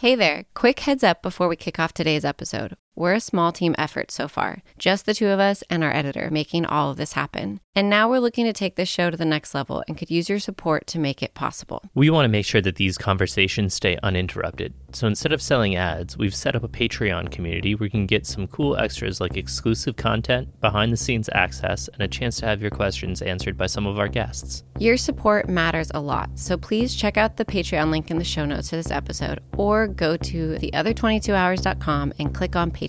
Hey 0.00 0.14
there, 0.14 0.44
quick 0.54 0.78
heads 0.78 1.02
up 1.02 1.22
before 1.22 1.48
we 1.48 1.56
kick 1.56 1.80
off 1.80 1.92
today's 1.92 2.24
episode. 2.24 2.76
We're 2.98 3.14
a 3.14 3.20
small 3.20 3.52
team 3.52 3.76
effort 3.78 4.10
so 4.10 4.26
far, 4.26 4.64
just 4.76 5.06
the 5.06 5.14
two 5.14 5.28
of 5.28 5.38
us 5.38 5.62
and 5.70 5.84
our 5.84 5.94
editor 5.94 6.30
making 6.32 6.66
all 6.66 6.90
of 6.90 6.96
this 6.96 7.12
happen. 7.12 7.60
And 7.76 7.88
now 7.88 8.10
we're 8.10 8.18
looking 8.18 8.44
to 8.46 8.52
take 8.52 8.74
this 8.74 8.88
show 8.88 9.08
to 9.08 9.16
the 9.16 9.24
next 9.24 9.54
level 9.54 9.84
and 9.86 9.96
could 9.96 10.10
use 10.10 10.28
your 10.28 10.40
support 10.40 10.88
to 10.88 10.98
make 10.98 11.22
it 11.22 11.32
possible. 11.34 11.80
We 11.94 12.10
want 12.10 12.24
to 12.24 12.28
make 12.28 12.44
sure 12.44 12.60
that 12.60 12.74
these 12.74 12.98
conversations 12.98 13.72
stay 13.72 13.96
uninterrupted. 14.02 14.74
So 14.92 15.06
instead 15.06 15.32
of 15.32 15.40
selling 15.40 15.76
ads, 15.76 16.18
we've 16.18 16.34
set 16.34 16.56
up 16.56 16.64
a 16.64 16.68
Patreon 16.68 17.30
community 17.30 17.76
where 17.76 17.86
you 17.86 17.90
can 17.92 18.06
get 18.06 18.26
some 18.26 18.48
cool 18.48 18.76
extras 18.76 19.20
like 19.20 19.36
exclusive 19.36 19.94
content, 19.94 20.60
behind 20.60 20.92
the 20.92 20.96
scenes 20.96 21.30
access, 21.34 21.86
and 21.86 22.02
a 22.02 22.08
chance 22.08 22.38
to 22.38 22.46
have 22.46 22.60
your 22.60 22.72
questions 22.72 23.22
answered 23.22 23.56
by 23.56 23.66
some 23.66 23.86
of 23.86 24.00
our 24.00 24.08
guests. 24.08 24.64
Your 24.80 24.96
support 24.96 25.48
matters 25.48 25.92
a 25.94 26.00
lot, 26.00 26.30
so 26.34 26.56
please 26.56 26.96
check 26.96 27.16
out 27.16 27.36
the 27.36 27.44
Patreon 27.44 27.92
link 27.92 28.10
in 28.10 28.18
the 28.18 28.24
show 28.24 28.44
notes 28.44 28.70
for 28.70 28.76
this 28.76 28.90
episode 28.90 29.40
or 29.56 29.86
go 29.86 30.16
to 30.16 30.56
theother22hours.com 30.56 32.12
and 32.18 32.34
click 32.34 32.56
on 32.56 32.72
Patreon. 32.72 32.87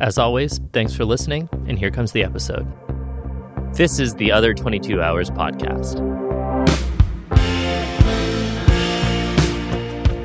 As 0.00 0.18
always, 0.18 0.60
thanks 0.72 0.94
for 0.94 1.04
listening, 1.04 1.48
and 1.66 1.78
here 1.78 1.90
comes 1.90 2.12
the 2.12 2.24
episode. 2.24 2.66
This 3.74 3.98
is 3.98 4.14
the 4.14 4.30
Other 4.32 4.54
22 4.54 5.00
Hours 5.00 5.30
podcast. 5.30 6.00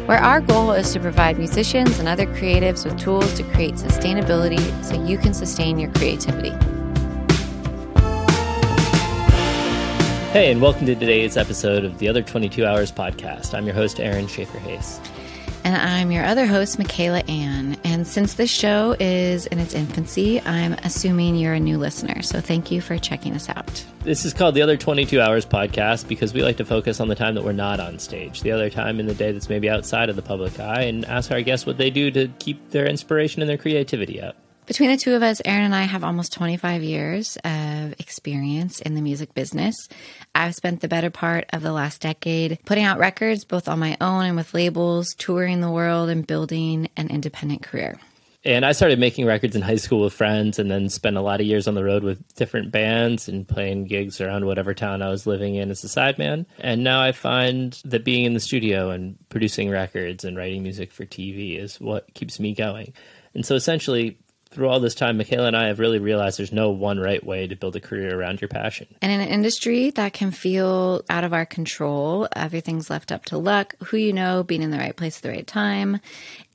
Where 0.08 0.20
our 0.20 0.40
goal 0.40 0.72
is 0.72 0.94
to 0.94 1.00
provide 1.00 1.38
musicians 1.38 2.00
and 2.00 2.08
other 2.08 2.26
creatives 2.26 2.86
with 2.86 2.98
tools 2.98 3.34
to 3.34 3.44
create 3.44 3.74
sustainability 3.74 4.62
so 4.84 5.04
you 5.06 5.18
can 5.18 5.34
sustain 5.34 5.78
your 5.78 5.92
creativity. 5.92 6.52
Hey, 10.32 10.52
and 10.52 10.62
welcome 10.62 10.86
to 10.86 10.96
today's 10.96 11.36
episode 11.36 11.84
of 11.84 11.98
the 12.00 12.08
Other 12.08 12.22
22 12.22 12.66
Hours 12.66 12.92
podcast. 12.92 13.54
I'm 13.54 13.66
your 13.66 13.76
host, 13.76 14.00
Aaron 14.00 14.28
Shafer-Haiss. 14.28 15.00
And 15.68 15.76
I'm 15.76 16.14
your 16.14 16.24
other 16.24 16.46
host, 16.46 16.80
Michaela 16.80 17.24
Anne. 17.28 17.76
And 17.84 18.08
since 18.08 18.36
this 18.36 18.50
show 18.50 18.96
is 19.02 19.48
in 19.48 19.60
its 19.60 19.74
infancy, 19.74 20.40
I'm 20.44 20.72
assuming 20.76 21.36
you're 21.36 21.56
a 21.56 21.60
new 21.60 21.78
listener. 21.78 22.22
So 22.22 22.40
thank 22.40 22.72
you 22.72 22.80
for 22.80 22.98
checking 22.98 23.34
us 23.34 23.50
out. 23.50 23.84
This 24.00 24.24
is 24.24 24.34
called 24.34 24.56
the 24.56 24.62
Other 24.62 24.78
22 24.78 25.20
Hours 25.20 25.46
podcast 25.46 26.08
because 26.08 26.34
we 26.34 26.42
like 26.42 26.56
to 26.56 26.64
focus 26.64 27.02
on 27.02 27.10
the 27.10 27.16
time 27.16 27.36
that 27.36 27.44
we're 27.44 27.52
not 27.52 27.82
on 27.82 28.00
stage, 28.00 28.44
the 28.44 28.52
other 28.54 28.70
time 28.70 29.02
in 29.02 29.08
the 29.08 29.14
day 29.14 29.34
that's 29.34 29.50
maybe 29.50 29.70
outside 29.70 30.08
of 30.08 30.16
the 30.16 30.22
public 30.22 30.58
eye, 30.58 30.84
and 30.84 31.04
ask 31.04 31.32
our 31.32 31.42
guests 31.42 31.66
what 31.66 31.78
they 31.78 31.90
do 31.90 32.12
to 32.12 32.30
keep 32.40 32.72
their 32.72 32.86
inspiration 32.86 33.42
and 33.42 33.50
their 33.50 33.58
creativity 33.58 34.22
up. 34.22 34.38
Between 34.68 34.92
the 34.92 34.98
two 34.98 35.16
of 35.16 35.24
us, 35.24 35.42
Aaron 35.46 35.64
and 35.64 35.74
I 35.74 35.84
have 35.84 36.04
almost 36.04 36.34
25 36.34 36.84
years 36.84 37.38
of 37.46 37.94
experience 38.00 38.82
in 38.82 38.96
the 38.96 39.02
music 39.02 39.34
business. 39.34 39.74
I've 40.36 40.56
spent 40.56 40.82
the 40.82 40.90
better 40.90 41.10
part 41.10 41.46
of 41.54 41.62
the 41.62 41.72
last 41.72 42.02
decade 42.02 42.60
putting 42.66 42.84
out 42.84 43.00
records 43.00 43.46
both 43.46 43.70
on 43.70 43.80
my 43.80 43.96
own 44.02 44.26
and 44.26 44.36
with 44.36 44.54
labels, 44.54 45.16
touring 45.18 45.62
the 45.62 45.72
world, 45.72 46.10
and 46.10 46.28
building 46.28 46.90
an 46.98 47.08
independent 47.08 47.64
career. 47.64 47.98
And 48.44 48.66
I 48.66 48.74
started 48.74 49.00
making 49.00 49.26
records 49.26 49.56
in 49.56 49.62
high 49.62 49.78
school 49.78 50.02
with 50.02 50.12
friends 50.12 50.60
and 50.60 50.70
then 50.70 50.90
spent 50.90 51.16
a 51.16 51.22
lot 51.22 51.40
of 51.40 51.48
years 51.48 51.70
on 51.70 51.76
the 51.76 51.84
road 51.86 52.04
with 52.04 52.36
different 52.36 52.70
bands 52.70 53.30
and 53.30 53.48
playing 53.48 53.86
gigs 53.86 54.20
around 54.20 54.46
whatever 54.46 54.74
town 54.74 55.02
I 55.02 55.08
was 55.08 55.26
living 55.26 55.56
in 55.56 55.72
as 55.72 55.86
a 55.86 55.88
sideman. 55.88 56.46
And 56.60 56.84
now 56.84 57.02
I 57.02 57.14
find 57.14 57.82
that 57.86 58.04
being 58.04 58.26
in 58.26 58.34
the 58.34 58.42
studio 58.42 58.90
and 58.90 59.18
producing 59.30 59.70
records 59.70 60.26
and 60.26 60.36
writing 60.36 60.62
music 60.62 60.92
for 60.92 61.06
TV 61.06 61.58
is 61.58 61.80
what 61.80 62.14
keeps 62.16 62.38
me 62.38 62.54
going. 62.54 62.92
And 63.34 63.46
so 63.46 63.56
essentially, 63.56 64.18
through 64.58 64.70
all 64.70 64.80
this 64.80 64.96
time, 64.96 65.18
Michaela 65.18 65.46
and 65.46 65.56
I 65.56 65.68
have 65.68 65.78
really 65.78 66.00
realized 66.00 66.40
there's 66.40 66.52
no 66.52 66.72
one 66.72 67.00
right 67.00 67.24
way 67.24 67.46
to 67.46 67.56
build 67.56 67.76
a 67.76 67.80
career 67.80 68.20
around 68.20 68.42
your 68.42 68.48
passion. 68.48 68.88
And 69.04 69.12
in 69.12 69.22
an 69.22 69.28
industry 69.28 69.92
that 69.92 70.14
can 70.14 70.32
feel 70.32 71.04
out 71.12 71.24
of 71.24 71.32
our 71.32 71.46
control, 71.46 72.28
everything's 72.36 72.90
left 72.90 73.12
up 73.12 73.26
to 73.26 73.38
luck, 73.38 73.76
who 73.84 73.98
you 73.98 74.12
know, 74.12 74.42
being 74.42 74.64
in 74.64 74.72
the 74.72 74.80
right 74.80 74.96
place 74.96 75.18
at 75.18 75.22
the 75.22 75.30
right 75.30 75.46
time, 75.46 76.00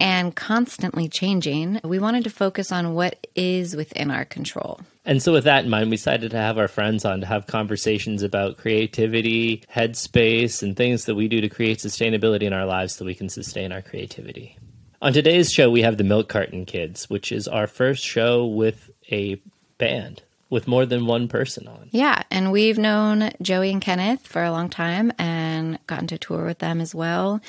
and 0.00 0.34
constantly 0.34 1.08
changing, 1.08 1.80
we 1.84 2.00
wanted 2.00 2.24
to 2.24 2.30
focus 2.30 2.72
on 2.72 2.94
what 2.94 3.24
is 3.36 3.76
within 3.76 4.10
our 4.10 4.24
control. 4.24 4.80
And 5.04 5.22
so, 5.22 5.30
with 5.30 5.44
that 5.44 5.62
in 5.62 5.70
mind, 5.70 5.88
we 5.88 5.96
decided 5.96 6.32
to 6.32 6.38
have 6.38 6.58
our 6.58 6.66
friends 6.66 7.04
on 7.04 7.20
to 7.20 7.26
have 7.26 7.46
conversations 7.46 8.24
about 8.24 8.56
creativity, 8.56 9.62
headspace, 9.72 10.60
and 10.60 10.76
things 10.76 11.04
that 11.04 11.14
we 11.14 11.28
do 11.28 11.40
to 11.40 11.48
create 11.48 11.78
sustainability 11.78 12.42
in 12.42 12.52
our 12.52 12.66
lives 12.66 12.96
so 12.96 13.04
we 13.04 13.14
can 13.14 13.28
sustain 13.28 13.70
our 13.70 13.82
creativity. 13.82 14.58
On 15.02 15.12
today's 15.12 15.50
show, 15.50 15.68
we 15.68 15.82
have 15.82 15.96
the 15.96 16.04
Milk 16.04 16.28
Carton 16.28 16.64
Kids, 16.64 17.10
which 17.10 17.32
is 17.32 17.48
our 17.48 17.66
first 17.66 18.04
show 18.04 18.46
with 18.46 18.88
a 19.10 19.34
band 19.76 20.22
with 20.48 20.68
more 20.68 20.86
than 20.86 21.06
one 21.06 21.26
person 21.26 21.66
on. 21.66 21.88
Yeah, 21.90 22.22
and 22.30 22.52
we've 22.52 22.78
known 22.78 23.32
Joey 23.42 23.72
and 23.72 23.82
Kenneth 23.82 24.24
for 24.24 24.44
a 24.44 24.52
long 24.52 24.70
time 24.70 25.12
and 25.18 25.84
gotten 25.88 26.06
to 26.06 26.18
tour 26.18 26.46
with 26.46 26.60
them 26.60 26.80
as 26.80 26.94
well. 26.94 27.40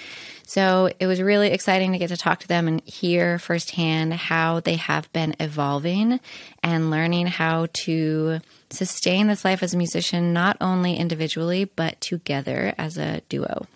So 0.48 0.90
it 1.00 1.06
was 1.06 1.22
really 1.22 1.52
exciting 1.52 1.92
to 1.92 2.00
get 2.00 2.08
to 2.08 2.18
talk 2.18 2.40
to 2.40 2.48
them 2.48 2.68
and 2.68 2.82
hear 2.86 3.38
firsthand 3.38 4.16
how 4.16 4.60
they 4.62 4.78
have 4.78 5.14
been 5.14 5.36
evolving 5.40 6.20
and 6.64 6.90
learning 6.90 7.28
how 7.28 7.68
to 7.74 8.40
sustain 8.72 9.28
this 9.28 9.46
life 9.46 9.62
as 9.62 9.76
a 9.76 9.78
musician, 9.78 10.34
not 10.34 10.58
only 10.60 10.96
individually, 10.96 11.66
but 11.66 12.02
together 12.02 12.74
as 12.80 12.98
a 12.98 13.22
duo. 13.30 13.68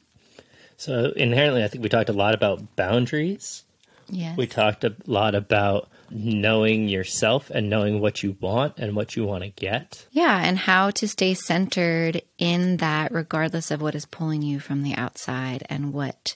So 0.78 1.12
inherently, 1.16 1.64
I 1.64 1.68
think 1.68 1.84
we 1.84 1.90
talked 1.90 2.10
a 2.10 2.14
lot 2.14 2.34
about 2.34 2.76
boundaries 2.76 3.66
Yes. 4.10 4.38
We 4.38 4.48
talked 4.48 4.84
a 4.84 4.96
lot 5.06 5.36
about 5.36 5.90
knowing 6.10 6.88
yourself 6.88 7.50
and 7.50 7.70
knowing 7.70 8.00
what 8.00 8.24
you 8.24 8.38
want 8.40 8.78
and 8.78 8.96
what 8.96 9.16
you 9.16 9.26
want 9.26 9.44
to 9.44 9.50
get. 9.50 10.08
Yeah, 10.12 10.42
and 10.44 10.58
how 10.58 10.92
to 10.92 11.08
stay 11.08 11.34
centered 11.34 12.22
in 12.38 12.78
that 12.78 13.12
regardless 13.12 13.72
of 13.72 13.82
what 13.82 13.94
is 13.96 14.06
pulling 14.06 14.42
you 14.42 14.60
from 14.62 14.84
the 14.84 14.96
outside 14.96 15.64
and 15.70 15.92
what 15.94 16.36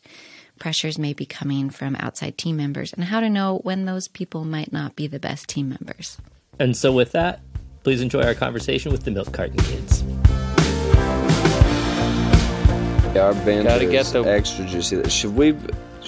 pressures 0.59 0.99
may 0.99 1.13
be 1.13 1.25
coming 1.25 1.69
from 1.69 1.95
outside 1.95 2.37
team 2.37 2.57
members 2.57 2.91
and 2.93 3.05
how 3.05 3.19
to 3.21 3.29
know 3.29 3.59
when 3.63 3.85
those 3.85 4.07
people 4.09 4.43
might 4.43 4.73
not 4.73 4.95
be 4.95 5.07
the 5.07 5.19
best 5.19 5.47
team 5.47 5.69
members. 5.69 6.17
And 6.59 6.75
so 6.75 6.91
with 6.91 7.13
that, 7.13 7.39
please 7.83 8.01
enjoy 8.01 8.21
our 8.23 8.35
conversation 8.35 8.91
with 8.91 9.05
the 9.05 9.11
Milk 9.11 9.31
Carton 9.31 9.57
Kids. 9.57 10.03
Our 13.17 13.33
band 13.33 13.67
Gotta 13.67 13.85
is 13.85 13.91
get 13.91 14.05
the- 14.07 14.23
extra 14.29 14.65
juicy. 14.65 15.09
Should 15.09 15.35
we 15.35 15.55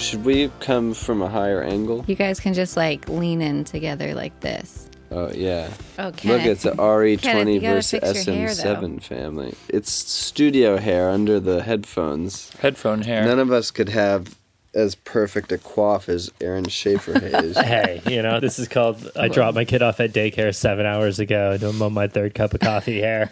should 0.03 0.25
we 0.25 0.51
come 0.59 0.93
from 0.93 1.21
a 1.21 1.29
higher 1.29 1.63
angle? 1.63 2.03
You 2.07 2.15
guys 2.15 2.39
can 2.39 2.53
just 2.53 2.75
like 2.75 3.07
lean 3.07 3.41
in 3.41 3.63
together 3.63 4.13
like 4.13 4.37
this. 4.41 4.89
Oh 5.11 5.31
yeah. 5.31 5.69
Oh, 5.99 6.05
Look, 6.05 6.41
it's 6.41 6.65
a 6.65 6.71
Kenneth, 6.71 7.21
RE20 7.21 7.53
you 7.53 7.59
versus 7.61 7.99
fix 7.99 8.27
your 8.27 8.35
hair, 8.35 8.47
SM7 8.49 9.01
family. 9.03 9.55
It's 9.69 9.91
studio 9.91 10.77
hair 10.77 11.09
under 11.09 11.39
the 11.39 11.61
headphones. 11.63 12.51
Headphone 12.57 13.03
hair. 13.03 13.23
None 13.25 13.39
of 13.39 13.51
us 13.51 13.71
could 13.71 13.89
have 13.89 14.37
as 14.73 14.95
perfect 14.95 15.51
a 15.51 15.57
coif 15.57 16.09
as 16.09 16.31
Aaron 16.41 16.67
Shafer 16.67 17.19
has. 17.29 17.55
Hey, 17.57 18.01
you 18.07 18.21
know, 18.23 18.39
this 18.39 18.57
is 18.57 18.67
called 18.67 19.09
I 19.15 19.27
dropped 19.27 19.55
my 19.55 19.65
kid 19.65 19.81
off 19.83 19.99
at 19.99 20.11
daycare 20.13 20.53
seven 20.53 20.85
hours 20.85 21.19
ago 21.19 21.51
and 21.51 21.63
I'm 21.63 21.81
on 21.81 21.93
my 21.93 22.07
third 22.07 22.33
cup 22.33 22.53
of 22.53 22.59
coffee 22.59 22.99
here. 22.99 23.29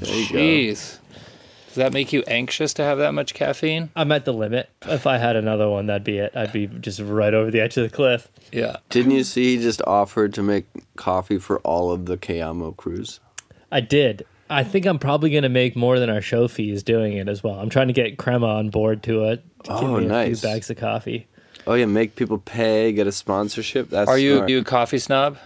There 0.00 0.14
you 0.14 0.32
go. 0.32 0.38
Jeez. 1.68 1.74
Does 1.74 1.74
that 1.76 1.92
make 1.92 2.12
you 2.12 2.22
anxious 2.26 2.74
to 2.74 2.82
have 2.82 2.98
that 2.98 3.12
much 3.12 3.34
caffeine? 3.34 3.90
I'm 3.94 4.10
at 4.12 4.24
the 4.24 4.32
limit. 4.32 4.70
If 4.86 5.06
I 5.06 5.18
had 5.18 5.36
another 5.36 5.68
one, 5.68 5.86
that'd 5.86 6.04
be 6.04 6.18
it. 6.18 6.36
I'd 6.36 6.52
be 6.52 6.66
just 6.66 7.00
right 7.00 7.32
over 7.34 7.50
the 7.50 7.60
edge 7.60 7.76
of 7.76 7.88
the 7.88 7.94
cliff. 7.94 8.28
Yeah. 8.52 8.76
Didn't 8.90 9.12
you 9.12 9.24
see 9.24 9.56
he 9.56 9.62
just 9.62 9.82
offered 9.86 10.34
to 10.34 10.42
make 10.42 10.66
coffee 10.96 11.38
for 11.38 11.58
all 11.60 11.92
of 11.92 12.06
the 12.06 12.16
Cayamo 12.16 12.76
crews? 12.76 13.20
I 13.70 13.80
did. 13.80 14.26
I 14.50 14.64
think 14.64 14.86
I'm 14.86 14.98
probably 14.98 15.28
going 15.30 15.42
to 15.42 15.50
make 15.50 15.76
more 15.76 15.98
than 15.98 16.08
our 16.08 16.22
show 16.22 16.48
fees 16.48 16.82
doing 16.82 17.12
it 17.18 17.28
as 17.28 17.42
well. 17.44 17.58
I'm 17.60 17.68
trying 17.68 17.88
to 17.88 17.92
get 17.92 18.16
Crema 18.16 18.46
on 18.46 18.70
board 18.70 19.02
to 19.02 19.24
it. 19.24 19.44
To 19.64 19.70
give 19.72 19.82
Oh, 19.82 19.98
me 19.98 20.04
a 20.06 20.08
nice. 20.08 20.40
few 20.40 20.48
bags 20.48 20.70
of 20.70 20.78
coffee. 20.78 21.26
Oh 21.66 21.74
yeah, 21.74 21.84
make 21.84 22.16
people 22.16 22.38
pay, 22.38 22.92
get 22.92 23.06
a 23.06 23.12
sponsorship. 23.12 23.90
That's 23.90 24.08
Are 24.08 24.16
you 24.16 24.36
smart. 24.36 24.48
you 24.50 24.58
a 24.60 24.64
coffee 24.64 24.96
snob? 24.98 25.36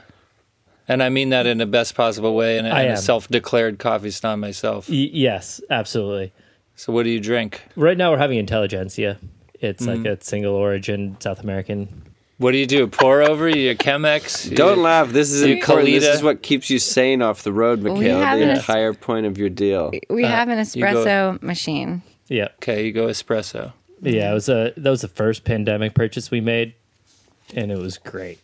And 0.88 1.02
I 1.02 1.08
mean 1.08 1.30
that 1.30 1.46
in 1.46 1.58
the 1.58 1.66
best 1.66 1.94
possible 1.94 2.34
way, 2.34 2.58
and 2.58 2.66
I 2.66 2.82
I'm 2.84 2.90
a 2.92 2.96
self-declared 2.96 3.78
coffee 3.78 4.10
snob 4.10 4.38
myself. 4.40 4.88
Y- 4.88 5.10
yes, 5.12 5.60
absolutely. 5.70 6.32
So 6.76 6.92
what 6.92 7.04
do 7.04 7.10
you 7.10 7.20
drink? 7.20 7.62
Right 7.76 7.96
now 7.96 8.10
we're 8.10 8.18
having 8.18 8.38
Intelligentsia. 8.38 9.18
It's 9.60 9.84
Mm-hmm. 9.86 10.04
like 10.04 10.18
a 10.20 10.24
single 10.24 10.54
origin 10.54 11.16
South 11.20 11.40
American. 11.40 12.02
What 12.38 12.50
do 12.50 12.58
you 12.58 12.66
do? 12.66 12.88
Pour 12.88 13.22
over? 13.22 13.48
You 13.48 13.70
a 13.70 13.74
Chemex? 13.76 14.52
Don't 14.56 14.78
laugh. 14.82 15.10
This 15.10 15.30
is 15.30 15.42
You 15.42 15.54
important. 15.54 15.86
This 15.90 16.16
is 16.16 16.22
what 16.24 16.42
keeps 16.42 16.68
you 16.68 16.80
sane 16.80 17.22
off 17.22 17.44
the 17.44 17.52
road, 17.52 17.80
Michaela. 17.82 18.24
have 18.24 18.38
The 18.38 18.44
an 18.44 18.50
es- 18.50 18.58
entire 18.58 18.92
point 18.94 19.26
of 19.26 19.38
your 19.38 19.48
deal. 19.50 19.92
We 20.10 20.24
have 20.24 20.48
an 20.48 20.58
you 20.58 20.82
go- 20.82 21.04
espresso 21.04 21.40
machine. 21.42 22.02
Yeah. 22.26 22.48
Okay, 22.56 22.86
you 22.86 22.92
go 22.92 23.06
espresso. 23.06 23.72
Yeah, 24.00 24.32
it 24.32 24.34
was 24.34 24.48
a 24.48 24.72
that 24.76 24.90
was 24.90 25.02
the 25.02 25.08
first 25.08 25.44
pandemic 25.44 25.94
purchase 25.94 26.32
we 26.32 26.40
made 26.40 26.74
and 27.54 27.70
it 27.70 27.78
was 27.78 27.98
great. 27.98 28.40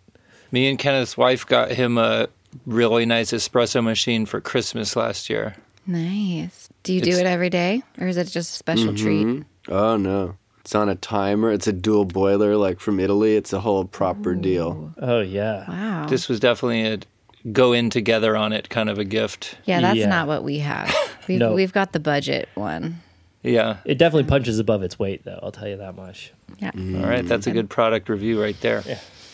Me 0.52 0.68
and 0.70 0.78
Kenneth's 0.78 1.16
wife 1.16 1.44
got 1.44 1.72
him 1.72 1.98
a 1.98 2.28
really 2.66 3.06
nice 3.06 3.32
espresso 3.32 3.82
machine 3.82 4.26
for 4.26 4.40
Christmas 4.40 4.96
last 4.96 5.28
year. 5.30 5.56
Nice. 5.86 6.68
Do 6.82 6.92
you 6.92 7.00
do 7.00 7.10
It's- 7.10 7.20
it 7.20 7.26
every 7.26 7.50
day 7.50 7.82
or 7.98 8.06
is 8.06 8.16
it 8.16 8.24
just 8.28 8.52
a 8.52 8.56
special 8.56 8.92
mm-hmm. 8.92 9.34
treat? 9.34 9.44
Oh 9.68 9.96
no. 9.96 10.36
It's 10.60 10.74
on 10.74 10.90
a 10.90 10.94
timer. 10.96 11.50
It's 11.50 11.66
a 11.66 11.72
dual 11.72 12.04
boiler 12.04 12.56
like 12.56 12.78
from 12.78 13.00
Italy. 13.00 13.36
It's 13.36 13.54
a 13.54 13.60
whole 13.60 13.84
proper 13.86 14.34
deal. 14.34 14.92
Oh 14.98 15.20
yeah. 15.20 15.64
Wow. 15.68 16.06
This 16.06 16.28
was 16.28 16.40
definitely 16.40 16.82
a 16.86 16.98
go 17.52 17.72
in 17.72 17.88
together 17.88 18.36
on 18.36 18.52
it 18.52 18.68
kind 18.68 18.90
of 18.90 18.98
a 18.98 19.04
gift. 19.04 19.56
yeah, 19.64 19.80
that's 19.80 19.96
Yeah. 19.96 20.08
not 20.08 20.26
what 20.28 20.44
we 20.44 20.58
have. 20.58 20.94
We've, 21.28 21.38
No. 21.38 21.52
we've 21.54 21.72
got 21.72 21.92
the 21.92 22.00
budget 22.00 22.48
one. 22.54 23.00
Yeah. 23.42 23.78
It 23.84 23.98
definitely 23.98 24.28
punches 24.28 24.58
above 24.58 24.82
its 24.82 24.98
weight 24.98 25.24
though, 25.24 25.38
I'll 25.42 25.52
tell 25.52 25.68
you 25.68 25.76
that 25.76 25.94
much. 25.94 26.32
Yeah. 26.58 26.70
Mm-hmm. 26.72 27.02
All 27.04 27.08
right, 27.08 27.24
that's 27.26 27.46
a 27.46 27.50
good 27.50 27.70
product 27.70 28.08
review 28.08 28.40
right 28.42 28.58
there. 28.60 28.82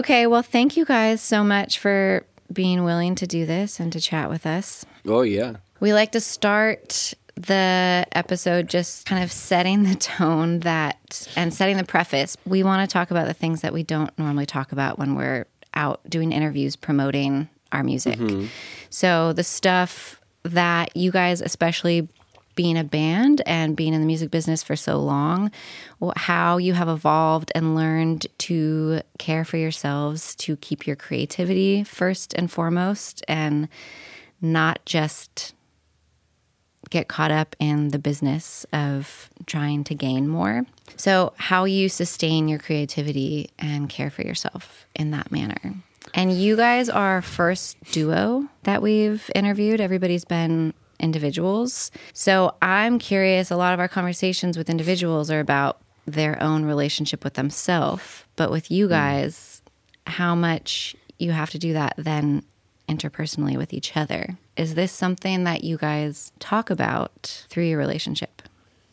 Okay. 0.01 0.27
Well, 0.27 0.43
thank 0.43 0.77
you 0.77 0.85
guys 0.85 1.21
so 1.23 1.43
much 1.43 1.79
for 1.79 2.25
being 2.53 2.85
willing 2.85 3.15
to 3.17 3.27
do 3.27 3.47
this 3.47 3.81
and 3.81 3.93
to 3.93 4.01
chat 4.01 4.31
with 4.31 4.47
us. 4.47 4.85
Oh 5.07 5.23
yeah. 5.23 5.57
We 5.81 5.93
like 5.93 6.13
to 6.13 6.21
start 6.21 7.15
the 7.37 8.07
episode 8.13 8.69
just 8.69 9.07
kind 9.07 9.23
of 9.23 9.33
setting 9.33 9.83
the 9.83 9.97
tone 9.97 10.61
that 10.61 11.29
and 11.37 11.53
setting 11.53 11.77
the 11.77 11.85
preface. 11.85 12.37
We 12.47 12.63
want 12.63 12.89
to 12.89 12.93
talk 12.93 13.11
about 13.11 13.27
the 13.27 13.35
things 13.35 13.63
that 13.63 13.73
we 13.73 13.83
don't 13.83 14.17
normally 14.19 14.47
talk 14.47 14.73
about 14.73 14.99
when 14.99 15.15
we're 15.15 15.47
out 15.75 16.01
doing 16.09 16.33
interviews 16.33 16.77
promoting 16.77 17.49
our 17.73 17.83
music. 17.83 18.19
Mm-hmm. 18.19 18.47
So 18.91 19.33
the 19.33 19.43
stuff 19.43 20.21
that 20.45 20.97
you 20.97 21.11
guys, 21.11 21.41
especially 21.41 22.09
being 22.55 22.79
a 22.79 22.85
band 22.85 23.43
and 23.47 23.77
being 23.77 23.95
in 23.95 24.01
the 24.01 24.07
music 24.07 24.31
business 24.31 24.63
for 24.63 24.77
so 24.77 24.99
long, 24.99 25.51
how 26.17 26.57
you 26.57 26.75
have 26.75 26.89
evolved 26.89 27.51
and 27.55 27.75
learned 27.75 28.27
to 28.39 29.01
care 29.19 29.45
for 29.45 29.57
yourselves, 29.57 30.35
to 30.37 30.57
keep 30.57 30.87
your 30.87 30.97
creativity 30.97 31.85
first 31.85 32.35
and 32.35 32.51
foremost, 32.51 33.25
and 33.29 33.69
not 34.41 34.85
just 34.85 35.55
get 36.91 37.09
caught 37.09 37.31
up 37.31 37.57
in 37.59 37.89
the 37.89 37.99
business 37.99 38.67
of 38.73 39.31
trying 39.47 39.85
to 39.85 39.95
gain 39.95 40.29
more. 40.29 40.65
So, 40.97 41.33
how 41.37 41.65
you 41.65 41.89
sustain 41.89 42.47
your 42.49 42.59
creativity 42.59 43.51
and 43.59 43.89
care 43.89 44.11
for 44.11 44.23
yourself 44.23 44.87
in 44.95 45.11
that 45.13 45.33
manner. 45.33 45.75
And 46.13 46.33
you 46.33 46.57
guys 46.57 46.89
are 46.89 47.15
our 47.15 47.23
first 47.23 47.83
duo 47.91 48.49
that 48.65 48.83
we've 48.83 49.31
interviewed. 49.35 49.81
Everybody's 49.81 50.25
been 50.25 50.75
individuals. 51.05 51.91
So, 52.13 52.55
I'm 52.63 52.99
curious 52.99 53.51
a 53.51 53.57
lot 53.57 53.75
of 53.75 53.81
our 53.81 53.89
conversations 53.89 54.59
with 54.59 54.69
individuals 54.69 55.31
are 55.31 55.41
about 55.41 55.81
their 56.07 56.43
own 56.43 56.65
relationship 56.65 57.23
with 57.23 57.35
themselves, 57.35 58.25
but 58.37 58.51
with 58.51 58.71
you 58.71 58.87
hmm. 58.87 58.93
guys, 58.93 59.63
how 60.07 60.35
much 60.35 60.97
you 61.19 61.33
have 61.33 61.51
to 61.51 61.59
do 61.59 61.73
that 61.73 61.95
then 61.97 62.43
interpersonally 62.89 63.57
with 63.57 63.73
each 63.73 63.97
other. 63.97 64.37
Is 64.57 64.75
this 64.75 64.93
something 64.93 65.45
that 65.45 65.65
you 65.65 65.77
guys 65.77 66.33
talk 66.39 66.71
about 66.71 67.47
through 67.49 67.65
your 67.65 67.79
relationship? 67.79 68.43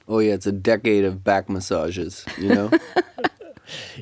Oh 0.07 0.19
yeah, 0.19 0.33
it's 0.33 0.47
a 0.47 0.51
decade 0.51 1.05
of 1.05 1.23
back 1.23 1.49
massages, 1.49 2.25
you 2.37 2.53
know? 2.53 2.71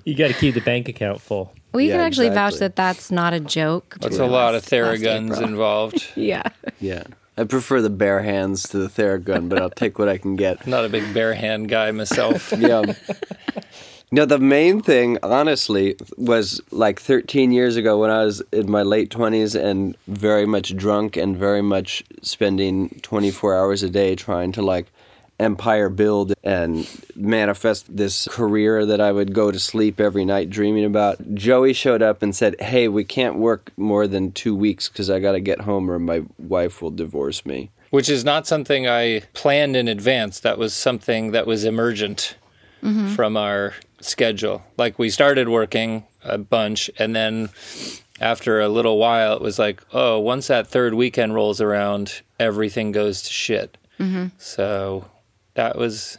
You 0.04 0.16
got 0.16 0.30
to 0.30 0.34
keep 0.34 0.56
the 0.56 0.62
bank 0.62 0.90
account 0.90 1.22
full. 1.22 1.54
We 1.74 1.88
Yeah, 1.88 1.98
can 1.98 2.02
actually 2.02 2.30
vouch 2.30 2.56
that 2.56 2.76
that's 2.76 3.12
not 3.12 3.34
a 3.34 3.40
joke. 3.40 3.98
That's 4.02 4.18
a 4.18 4.26
lot 4.26 4.56
of 4.56 4.64
Theraguns 4.64 5.40
involved. 5.42 6.08
Yeah. 6.16 6.44
yeah. 6.80 7.04
I 7.40 7.46
prefer 7.46 7.82
the 7.82 7.90
bare 7.90 8.22
hands 8.22 8.64
to 8.70 8.80
the 8.80 8.90
Theragun, 8.90 9.48
but 9.48 9.62
I'll 9.62 9.70
take 9.70 9.98
what 9.98 10.10
I 10.10 10.18
can 10.18 10.36
get. 10.36 10.68
Not 10.68 10.84
a 10.84 10.90
big 10.90 11.14
bare 11.14 11.34
hand 11.34 11.70
guy 11.70 11.90
myself. 11.92 12.52
yeah. 12.58 12.84
No, 14.12 14.26
the 14.26 14.40
main 14.40 14.82
thing, 14.82 15.20
honestly, 15.24 15.96
was 16.18 16.60
like 16.72 17.00
13 17.00 17.54
years 17.54 17.78
ago 17.78 17.98
when 17.98 18.10
I 18.10 18.26
was 18.26 18.42
in 18.52 18.70
my 18.70 18.82
late 18.82 19.10
20s 19.10 19.58
and 19.58 19.96
very 20.08 20.46
much 20.46 20.76
drunk 20.76 21.16
and 21.16 21.38
very 21.38 21.62
much 21.62 22.04
spending 22.24 23.00
24 23.04 23.56
hours 23.56 23.84
a 23.84 23.90
day 23.90 24.16
trying 24.16 24.52
to 24.54 24.62
like 24.62 24.92
empire 25.40 25.90
build 25.90 26.34
and 26.44 26.90
manifest 27.16 27.96
this 27.96 28.28
career 28.28 28.86
that 28.86 29.00
I 29.00 29.12
would 29.12 29.34
go 29.34 29.52
to 29.52 29.60
sleep 29.60 30.00
every 30.00 30.26
night 30.26 30.50
dreaming 30.50 30.86
about. 30.86 31.34
Joey 31.34 31.74
showed 31.74 32.02
up 32.02 32.22
and 32.22 32.36
said, 32.36 32.60
Hey, 32.60 32.88
we 32.88 33.04
can't 33.04 33.38
work 33.38 33.72
more 33.78 34.08
than 34.08 34.32
two 34.32 34.56
weeks 34.56 34.90
because 34.90 35.10
I 35.10 35.20
got 35.20 35.34
to 35.34 35.40
get 35.40 35.62
home 35.62 35.90
or 35.90 36.00
my 36.00 36.24
wife 36.38 36.82
will 36.82 36.92
divorce 36.92 37.46
me. 37.46 37.72
which 37.90 38.10
is 38.10 38.24
not 38.24 38.46
something 38.46 38.88
I 38.88 39.22
planned 39.34 39.76
in 39.76 39.88
advance. 39.88 40.40
That 40.42 40.58
was 40.58 40.74
something 40.74 41.32
that 41.32 41.48
was 41.48 41.64
emergent 41.64 42.38
mm-hmm. 42.84 43.16
from 43.16 43.38
our 43.38 43.74
schedule. 44.02 44.64
Like 44.78 45.00
we 45.00 45.10
started 45.10 45.50
working 45.50 46.06
a 46.24 46.38
bunch, 46.38 46.90
and 47.00 47.16
then 47.16 47.50
after 48.20 48.60
a 48.60 48.70
little 48.70 48.98
while, 48.98 49.34
it 49.34 49.42
was 49.42 49.58
like, 49.58 49.82
oh, 49.94 50.20
once 50.20 50.48
that 50.48 50.68
third 50.68 50.94
weekend 50.94 51.34
rolls 51.34 51.62
around, 51.62 52.22
everything 52.40 52.92
goes 52.92 53.22
to 53.24 53.32
shit. 53.32 53.78
Mm-hmm. 54.00 54.28
So 54.38 55.06
that 55.60 55.78
was 55.78 56.18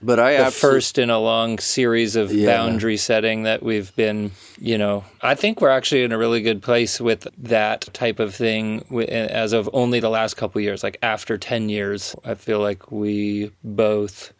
But 0.00 0.20
I 0.20 0.34
the 0.34 0.44
absolutely. 0.44 0.76
first 0.76 0.98
in 0.98 1.10
a 1.10 1.18
long 1.18 1.58
series 1.58 2.14
of 2.14 2.32
Yeah. 2.32 2.46
boundary 2.56 2.96
setting 2.96 3.42
that 3.42 3.64
we've 3.64 3.94
been, 3.96 4.30
you 4.60 4.78
know, 4.78 5.04
I 5.22 5.34
think 5.34 5.60
we're 5.60 5.70
actually 5.70 6.04
in 6.04 6.12
a 6.12 6.18
really 6.18 6.40
good 6.40 6.62
place 6.62 7.00
with 7.00 7.26
that 7.36 7.80
type 7.92 8.20
of 8.20 8.32
thing 8.32 8.84
eh, 8.92 9.04
as 9.44 9.52
of 9.52 9.68
only 9.72 9.98
the 9.98 10.08
last 10.08 10.34
couple 10.36 10.60
years. 10.60 10.84
Like 10.84 10.98
after 11.02 11.36
10 11.36 11.68
years, 11.68 12.14
I 12.24 12.34
feel 12.34 12.60
like 12.60 12.92
we 12.92 13.50
both 13.64 14.32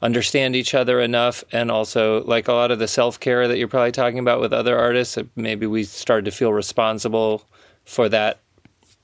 understand 0.00 0.56
each 0.56 0.74
other 0.74 0.98
enough 1.00 1.44
and 1.52 1.70
also 1.70 2.24
like 2.24 2.48
a 2.48 2.52
lot 2.54 2.70
of 2.70 2.78
the 2.78 2.88
self-care 2.88 3.46
that 3.48 3.58
you're 3.58 3.68
probably 3.68 3.92
talking 3.92 4.18
about 4.18 4.40
with 4.40 4.52
other 4.52 4.76
artists 4.76 5.16
maybe 5.36 5.64
we 5.66 5.84
started 5.84 6.24
to 6.24 6.32
feel 6.32 6.52
responsible 6.52 7.44
for 7.84 8.08
that 8.08 8.40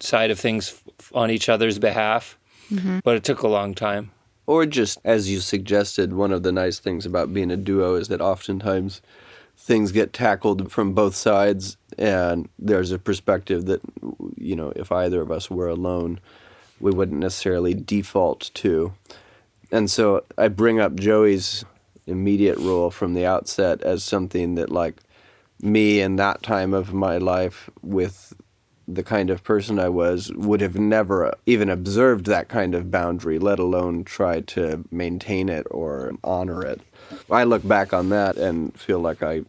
side 0.01 0.31
of 0.33 0.41
things 0.41 0.83
on 1.15 1.31
each 1.31 1.49
other's 1.49 1.79
behalf 1.79 2.37
mm-hmm. 2.69 2.99
but 3.05 3.15
it 3.15 3.23
took 3.23 3.43
a 3.43 3.49
long 3.49 3.75
time 3.77 4.11
Or 4.49 4.65
just 4.65 4.99
as 5.05 5.31
you 5.31 5.41
suggested, 5.41 6.15
one 6.15 6.33
of 6.33 6.43
the 6.43 6.53
nice 6.53 6.79
things 6.79 7.05
about 7.05 7.35
being 7.35 7.51
a 7.51 7.57
duo 7.57 7.97
is 7.97 8.09
that 8.09 8.23
oftentimes 8.23 9.03
things 9.59 9.93
get 9.93 10.15
tackled 10.15 10.73
from 10.73 10.95
both 10.95 11.15
sides, 11.15 11.77
and 11.99 12.49
there's 12.59 12.91
a 12.91 12.99
perspective 12.99 13.67
that, 13.67 13.83
you 14.39 14.57
know, 14.57 14.73
if 14.75 14.91
either 14.91 15.21
of 15.21 15.31
us 15.31 15.51
were 15.51 15.69
alone, 15.69 16.19
we 16.81 16.91
wouldn't 16.91 17.21
necessarily 17.21 17.75
default 17.75 18.51
to. 18.55 18.95
And 19.71 19.91
so 19.91 20.25
I 20.39 20.49
bring 20.49 20.81
up 20.81 20.95
Joey's 20.95 21.67
immediate 22.07 22.57
role 22.57 22.91
from 22.91 23.13
the 23.13 23.27
outset 23.27 23.83
as 23.83 24.03
something 24.03 24.55
that, 24.55 24.71
like, 24.71 24.97
me 25.61 26.01
in 26.01 26.17
that 26.17 26.43
time 26.43 26.73
of 26.73 26.95
my 26.95 27.19
life 27.19 27.69
with 27.83 28.33
the 28.91 29.03
kind 29.03 29.29
of 29.29 29.45
person 29.45 29.79
I 29.79 29.91
was 29.91 30.33
would 30.35 30.63
have 30.63 30.77
never 30.79 31.35
even 31.45 31.69
observed 31.69 32.25
that 32.27 32.49
kind 32.49 32.75
of 32.75 32.91
boundary, 32.91 33.39
let 33.39 33.59
alone 33.59 34.03
try 34.03 34.41
to 34.41 34.85
maintain 34.91 35.51
it 35.51 35.67
or 35.71 36.15
honor 36.25 36.65
it. 36.65 36.81
I 37.31 37.45
look 37.45 37.69
back 37.69 37.93
on 37.93 38.09
that 38.09 38.37
and 38.37 38.79
feel 38.81 38.99
like 38.99 39.23
I 39.23 39.43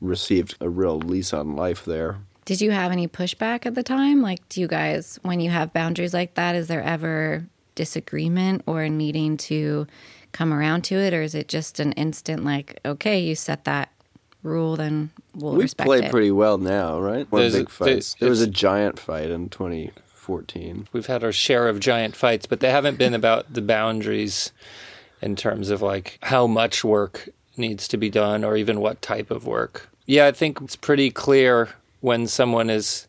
received 0.00 0.56
a 0.60 0.68
real 0.68 0.98
lease 0.98 1.32
on 1.32 1.54
life 1.54 1.84
there. 1.84 2.18
Did 2.44 2.60
you 2.60 2.72
have 2.72 2.92
any 2.92 3.08
pushback 3.08 3.64
at 3.64 3.74
the 3.74 3.82
time? 3.82 4.20
Like, 4.20 4.46
do 4.48 4.60
you 4.60 4.66
guys, 4.66 5.18
when 5.22 5.40
you 5.40 5.50
have 5.50 5.72
boundaries 5.72 6.12
like 6.12 6.34
that, 6.34 6.56
is 6.56 6.66
there 6.66 6.82
ever 6.82 7.46
disagreement 7.74 8.62
or 8.66 8.88
needing 8.88 9.36
to 9.36 9.86
come 10.32 10.52
around 10.52 10.82
to 10.84 10.96
it? 10.96 11.14
Or 11.14 11.22
is 11.22 11.34
it 11.34 11.48
just 11.48 11.80
an 11.80 11.92
instant, 11.92 12.44
like, 12.44 12.78
okay, 12.84 13.18
you 13.20 13.34
set 13.34 13.64
that 13.64 13.90
rule, 14.44 14.76
then 14.76 15.10
we'll 15.34 15.54
we 15.54 15.62
respect 15.64 15.86
play 15.86 15.98
it? 16.04 16.10
pretty 16.12 16.30
well 16.30 16.58
now, 16.58 17.00
right? 17.00 17.26
One 17.32 17.42
There's 17.42 17.54
big 17.56 17.68
fights. 17.70 18.14
there- 18.14 18.26
There 18.26 18.30
was 18.30 18.40
a 18.42 18.46
giant 18.46 19.00
fight 19.00 19.30
in 19.30 19.48
2014. 19.48 20.86
we've 20.92 21.06
had 21.06 21.24
our 21.24 21.32
share 21.32 21.68
of 21.68 21.80
giant 21.80 22.14
fights, 22.14 22.46
but 22.46 22.60
they 22.60 22.70
haven't 22.70 22.98
been 22.98 23.14
about 23.14 23.52
the 23.52 23.62
boundaries 23.62 24.52
in 25.20 25.34
terms 25.36 25.70
of 25.70 25.82
like 25.82 26.18
how 26.22 26.46
much 26.46 26.84
work 26.84 27.28
needs 27.56 27.88
to 27.88 27.96
be 27.96 28.10
done 28.10 28.44
or 28.44 28.56
even 28.56 28.80
what 28.80 29.00
type 29.02 29.30
of 29.30 29.46
work. 29.46 29.88
Yeah, 30.06 30.26
I 30.26 30.32
think 30.32 30.60
it's 30.60 30.76
pretty 30.76 31.10
clear 31.10 31.70
when 32.00 32.26
someone 32.26 32.68
is 32.68 33.06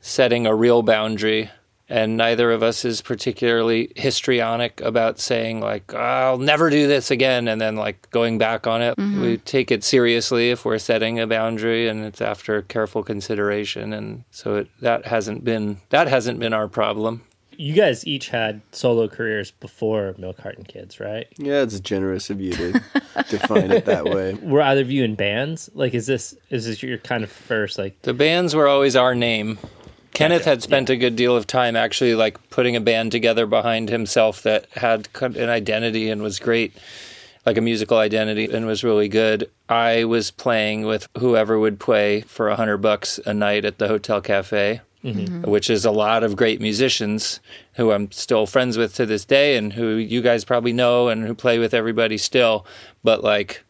setting 0.00 0.46
a 0.46 0.54
real 0.54 0.82
boundary 0.82 1.50
and 1.90 2.16
neither 2.16 2.52
of 2.52 2.62
us 2.62 2.84
is 2.84 3.02
particularly 3.02 3.90
histrionic 3.96 4.80
about 4.80 5.18
saying 5.18 5.60
like 5.60 5.92
I'll 5.92 6.38
never 6.38 6.70
do 6.70 6.86
this 6.86 7.10
again 7.10 7.48
and 7.48 7.60
then 7.60 7.74
like 7.74 8.08
going 8.10 8.38
back 8.38 8.66
on 8.66 8.80
it. 8.80 8.96
Mm-hmm. 8.96 9.20
We 9.20 9.36
take 9.38 9.72
it 9.72 9.82
seriously 9.82 10.50
if 10.50 10.64
we're 10.64 10.78
setting 10.78 11.18
a 11.18 11.26
boundary 11.26 11.88
and 11.88 12.04
it's 12.04 12.20
after 12.20 12.62
careful 12.62 13.02
consideration 13.02 13.92
and 13.92 14.22
so 14.30 14.54
it, 14.56 14.68
that 14.80 15.06
hasn't 15.06 15.44
been 15.44 15.78
that 15.90 16.06
hasn't 16.06 16.38
been 16.38 16.54
our 16.54 16.68
problem. 16.68 17.22
You 17.56 17.74
guys 17.74 18.06
each 18.06 18.28
had 18.28 18.62
solo 18.72 19.06
careers 19.06 19.50
before 19.50 20.14
Milk 20.16 20.38
Carton 20.38 20.64
Kids, 20.64 20.98
right? 20.98 21.26
Yeah, 21.36 21.60
it's 21.60 21.78
generous 21.80 22.30
of 22.30 22.40
you 22.40 22.52
to 22.52 22.72
define 23.28 23.70
it 23.70 23.84
that 23.84 24.06
way. 24.06 24.32
Were 24.32 24.62
either 24.62 24.80
of 24.80 24.90
you 24.90 25.04
in 25.04 25.14
bands? 25.14 25.68
Like, 25.74 25.92
is 25.92 26.06
this 26.06 26.34
is 26.48 26.64
this 26.64 26.82
your 26.82 26.96
kind 26.98 27.22
of 27.22 27.30
first 27.30 27.76
like? 27.76 28.00
The 28.00 28.14
bands 28.14 28.54
were 28.54 28.66
always 28.66 28.96
our 28.96 29.14
name. 29.14 29.58
Kenneth 30.12 30.44
had 30.44 30.62
spent 30.62 30.90
a 30.90 30.96
good 30.96 31.16
deal 31.16 31.36
of 31.36 31.46
time 31.46 31.76
actually 31.76 32.14
like 32.14 32.50
putting 32.50 32.76
a 32.76 32.80
band 32.80 33.12
together 33.12 33.46
behind 33.46 33.88
himself 33.88 34.42
that 34.42 34.66
had 34.72 35.08
an 35.20 35.48
identity 35.48 36.10
and 36.10 36.22
was 36.22 36.38
great, 36.38 36.74
like 37.46 37.56
a 37.56 37.60
musical 37.60 37.98
identity 37.98 38.44
and 38.46 38.66
was 38.66 38.84
really 38.84 39.08
good. 39.08 39.50
I 39.68 40.04
was 40.04 40.30
playing 40.30 40.84
with 40.84 41.08
whoever 41.18 41.58
would 41.58 41.80
play 41.80 42.22
for 42.22 42.48
a 42.48 42.56
hundred 42.56 42.78
bucks 42.78 43.18
a 43.24 43.32
night 43.32 43.64
at 43.64 43.78
the 43.78 43.88
Hotel 43.88 44.20
Cafe, 44.20 44.80
mm-hmm. 45.04 45.50
which 45.50 45.70
is 45.70 45.84
a 45.84 45.90
lot 45.90 46.24
of 46.24 46.36
great 46.36 46.60
musicians 46.60 47.40
who 47.74 47.92
I'm 47.92 48.10
still 48.10 48.46
friends 48.46 48.76
with 48.76 48.94
to 48.96 49.06
this 49.06 49.24
day 49.24 49.56
and 49.56 49.72
who 49.72 49.94
you 49.94 50.22
guys 50.22 50.44
probably 50.44 50.72
know 50.72 51.08
and 51.08 51.26
who 51.26 51.34
play 51.34 51.58
with 51.58 51.72
everybody 51.72 52.18
still. 52.18 52.66
But 53.02 53.22
like 53.22 53.64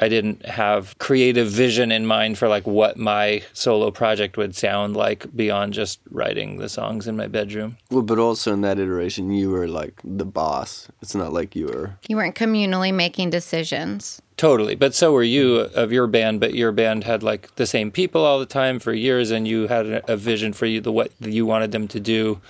I 0.00 0.08
didn't 0.08 0.44
have 0.46 0.98
creative 0.98 1.48
vision 1.48 1.92
in 1.92 2.06
mind 2.06 2.36
for 2.36 2.48
like 2.48 2.66
what 2.66 2.96
my 2.96 3.42
solo 3.52 3.90
project 3.90 4.36
would 4.36 4.56
sound 4.56 4.96
like 4.96 5.34
beyond 5.36 5.72
just 5.72 6.00
writing 6.10 6.58
the 6.58 6.68
songs 6.68 7.06
in 7.06 7.16
my 7.16 7.28
bedroom. 7.28 7.76
Well, 7.90 8.02
but 8.02 8.18
also 8.18 8.52
in 8.52 8.62
that 8.62 8.78
iteration, 8.78 9.30
you 9.30 9.50
were 9.50 9.68
like 9.68 10.00
the 10.02 10.24
boss. 10.24 10.88
It's 11.00 11.14
not 11.14 11.32
like 11.32 11.54
you 11.54 11.66
were. 11.66 11.96
You 12.08 12.16
weren't 12.16 12.34
communally 12.34 12.92
making 12.92 13.30
decisions. 13.30 14.20
Totally. 14.36 14.74
But 14.74 14.96
so 14.96 15.12
were 15.12 15.22
you 15.22 15.58
of 15.58 15.92
your 15.92 16.08
band, 16.08 16.40
but 16.40 16.54
your 16.54 16.72
band 16.72 17.04
had 17.04 17.22
like 17.22 17.54
the 17.54 17.66
same 17.66 17.92
people 17.92 18.24
all 18.24 18.40
the 18.40 18.46
time 18.46 18.80
for 18.80 18.92
years 18.92 19.30
and 19.30 19.46
you 19.46 19.68
had 19.68 19.86
a, 19.86 20.12
a 20.12 20.16
vision 20.16 20.52
for 20.52 20.66
you 20.66 20.80
the 20.80 20.90
what 20.90 21.12
you 21.20 21.46
wanted 21.46 21.70
them 21.70 21.86
to 21.88 22.00
do 22.00 22.40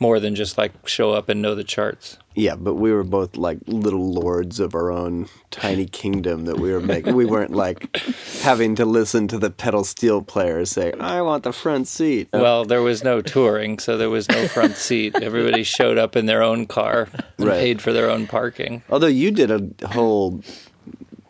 more 0.00 0.20
than 0.20 0.34
just 0.34 0.58
like 0.58 0.72
show 0.88 1.12
up 1.12 1.28
and 1.28 1.40
know 1.40 1.54
the 1.54 1.64
charts. 1.64 2.18
Yeah, 2.34 2.56
but 2.56 2.74
we 2.74 2.92
were 2.92 3.04
both 3.04 3.36
like 3.36 3.58
little 3.66 4.12
lords 4.12 4.58
of 4.58 4.74
our 4.74 4.90
own 4.90 5.28
tiny 5.52 5.86
kingdom 5.86 6.46
that 6.46 6.58
we 6.58 6.72
were 6.72 6.80
making. 6.80 7.14
We 7.14 7.24
weren't 7.24 7.52
like 7.52 7.96
having 8.42 8.74
to 8.74 8.84
listen 8.84 9.28
to 9.28 9.38
the 9.38 9.50
pedal 9.50 9.84
steel 9.84 10.20
players 10.20 10.70
say, 10.72 10.92
"I 10.98 11.22
want 11.22 11.44
the 11.44 11.52
front 11.52 11.86
seat." 11.86 12.28
Well, 12.32 12.64
there 12.64 12.82
was 12.82 13.04
no 13.04 13.22
touring, 13.22 13.78
so 13.78 13.96
there 13.96 14.10
was 14.10 14.28
no 14.28 14.48
front 14.48 14.74
seat. 14.76 15.14
Everybody 15.22 15.62
showed 15.62 15.96
up 15.96 16.16
in 16.16 16.26
their 16.26 16.42
own 16.42 16.66
car 16.66 17.08
and 17.38 17.46
Right. 17.48 17.60
paid 17.60 17.80
for 17.80 17.92
their 17.92 18.10
own 18.10 18.26
parking. 18.26 18.82
Although 18.90 19.06
you 19.06 19.30
did 19.30 19.50
a 19.52 19.86
whole 19.88 20.42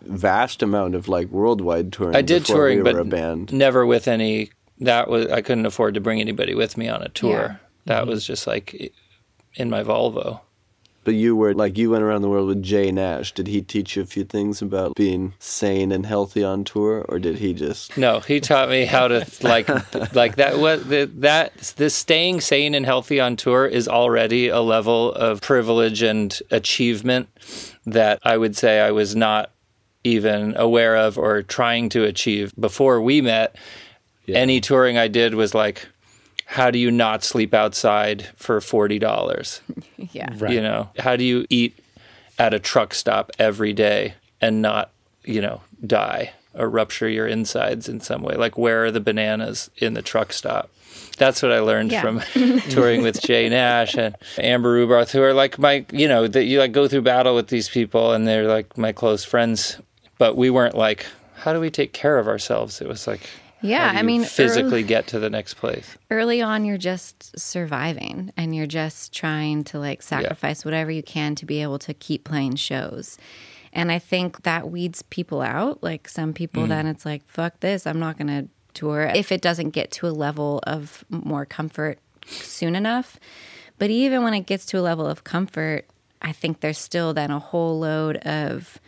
vast 0.02 0.62
amount 0.62 0.94
of 0.94 1.08
like 1.08 1.28
worldwide 1.28 1.92
touring. 1.92 2.16
I 2.16 2.22
did 2.22 2.44
touring, 2.44 2.78
we 2.82 2.92
but 2.92 3.52
never 3.52 3.84
with 3.86 4.08
any. 4.08 4.50
That 4.80 5.08
was 5.08 5.26
I 5.28 5.40
couldn't 5.42 5.66
afford 5.66 5.94
to 5.94 6.00
bring 6.00 6.20
anybody 6.20 6.54
with 6.54 6.76
me 6.76 6.88
on 6.88 7.02
a 7.02 7.08
tour. 7.08 7.58
Yeah. 7.60 7.63
That 7.86 8.02
mm-hmm. 8.02 8.10
was 8.10 8.26
just 8.26 8.46
like 8.46 8.92
in 9.54 9.70
my 9.70 9.82
Volvo. 9.82 10.40
But 11.04 11.14
you 11.14 11.36
were 11.36 11.52
like 11.52 11.76
you 11.76 11.90
went 11.90 12.02
around 12.02 12.22
the 12.22 12.30
world 12.30 12.48
with 12.48 12.62
Jay 12.62 12.90
Nash. 12.90 13.32
Did 13.32 13.46
he 13.46 13.60
teach 13.60 13.94
you 13.94 14.02
a 14.02 14.06
few 14.06 14.24
things 14.24 14.62
about 14.62 14.96
being 14.96 15.34
sane 15.38 15.92
and 15.92 16.06
healthy 16.06 16.42
on 16.42 16.64
tour, 16.64 17.04
or 17.08 17.18
did 17.18 17.38
he 17.38 17.52
just? 17.52 17.96
No, 17.98 18.20
he 18.20 18.40
taught 18.40 18.70
me 18.70 18.86
how 18.86 19.08
to 19.08 19.26
like 19.42 19.68
like 20.14 20.36
that. 20.36 20.58
What 20.58 20.88
the, 20.88 21.04
that 21.16 21.54
this 21.76 21.94
staying 21.94 22.40
sane 22.40 22.74
and 22.74 22.86
healthy 22.86 23.20
on 23.20 23.36
tour 23.36 23.66
is 23.66 23.86
already 23.86 24.48
a 24.48 24.60
level 24.60 25.12
of 25.12 25.42
privilege 25.42 26.00
and 26.02 26.36
achievement 26.50 27.28
that 27.84 28.18
I 28.22 28.38
would 28.38 28.56
say 28.56 28.80
I 28.80 28.92
was 28.92 29.14
not 29.14 29.50
even 30.04 30.56
aware 30.56 30.96
of 30.96 31.18
or 31.18 31.42
trying 31.42 31.90
to 31.90 32.04
achieve 32.04 32.54
before 32.58 33.00
we 33.00 33.20
met. 33.20 33.56
Any 34.26 34.62
touring 34.62 34.96
I 34.96 35.08
did 35.08 35.34
was 35.34 35.54
like, 35.54 35.86
how 36.46 36.70
do 36.70 36.78
you 36.78 36.90
not 36.90 37.24
sleep 37.24 37.54
outside 37.54 38.28
for 38.36 38.60
forty 38.60 38.98
dollars? 38.98 39.60
Yeah. 40.12 40.28
Right. 40.38 40.52
You 40.52 40.60
know, 40.60 40.90
how 40.98 41.16
do 41.16 41.24
you 41.24 41.44
eat 41.50 41.76
at 42.38 42.52
a 42.54 42.58
truck 42.60 42.94
stop 42.94 43.30
every 43.38 43.72
day 43.72 44.14
and 44.40 44.60
not, 44.62 44.90
you 45.24 45.40
know, 45.40 45.62
die 45.84 46.32
or 46.52 46.68
rupture 46.68 47.08
your 47.08 47.26
insides 47.26 47.88
in 47.88 48.00
some 48.00 48.22
way? 48.22 48.34
Like, 48.36 48.56
where 48.58 48.84
are 48.84 48.90
the 48.92 49.00
bananas 49.00 49.70
in 49.78 49.94
the 49.94 50.02
truck 50.02 50.32
stop? 50.32 50.70
That's 51.16 51.42
what 51.42 51.50
I 51.52 51.60
learned 51.60 51.90
Yeah. 51.90 52.02
from 52.02 52.20
touring 52.70 53.02
with 53.02 53.20
Jay 53.22 53.48
Nash 53.48 53.94
and 53.96 54.14
Amber 54.38 54.74
Rubarth, 54.76 55.10
who 55.10 55.22
are 55.22 55.32
like 55.34 55.58
my, 55.58 55.84
you 55.90 56.06
know, 56.06 56.28
that 56.28 56.44
you 56.44 56.58
like 56.60 56.72
go 56.72 56.86
through 56.86 57.02
battle 57.02 57.34
with 57.34 57.48
these 57.48 57.68
people 57.68 58.12
and 58.12 58.26
they're 58.28 58.46
like 58.46 58.76
my 58.78 58.92
close 58.92 59.24
friends. 59.24 59.78
But 60.18 60.36
we 60.36 60.50
weren't 60.50 60.76
like, 60.76 61.06
how 61.36 61.52
do 61.52 61.60
we 61.60 61.70
take 61.70 61.92
care 61.92 62.18
of 62.18 62.28
ourselves? 62.28 62.80
It 62.80 62.86
was 62.88 63.06
like, 63.08 63.28
Yeah, 63.64 63.92
I 63.94 64.02
mean, 64.02 64.24
physically 64.24 64.66
early, 64.66 64.82
get 64.82 65.06
to 65.08 65.18
the 65.18 65.30
next 65.30 65.54
place. 65.54 65.96
early 66.10 66.42
on, 66.42 66.66
you're 66.66 66.76
just 66.76 67.38
surviving 67.38 68.30
and 68.36 68.54
you're 68.54 68.66
just 68.66 69.14
trying 69.14 69.64
to 69.64 69.78
like 69.78 70.02
sacrifice 70.02 70.66
whatever 70.66 70.90
you 70.90 71.02
can 71.02 71.34
to 71.36 71.46
be 71.46 71.62
able 71.62 71.78
to 71.80 71.94
keep 71.94 72.24
playing 72.24 72.56
shows. 72.56 73.16
And 73.72 73.90
I 73.90 73.98
think 73.98 74.42
that 74.42 74.70
weeds 74.70 75.00
people 75.02 75.40
out. 75.40 75.82
Like 75.82 76.08
some 76.08 76.34
people, 76.34 76.64
mm. 76.64 76.68
then 76.68 76.86
it's 76.86 77.06
like, 77.06 77.26
fuck 77.26 77.60
this, 77.60 77.86
I'm 77.86 77.98
not 77.98 78.18
going 78.18 78.28
to 78.28 78.48
tour 78.74 79.10
if 79.14 79.32
it 79.32 79.40
doesn't 79.40 79.70
get 79.70 79.90
to 79.92 80.06
a 80.06 80.10
level 80.10 80.60
of 80.66 81.04
more 81.08 81.46
comfort 81.46 81.98
soon 82.26 82.76
enough. 82.76 83.18
But 83.78 83.88
even 83.88 84.22
when 84.22 84.34
it 84.34 84.46
gets 84.46 84.66
to 84.66 84.78
a 84.78 84.82
level 84.82 85.06
of 85.06 85.24
comfort, 85.24 85.86
I 86.20 86.32
think 86.32 86.60
there's 86.60 86.78
still 86.78 87.14
then 87.14 87.30
a 87.30 87.38
whole 87.38 87.78
load 87.78 88.18
of 88.18 88.78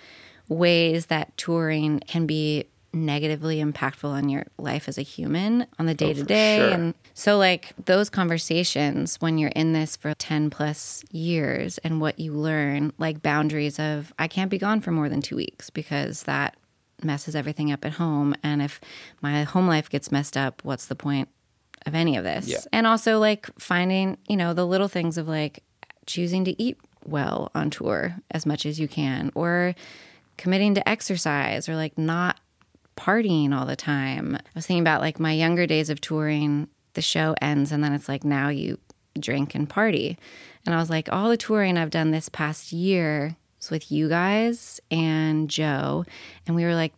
ways 0.48 1.06
that 1.06 1.36
touring 1.36 2.00
can 2.00 2.26
be 2.26 2.66
negatively 2.96 3.62
impactful 3.62 4.08
on 4.08 4.28
your 4.28 4.46
life 4.58 4.88
as 4.88 4.98
a 4.98 5.02
human 5.02 5.66
on 5.78 5.86
the 5.86 5.92
oh, 5.92 5.94
day 5.94 6.14
to 6.14 6.22
day. 6.22 6.72
and 6.72 6.94
so 7.14 7.36
like 7.38 7.72
those 7.84 8.08
conversations 8.10 9.16
when 9.20 9.38
you're 9.38 9.50
in 9.50 9.72
this 9.72 9.94
for 9.96 10.14
10 10.14 10.50
plus 10.50 11.04
years 11.12 11.78
and 11.78 12.00
what 12.00 12.18
you 12.18 12.32
learn 12.32 12.92
like 12.98 13.22
boundaries 13.22 13.78
of 13.78 14.12
I 14.18 14.26
can't 14.28 14.50
be 14.50 14.58
gone 14.58 14.80
for 14.80 14.90
more 14.90 15.08
than 15.08 15.20
2 15.22 15.36
weeks 15.36 15.70
because 15.70 16.24
that 16.24 16.56
messes 17.02 17.36
everything 17.36 17.70
up 17.70 17.84
at 17.84 17.92
home. 17.92 18.34
And 18.42 18.62
if 18.62 18.80
my 19.20 19.42
home 19.42 19.68
life 19.68 19.90
gets 19.90 20.10
messed 20.10 20.36
up 20.36 20.64
what's 20.64 20.86
the 20.86 20.96
point 20.96 21.28
of 21.84 21.94
any 21.94 22.16
of 22.16 22.24
this? 22.24 22.48
Yeah. 22.48 22.58
and 22.72 22.86
also 22.86 23.18
like 23.18 23.46
finding 23.58 24.16
you 24.26 24.36
know 24.36 24.54
the 24.54 24.66
little 24.66 24.88
things 24.88 25.18
of 25.18 25.28
like 25.28 25.62
choosing 26.06 26.44
to 26.46 26.62
eat 26.62 26.78
well 27.04 27.50
on 27.54 27.70
tour 27.70 28.16
as 28.30 28.46
much 28.46 28.66
as 28.66 28.80
you 28.80 28.88
can 28.88 29.30
or 29.34 29.74
committing 30.36 30.74
to 30.74 30.88
exercise 30.88 31.68
or 31.68 31.76
like 31.76 31.96
not 31.96 32.40
partying 32.96 33.56
all 33.56 33.66
the 33.66 33.76
time. 33.76 34.36
I 34.36 34.40
was 34.54 34.66
thinking 34.66 34.82
about 34.82 35.00
like 35.00 35.20
my 35.20 35.32
younger 35.32 35.66
days 35.66 35.90
of 35.90 36.00
touring, 36.00 36.68
the 36.94 37.02
show 37.02 37.34
ends 37.40 37.72
and 37.72 37.84
then 37.84 37.92
it's 37.92 38.08
like 38.08 38.24
now 38.24 38.48
you 38.48 38.78
drink 39.18 39.54
and 39.54 39.68
party. 39.68 40.18
And 40.64 40.74
I 40.74 40.78
was 40.78 40.90
like, 40.90 41.12
all 41.12 41.28
the 41.28 41.36
touring 41.36 41.78
I've 41.78 41.90
done 41.90 42.10
this 42.10 42.28
past 42.28 42.72
year 42.72 43.36
was 43.58 43.70
with 43.70 43.90
you 43.90 44.08
guys 44.08 44.80
and 44.90 45.48
Joe. 45.48 46.04
And 46.46 46.56
we 46.56 46.64
were 46.64 46.74
like, 46.74 46.92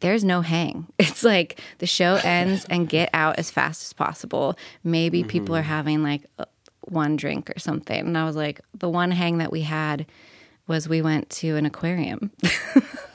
there's 0.00 0.24
no 0.24 0.40
hang. 0.40 0.86
It's 0.98 1.22
like 1.22 1.60
the 1.78 1.86
show 1.86 2.18
ends 2.22 2.66
and 2.68 2.88
get 2.88 3.10
out 3.14 3.38
as 3.38 3.50
fast 3.50 3.82
as 3.82 3.92
possible. 3.92 4.56
Maybe 4.82 5.22
people 5.22 5.56
are 5.56 5.62
having 5.62 6.02
like 6.02 6.22
uh, 6.38 6.44
one 6.82 7.16
drink 7.16 7.50
or 7.50 7.58
something. 7.58 7.98
And 7.98 8.18
I 8.18 8.24
was 8.24 8.36
like, 8.36 8.60
the 8.74 8.88
one 8.88 9.10
hang 9.10 9.38
that 9.38 9.52
we 9.52 9.62
had 9.62 10.06
was 10.66 10.88
we 10.88 11.02
went 11.02 11.30
to 11.30 11.56
an 11.56 11.66
aquarium. 11.66 12.32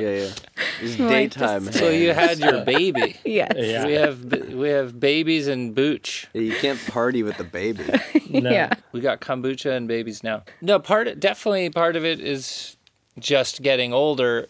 Yeah, 0.00 0.10
yeah. 0.24 0.30
It's 0.82 0.98
Like, 0.98 1.08
daytime. 1.10 1.66
just- 1.66 1.78
So 1.78 1.90
you 1.90 2.12
had 2.14 2.38
your 2.38 2.64
baby. 2.76 3.16
yes. 3.24 3.52
Yeah. 3.56 3.86
We 3.86 3.92
have 3.92 4.24
we 4.54 4.68
have 4.70 4.98
babies 4.98 5.46
and 5.46 5.74
booch. 5.74 6.26
you 6.32 6.54
can't 6.54 6.78
party 6.88 7.22
with 7.22 7.36
the 7.36 7.44
baby. 7.44 7.84
No. 8.30 8.48
Yeah. 8.48 8.72
We 8.92 9.00
got 9.00 9.20
kombucha 9.20 9.76
and 9.76 9.88
babies 9.88 10.22
now. 10.22 10.44
No, 10.60 10.78
part 10.78 11.18
definitely 11.18 11.68
part 11.70 11.96
of 11.96 12.04
it 12.04 12.20
is 12.20 12.76
just 13.18 13.60
getting 13.60 13.92
older, 13.92 14.46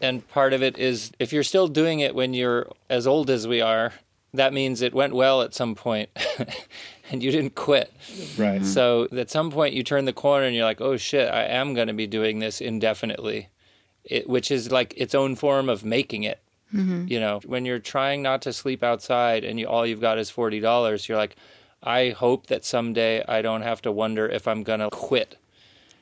and 0.00 0.26
part 0.30 0.54
of 0.54 0.62
it 0.62 0.78
is 0.78 1.12
if 1.18 1.30
you're 1.32 1.42
still 1.42 1.68
doing 1.68 2.00
it 2.00 2.14
when 2.14 2.32
you're 2.32 2.66
as 2.88 3.06
old 3.06 3.28
as 3.28 3.46
we 3.46 3.60
are, 3.60 3.92
that 4.32 4.54
means 4.54 4.80
it 4.80 4.94
went 4.94 5.14
well 5.14 5.42
at 5.42 5.54
some 5.54 5.74
point, 5.74 6.08
and 7.10 7.22
you 7.22 7.30
didn't 7.30 7.54
quit. 7.54 7.92
Right. 8.38 8.64
So 8.64 9.08
at 9.12 9.30
some 9.30 9.50
point 9.50 9.74
you 9.74 9.82
turn 9.82 10.06
the 10.06 10.12
corner 10.14 10.46
and 10.46 10.56
you're 10.56 10.64
like, 10.64 10.80
oh 10.80 10.96
shit, 10.96 11.28
I 11.30 11.44
am 11.44 11.74
going 11.74 11.88
to 11.88 11.94
be 11.94 12.06
doing 12.06 12.38
this 12.38 12.62
indefinitely, 12.62 13.48
it, 14.06 14.28
which 14.28 14.50
is 14.50 14.70
like 14.70 14.94
its 14.96 15.14
own 15.14 15.36
form 15.36 15.68
of 15.68 15.84
making 15.84 16.22
it. 16.24 16.40
Mm-hmm. 16.74 17.06
You 17.08 17.20
know, 17.20 17.40
when 17.46 17.64
you're 17.64 17.78
trying 17.78 18.22
not 18.22 18.42
to 18.42 18.52
sleep 18.52 18.82
outside 18.82 19.44
and 19.44 19.58
you, 19.60 19.66
all 19.66 19.86
you've 19.86 20.00
got 20.00 20.18
is 20.18 20.30
forty 20.30 20.60
dollars, 20.60 21.08
you're 21.08 21.18
like, 21.18 21.36
I 21.82 22.10
hope 22.10 22.46
that 22.46 22.64
someday 22.64 23.24
I 23.26 23.42
don't 23.42 23.62
have 23.62 23.82
to 23.82 23.92
wonder 23.92 24.28
if 24.28 24.48
I'm 24.48 24.62
gonna 24.62 24.90
quit. 24.90 25.36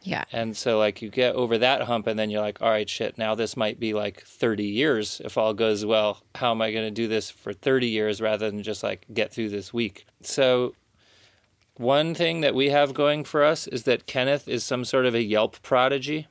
Yeah. 0.04 0.24
And 0.32 0.54
so 0.54 0.78
like 0.78 1.00
you 1.00 1.08
get 1.08 1.34
over 1.34 1.56
that 1.58 1.82
hump 1.82 2.06
and 2.06 2.18
then 2.18 2.28
you're 2.28 2.42
like, 2.42 2.60
all 2.60 2.68
right, 2.68 2.88
shit, 2.88 3.16
now 3.16 3.34
this 3.34 3.56
might 3.56 3.80
be 3.80 3.94
like 3.94 4.22
30 4.22 4.64
years 4.64 5.20
if 5.24 5.38
all 5.38 5.54
goes 5.54 5.84
well. 5.84 6.22
How 6.34 6.50
am 6.50 6.60
I 6.60 6.72
going 6.72 6.84
to 6.84 6.90
do 6.90 7.08
this 7.08 7.30
for 7.30 7.54
30 7.54 7.88
years 7.88 8.20
rather 8.20 8.50
than 8.50 8.62
just 8.62 8.82
like 8.82 9.06
get 9.14 9.32
through 9.32 9.48
this 9.48 9.72
week? 9.72 10.06
So 10.20 10.74
one 11.76 12.14
thing 12.14 12.42
that 12.42 12.54
we 12.54 12.68
have 12.68 12.92
going 12.92 13.24
for 13.24 13.42
us 13.42 13.66
is 13.66 13.84
that 13.84 14.06
Kenneth 14.06 14.46
is 14.46 14.62
some 14.62 14.84
sort 14.84 15.06
of 15.06 15.14
a 15.14 15.22
Yelp 15.22 15.60
prodigy. 15.62 16.28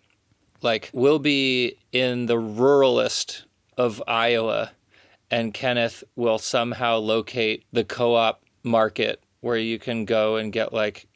Like 0.64 0.90
we'll 0.94 1.20
be 1.20 1.78
in 1.92 2.26
the 2.26 2.40
ruralest 2.40 3.46
of 3.78 4.02
Iowa 4.08 4.72
and 5.30 5.54
Kenneth 5.54 6.04
will 6.16 6.38
somehow 6.38 6.98
locate 6.98 7.66
the 7.72 7.84
co-op 7.84 8.44
market 8.64 9.22
where 9.42 9.58
you 9.58 9.80
can 9.80 10.06
go 10.06 10.38
and 10.38 10.54
get 10.54 10.74
like 10.74 11.08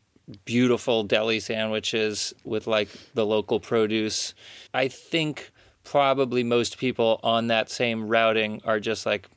beautiful 0.43 1.03
deli 1.03 1.39
sandwiches 1.39 2.33
with 2.43 2.67
like 2.67 2.89
the 3.13 3.25
local 3.25 3.59
produce. 3.59 4.33
I 4.73 4.87
think 4.87 5.51
probably 5.83 6.43
most 6.43 6.77
people 6.77 7.19
on 7.23 7.47
that 7.47 7.69
same 7.69 8.07
routing 8.07 8.61
are 8.65 8.79
just 8.79 9.05
like 9.05 9.29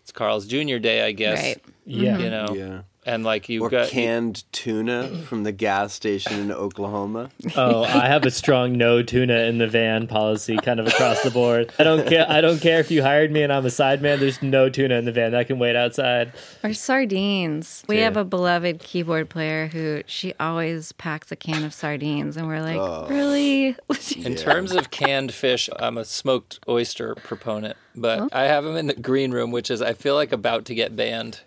it's 0.00 0.12
Carl's 0.12 0.46
Jr. 0.46 0.78
Day, 0.78 1.06
I 1.06 1.12
guess. 1.12 1.40
Right. 1.40 1.64
Yeah. 1.84 2.18
You 2.18 2.24
mm-hmm. 2.24 2.30
know. 2.30 2.54
Yeah. 2.54 2.82
And 3.06 3.24
like 3.24 3.48
you 3.48 3.62
Or 3.62 3.70
got 3.70 3.88
canned 3.88 4.44
tuna 4.52 5.08
from 5.24 5.44
the 5.44 5.52
gas 5.52 5.94
station 5.94 6.38
in 6.38 6.52
Oklahoma. 6.52 7.30
Oh, 7.56 7.82
I 7.82 8.06
have 8.06 8.26
a 8.26 8.30
strong 8.30 8.76
no 8.76 9.02
tuna 9.02 9.38
in 9.40 9.56
the 9.56 9.66
van 9.66 10.06
policy 10.06 10.58
kind 10.58 10.78
of 10.78 10.86
across 10.86 11.22
the 11.22 11.30
board. 11.30 11.72
I 11.78 11.84
don't 11.84 12.06
care 12.06 12.26
I 12.28 12.42
don't 12.42 12.60
care 12.60 12.78
if 12.78 12.90
you 12.90 13.02
hired 13.02 13.32
me 13.32 13.42
and 13.42 13.52
I'm 13.52 13.64
a 13.64 13.70
sideman, 13.70 14.18
there's 14.18 14.42
no 14.42 14.68
tuna 14.68 14.96
in 14.96 15.06
the 15.06 15.12
van. 15.12 15.32
That 15.32 15.46
can 15.46 15.58
wait 15.58 15.76
outside. 15.76 16.32
Or 16.62 16.74
sardines. 16.74 17.84
We 17.88 17.96
Yeah. 17.96 18.04
have 18.04 18.18
a 18.18 18.24
beloved 18.24 18.80
keyboard 18.80 19.30
player 19.30 19.68
who 19.68 20.02
she 20.06 20.34
always 20.38 20.92
packs 20.92 21.32
a 21.32 21.36
can 21.36 21.64
of 21.64 21.72
sardines, 21.72 22.36
and 22.36 22.46
we're 22.46 22.60
like, 22.60 22.76
oh. 22.76 23.06
really? 23.08 23.76
In 24.16 24.36
terms 24.36 24.72
of 24.72 24.90
canned 24.90 25.32
fish, 25.32 25.70
I'm 25.78 25.96
a 25.96 26.04
smoked 26.04 26.60
oyster 26.68 27.14
proponent, 27.14 27.76
but 27.96 28.20
oh. 28.20 28.28
I 28.30 28.44
have 28.44 28.64
them 28.64 28.76
in 28.76 28.86
the 28.88 28.94
green 28.94 29.32
room, 29.32 29.50
which 29.50 29.70
is 29.70 29.80
I 29.80 29.94
feel 29.94 30.14
like 30.14 30.32
about 30.32 30.66
to 30.66 30.74
get 30.74 30.94
banned 30.94 31.40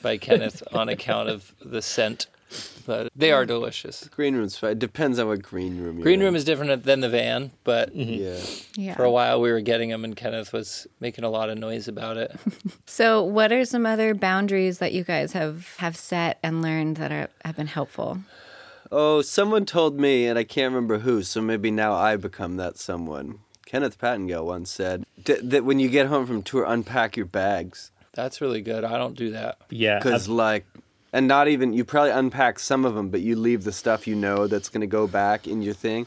by 0.00 0.16
Kenneth 0.16 0.62
on 0.72 0.88
account 0.88 1.28
of 1.28 1.54
the 1.64 1.82
scent. 1.82 2.26
but 2.84 3.10
they 3.16 3.32
are 3.32 3.46
delicious. 3.46 4.08
Green 4.08 4.34
room's 4.36 4.58
fine. 4.58 4.72
It 4.72 4.78
depends 4.78 5.18
on 5.18 5.26
what 5.28 5.40
green 5.42 5.80
room 5.80 5.96
you're 5.96 6.02
Green 6.04 6.20
in. 6.20 6.26
room 6.26 6.36
is 6.36 6.44
different 6.44 6.84
than 6.84 7.00
the 7.00 7.08
van, 7.08 7.50
but 7.64 7.94
Yeah. 7.94 8.38
Yeah. 8.76 8.94
for 8.94 9.04
a 9.04 9.10
while 9.10 9.40
we 9.40 9.50
were 9.50 9.60
getting 9.62 9.88
them, 9.88 10.04
and 10.04 10.14
Kenneth 10.14 10.52
was 10.52 10.86
making 11.00 11.24
a 11.24 11.30
lot 11.30 11.48
of 11.48 11.56
noise 11.58 11.88
about 11.88 12.16
it. 12.18 12.32
So, 12.86 13.22
what 13.22 13.52
are 13.52 13.64
some 13.64 13.86
other 13.86 14.12
boundaries 14.14 14.78
that 14.78 14.92
you 14.92 15.02
guys 15.02 15.32
have 15.32 15.76
have 15.78 15.96
set 15.96 16.38
and 16.42 16.60
learned 16.60 16.96
that 16.96 17.10
are, 17.10 17.28
have 17.44 17.56
been 17.56 17.68
helpful? 17.68 18.18
Oh, 18.90 19.22
someone 19.22 19.64
told 19.64 19.98
me, 19.98 20.26
and 20.26 20.38
I 20.38 20.44
can't 20.44 20.74
remember 20.74 20.98
who, 20.98 21.22
so 21.22 21.40
maybe 21.40 21.70
now 21.70 21.94
I 21.94 22.16
become 22.16 22.58
that 22.58 22.76
someone. 22.76 23.38
Kenneth 23.64 23.98
Pattengale 23.98 24.44
once 24.44 24.70
said 24.70 25.06
that 25.24 25.64
when 25.64 25.78
you 25.78 25.88
get 25.88 26.08
home 26.08 26.26
from 26.26 26.42
tour, 26.42 26.64
unpack 26.64 27.16
your 27.16 27.24
bags. 27.24 27.90
That's 28.14 28.40
really 28.40 28.60
good. 28.60 28.84
I 28.84 28.98
don't 28.98 29.16
do 29.16 29.30
that. 29.30 29.58
Yeah, 29.70 29.98
Because, 29.98 30.28
like, 30.28 30.66
and 31.12 31.26
not 31.28 31.48
even, 31.48 31.72
you 31.72 31.84
probably 31.84 32.10
unpack 32.10 32.58
some 32.58 32.84
of 32.84 32.94
them, 32.94 33.08
but 33.10 33.20
you 33.20 33.36
leave 33.36 33.64
the 33.64 33.72
stuff 33.72 34.06
you 34.06 34.14
know 34.14 34.46
that's 34.46 34.68
going 34.68 34.82
to 34.82 34.86
go 34.86 35.06
back 35.06 35.46
in 35.46 35.62
your 35.62 35.74
thing. 35.74 36.06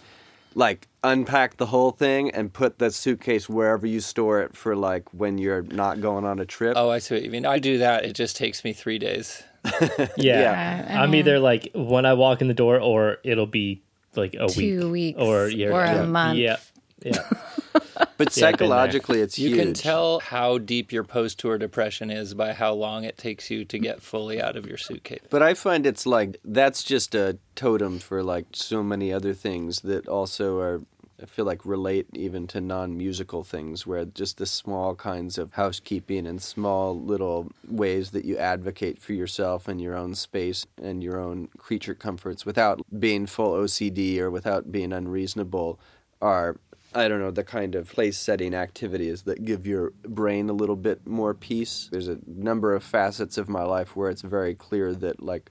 Like, 0.53 0.87
unpack 1.03 1.57
the 1.57 1.65
whole 1.65 1.91
thing 1.91 2.31
and 2.31 2.53
put 2.53 2.79
the 2.79 2.89
suitcase 2.91 3.49
wherever 3.49 3.85
you 3.85 3.99
store 3.99 4.41
it 4.41 4.55
for, 4.55 4.75
like, 4.75 5.13
when 5.13 5.37
you're 5.37 5.63
not 5.63 5.99
going 5.99 6.25
on 6.25 6.39
a 6.39 6.45
trip. 6.45 6.75
Oh, 6.77 6.89
I 6.89 6.99
see 6.99 7.15
what 7.15 7.23
you 7.23 7.29
mean. 7.29 7.45
I 7.45 7.59
do 7.59 7.79
that. 7.79 8.05
It 8.05 8.13
just 8.13 8.37
takes 8.37 8.63
me 8.63 8.71
three 8.71 8.97
days. 8.99 9.43
yeah. 9.99 10.07
Yeah, 10.17 10.85
I 10.89 11.03
I'm 11.03 11.15
either 11.15 11.39
like 11.39 11.71
when 11.73 12.05
I 12.05 12.13
walk 12.13 12.41
in 12.41 12.47
the 12.47 12.53
door, 12.53 12.79
or 12.79 13.17
it'll 13.23 13.47
be 13.47 13.81
like 14.15 14.35
a 14.35 14.47
Two 14.47 14.91
week, 14.91 15.17
weeks 15.17 15.19
or 15.19 15.47
yeah, 15.47 15.69
or 15.69 15.83
a 15.83 15.95
yeah, 15.95 16.05
month. 16.05 16.37
Yeah, 16.37 16.57
yeah. 17.05 17.29
but 17.73 18.17
been 18.17 18.29
psychologically, 18.29 19.21
it's 19.21 19.37
You 19.37 19.49
huge. 19.49 19.59
can 19.59 19.73
tell 19.73 20.19
how 20.19 20.57
deep 20.57 20.91
your 20.91 21.03
post 21.03 21.39
tour 21.39 21.57
depression 21.57 22.09
is 22.09 22.33
by 22.33 22.53
how 22.53 22.73
long 22.73 23.03
it 23.03 23.17
takes 23.17 23.49
you 23.49 23.63
to 23.65 23.79
get 23.79 24.01
fully 24.01 24.41
out 24.41 24.55
of 24.55 24.65
your 24.65 24.77
suitcase. 24.77 25.21
But 25.29 25.41
I 25.43 25.53
find 25.53 25.85
it's 25.85 26.05
like 26.05 26.37
that's 26.43 26.83
just 26.83 27.15
a 27.15 27.37
totem 27.55 27.99
for 27.99 28.23
like 28.23 28.47
so 28.53 28.83
many 28.83 29.13
other 29.13 29.33
things 29.33 29.81
that 29.81 30.07
also 30.07 30.59
are 30.59 30.81
I 31.21 31.25
feel 31.27 31.45
like 31.45 31.65
relate 31.65 32.07
even 32.13 32.45
to 32.47 32.59
non-musical 32.59 33.45
things 33.45 33.87
where 33.87 34.03
just 34.03 34.37
the 34.37 34.45
small 34.45 34.95
kinds 34.95 35.37
of 35.37 35.53
housekeeping 35.53 36.27
and 36.27 36.41
small 36.41 36.99
little 36.99 37.51
ways 37.65 38.11
that 38.11 38.25
you 38.25 38.37
advocate 38.37 39.01
for 39.01 39.13
yourself 39.13 39.69
and 39.69 39.79
your 39.79 39.95
own 39.95 40.15
space 40.15 40.65
and 40.81 41.01
your 41.01 41.17
own 41.17 41.47
creature 41.57 41.95
comforts 41.95 42.45
without 42.45 42.81
being 42.99 43.27
full 43.27 43.53
OCD 43.53 44.19
or 44.19 44.29
without 44.29 44.73
being 44.73 44.91
unreasonable 44.91 45.79
are 46.21 46.57
I 46.95 47.09
don't 47.09 47.19
know, 47.19 47.29
the 47.29 47.43
kind 47.43 47.75
of 47.75 47.91
place 47.91 48.17
setting 48.17 48.53
activities 48.53 49.23
that 49.23 49.43
give 49.43 49.67
your 49.67 49.91
brain 50.03 50.49
a 50.49 50.53
little 50.53 50.77
bit 50.77 51.05
more 51.05 51.33
peace. 51.33 51.89
There's 51.91 52.07
a 52.07 52.19
number 52.25 52.73
of 52.73 52.83
facets 52.83 53.37
of 53.37 53.49
my 53.49 53.63
life 53.63 53.97
where 53.97 54.09
it's 54.09 54.21
very 54.21 54.55
clear 54.55 54.95
that, 54.95 55.21
like, 55.21 55.49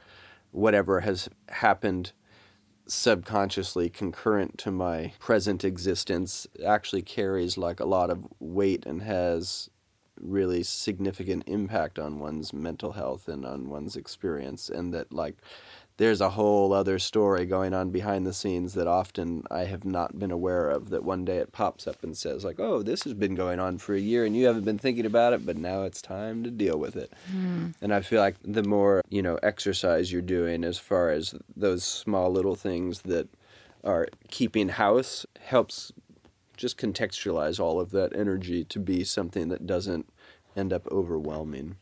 whatever 0.52 1.00
has 1.00 1.28
happened 1.50 2.12
subconsciously 2.86 3.90
concurrent 3.90 4.56
to 4.58 4.70
my 4.70 5.12
present 5.18 5.64
existence 5.64 6.46
actually 6.66 7.02
carries 7.02 7.56
like 7.58 7.80
a 7.80 7.86
lot 7.86 8.10
of 8.10 8.26
weight 8.40 8.84
and 8.86 9.02
has 9.02 9.70
really 10.20 10.62
significant 10.62 11.42
impact 11.46 11.98
on 11.98 12.18
one's 12.18 12.52
mental 12.52 12.92
health 12.92 13.26
and 13.26 13.44
on 13.44 13.68
one's 13.68 13.96
experience 13.96 14.68
and 14.68 14.92
that 14.92 15.12
like 15.12 15.36
there's 15.96 16.20
a 16.20 16.30
whole 16.30 16.72
other 16.72 16.98
story 16.98 17.46
going 17.46 17.72
on 17.72 17.90
behind 17.90 18.26
the 18.26 18.32
scenes 18.32 18.74
that 18.74 18.86
often 18.86 19.44
I 19.50 19.64
have 19.64 19.84
not 19.84 20.18
been 20.18 20.30
aware 20.30 20.68
of 20.68 20.90
that 20.90 21.04
one 21.04 21.24
day 21.24 21.36
it 21.36 21.52
pops 21.52 21.86
up 21.86 22.02
and 22.02 22.16
says 22.16 22.44
like 22.44 22.58
oh 22.58 22.82
this 22.82 23.04
has 23.04 23.14
been 23.14 23.34
going 23.34 23.60
on 23.60 23.78
for 23.78 23.94
a 23.94 24.00
year 24.00 24.24
and 24.24 24.36
you 24.36 24.46
haven't 24.46 24.64
been 24.64 24.78
thinking 24.78 25.06
about 25.06 25.32
it 25.32 25.46
but 25.46 25.56
now 25.56 25.82
it's 25.82 26.02
time 26.02 26.42
to 26.44 26.50
deal 26.50 26.78
with 26.78 26.96
it 26.96 27.12
hmm. 27.30 27.68
and 27.80 27.94
I 27.94 28.00
feel 28.00 28.20
like 28.20 28.36
the 28.42 28.64
more 28.64 29.02
you 29.08 29.22
know 29.22 29.38
exercise 29.42 30.12
you're 30.12 30.22
doing 30.22 30.64
as 30.64 30.78
far 30.78 31.10
as 31.10 31.34
those 31.56 31.84
small 31.84 32.30
little 32.30 32.56
things 32.56 33.02
that 33.02 33.28
are 33.84 34.08
keeping 34.28 34.70
house 34.70 35.26
helps 35.40 35.92
just 36.56 36.78
contextualize 36.78 37.60
all 37.60 37.80
of 37.80 37.90
that 37.90 38.16
energy 38.16 38.64
to 38.64 38.78
be 38.78 39.04
something 39.04 39.48
that 39.48 39.66
doesn't 39.66 40.08
end 40.56 40.72
up 40.72 40.86
overwhelming. 40.90 41.76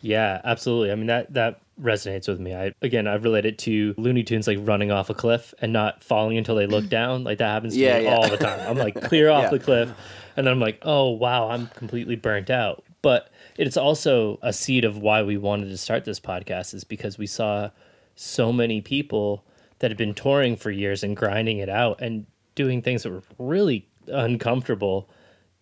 Yeah, 0.00 0.40
absolutely. 0.44 0.92
I 0.92 0.94
mean 0.94 1.06
that 1.06 1.32
that 1.34 1.60
resonates 1.80 2.28
with 2.28 2.40
me. 2.40 2.54
I 2.54 2.72
again, 2.82 3.06
I've 3.06 3.24
related 3.24 3.58
to 3.60 3.94
Looney 3.96 4.22
Tunes 4.24 4.46
like 4.46 4.58
running 4.62 4.90
off 4.90 5.10
a 5.10 5.14
cliff 5.14 5.54
and 5.60 5.72
not 5.72 6.02
falling 6.02 6.36
until 6.38 6.54
they 6.56 6.66
look 6.66 6.88
down. 6.90 7.24
Like 7.24 7.38
that 7.38 7.48
happens 7.48 7.74
to 7.74 7.80
Yeah, 7.80 7.98
me 7.98 8.04
yeah. 8.04 8.14
all 8.14 8.28
the 8.28 8.36
time. 8.36 8.60
I'm 8.68 8.76
like 8.76 9.00
clear 9.00 9.28
off 9.30 9.44
Yeah. 9.44 9.50
the 9.50 9.58
cliff, 9.60 9.88
and 10.36 10.46
then 10.46 10.52
I'm 10.52 10.60
like, 10.60 10.78
oh 10.82 11.10
wow, 11.10 11.50
I'm 11.50 11.68
completely 11.68 12.16
burnt 12.16 12.50
out. 12.50 12.84
But 13.00 13.30
it's 13.56 13.76
also 13.76 14.38
a 14.42 14.52
seed 14.52 14.84
of 14.84 14.98
why 14.98 15.22
we 15.22 15.36
wanted 15.36 15.68
to 15.68 15.76
start 15.76 16.04
this 16.04 16.18
podcast 16.20 16.74
is 16.74 16.84
because 16.84 17.16
we 17.18 17.26
saw 17.26 17.70
so 18.16 18.52
many 18.52 18.80
people 18.80 19.44
that 19.78 19.90
had 19.92 19.98
been 19.98 20.14
touring 20.14 20.56
for 20.56 20.70
years 20.72 21.04
and 21.04 21.16
grinding 21.16 21.58
it 21.58 21.68
out 21.68 22.00
and 22.00 22.26
doing 22.56 22.82
things 22.82 23.04
that 23.04 23.10
were 23.12 23.22
really 23.38 23.88
uncomfortable 24.08 25.08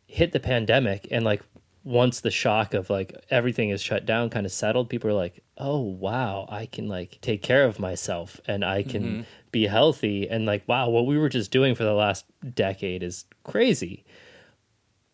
hit 0.07 0.33
the 0.33 0.41
pandemic 0.41 1.07
and 1.11 1.25
like 1.25 1.43
once 1.87 2.21
the 2.21 2.33
shock 2.33 2.75
of 2.75 2.91
like 2.91 3.15
everything 3.31 3.71
is 3.71 3.81
shut 3.81 4.05
down 4.05 4.29
kind 4.29 4.45
of 4.45 4.51
settled 4.51 4.91
people 4.91 5.09
are 5.09 5.15
like 5.15 5.41
oh 5.57 5.79
wow 5.79 6.45
i 6.51 6.67
can 6.67 6.89
like 6.89 7.17
take 7.21 7.41
care 7.43 7.65
of 7.65 7.79
myself 7.79 8.41
and 8.49 8.65
i 8.65 8.83
can 8.83 9.03
mm-hmm. 9.03 9.23
be 9.53 9.67
healthy. 9.67 10.29
And 10.29 10.45
like 10.45 10.65
wow 10.67 10.91
what 10.91 11.07
we 11.07 11.17
were 11.17 11.31
just 11.31 11.51
doing 11.51 11.75
for 11.75 11.85
the 11.85 11.95
last 11.95 12.27
decade 12.55 13.03
is 13.03 13.25
crazy. 13.45 14.05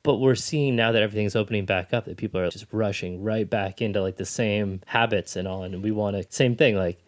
But 0.03 0.17
we're 0.17 0.35
seeing 0.35 0.75
now 0.75 0.91
that 0.91 1.03
everything's 1.03 1.37
opening 1.37 1.65
back 1.65 1.95
up 1.95 2.07
that 2.07 2.17
people 2.17 2.41
are 2.41 2.51
just 2.51 2.67
rushing 2.73 3.23
right 3.23 3.49
back 3.49 3.81
into 3.81 4.03
like 4.03 4.17
the 4.17 4.27
same 4.27 4.81
habits 4.87 5.37
and 5.37 5.47
all 5.47 5.63
and 5.63 5.85
we 5.85 5.93
want 5.93 6.17
to 6.17 6.27
same 6.29 6.57
thing 6.57 6.75
like 6.75 6.99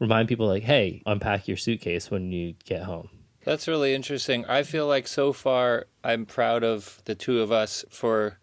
remind 0.00 0.26
people 0.26 0.46
like 0.46 0.64
hey 0.64 1.02
unpack 1.06 1.46
your 1.46 1.56
suitcase 1.56 2.10
when 2.10 2.32
you 2.32 2.54
get 2.64 2.82
home. 2.82 3.08
That's 3.44 3.68
really 3.68 3.94
interesting. 3.94 4.44
I 4.46 4.62
feel 4.62 4.86
like 4.86 5.06
so 5.06 5.32
far 5.32 5.86
I'm 6.02 6.26
proud 6.26 6.64
of 6.64 7.00
the 7.04 7.14
two 7.14 7.42
of 7.42 7.52
us 7.52 7.84
for 7.90 8.38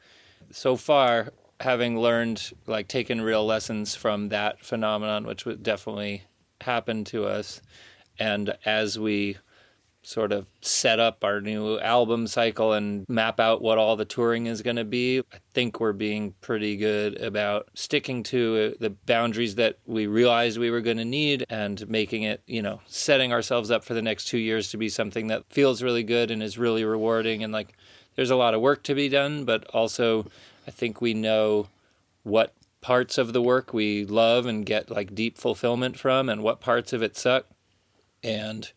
so 0.51 0.75
far 0.75 1.29
having 1.59 1.99
learned 1.99 2.51
like 2.67 2.87
taken 2.87 3.21
real 3.21 3.45
lessons 3.45 3.95
from 3.95 4.29
that 4.29 4.59
phenomenon 4.59 5.25
which 5.25 5.45
would 5.45 5.61
definitely 5.61 6.23
happened 6.61 7.05
to 7.05 7.25
us 7.25 7.61
and 8.17 8.55
as 8.65 8.97
we 8.97 9.37
sort 10.01 10.31
of 10.31 10.47
set 10.61 10.97
up 10.99 11.23
our 11.25 11.41
new 11.41 11.77
album 11.79 12.25
cycle 12.25 12.71
and 12.71 13.05
map 13.09 13.37
out 13.39 13.61
what 13.61 13.77
all 13.77 13.97
the 13.97 14.05
touring 14.05 14.45
is 14.47 14.61
going 14.61 14.77
to 14.77 14.85
be 14.85 15.19
i 15.19 15.37
think 15.53 15.79
we're 15.79 15.91
being 15.91 16.33
pretty 16.39 16.77
good 16.77 17.21
about 17.21 17.67
sticking 17.73 18.23
to 18.23 18.73
uh, 18.73 18.77
the 18.79 18.89
boundaries 18.89 19.55
that 19.55 19.77
we 19.85 20.07
realized 20.07 20.57
we 20.57 20.71
were 20.71 20.81
going 20.81 20.97
to 20.97 21.05
need 21.05 21.45
and 21.49 21.87
making 21.89 22.23
it 22.23 22.41
you 22.47 22.61
know 22.61 22.79
setting 22.87 23.33
ourselves 23.33 23.69
up 23.69 23.83
for 23.83 23.93
the 23.93 24.01
next 24.01 24.25
two 24.25 24.37
years 24.37 24.69
to 24.69 24.77
be 24.77 24.87
something 24.87 25.27
that 25.27 25.43
feels 25.49 25.83
really 25.83 26.03
good 26.03 26.31
and 26.31 26.41
is 26.41 26.57
really 26.57 26.85
rewarding 26.85 27.43
and 27.43 27.51
like 27.51 27.75
there's 28.19 28.29
a 28.29 28.35
lot 28.35 28.53
of 28.53 28.59
work 28.59 28.83
to 28.83 28.93
be 28.93 29.07
done 29.07 29.45
but 29.45 29.63
also 29.67 30.25
i 30.67 30.71
think 30.71 30.99
we 30.99 31.13
know 31.13 31.67
what 32.23 32.53
parts 32.81 33.17
of 33.17 33.33
the 33.33 33.41
work 33.41 33.73
we 33.73 34.05
love 34.05 34.45
and 34.45 34.65
get 34.65 34.89
like 34.89 35.15
deep 35.15 35.37
fulfillment 35.37 35.97
from 35.97 36.29
and 36.29 36.43
what 36.43 36.61
parts 36.61 36.93
of 36.93 37.03
it 37.03 37.17
suck. 37.17 37.45
And 38.23 38.71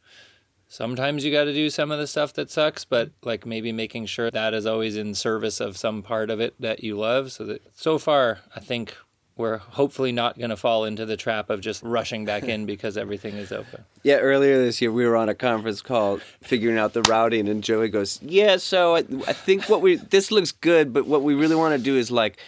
sometimes 0.68 1.24
you 1.24 1.30
got 1.30 1.44
to 1.44 1.54
do 1.54 1.70
some 1.70 1.90
of 1.90 1.98
the 1.98 2.06
stuff 2.06 2.32
that 2.32 2.50
sucks 2.50 2.84
but 2.84 3.10
like 3.22 3.44
maybe 3.44 3.72
making 3.72 4.06
sure 4.06 4.30
that 4.30 4.54
is 4.54 4.66
always 4.66 4.96
in 4.96 5.14
service 5.14 5.60
of 5.60 5.76
some 5.76 6.02
part 6.02 6.30
of 6.30 6.40
it 6.40 6.54
that 6.58 6.82
you 6.82 6.96
love 6.96 7.30
so 7.30 7.44
that 7.44 7.60
so 7.74 7.98
far 7.98 8.38
i 8.56 8.60
think 8.60 8.96
we're 9.36 9.58
hopefully 9.58 10.12
not 10.12 10.36
going 10.38 10.50
to 10.50 10.56
fall 10.56 10.84
into 10.84 11.06
the 11.06 11.16
trap 11.16 11.50
of 11.50 11.60
just 11.60 11.82
rushing 11.82 12.24
back 12.24 12.44
in 12.44 12.66
because 12.66 12.96
everything 12.96 13.34
is 13.36 13.52
open 13.52 13.84
Yeah, 14.02 14.16
earlier 14.16 14.58
this 14.58 14.80
year 14.80 14.92
we 14.92 15.06
were 15.06 15.16
on 15.16 15.28
a 15.28 15.34
conference 15.34 15.80
call 15.80 16.18
figuring 16.42 16.76
out 16.76 16.92
the 16.92 17.02
routing, 17.02 17.48
and 17.48 17.62
Joey 17.62 17.88
goes, 17.88 18.20
"Yeah, 18.20 18.56
so 18.56 18.96
I, 18.96 18.98
I 19.28 19.32
think 19.32 19.68
what 19.68 19.80
we 19.80 19.94
this 19.96 20.32
looks 20.32 20.50
good, 20.50 20.92
but 20.92 21.06
what 21.06 21.22
we 21.22 21.34
really 21.34 21.54
want 21.54 21.76
to 21.76 21.82
do 21.82 21.96
is 21.96 22.10
like." 22.10 22.38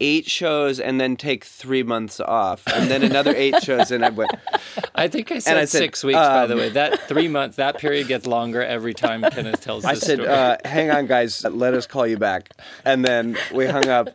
Eight 0.00 0.28
shows 0.28 0.80
and 0.80 1.00
then 1.00 1.16
take 1.16 1.44
three 1.44 1.84
months 1.84 2.18
off, 2.18 2.64
and 2.66 2.90
then 2.90 3.04
another 3.04 3.32
eight 3.34 3.62
shows. 3.62 3.92
And 3.92 4.04
I 4.04 4.10
went, 4.10 4.32
i 4.96 5.06
think 5.06 5.30
i 5.30 5.38
said, 5.38 5.56
I 5.56 5.64
said, 5.66 5.78
six 5.78 6.02
weeks 6.02 6.18
by 6.18 6.46
the 6.46 6.54
um, 6.54 6.58
way 6.58 6.68
that 6.70 7.08
three 7.08 7.28
months 7.28 7.56
that 7.56 7.78
period 7.78 8.08
gets 8.08 8.26
longer 8.26 8.60
every 8.62 8.92
time 8.92 9.22
kenneth 9.22 9.60
tells 9.60 9.84
I 9.84 9.94
the 9.94 10.00
said, 10.00 10.20
uh, 10.20 10.56
"Hang 10.64 10.90
on, 10.90 11.06
guys, 11.06 11.44
let 11.44 11.74
us 11.74 11.86
call 11.86 12.08
you 12.08 12.18
back." 12.18 12.50
And 12.84 13.04
then 13.04 13.36
we 13.54 13.66
hung 13.66 13.88
up, 13.88 14.08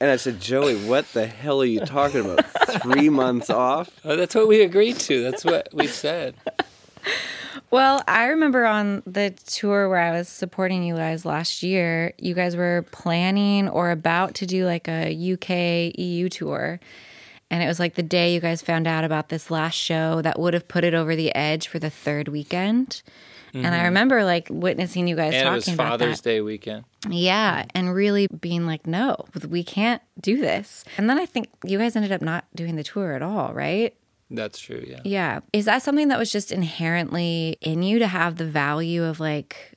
and 0.00 0.10
I 0.10 0.16
said, 0.16 0.40
"Joey, 0.40 0.76
what 0.76 1.12
the 1.12 1.26
hell 1.26 1.60
are 1.60 1.66
you 1.66 1.80
talking 1.80 2.20
about? 2.20 2.44
Three 2.82 3.08
months 3.08 3.50
off?" 3.50 3.90
Oh, 4.04 4.16
that's 4.16 4.34
what 4.34 4.48
we 4.48 4.62
agreed 4.62 4.98
to 5.00 5.22
that's 5.22 5.44
what 5.44 5.68
we 5.72 5.86
said 5.86 6.34
Well, 7.70 8.02
I 8.08 8.26
remember 8.26 8.64
on 8.64 9.02
the 9.06 9.30
tour 9.46 9.88
where 9.88 10.00
I 10.00 10.10
was 10.10 10.28
supporting 10.28 10.82
you 10.82 10.96
guys 10.96 11.24
last 11.24 11.62
year, 11.62 12.14
you 12.18 12.34
guys 12.34 12.56
were 12.56 12.84
planning 12.90 13.68
or 13.68 13.92
about 13.92 14.34
to 14.36 14.46
do 14.46 14.66
like 14.66 14.88
a 14.88 15.12
UK 15.12 15.96
EU 15.96 16.28
tour. 16.28 16.80
And 17.48 17.62
it 17.62 17.66
was 17.66 17.78
like 17.78 17.94
the 17.94 18.02
day 18.02 18.34
you 18.34 18.40
guys 18.40 18.60
found 18.62 18.86
out 18.88 19.04
about 19.04 19.28
this 19.28 19.50
last 19.50 19.74
show 19.74 20.20
that 20.22 20.38
would 20.38 20.54
have 20.54 20.66
put 20.66 20.82
it 20.82 20.94
over 20.94 21.14
the 21.14 21.34
edge 21.34 21.68
for 21.68 21.78
the 21.78 21.90
third 21.90 22.28
weekend. 22.28 23.02
And 23.52 23.66
I 23.66 23.84
remember 23.84 24.24
like 24.24 24.48
witnessing 24.50 25.08
you 25.08 25.16
guys 25.16 25.34
Mm-hmm. 25.34 25.46
and 25.46 25.56
it 25.56 25.60
talking 25.60 25.72
was 25.72 25.74
about 25.74 25.88
father's 25.88 26.20
that. 26.20 26.28
day 26.30 26.40
weekend 26.40 26.84
Yeah, 27.08 27.64
and 27.74 27.94
really 27.94 28.26
being 28.28 28.66
like, 28.66 28.86
no, 28.86 29.24
we 29.48 29.62
can't 29.64 30.02
do 30.20 30.38
this. 30.40 30.84
And 30.98 31.08
then 31.10 31.18
I 31.18 31.26
think 31.26 31.48
you 31.64 31.78
guys 31.78 31.96
ended 31.96 32.12
up 32.12 32.22
not 32.22 32.44
doing 32.54 32.76
the 32.76 32.84
tour 32.84 33.12
at 33.12 33.22
all, 33.22 33.52
right? 33.52 33.94
That's 34.30 34.58
true. 34.60 34.84
Yeah. 34.86 35.00
Yeah. 35.04 35.40
Is 35.52 35.64
that 35.64 35.82
something 35.82 36.08
that 36.08 36.18
was 36.18 36.30
just 36.30 36.52
inherently 36.52 37.56
in 37.60 37.82
you 37.82 37.98
to 37.98 38.06
have 38.06 38.36
the 38.36 38.46
value 38.46 39.02
of 39.04 39.18
like, 39.18 39.72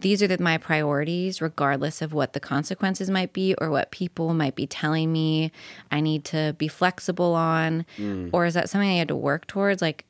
these 0.00 0.22
are 0.22 0.26
the, 0.28 0.40
my 0.40 0.56
priorities, 0.56 1.42
regardless 1.42 2.00
of 2.00 2.12
what 2.12 2.32
the 2.32 2.40
consequences 2.40 3.10
might 3.10 3.32
be 3.32 3.54
or 3.56 3.68
what 3.68 3.90
people 3.90 4.32
might 4.32 4.54
be 4.54 4.66
telling 4.66 5.12
me 5.12 5.50
I 5.90 6.00
need 6.00 6.24
to 6.26 6.54
be 6.56 6.68
flexible 6.68 7.34
on? 7.34 7.84
Or 8.32 8.46
is 8.46 8.54
that 8.54 8.70
something 8.70 8.88
I 8.88 8.94
had 8.98 9.08
to 9.08 9.16
work 9.16 9.46
towards? 9.48 9.82
Like, 9.82 10.04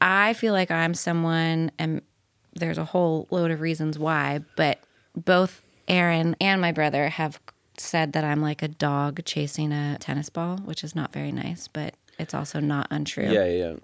I 0.00 0.32
feel 0.32 0.52
like 0.52 0.70
I'm 0.70 0.94
someone, 0.94 1.70
and 1.78 2.02
there's 2.56 2.78
a 2.78 2.84
whole 2.84 3.26
load 3.30 3.50
of 3.50 3.60
reasons 3.60 3.98
why, 3.98 4.40
but 4.56 4.78
both 5.16 5.62
Aaron 5.88 6.36
and 6.40 6.60
my 6.60 6.72
brother 6.72 7.08
have 7.08 7.38
said 7.78 8.12
that 8.12 8.24
I'm 8.24 8.40
like 8.40 8.62
a 8.62 8.68
dog 8.68 9.24
chasing 9.24 9.72
a 9.72 9.96
tennis 9.98 10.30
ball, 10.30 10.58
which 10.58 10.84
is 10.84 10.94
not 10.94 11.12
very 11.12 11.32
nice, 11.32 11.68
but 11.68 11.94
it's 12.18 12.34
also 12.34 12.60
not 12.60 12.86
untrue. 12.90 13.28
Yeah, 13.30 13.44
yeah. 13.46 13.74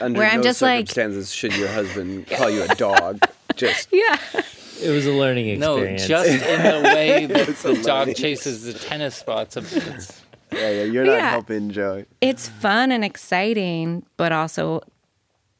Under 0.00 0.18
Where 0.18 0.28
I'm 0.28 0.38
no 0.38 0.42
just 0.42 0.60
like- 0.60 0.88
should 0.90 1.56
your 1.56 1.68
husband 1.68 2.26
call 2.26 2.50
you 2.50 2.62
a 2.64 2.74
dog. 2.74 3.20
Just 3.56 3.88
Yeah. 3.92 4.16
It 4.82 4.88
was 4.90 5.04
a 5.06 5.12
learning 5.12 5.46
experience. 5.48 6.08
No, 6.08 6.24
just 6.24 6.28
in 6.44 6.62
the 6.62 6.88
way 6.94 7.26
that 7.26 7.46
the 7.58 7.82
dog 7.82 8.14
chases 8.14 8.64
the 8.64 8.72
tennis 8.72 9.14
spots. 9.14 9.56
It's, 9.58 10.22
yeah, 10.50 10.70
yeah. 10.70 10.82
You're 10.84 11.04
not 11.04 11.12
Yeah. 11.12 11.30
helping 11.30 11.70
Joey. 11.70 12.06
it's 12.22 12.48
fun 12.48 12.90
and 12.90 13.04
exciting, 13.04 14.04
but 14.16 14.32
also 14.32 14.80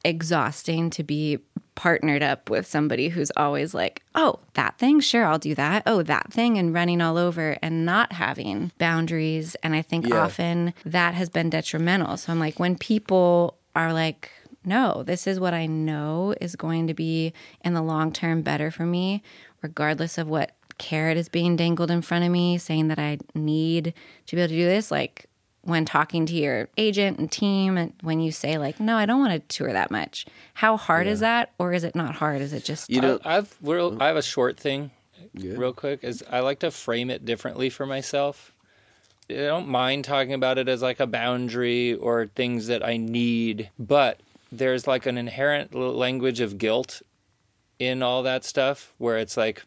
exhausting 0.04 0.90
to 0.90 1.02
be 1.04 1.38
partnered 1.74 2.22
up 2.22 2.50
with 2.50 2.66
somebody 2.66 3.08
who's 3.08 3.32
always 3.36 3.72
like, 3.74 4.02
oh, 4.14 4.38
that 4.54 4.78
thing, 4.78 5.00
sure, 5.00 5.24
I'll 5.24 5.38
do 5.38 5.54
that. 5.54 5.82
Oh, 5.86 6.02
that 6.02 6.32
thing, 6.32 6.58
and 6.58 6.74
running 6.74 7.00
all 7.00 7.16
over 7.16 7.56
and 7.62 7.86
not 7.86 8.12
having 8.12 8.72
boundaries. 8.78 9.56
And 9.62 9.74
I 9.74 9.82
think 9.82 10.06
Yeah. 10.06 10.24
often 10.24 10.74
that 10.84 11.14
has 11.14 11.28
been 11.30 11.50
detrimental. 11.50 12.16
So 12.16 12.32
I'm 12.32 12.38
like, 12.38 12.60
when 12.60 12.76
people 12.76 13.56
are 13.74 13.92
like, 13.92 14.30
no, 14.64 15.02
this 15.02 15.26
is 15.26 15.40
what 15.40 15.54
I 15.54 15.66
know 15.66 16.34
is 16.40 16.56
going 16.56 16.86
to 16.86 16.94
be 16.94 17.32
in 17.64 17.74
the 17.74 17.82
long 17.82 18.12
term 18.12 18.42
better 18.42 18.70
for 18.70 18.84
me, 18.86 19.22
regardless 19.62 20.18
of 20.18 20.28
what 20.28 20.52
carrot 20.78 21.16
is 21.16 21.28
being 21.28 21.56
dangled 21.56 21.90
in 21.90 22.02
front 22.02 22.24
of 22.24 22.30
me, 22.30 22.58
saying 22.58 22.88
that 22.88 22.98
I 22.98 23.18
need 23.34 23.94
to 24.26 24.36
be 24.36 24.42
able 24.42 24.48
to 24.50 24.54
do 24.56 24.64
this. 24.66 24.90
Like 24.90 25.26
when 25.62 25.84
talking 25.84 26.26
to 26.26 26.34
your 26.34 26.68
agent 26.76 27.18
and 27.18 27.30
team, 27.30 27.76
and 27.76 27.92
when 28.02 28.20
you 28.20 28.32
say, 28.32 28.58
like, 28.58 28.80
no, 28.80 28.96
I 28.96 29.06
don't 29.06 29.20
want 29.20 29.32
to 29.32 29.56
tour 29.56 29.72
that 29.72 29.90
much, 29.90 30.26
how 30.54 30.76
hard 30.76 31.06
is 31.06 31.20
that? 31.20 31.52
Or 31.58 31.72
is 31.72 31.84
it 31.84 31.94
not 31.94 32.14
hard? 32.14 32.40
Is 32.40 32.52
it 32.52 32.64
just, 32.64 32.90
You 32.90 33.00
know, 33.00 33.20
I've 33.24 33.56
real, 33.62 33.96
I 34.00 34.08
have 34.08 34.16
a 34.16 34.22
short 34.22 34.58
thing, 34.58 34.90
Good. 35.36 35.58
real 35.58 35.72
quick. 35.72 36.02
Is 36.02 36.24
I 36.30 36.40
like 36.40 36.60
to 36.60 36.70
frame 36.70 37.10
it 37.10 37.24
differently 37.24 37.70
for 37.70 37.86
myself. 37.86 38.52
I 39.30 39.34
don't 39.34 39.68
mind 39.68 40.04
talking 40.04 40.34
about 40.34 40.58
it 40.58 40.68
as 40.68 40.82
like 40.82 41.00
a 41.00 41.06
boundary 41.06 41.94
or 41.94 42.26
things 42.26 42.66
that 42.66 42.84
I 42.84 42.96
need, 42.96 43.70
but 43.78 44.20
there's 44.50 44.86
like 44.86 45.06
an 45.06 45.16
inherent 45.16 45.74
language 45.74 46.40
of 46.40 46.58
guilt 46.58 47.02
in 47.78 48.02
all 48.02 48.24
that 48.24 48.44
stuff 48.44 48.92
where 48.98 49.16
it's 49.16 49.36
like 49.36 49.62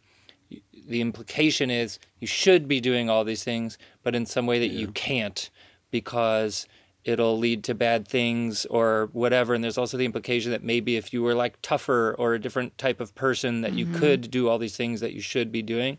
the 0.88 1.02
implication 1.02 1.72
is 1.72 2.00
you 2.20 2.28
should 2.28 2.68
be 2.68 2.80
doing 2.80 3.10
all 3.10 3.24
these 3.24 3.44
things, 3.44 3.78
but 4.04 4.14
in 4.14 4.26
some 4.26 4.46
way 4.46 4.60
that 4.60 4.74
you 4.74 4.90
can't 4.90 5.50
because 5.96 6.68
it'll 7.06 7.38
lead 7.38 7.64
to 7.64 7.74
bad 7.74 8.06
things 8.06 8.66
or 8.66 9.10
whatever. 9.14 9.54
And 9.54 9.64
there's 9.64 9.78
also 9.78 9.96
the 9.96 10.04
implication 10.04 10.52
that 10.52 10.62
maybe 10.62 10.98
if 10.98 11.14
you 11.14 11.24
were 11.24 11.34
like 11.34 11.62
tougher 11.62 12.14
or 12.20 12.34
a 12.34 12.42
different 12.42 12.78
type 12.78 13.00
of 13.00 13.16
person, 13.16 13.62
that 13.62 13.72
you 13.72 13.86
mm-hmm. 13.86 14.00
could 14.00 14.30
do 14.30 14.50
all 14.50 14.58
these 14.58 14.76
things 14.76 15.00
that 15.00 15.14
you 15.14 15.22
should 15.22 15.54
be 15.54 15.62
doing. 15.62 15.98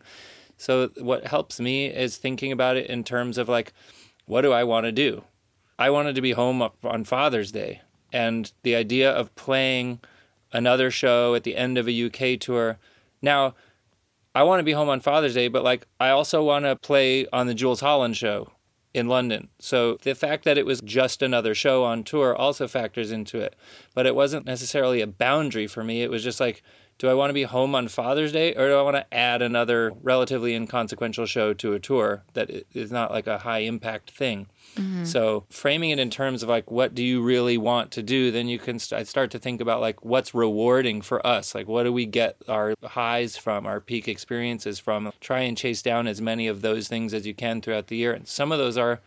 So 0.58 0.90
what 0.98 1.26
helps 1.26 1.58
me 1.58 1.86
is 1.86 2.18
thinking 2.18 2.52
about 2.52 2.76
it 2.76 2.90
in 2.90 3.04
terms 3.04 3.38
of 3.38 3.48
like, 3.48 3.72
what 4.26 4.42
do 4.42 4.52
I 4.52 4.64
want 4.64 4.84
to 4.84 4.92
do? 4.92 5.24
I 5.78 5.88
wanted 5.88 6.14
to 6.16 6.20
be 6.20 6.32
home 6.32 6.60
on 6.84 7.04
Father's 7.04 7.52
Day, 7.52 7.80
and 8.12 8.52
the 8.62 8.74
idea 8.74 9.10
of 9.10 9.34
playing 9.34 10.00
another 10.52 10.90
show 10.90 11.34
at 11.34 11.44
the 11.44 11.56
end 11.56 11.78
of 11.78 11.88
a 11.88 12.04
UK 12.06 12.38
tour. 12.38 12.78
Now, 13.22 13.54
I 14.34 14.42
want 14.42 14.60
to 14.60 14.64
be 14.64 14.72
home 14.72 14.90
on 14.90 15.00
Father's 15.00 15.34
Day, 15.34 15.48
but 15.48 15.64
like 15.64 15.86
I 15.98 16.10
also 16.10 16.42
want 16.42 16.66
to 16.66 16.76
play 16.76 17.26
on 17.32 17.46
the 17.46 17.54
Jools 17.54 17.80
Holland 17.80 18.16
show 18.16 18.52
in 18.96 19.08
London. 19.08 19.48
So 19.58 19.98
the 20.02 20.14
fact 20.14 20.44
that 20.46 20.56
it 20.56 20.64
was 20.64 20.80
just 20.80 21.20
another 21.20 21.54
show 21.54 21.84
on 21.84 22.02
tour 22.02 22.34
also 22.34 22.66
factors 22.66 23.12
into 23.12 23.38
it. 23.38 23.54
But 23.94 24.06
it 24.06 24.14
wasn't 24.14 24.46
necessarily 24.46 25.02
a 25.02 25.06
boundary 25.06 25.66
for 25.66 25.84
me. 25.84 26.02
It 26.02 26.10
was 26.10 26.24
just 26.24 26.40
like, 26.40 26.62
do 26.98 27.08
I 27.08 27.14
want 27.14 27.30
to 27.30 27.34
be 27.34 27.42
home 27.42 27.74
on 27.74 27.88
Father's 27.88 28.32
Day 28.32 28.54
or 28.54 28.68
do 28.68 28.74
I 28.74 28.82
want 28.82 28.96
to 28.96 29.14
add 29.14 29.42
another 29.42 29.92
relatively 30.02 30.54
inconsequential 30.54 31.26
show 31.26 31.52
to 31.54 31.74
a 31.74 31.78
tour 31.78 32.24
that 32.32 32.50
is 32.72 32.90
not 32.90 33.10
like 33.10 33.26
a 33.26 33.38
high 33.38 33.60
impact 33.60 34.10
thing? 34.10 34.46
Mm-hmm. 34.76 35.04
So 35.04 35.44
framing 35.50 35.90
it 35.90 35.98
in 35.98 36.10
terms 36.10 36.42
of 36.42 36.48
like 36.48 36.70
what 36.70 36.94
do 36.94 37.04
you 37.04 37.22
really 37.22 37.58
want 37.58 37.90
to 37.92 38.02
do, 38.02 38.30
then 38.30 38.48
you 38.48 38.58
can 38.58 38.78
st- 38.78 39.06
start 39.06 39.30
to 39.32 39.38
think 39.38 39.60
about 39.60 39.80
like 39.80 40.04
what's 40.04 40.34
rewarding 40.34 41.02
for 41.02 41.24
us. 41.26 41.54
Like 41.54 41.68
what 41.68 41.82
do 41.82 41.92
we 41.92 42.06
get 42.06 42.36
our 42.48 42.74
highs 42.82 43.36
from, 43.36 43.66
our 43.66 43.80
peak 43.80 44.08
experiences 44.08 44.78
from? 44.78 45.12
Try 45.20 45.40
and 45.40 45.56
chase 45.56 45.82
down 45.82 46.06
as 46.06 46.20
many 46.20 46.46
of 46.46 46.62
those 46.62 46.88
things 46.88 47.12
as 47.12 47.26
you 47.26 47.34
can 47.34 47.60
throughout 47.60 47.88
the 47.88 47.96
year. 47.96 48.12
And 48.12 48.26
some 48.26 48.52
of 48.52 48.58
those 48.58 48.78
are 48.78 49.00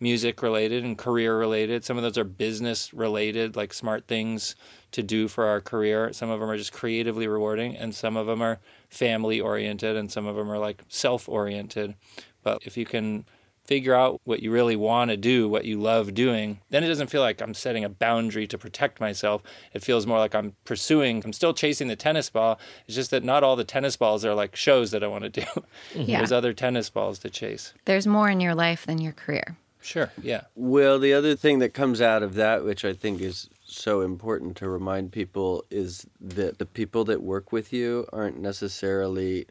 music 0.00 0.42
related 0.42 0.84
and 0.84 0.98
career 0.98 1.38
related. 1.38 1.84
Some 1.84 1.96
of 1.96 2.02
those 2.02 2.18
are 2.18 2.24
business 2.24 2.92
related, 2.92 3.56
like 3.56 3.72
smart 3.72 4.06
things 4.06 4.54
to 4.92 5.02
do 5.02 5.28
for 5.28 5.46
our 5.46 5.60
career. 5.60 6.12
Some 6.12 6.30
of 6.30 6.40
them 6.40 6.50
are 6.50 6.56
just 6.56 6.72
creatively 6.72 7.26
rewarding, 7.28 7.76
and 7.76 7.94
some 7.94 8.16
of 8.16 8.26
them 8.26 8.42
are 8.42 8.58
family 8.90 9.40
oriented, 9.40 9.96
and 9.96 10.10
some 10.10 10.26
of 10.26 10.36
them 10.36 10.50
are 10.50 10.58
like 10.58 10.82
self 10.88 11.28
oriented. 11.28 11.94
But 12.42 12.58
if 12.64 12.76
you 12.76 12.84
can 12.84 13.24
figure 13.64 13.94
out 13.94 14.20
what 14.22 14.40
you 14.40 14.52
really 14.52 14.76
want 14.76 15.10
to 15.10 15.16
do, 15.16 15.48
what 15.48 15.64
you 15.64 15.80
love 15.80 16.14
doing, 16.14 16.60
then 16.70 16.84
it 16.84 16.86
doesn't 16.86 17.08
feel 17.10 17.20
like 17.20 17.40
I'm 17.40 17.52
setting 17.52 17.82
a 17.82 17.88
boundary 17.88 18.46
to 18.46 18.56
protect 18.56 19.00
myself. 19.00 19.42
It 19.72 19.82
feels 19.82 20.06
more 20.06 20.18
like 20.18 20.36
I'm 20.36 20.54
pursuing, 20.64 21.20
I'm 21.24 21.32
still 21.32 21.52
chasing 21.52 21.88
the 21.88 21.96
tennis 21.96 22.30
ball. 22.30 22.60
It's 22.86 22.94
just 22.94 23.10
that 23.10 23.24
not 23.24 23.42
all 23.42 23.56
the 23.56 23.64
tennis 23.64 23.96
balls 23.96 24.24
are 24.24 24.34
like 24.34 24.54
shows 24.54 24.92
that 24.92 25.02
I 25.02 25.08
want 25.08 25.24
to 25.24 25.30
do. 25.30 25.46
Yeah. 25.96 26.18
There's 26.18 26.30
other 26.30 26.52
tennis 26.52 26.90
balls 26.90 27.18
to 27.20 27.30
chase. 27.30 27.74
there's 27.86 28.06
more 28.06 28.28
in 28.28 28.38
your 28.38 28.54
life 28.54 28.86
than 28.86 28.98
your 28.98 29.12
career? 29.12 29.56
Sure, 29.86 30.10
yeah. 30.20 30.42
Well, 30.56 30.98
the 30.98 31.12
other 31.12 31.36
thing 31.36 31.60
that 31.60 31.72
comes 31.72 32.00
out 32.00 32.24
of 32.24 32.34
that, 32.34 32.64
which 32.64 32.84
I 32.84 32.92
think 32.92 33.20
is 33.20 33.48
so 33.64 34.00
important 34.00 34.56
to 34.56 34.68
remind 34.68 35.12
people, 35.12 35.64
is 35.70 36.08
that 36.20 36.58
the 36.58 36.66
people 36.66 37.04
that 37.04 37.22
work 37.22 37.52
with 37.52 37.72
you 37.72 38.04
aren't 38.12 38.36
necessarily 38.40 39.46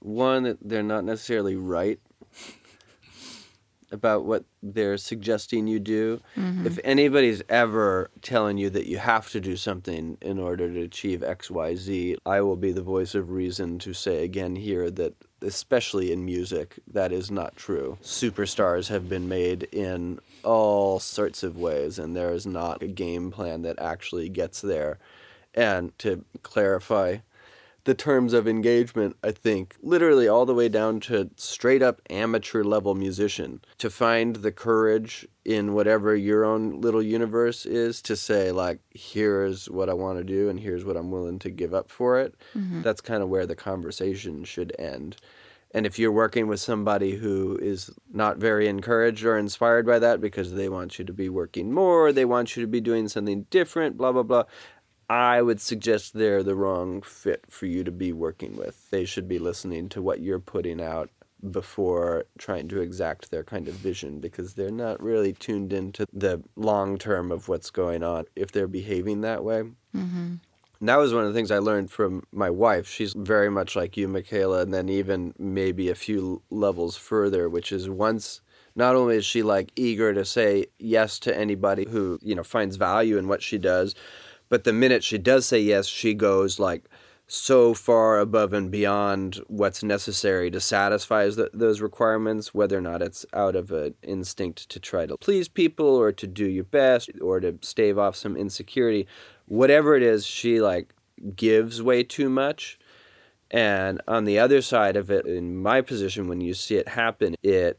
one 0.00 0.44
that 0.44 0.56
they're 0.66 0.82
not 0.82 1.04
necessarily 1.04 1.56
right 1.56 2.00
about 3.92 4.24
what 4.24 4.46
they're 4.62 4.96
suggesting 4.96 5.66
you 5.66 5.78
do. 5.78 6.22
Mm-hmm. 6.38 6.66
If 6.66 6.78
anybody's 6.82 7.42
ever 7.50 8.10
telling 8.22 8.56
you 8.56 8.70
that 8.70 8.86
you 8.86 8.96
have 8.96 9.28
to 9.32 9.40
do 9.40 9.58
something 9.58 10.16
in 10.22 10.38
order 10.38 10.72
to 10.72 10.80
achieve 10.80 11.20
XYZ, 11.20 12.16
I 12.24 12.40
will 12.40 12.56
be 12.56 12.72
the 12.72 12.82
voice 12.82 13.14
of 13.14 13.30
reason 13.30 13.78
to 13.80 13.92
say 13.92 14.24
again 14.24 14.56
here 14.56 14.90
that 14.92 15.14
especially 15.42 16.12
in 16.12 16.24
music 16.24 16.76
that 16.86 17.12
is 17.12 17.30
not 17.30 17.56
true. 17.56 17.98
Superstars 18.02 18.88
have 18.88 19.08
been 19.08 19.28
made 19.28 19.64
in 19.72 20.18
all 20.42 20.98
sorts 20.98 21.42
of 21.42 21.58
ways 21.58 21.98
and 21.98 22.16
there 22.16 22.32
is 22.32 22.46
not 22.46 22.82
a 22.82 22.86
game 22.86 23.30
plan 23.30 23.62
that 23.62 23.78
actually 23.78 24.28
gets 24.28 24.60
there. 24.60 24.98
And 25.54 25.96
to 26.00 26.24
clarify, 26.42 27.18
the 27.86 27.94
terms 27.94 28.32
of 28.32 28.48
engagement, 28.48 29.16
I 29.22 29.30
think, 29.30 29.76
literally 29.80 30.26
all 30.26 30.44
the 30.44 30.54
way 30.54 30.68
down 30.68 30.98
to 31.00 31.30
straight 31.36 31.82
up 31.82 32.02
amateur 32.10 32.64
level 32.64 32.96
musician, 32.96 33.60
to 33.78 33.88
find 33.88 34.36
the 34.36 34.50
courage 34.50 35.26
in 35.44 35.72
whatever 35.72 36.16
your 36.16 36.44
own 36.44 36.80
little 36.80 37.02
universe 37.02 37.64
is 37.64 38.02
to 38.02 38.16
say, 38.16 38.50
like, 38.50 38.80
here's 38.90 39.70
what 39.70 39.88
I 39.88 39.94
want 39.94 40.18
to 40.18 40.24
do 40.24 40.48
and 40.48 40.58
here's 40.58 40.84
what 40.84 40.96
I'm 40.96 41.12
willing 41.12 41.38
to 41.38 41.50
give 41.50 41.72
up 41.72 41.88
for 41.88 42.18
it. 42.18 42.34
Mm-hmm. 42.56 42.82
That's 42.82 43.00
kind 43.00 43.22
of 43.22 43.28
where 43.28 43.46
the 43.46 43.54
conversation 43.54 44.42
should 44.42 44.74
end. 44.80 45.16
And 45.72 45.84
if 45.86 45.98
you're 45.98 46.10
working 46.10 46.48
with 46.48 46.58
somebody 46.58 47.16
who 47.16 47.58
is 47.60 47.90
not 48.12 48.38
very 48.38 48.66
encouraged 48.66 49.24
or 49.24 49.36
inspired 49.36 49.86
by 49.86 49.98
that 49.98 50.20
because 50.20 50.54
they 50.54 50.68
want 50.68 50.98
you 50.98 51.04
to 51.04 51.12
be 51.12 51.28
working 51.28 51.72
more, 51.72 52.12
they 52.12 52.24
want 52.24 52.56
you 52.56 52.62
to 52.62 52.66
be 52.66 52.80
doing 52.80 53.08
something 53.08 53.42
different, 53.50 53.96
blah, 53.96 54.10
blah, 54.10 54.22
blah, 54.22 54.44
I 55.08 55.40
would 55.40 55.60
suggest 55.60 56.14
they're 56.14 56.42
the 56.42 56.56
wrong 56.56 57.02
fit 57.02 57.44
for 57.48 57.66
you 57.66 57.84
to 57.84 57.92
be 57.92 58.12
working 58.12 58.56
with. 58.56 58.90
They 58.90 59.04
should 59.04 59.28
be 59.28 59.38
listening 59.38 59.88
to 59.90 60.02
what 60.02 60.20
you're 60.20 60.40
putting 60.40 60.80
out 60.80 61.10
before 61.50 62.24
trying 62.38 62.66
to 62.68 62.80
exact 62.80 63.30
their 63.30 63.44
kind 63.44 63.68
of 63.68 63.74
vision 63.74 64.18
because 64.18 64.54
they're 64.54 64.70
not 64.70 65.00
really 65.00 65.32
tuned 65.32 65.72
into 65.72 66.06
the 66.12 66.42
long 66.56 66.98
term 66.98 67.30
of 67.30 67.48
what's 67.48 67.70
going 67.70 68.02
on 68.02 68.24
if 68.34 68.50
they're 68.50 68.66
behaving 68.66 69.20
that 69.20 69.44
way. 69.44 69.62
And 70.80 70.88
that 70.88 70.96
was 70.96 71.14
one 71.14 71.24
of 71.24 71.32
the 71.32 71.38
things 71.38 71.50
I 71.50 71.58
learned 71.58 71.90
from 71.90 72.24
my 72.32 72.50
wife. 72.50 72.88
She's 72.88 73.14
very 73.14 73.48
much 73.48 73.76
like 73.76 73.96
you, 73.96 74.08
Michaela, 74.08 74.60
and 74.60 74.74
then 74.74 74.88
even 74.88 75.34
maybe 75.38 75.88
a 75.88 75.94
few 75.94 76.42
levels 76.50 76.96
further, 76.96 77.48
which 77.48 77.72
is 77.72 77.88
once 77.88 78.40
not 78.74 78.94
only 78.94 79.16
is 79.16 79.24
she 79.24 79.42
like 79.42 79.72
eager 79.74 80.12
to 80.12 80.24
say 80.24 80.66
yes 80.78 81.18
to 81.20 81.36
anybody 81.36 81.86
who, 81.88 82.18
you 82.22 82.34
know, 82.34 82.44
finds 82.44 82.76
value 82.76 83.16
in 83.16 83.26
what 83.26 83.42
she 83.42 83.56
does, 83.56 83.94
but 84.48 84.64
the 84.64 84.72
minute 84.72 85.02
she 85.04 85.18
does 85.18 85.46
say 85.46 85.60
yes, 85.60 85.86
she 85.86 86.14
goes 86.14 86.58
like 86.58 86.88
so 87.28 87.74
far 87.74 88.20
above 88.20 88.52
and 88.52 88.70
beyond 88.70 89.40
what's 89.48 89.82
necessary 89.82 90.50
to 90.50 90.60
satisfy 90.60 91.28
th- 91.28 91.48
those 91.52 91.80
requirements, 91.80 92.54
whether 92.54 92.78
or 92.78 92.80
not 92.80 93.02
it's 93.02 93.26
out 93.32 93.56
of 93.56 93.72
an 93.72 93.94
instinct 94.02 94.68
to 94.68 94.78
try 94.78 95.06
to 95.06 95.16
please 95.16 95.48
people 95.48 95.86
or 95.88 96.12
to 96.12 96.26
do 96.26 96.46
your 96.46 96.64
best 96.64 97.10
or 97.20 97.40
to 97.40 97.58
stave 97.62 97.98
off 97.98 98.14
some 98.14 98.36
insecurity. 98.36 99.08
Whatever 99.46 99.96
it 99.96 100.02
is, 100.02 100.24
she 100.24 100.60
like 100.60 100.94
gives 101.34 101.82
way 101.82 102.04
too 102.04 102.28
much. 102.28 102.78
And 103.50 104.00
on 104.06 104.24
the 104.24 104.38
other 104.38 104.62
side 104.62 104.96
of 104.96 105.10
it, 105.10 105.26
in 105.26 105.56
my 105.56 105.80
position, 105.80 106.28
when 106.28 106.40
you 106.40 106.54
see 106.54 106.76
it 106.76 106.88
happen, 106.88 107.34
it 107.42 107.78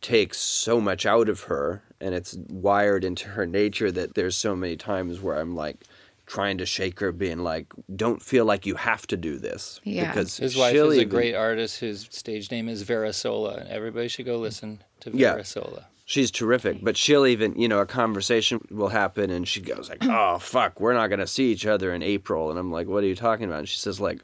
takes 0.00 0.38
so 0.38 0.80
much 0.80 1.06
out 1.06 1.28
of 1.28 1.42
her 1.42 1.84
and 2.00 2.14
it's 2.14 2.36
wired 2.48 3.04
into 3.04 3.28
her 3.28 3.46
nature 3.46 3.92
that 3.92 4.14
there's 4.14 4.36
so 4.36 4.56
many 4.56 4.76
times 4.76 5.20
where 5.20 5.38
I'm 5.38 5.54
like, 5.54 5.84
trying 6.32 6.56
to 6.58 6.64
shake 6.66 6.98
her, 7.00 7.12
being 7.12 7.40
like, 7.40 7.66
"Don't 7.94 8.22
feel 8.22 8.44
like 8.46 8.64
you 8.64 8.74
have 8.76 9.06
to 9.08 9.16
do 9.18 9.38
this." 9.38 9.80
Yeah. 9.84 10.08
Because 10.12 10.38
His 10.38 10.56
wife 10.56 10.74
is 10.74 10.82
a 10.82 10.92
even- 11.02 11.08
great 11.10 11.34
artist 11.34 11.80
whose 11.80 12.08
stage 12.10 12.50
name 12.50 12.68
is 12.70 12.82
Vera 12.82 13.12
Sola, 13.12 13.56
and 13.56 13.68
everybody 13.68 14.08
should 14.08 14.24
go 14.26 14.38
listen 14.38 14.82
to 15.00 15.10
Yeah. 15.12 15.32
Vera 15.32 15.44
Sola. 15.44 15.86
She's 16.04 16.30
terrific, 16.30 16.78
but 16.82 16.96
she'll 16.96 17.26
even, 17.26 17.54
you 17.58 17.68
know, 17.68 17.78
a 17.80 17.86
conversation 17.86 18.60
will 18.70 18.88
happen, 18.88 19.30
and 19.30 19.46
she 19.46 19.60
goes 19.60 19.88
like, 19.90 20.02
"Oh 20.04 20.38
fuck, 20.38 20.80
we're 20.80 20.94
not 20.94 21.08
gonna 21.08 21.26
see 21.26 21.52
each 21.52 21.66
other 21.66 21.92
in 21.94 22.02
April," 22.02 22.50
and 22.50 22.58
I'm 22.58 22.72
like, 22.72 22.86
"What 22.88 23.04
are 23.04 23.06
you 23.06 23.14
talking 23.14 23.44
about?" 23.44 23.60
And 23.60 23.68
she 23.68 23.78
says 23.78 24.00
like, 24.00 24.20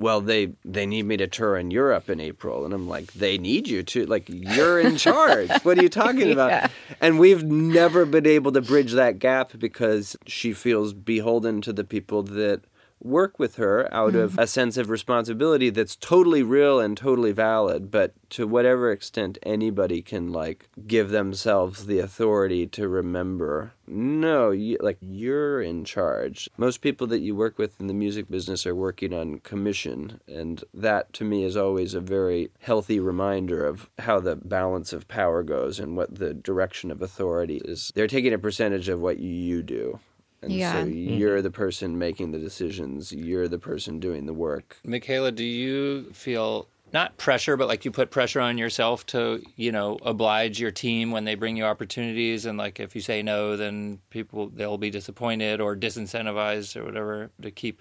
"Well, 0.00 0.20
they 0.22 0.52
they 0.64 0.86
need 0.86 1.04
me 1.04 1.16
to 1.18 1.26
tour 1.26 1.56
in 1.56 1.70
Europe 1.70 2.08
in 2.08 2.20
April," 2.20 2.64
and 2.64 2.72
I'm 2.72 2.88
like, 2.88 3.12
"They 3.12 3.36
need 3.36 3.68
you 3.68 3.82
to 3.82 4.06
like, 4.06 4.28
you're 4.28 4.80
in 4.80 4.96
charge. 4.96 5.50
what 5.62 5.78
are 5.78 5.82
you 5.82 5.90
talking 5.90 6.32
about?" 6.36 6.70
And 7.00 7.18
we've 7.18 7.44
never 7.44 8.06
been 8.06 8.26
able 8.26 8.50
to 8.52 8.62
bridge 8.62 8.92
that 8.92 9.18
gap 9.18 9.52
because 9.58 10.16
she 10.26 10.52
feels 10.54 10.94
beholden 10.94 11.60
to 11.62 11.72
the 11.72 11.84
people 11.84 12.22
that 12.22 12.62
work 13.00 13.38
with 13.38 13.56
her 13.56 13.92
out 13.92 14.14
of 14.14 14.32
mm-hmm. 14.32 14.40
a 14.40 14.46
sense 14.46 14.76
of 14.76 14.90
responsibility 14.90 15.70
that's 15.70 15.96
totally 15.96 16.42
real 16.42 16.78
and 16.80 16.96
totally 16.96 17.32
valid 17.32 17.90
but 17.90 18.12
to 18.28 18.46
whatever 18.46 18.90
extent 18.90 19.38
anybody 19.42 20.02
can 20.02 20.32
like 20.32 20.68
give 20.86 21.10
themselves 21.10 21.86
the 21.86 21.98
authority 21.98 22.66
to 22.66 22.88
remember 22.88 23.72
no 23.90 24.50
you, 24.50 24.78
like 24.80 24.98
you're 25.00 25.60
in 25.60 25.84
charge. 25.84 26.48
Most 26.56 26.80
people 26.80 27.06
that 27.08 27.20
you 27.20 27.34
work 27.34 27.58
with 27.58 27.80
in 27.80 27.88
the 27.88 27.94
music 27.94 28.30
business 28.30 28.66
are 28.66 28.74
working 28.74 29.12
on 29.12 29.40
commission 29.40 30.20
and 30.28 30.62
that 30.72 31.12
to 31.14 31.24
me 31.24 31.44
is 31.44 31.56
always 31.56 31.94
a 31.94 32.00
very 32.00 32.50
healthy 32.60 33.00
reminder 33.00 33.66
of 33.66 33.90
how 33.98 34.20
the 34.20 34.36
balance 34.36 34.92
of 34.92 35.08
power 35.08 35.42
goes 35.42 35.80
and 35.80 35.96
what 35.96 36.14
the 36.14 36.32
direction 36.32 36.90
of 36.90 37.02
authority 37.02 37.60
is. 37.64 37.90
They're 37.94 38.06
taking 38.06 38.32
a 38.32 38.38
percentage 38.38 38.88
of 38.88 39.00
what 39.00 39.18
you 39.18 39.62
do 39.62 39.98
and 40.42 40.52
Yeah. 40.52 40.82
so 40.82 40.86
you're 40.86 41.42
the 41.42 41.50
person 41.50 41.98
making 41.98 42.32
the 42.32 42.38
decisions. 42.38 43.12
You're 43.12 43.48
the 43.48 43.58
person 43.58 44.00
doing 44.00 44.26
the 44.26 44.34
work. 44.34 44.78
Michaela, 44.84 45.32
do 45.32 45.44
you 45.44 46.10
feel 46.12 46.68
not 46.92 47.16
pressure, 47.18 47.56
but 47.56 47.68
like 47.68 47.84
you 47.84 47.90
put 47.92 48.10
pressure 48.10 48.40
on 48.40 48.58
yourself 48.58 49.06
to, 49.06 49.40
you 49.56 49.70
know, 49.70 49.98
oblige 50.02 50.58
your 50.58 50.72
team 50.72 51.12
when 51.12 51.24
they 51.24 51.36
bring 51.36 51.56
you 51.56 51.64
opportunities, 51.64 52.46
and 52.46 52.58
like 52.58 52.80
if 52.80 52.96
you 52.96 53.00
say 53.00 53.22
no, 53.22 53.56
then 53.56 54.00
people 54.10 54.48
they'll 54.48 54.78
be 54.78 54.90
disappointed 54.90 55.60
or 55.60 55.76
disincentivized 55.76 56.76
or 56.76 56.84
whatever 56.84 57.30
to 57.42 57.50
keep 57.50 57.80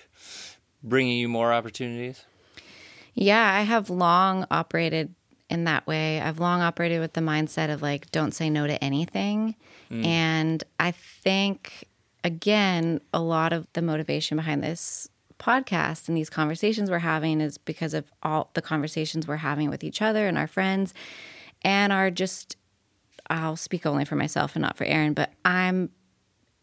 bringing 0.83 1.17
you 1.17 1.27
more 1.27 1.51
opportunities? 1.51 2.25
Yeah, 3.15 3.51
I 3.53 3.63
have 3.63 3.89
long 3.89 4.45
operated 4.51 5.13
in 5.49 5.63
that 5.63 5.87
way. 5.87 6.21
I've 6.21 6.39
long 6.39 6.61
operated 6.61 7.01
with 7.01 7.13
the 7.13 7.21
mindset 7.21 7.73
of 7.73 7.81
like, 7.81 8.11
don't 8.11 8.33
say 8.33 8.49
no 8.49 8.67
to 8.67 8.81
anything. 8.83 9.55
Mm. 9.91 10.05
And 10.05 10.63
I 10.79 10.91
think, 10.91 11.85
again, 12.23 13.01
a 13.13 13.21
lot 13.21 13.53
of 13.53 13.67
the 13.73 13.81
motivation 13.81 14.37
behind 14.37 14.63
this 14.63 15.09
podcast 15.39 16.07
and 16.07 16.17
these 16.17 16.29
conversations 16.29 16.91
we're 16.91 16.99
having 16.99 17.39
is 17.41 17.57
because 17.57 17.93
of 17.93 18.11
all 18.23 18.49
the 18.53 18.61
conversations 18.61 19.27
we're 19.27 19.37
having 19.37 19.69
with 19.69 19.83
each 19.83 20.01
other 20.01 20.27
and 20.27 20.37
our 20.37 20.47
friends 20.47 20.93
and 21.61 21.93
are 21.93 22.11
just, 22.11 22.57
I'll 23.29 23.55
speak 23.55 23.85
only 23.85 24.05
for 24.05 24.15
myself 24.15 24.55
and 24.55 24.61
not 24.61 24.77
for 24.77 24.83
Aaron, 24.83 25.13
but 25.13 25.31
I'm 25.45 25.89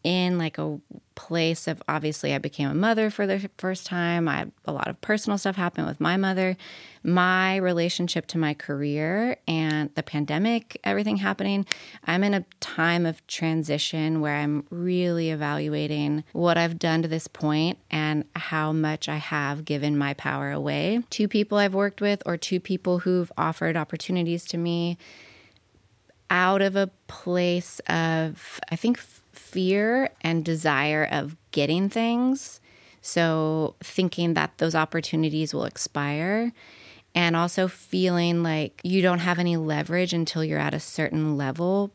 in 0.03 0.37
like 0.37 0.57
a 0.57 0.79
place 1.15 1.67
of 1.67 1.81
obviously 1.87 2.33
I 2.33 2.37
became 2.37 2.69
a 2.69 2.75
mother 2.75 3.09
for 3.09 3.25
the 3.25 3.49
first 3.57 3.85
time. 3.85 4.27
I 4.27 4.47
a 4.65 4.71
lot 4.71 4.87
of 4.87 5.01
personal 5.01 5.37
stuff 5.37 5.55
happened 5.55 5.87
with 5.87 5.99
my 5.99 6.15
mother, 6.15 6.55
my 7.03 7.57
relationship 7.57 8.27
to 8.27 8.37
my 8.37 8.53
career 8.53 9.37
and 9.47 9.93
the 9.95 10.03
pandemic, 10.03 10.79
everything 10.83 11.17
happening. 11.17 11.65
I'm 12.05 12.23
in 12.23 12.33
a 12.33 12.45
time 12.59 13.05
of 13.05 13.25
transition 13.27 14.21
where 14.21 14.35
I'm 14.35 14.65
really 14.69 15.31
evaluating 15.31 16.23
what 16.33 16.57
I've 16.57 16.79
done 16.79 17.01
to 17.01 17.07
this 17.07 17.27
point 17.27 17.79
and 17.89 18.23
how 18.35 18.71
much 18.71 19.09
I 19.09 19.17
have 19.17 19.65
given 19.65 19.97
my 19.97 20.13
power 20.13 20.51
away 20.51 21.03
to 21.09 21.27
people 21.27 21.57
I've 21.57 21.73
worked 21.73 22.01
with 22.01 22.21
or 22.25 22.37
to 22.37 22.59
people 22.59 22.99
who've 22.99 23.31
offered 23.37 23.75
opportunities 23.75 24.45
to 24.45 24.57
me 24.57 24.97
out 26.29 26.61
of 26.61 26.75
a 26.75 26.89
place 27.07 27.79
of, 27.87 28.59
I 28.71 28.75
think, 28.75 28.99
fear 29.37 30.09
and 30.21 30.43
desire 30.43 31.07
of 31.09 31.35
getting 31.51 31.89
things. 31.89 32.59
So, 33.01 33.75
thinking 33.81 34.33
that 34.33 34.57
those 34.57 34.75
opportunities 34.75 35.53
will 35.53 35.63
expire, 35.63 36.51
and 37.15 37.35
also 37.35 37.67
feeling 37.67 38.43
like 38.43 38.81
you 38.83 39.01
don't 39.01 39.19
have 39.19 39.39
any 39.39 39.55
leverage 39.55 40.13
until 40.13 40.43
you're 40.43 40.59
at 40.59 40.73
a 40.73 40.79
certain 40.79 41.37
level. 41.37 41.91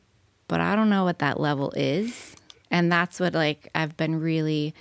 But 0.48 0.61
I 0.61 0.74
don't 0.74 0.90
know 0.90 1.05
what 1.05 1.18
that 1.18 1.38
level 1.38 1.72
is. 1.76 2.35
And 2.70 2.90
that's 2.90 3.20
what, 3.20 3.35
like, 3.35 3.68
I've 3.74 3.96
been 3.96 4.20
really 4.20 4.74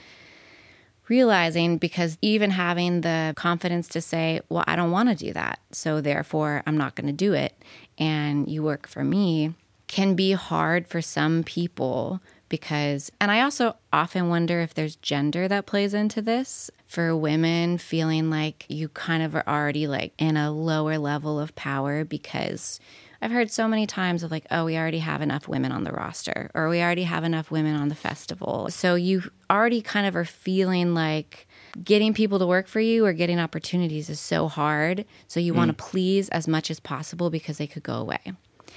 realizing 1.10 1.78
because 1.78 2.18
even 2.22 2.52
having 2.52 3.02
the 3.02 3.34
confidence 3.36 3.90
to 3.90 4.00
say, 4.00 4.40
well, 4.48 4.64
I 4.66 4.78
don't 4.78 4.92
want 4.92 5.10
to 5.10 5.16
do 5.16 5.34
that. 5.34 5.60
So 5.72 6.00
therefore, 6.00 6.64
I'm 6.66 6.78
not 6.78 6.96
going 6.96 7.08
to 7.08 7.14
do 7.14 7.34
it. 7.34 7.54
And 7.98 8.48
you 8.50 8.64
work 8.64 8.88
for 8.88 9.04
me 9.04 9.54
can 9.92 10.16
be 10.16 10.32
hard 10.32 10.88
for 10.88 11.02
some 11.02 11.44
people 11.44 12.22
because, 12.52 13.10
and 13.22 13.32
I 13.32 13.42
also 13.42 13.78
often 13.94 14.28
wonder 14.28 14.60
if 14.60 14.74
there's 14.74 14.98
gender 14.98 15.48
that 15.48 15.66
plays 15.66 15.94
into 15.94 16.22
this 16.22 16.70
for 16.86 17.16
women 17.16 17.78
feeling 17.78 18.30
like 18.30 18.66
you 18.68 18.90
kind 18.90 19.24
of 19.24 19.34
are 19.34 19.46
already 19.48 19.88
like 19.88 20.14
in 20.20 20.36
a 20.36 20.52
lower 20.52 20.98
level 20.98 21.40
of 21.40 21.56
power 21.56 22.04
because 22.04 22.82
I've 23.22 23.32
heard 23.32 23.50
so 23.50 23.70
many 23.70 23.88
times 23.88 24.22
of 24.22 24.32
like, 24.32 24.46
oh, 24.52 24.66
we 24.66 24.78
already 24.78 25.00
have 25.00 25.22
enough 25.22 25.48
women 25.48 25.72
on 25.72 25.86
the 25.86 25.94
roster, 25.94 26.52
or 26.54 26.68
we 26.68 26.82
already 26.82 27.04
have 27.04 27.24
enough 27.24 27.52
women 27.52 27.76
on 27.76 27.88
the 27.88 27.96
festival. 27.96 28.68
So 28.70 28.96
you 28.96 29.24
already 29.50 29.82
kind 29.82 30.06
of 30.06 30.16
are 30.18 30.26
feeling 30.26 30.94
like 30.94 31.48
getting 31.82 32.14
people 32.14 32.38
to 32.40 32.46
work 32.46 32.68
for 32.68 32.82
you 32.82 33.06
or 33.06 33.14
getting 33.14 33.40
opportunities 33.40 34.10
is 34.10 34.20
so 34.20 34.50
hard. 34.50 35.06
So 35.28 35.40
you 35.40 35.54
want 35.54 35.70
to 35.70 35.76
mm. 35.76 35.90
please 35.90 36.28
as 36.30 36.50
much 36.50 36.70
as 36.70 36.82
possible 36.82 37.30
because 37.30 37.60
they 37.60 37.68
could 37.68 37.84
go 37.84 37.94
away. 37.94 38.34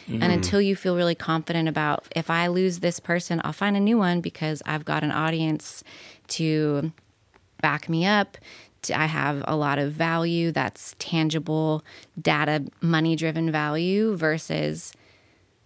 And 0.07 0.23
mm-hmm. 0.23 0.31
until 0.31 0.61
you 0.61 0.77
feel 0.77 0.97
really 0.97 1.15
confident 1.15 1.69
about 1.69 2.07
if 2.15 2.31
I 2.31 2.49
lose 2.49 2.81
this 2.81 3.01
person, 3.01 3.41
I'll 3.45 3.53
find 3.53 3.77
a 3.77 3.81
new 3.81 3.99
one 3.99 4.21
because 4.21 4.63
I've 4.67 4.85
got 4.85 5.03
an 5.03 5.11
audience 5.11 5.83
to 6.29 6.93
back 7.61 7.89
me 7.89 8.05
up. 8.05 8.37
I 8.95 9.07
have 9.07 9.43
a 9.47 9.57
lot 9.57 9.79
of 9.79 9.93
value 9.93 10.53
that's 10.53 10.95
tangible, 10.99 11.83
data, 12.21 12.67
money 12.83 13.17
driven 13.17 13.51
value 13.51 14.15
versus 14.15 14.93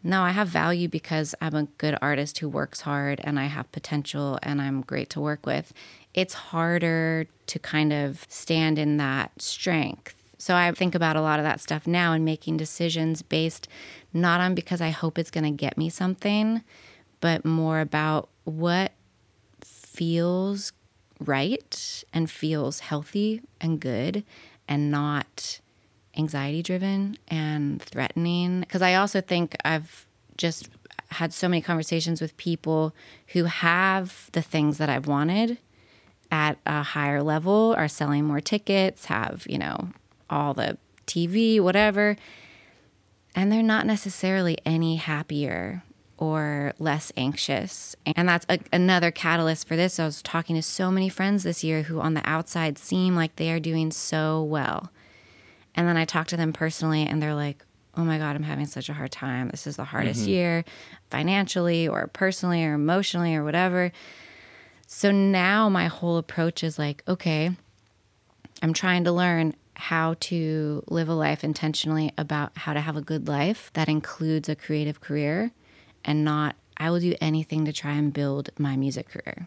no, 0.05 0.22
I 0.22 0.31
have 0.31 0.48
value 0.48 0.88
because 0.88 1.35
I'm 1.40 1.55
a 1.55 1.64
good 1.64 1.98
artist 2.01 2.38
who 2.38 2.48
works 2.48 2.83
hard 2.83 3.20
and 3.24 3.38
I 3.38 3.46
have 3.46 3.70
potential 3.72 4.38
and 4.44 4.62
I'm 4.62 4.83
great 4.83 5.11
to 5.11 5.20
work 5.20 5.44
with. 5.44 5.72
It's 6.14 6.35
harder 6.35 7.27
to 7.48 7.59
kind 7.59 7.92
of 7.92 8.24
stand 8.29 8.79
in 8.79 8.96
that 8.98 9.42
strength. 9.42 10.14
So 10.38 10.55
I 10.55 10.70
think 10.72 10.94
about 10.94 11.16
a 11.16 11.20
lot 11.20 11.40
of 11.40 11.44
that 11.44 11.61
stuff 11.61 11.87
now 11.87 12.12
and 12.12 12.24
making 12.24 12.57
decisions 12.57 13.22
based 13.22 13.68
not 14.12 14.40
on 14.40 14.55
because 14.55 14.81
I 14.81 14.90
hope 14.90 15.18
it's 15.18 15.31
going 15.31 15.44
to 15.44 15.51
get 15.51 15.77
me 15.77 15.90
something, 15.90 16.62
but 17.20 17.44
more 17.44 17.81
about 17.81 18.29
what 18.44 18.92
feels 19.61 20.72
right 21.20 22.05
and 22.12 22.31
feels 22.31 22.79
healthy 22.81 23.42
and 23.61 23.81
good 23.81 24.24
and 24.68 24.90
not 24.90 25.61
anxiety 26.16 26.62
driven 26.62 27.18
and 27.27 27.83
threatening. 27.83 28.61
Because 28.61 28.83
I 28.83 28.94
also 28.94 29.20
think 29.20 29.57
I've 29.64 30.07
just 30.37 30.68
had 31.11 31.33
so 31.33 31.48
many 31.48 31.62
conversations 31.62 32.20
with 32.20 32.37
people 32.37 32.94
who 33.29 33.44
have 33.44 34.31
the 34.33 34.42
things 34.42 34.79
that 34.79 34.88
I've 34.88 35.07
wanted 35.07 35.59
at 36.31 36.59
a 36.66 36.83
higher 36.83 37.22
level, 37.22 37.74
are 37.79 37.88
selling 37.88 38.24
more 38.24 38.40
tickets, 38.40 39.07
have, 39.07 39.46
you 39.48 39.59
know, 39.59 39.88
all 40.30 40.54
the 40.54 40.78
TV, 41.06 41.60
whatever. 41.60 42.16
And 43.34 43.52
they're 43.52 43.62
not 43.62 43.86
necessarily 43.86 44.58
any 44.64 44.96
happier 44.96 45.82
or 46.18 46.72
less 46.78 47.12
anxious. 47.16 47.94
And 48.04 48.28
that's 48.28 48.44
a, 48.48 48.58
another 48.72 49.10
catalyst 49.10 49.68
for 49.68 49.76
this. 49.76 50.00
I 50.00 50.04
was 50.04 50.20
talking 50.20 50.56
to 50.56 50.62
so 50.62 50.90
many 50.90 51.08
friends 51.08 51.44
this 51.44 51.62
year 51.62 51.82
who, 51.82 52.00
on 52.00 52.14
the 52.14 52.28
outside, 52.28 52.76
seem 52.76 53.14
like 53.14 53.36
they 53.36 53.52
are 53.52 53.60
doing 53.60 53.92
so 53.92 54.42
well. 54.42 54.90
And 55.74 55.86
then 55.86 55.96
I 55.96 56.04
talk 56.04 56.26
to 56.28 56.36
them 56.36 56.52
personally, 56.52 57.04
and 57.04 57.22
they're 57.22 57.36
like, 57.36 57.64
oh 57.96 58.02
my 58.02 58.18
God, 58.18 58.34
I'm 58.34 58.42
having 58.42 58.66
such 58.66 58.88
a 58.88 58.92
hard 58.92 59.12
time. 59.12 59.48
This 59.50 59.66
is 59.66 59.76
the 59.76 59.84
hardest 59.84 60.22
mm-hmm. 60.22 60.30
year 60.30 60.64
financially, 61.10 61.86
or 61.86 62.08
personally, 62.12 62.64
or 62.64 62.74
emotionally, 62.74 63.36
or 63.36 63.44
whatever. 63.44 63.92
So 64.88 65.12
now 65.12 65.68
my 65.68 65.86
whole 65.86 66.16
approach 66.16 66.64
is 66.64 66.78
like, 66.78 67.02
okay, 67.06 67.50
I'm 68.62 68.72
trying 68.72 69.04
to 69.04 69.12
learn 69.12 69.54
how 69.80 70.14
to 70.18 70.82
live 70.88 71.08
a 71.08 71.14
life 71.14 71.44
intentionally 71.44 72.12
about 72.18 72.50
how 72.58 72.72
to 72.72 72.80
have 72.80 72.96
a 72.96 73.00
good 73.00 73.28
life 73.28 73.70
that 73.74 73.88
includes 73.88 74.48
a 74.48 74.56
creative 74.56 75.00
career 75.00 75.52
and 76.04 76.24
not, 76.24 76.56
I 76.76 76.90
will 76.90 76.98
do 77.00 77.14
anything 77.20 77.64
to 77.64 77.72
try 77.72 77.92
and 77.92 78.12
build 78.12 78.50
my 78.58 78.76
music 78.76 79.08
career. 79.08 79.46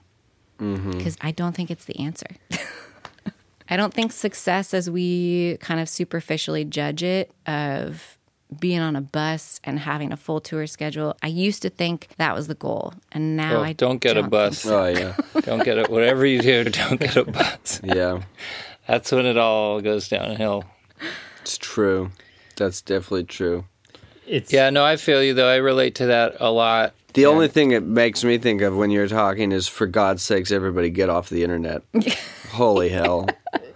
Mm-hmm. 0.60 0.92
Because 0.92 1.18
I 1.20 1.32
don't 1.32 1.54
think 1.56 1.70
it's 1.70 1.84
the 1.86 2.00
answer. 2.00 2.28
I 3.70 3.78
don't 3.78 3.94
think 3.94 4.12
success, 4.12 4.74
as 4.74 4.90
we 4.90 5.58
kind 5.60 5.80
of 5.80 5.88
superficially 5.90 6.66
judge 6.66 7.04
it, 7.04 7.32
of 7.48 8.18
being 8.60 8.80
on 8.80 8.96
a 8.98 9.02
bus 9.02 9.60
and 9.64 9.80
having 9.80 10.12
a 10.12 10.18
full 10.18 10.42
tour 10.42 10.68
schedule. 10.68 11.16
I 11.24 11.28
used 11.28 11.62
to 11.62 11.70
think 11.70 12.10
that 12.18 12.36
was 12.36 12.48
the 12.48 12.56
goal, 12.56 12.94
and 13.14 13.38
now 13.38 13.60
Oh, 13.60 13.64
I 13.64 13.72
don't 13.74 14.00
get 14.00 14.18
a 14.18 14.24
bus. 14.24 14.60
so. 14.60 14.84
Oh 14.84 14.88
yeah, 14.88 15.16
don't 15.42 15.64
get 15.64 15.78
it. 15.78 15.90
Whatever 15.90 16.26
you 16.26 16.42
do, 16.42 16.66
don't 16.66 17.00
get 17.00 17.16
a 17.16 17.24
bus. 17.24 17.80
yeah, 17.84 18.22
That's 18.92 19.10
when 19.14 19.26
it 19.26 19.38
all 19.38 19.80
goes 19.80 20.10
downhill. 20.10 20.66
it's 21.42 21.58
true. 21.58 22.12
That's 22.58 22.82
definitely 22.82 23.24
true. 23.24 23.64
It's 24.28 24.52
Yeah, 24.52 24.70
no, 24.70 24.84
I 24.84 24.98
feel 24.98 25.24
you 25.24 25.34
though. 25.34 25.48
I 25.48 25.56
relate 25.56 25.96
to 25.96 26.08
that 26.08 26.36
a 26.42 26.52
lot. 26.52 26.94
The 27.14 27.26
only 27.26 27.48
thing 27.48 27.72
it 27.72 27.84
makes 27.84 28.22
me 28.26 28.38
think 28.38 28.62
of 28.62 28.76
when 28.76 28.92
you're 28.92 29.08
talking 29.08 29.54
is, 29.54 29.70
for 29.70 29.88
God's 29.88 30.24
sakes, 30.24 30.52
everybody 30.52 30.90
get 30.90 31.10
off 31.10 31.30
the 31.30 31.42
internet. 31.42 31.84
Holy 32.50 32.90
hell. 32.90 33.28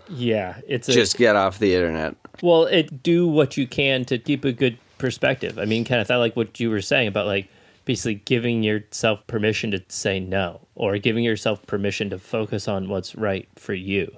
yeah. 0.10 0.60
It's 0.67 0.89
a, 0.89 0.91
Just 0.91 1.17
get 1.17 1.38
off 1.38 1.60
the 1.60 1.75
internet. 1.75 2.17
Well, 2.41 2.65
it 2.65 3.01
do 3.01 3.25
what 3.25 3.56
you 3.56 3.67
can 3.67 4.04
to 4.06 4.17
keep 4.17 4.43
a 4.43 4.51
good 4.51 4.78
perspective. 4.97 5.58
I 5.58 5.63
mean, 5.63 5.86
Kenneth, 5.86 6.12
I 6.12 6.17
like 6.17 6.36
what 6.36 6.60
you 6.60 6.69
were 6.69 6.82
saying 6.82 7.08
about 7.08 7.25
like 7.25 7.47
basically 7.86 8.15
giving 8.15 8.63
yourself 8.63 9.25
permission 9.28 9.71
to 9.71 9.82
say 9.88 10.19
no 10.19 10.67
or 10.75 10.97
giving 10.97 11.23
yourself 11.23 11.65
permission 11.65 12.10
to 12.10 12.19
focus 12.19 12.67
on 12.67 12.89
what's 12.89 13.15
right 13.15 13.47
for 13.56 13.73
you. 13.73 14.17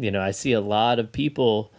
You 0.00 0.10
know, 0.10 0.22
I 0.22 0.30
see 0.30 0.52
a 0.52 0.60
lot 0.60 0.98
of 0.98 1.12
people 1.12 1.70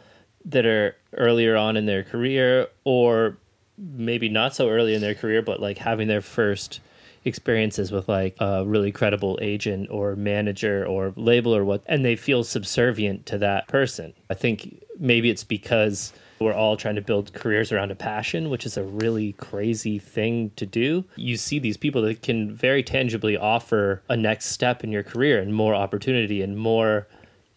that 0.45 0.65
are 0.65 0.95
earlier 1.13 1.55
on 1.55 1.77
in 1.77 1.85
their 1.85 2.03
career 2.03 2.67
or 2.83 3.37
maybe 3.77 4.29
not 4.29 4.55
so 4.55 4.69
early 4.69 4.93
in 4.93 5.01
their 5.01 5.15
career, 5.15 5.41
but 5.41 5.59
like 5.59 5.79
having 5.79 6.07
their 6.07 6.21
first 6.21 6.79
experiences 7.25 7.91
with 7.91 8.09
like 8.09 8.35
a 8.39 8.65
really 8.65 8.91
credible 8.91 9.37
agent 9.41 9.89
or 9.91 10.15
manager 10.15 10.85
or 10.85 11.13
label 11.15 11.55
or 11.55 11.63
what, 11.63 11.83
and 11.85 12.05
they 12.05 12.15
feel 12.15 12.43
subservient 12.43 13.25
to 13.25 13.37
that 13.37 13.67
person. 13.67 14.13
I 14.29 14.33
think 14.33 14.83
maybe 14.99 15.29
it's 15.29 15.43
because 15.43 16.13
we're 16.39 16.53
all 16.53 16.75
trying 16.75 16.95
to 16.95 17.01
build 17.01 17.33
careers 17.33 17.71
around 17.71 17.91
a 17.91 17.95
passion, 17.95 18.49
which 18.49 18.65
is 18.65 18.75
a 18.75 18.83
really 18.83 19.33
crazy 19.33 19.99
thing 19.99 20.51
to 20.55 20.65
do. 20.65 21.05
You 21.15 21.37
see 21.37 21.59
these 21.59 21.77
people 21.77 22.01
that 22.03 22.23
can 22.23 22.53
very 22.55 22.81
tangibly 22.81 23.37
offer 23.37 24.01
a 24.09 24.17
next 24.17 24.47
step 24.47 24.83
in 24.83 24.91
your 24.91 25.03
career 25.03 25.39
and 25.39 25.53
more 25.53 25.75
opportunity 25.75 26.41
and 26.41 26.57
more 26.57 27.07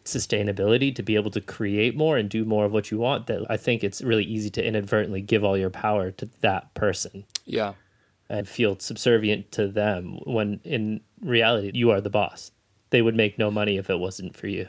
sustainability 0.05 0.95
to 0.95 1.03
be 1.03 1.15
able 1.17 1.31
to 1.31 1.41
create 1.41 1.97
more 1.97 2.17
and 2.17 2.29
do 2.29 2.45
more 2.45 2.65
of 2.65 2.73
what 2.73 2.91
you 2.91 2.99
want 2.99 3.27
that 3.27 3.45
I 3.49 3.57
think 3.57 3.83
it's 3.83 4.03
really 4.03 4.25
easy 4.25 4.51
to 4.51 4.65
inadvertently 4.65 5.21
give 5.23 5.45
all 5.45 5.57
your 5.57 5.71
power 5.71 6.11
to 6.13 6.29
that 6.41 6.73
person 6.75 7.25
Yeah. 7.47 7.75
and 8.29 8.49
feel 8.49 8.79
subservient 8.79 9.51
to 9.53 9.69
them 9.69 10.19
when 10.25 10.61
in 10.65 11.01
reality 11.21 11.71
you 11.75 11.91
are 11.91 12.01
the 12.01 12.11
boss. 12.11 12.51
They 12.91 13.03
would 13.03 13.17
make 13.17 13.39
no 13.39 13.51
money 13.51 13.77
if 13.77 13.89
it 13.91 13.99
wasn't 13.99 14.37
for 14.37 14.47
you. 14.47 14.69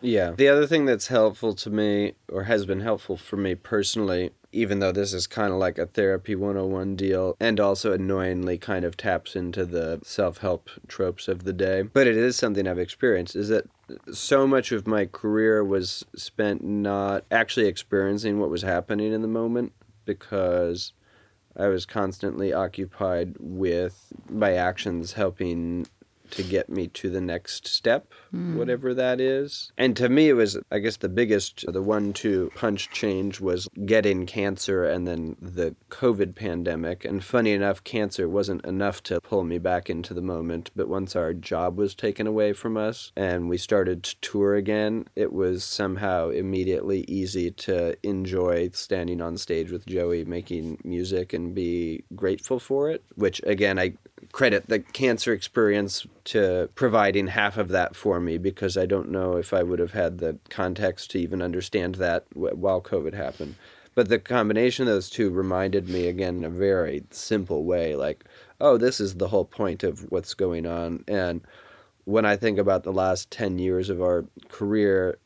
Yeah. 0.00 0.32
The 0.32 0.48
other 0.48 0.66
thing 0.66 0.84
that's 0.84 1.06
helpful 1.06 1.54
to 1.54 1.70
me, 1.70 2.14
or 2.28 2.44
has 2.44 2.66
been 2.66 2.80
helpful 2.80 3.16
for 3.16 3.36
me 3.36 3.54
personally, 3.54 4.30
even 4.50 4.80
though 4.80 4.90
this 4.92 5.14
is 5.14 5.26
kind 5.28 5.52
of 5.52 5.58
like 5.60 5.78
a 5.78 5.86
therapy 5.86 6.34
101 6.34 6.96
deal, 6.96 7.36
and 7.40 7.60
also 7.60 7.92
annoyingly 7.92 8.58
kind 8.58 8.84
of 8.84 8.96
taps 8.96 9.36
into 9.36 9.64
the 9.64 10.00
self 10.02 10.38
help 10.38 10.68
tropes 10.88 11.28
of 11.28 11.44
the 11.44 11.52
day, 11.52 11.82
but 11.82 12.08
it 12.08 12.16
is 12.16 12.34
something 12.36 12.66
I've 12.66 12.80
experienced, 12.80 13.36
is 13.36 13.48
that 13.48 13.66
so 14.12 14.46
much 14.46 14.72
of 14.72 14.86
my 14.86 15.06
career 15.06 15.64
was 15.64 16.04
spent 16.16 16.62
not 16.62 17.24
actually 17.30 17.66
experiencing 17.66 18.38
what 18.38 18.50
was 18.50 18.62
happening 18.62 19.12
in 19.12 19.22
the 19.22 19.28
moment 19.28 19.72
because 20.04 20.92
I 21.56 21.68
was 21.68 21.86
constantly 21.86 22.52
occupied 22.52 23.36
with 23.38 24.12
my 24.28 24.54
actions 24.54 25.12
helping 25.12 25.86
to 26.32 26.42
get 26.42 26.68
me 26.68 26.88
to 26.88 27.10
the 27.10 27.20
next 27.20 27.66
step, 27.66 28.12
hmm. 28.30 28.56
whatever 28.56 28.94
that 28.94 29.20
is. 29.20 29.72
And 29.78 29.96
to 29.96 30.08
me, 30.08 30.28
it 30.28 30.34
was, 30.34 30.58
I 30.70 30.78
guess, 30.78 30.96
the 30.96 31.08
biggest, 31.08 31.64
the 31.66 31.82
one 31.82 32.12
two 32.12 32.50
punch 32.54 32.90
change 32.90 33.40
was 33.40 33.68
getting 33.86 34.26
cancer 34.26 34.84
and 34.84 35.06
then 35.06 35.36
the 35.40 35.74
COVID 35.90 36.34
pandemic. 36.34 37.04
And 37.04 37.22
funny 37.22 37.52
enough, 37.52 37.84
cancer 37.84 38.28
wasn't 38.28 38.64
enough 38.64 39.02
to 39.04 39.20
pull 39.20 39.44
me 39.44 39.58
back 39.58 39.88
into 39.88 40.14
the 40.14 40.22
moment. 40.22 40.70
But 40.74 40.88
once 40.88 41.14
our 41.14 41.32
job 41.32 41.76
was 41.76 41.94
taken 41.94 42.26
away 42.26 42.52
from 42.52 42.76
us 42.76 43.12
and 43.16 43.48
we 43.48 43.58
started 43.58 44.02
to 44.02 44.16
tour 44.20 44.54
again, 44.54 45.06
it 45.14 45.32
was 45.32 45.64
somehow 45.64 46.30
immediately 46.30 47.04
easy 47.08 47.50
to 47.50 47.96
enjoy 48.02 48.70
standing 48.72 49.20
on 49.20 49.36
stage 49.36 49.70
with 49.70 49.86
Joey 49.86 50.24
making 50.24 50.78
music 50.84 51.32
and 51.32 51.54
be 51.54 52.04
grateful 52.14 52.58
for 52.58 52.90
it, 52.90 53.04
which 53.14 53.40
again, 53.44 53.78
I 53.78 53.94
credit 54.32 54.68
the 54.68 54.80
cancer 54.80 55.32
experience 55.32 56.06
to 56.24 56.68
providing 56.74 57.28
half 57.28 57.58
of 57.58 57.68
that 57.68 57.94
for 57.94 58.18
me 58.18 58.38
because 58.38 58.76
I 58.78 58.86
don't 58.86 59.10
know 59.10 59.36
if 59.36 59.52
I 59.52 59.62
would 59.62 59.78
have 59.78 59.92
had 59.92 60.18
the 60.18 60.38
context 60.48 61.10
to 61.12 61.18
even 61.18 61.42
understand 61.42 61.96
that 61.96 62.24
while 62.34 62.80
COVID 62.80 63.12
happened. 63.12 63.56
But 63.94 64.08
the 64.08 64.18
combination 64.18 64.88
of 64.88 64.94
those 64.94 65.10
two 65.10 65.30
reminded 65.30 65.88
me 65.88 66.08
again 66.08 66.38
in 66.38 66.44
a 66.44 66.50
very 66.50 67.04
simple 67.10 67.64
way 67.64 67.94
like, 67.94 68.24
oh, 68.58 68.78
this 68.78 69.00
is 69.00 69.16
the 69.16 69.28
whole 69.28 69.44
point 69.44 69.84
of 69.84 70.10
what's 70.10 70.32
going 70.32 70.66
on. 70.66 71.04
And 71.06 71.42
when 72.04 72.24
I 72.24 72.36
think 72.36 72.58
about 72.58 72.84
the 72.84 72.92
last 72.92 73.30
10 73.30 73.58
years 73.58 73.90
of 73.90 74.00
our 74.00 74.24
career, 74.48 75.18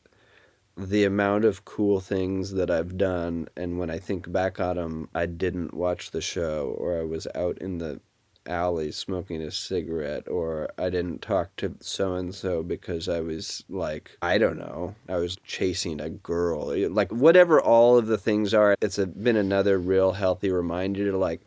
the 0.75 1.05
amount 1.05 1.45
of 1.45 1.65
cool 1.65 2.01
things 2.01 2.51
that 2.51 2.69
I've 2.69 2.97
done, 2.97 3.47
and 3.55 3.79
when 3.79 3.89
I 3.89 3.99
think 3.99 4.31
back 4.31 4.59
on 4.59 4.75
them, 4.75 5.09
I 5.15 5.25
didn't 5.25 5.73
watch 5.73 6.11
the 6.11 6.21
show, 6.21 6.75
or 6.77 6.99
I 6.99 7.03
was 7.03 7.25
out 7.33 7.57
in 7.57 7.79
the 7.79 7.99
alley 8.47 8.91
smoking 8.91 9.41
a 9.41 9.51
cigarette, 9.51 10.27
or 10.27 10.69
I 10.77 10.89
didn't 10.89 11.21
talk 11.21 11.55
to 11.57 11.75
so 11.79 12.15
and 12.15 12.33
so 12.33 12.63
because 12.63 13.07
I 13.07 13.19
was 13.19 13.63
like, 13.69 14.17
I 14.21 14.37
don't 14.37 14.57
know, 14.57 14.95
I 15.07 15.17
was 15.17 15.37
chasing 15.43 15.99
a 15.99 16.09
girl. 16.09 16.73
Like, 16.89 17.11
whatever 17.11 17.61
all 17.61 17.97
of 17.97 18.07
the 18.07 18.17
things 18.17 18.53
are, 18.53 18.75
it's 18.81 18.97
a, 18.97 19.07
been 19.07 19.35
another 19.35 19.77
real 19.77 20.13
healthy 20.13 20.49
reminder 20.49 21.11
to 21.11 21.17
like, 21.17 21.41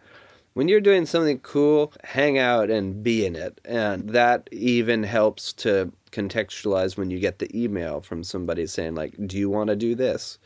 when 0.52 0.66
you're 0.68 0.80
doing 0.80 1.06
something 1.06 1.38
cool, 1.38 1.92
hang 2.02 2.36
out 2.36 2.70
and 2.70 3.02
be 3.02 3.24
in 3.24 3.36
it. 3.36 3.60
And 3.64 4.10
that 4.10 4.48
even 4.50 5.04
helps 5.04 5.52
to 5.54 5.92
contextualize 6.10 6.96
when 6.96 7.08
you 7.08 7.20
get 7.20 7.38
the 7.38 7.48
email 7.56 8.00
from 8.00 8.24
somebody 8.24 8.66
saying, 8.66 8.96
like, 8.96 9.14
do 9.26 9.38
you 9.38 9.48
want 9.48 9.68
to 9.68 9.76
do 9.76 9.94
this? 9.94 10.38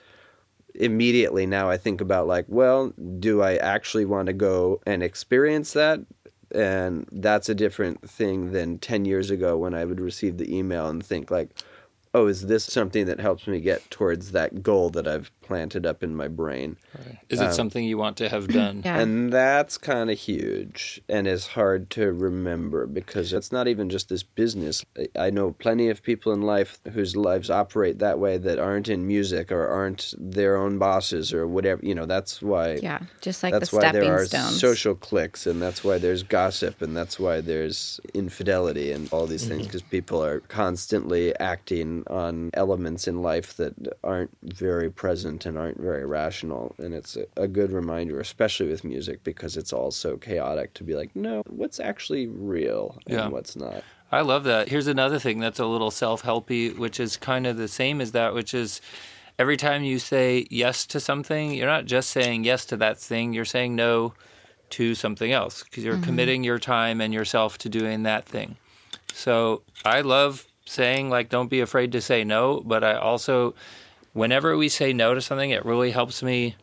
Immediately 0.75 1.47
now 1.47 1.71
I 1.71 1.79
think 1.79 2.03
about, 2.03 2.27
like, 2.27 2.45
well, 2.49 2.93
do 3.19 3.41
I 3.41 3.57
actually 3.57 4.05
want 4.05 4.27
to 4.27 4.35
go 4.35 4.83
and 4.85 5.03
experience 5.03 5.73
that? 5.73 6.01
And 6.55 7.09
that's 7.11 7.49
a 7.49 7.55
different 7.55 8.09
thing 8.09 8.53
than 8.53 8.79
10 8.79 9.05
years 9.05 9.31
ago 9.31 9.57
when 9.59 9.75
I 9.75 9.85
would 9.85 10.01
receive 10.01 10.39
the 10.39 10.57
email 10.57 10.89
and 10.89 11.05
think, 11.05 11.31
like, 11.31 11.51
oh, 12.15 12.29
is 12.29 12.47
this 12.47 12.65
something 12.65 13.07
that 13.07 13.21
helps 13.21 13.47
me 13.47 13.61
get 13.61 13.91
towards 13.91 14.31
that 14.33 14.63
goal 14.63 14.91
that 14.91 15.09
I've 15.09 15.33
planted 15.47 15.85
up 15.87 16.03
in 16.03 16.15
my 16.17 16.29
brain? 16.29 16.77
Is 17.29 17.41
it 17.41 17.47
um, 17.47 17.53
something 17.53 17.85
you 17.85 17.99
want 17.99 18.17
to 18.19 18.29
have 18.29 18.49
done? 18.49 18.83
Yeah. 18.85 18.99
And 19.01 19.33
that's 19.33 19.79
kind 19.79 20.11
of 20.11 20.19
huge 20.19 21.01
and 21.09 21.27
is 21.27 21.47
hard 21.49 21.91
to 21.91 22.13
remember 22.13 22.87
because 22.87 23.33
it's 23.33 23.53
not 23.53 23.69
even 23.69 23.89
just 23.91 24.09
this 24.09 24.23
business. 24.23 24.85
I- 24.99 25.09
I 25.27 25.31
know 25.31 25.53
plenty 25.53 25.89
of 25.89 26.03
people 26.03 26.33
in 26.33 26.43
life 26.43 26.79
whose 26.93 27.17
lives 27.17 27.49
operate 27.51 27.99
that 28.01 28.19
way 28.19 28.37
that 28.39 28.59
aren't 28.59 28.89
in 28.89 29.07
music 29.07 29.51
or 29.51 29.67
aren't 29.67 30.15
their 30.19 30.57
own 30.57 30.79
bosses 30.79 31.33
or 31.33 31.47
whatever. 31.47 31.81
You 31.85 31.95
know, 31.95 32.07
that's 32.07 32.43
why. 32.43 32.75
Yeah, 32.83 33.01
just 33.21 33.43
like 33.43 33.53
That's 33.53 33.71
the 33.71 33.77
why 33.77 33.83
stepping 33.83 34.01
there 34.01 34.21
are 34.21 34.27
stones. 34.27 34.61
social 34.61 34.95
cliques, 34.95 35.47
and 35.47 35.61
that's 35.63 35.83
why 35.83 35.99
there's 35.99 36.23
gossip, 36.23 36.83
and 36.83 36.97
that's 36.97 37.19
why 37.19 37.41
there's 37.41 38.01
infidelity, 38.13 38.93
and 38.93 39.09
all 39.13 39.27
these 39.27 39.47
things, 39.47 39.63
mm-hmm. 39.63 39.69
because 39.69 39.83
people 39.83 40.23
are 40.23 40.41
constantly 40.41 41.35
acting 41.39 42.05
on 42.09 42.51
elements 42.55 43.09
in 43.09 43.23
life 43.23 43.57
that 43.57 43.75
aren't 44.03 44.31
very 44.43 44.91
present 44.91 45.34
and 45.47 45.59
aren't 45.59 45.81
very 45.81 46.05
rational. 46.07 46.75
And 46.79 46.95
it's 46.95 47.17
a, 47.17 47.27
a 47.37 47.49
good 47.49 47.73
reminder, 47.73 48.21
especially 48.21 48.69
with 48.69 48.85
music, 48.85 49.25
because 49.25 49.57
it's 49.57 49.73
all 49.73 49.91
so 49.91 50.17
chaotic, 50.17 50.75
to 50.75 50.85
be 50.85 50.95
like, 50.95 51.15
no, 51.15 51.43
what's 51.47 51.81
actually 51.81 52.27
real 52.27 52.99
and 53.07 53.17
Yeah. 53.17 53.29
what's 53.29 53.57
not. 53.57 53.83
I 54.13 54.21
love 54.21 54.45
that. 54.45 54.69
Here's 54.69 54.87
another 54.87 55.19
thing 55.19 55.41
that's 55.41 55.59
a 55.59 55.67
little 55.67 55.91
self 55.91 56.23
helpy, 56.23 56.77
which 56.79 57.01
is 57.01 57.17
kind 57.17 57.47
of 57.47 57.57
the 57.57 57.69
same 57.69 58.01
as 58.01 58.13
that, 58.13 58.35
which 58.35 58.55
is 58.55 58.81
every 59.39 59.57
time 59.57 59.83
you 59.83 59.99
say 59.99 60.47
yes 60.51 60.87
to 60.87 61.01
something, 61.01 61.53
you're 61.53 61.67
not 61.67 61.87
just 61.87 62.11
saying 62.11 62.45
yes 62.45 62.65
to 62.67 62.77
that 62.77 62.99
thing, 62.99 63.33
you're 63.33 63.45
saying 63.45 63.75
no 63.75 64.15
to 64.71 64.95
something 64.95 65.33
else 65.33 65.63
because 65.65 65.85
you're 65.85 65.95
mm-hmm. 65.95 66.05
committing 66.05 66.45
your 66.45 66.59
time 66.59 67.01
and 67.01 67.13
yourself 67.13 67.59
to 67.59 67.69
doing 67.69 68.05
that 68.05 68.27
thing. 68.27 68.57
So 69.13 69.63
I 69.85 70.01
love 70.01 70.47
saying, 70.67 71.11
like, 71.11 71.29
don't 71.29 71.51
be 71.51 71.61
afraid 71.61 71.93
to 71.93 72.01
say 72.01 72.25
no, 72.25 72.63
but 72.65 72.83
I 72.83 72.95
also, 72.95 73.55
whenever 74.15 74.57
we 74.57 74.69
say 74.69 74.93
no 74.93 75.15
to 75.15 75.21
something, 75.21 75.51
it 75.51 75.67
really 75.67 75.91
helps 75.91 76.23
me 76.23 76.57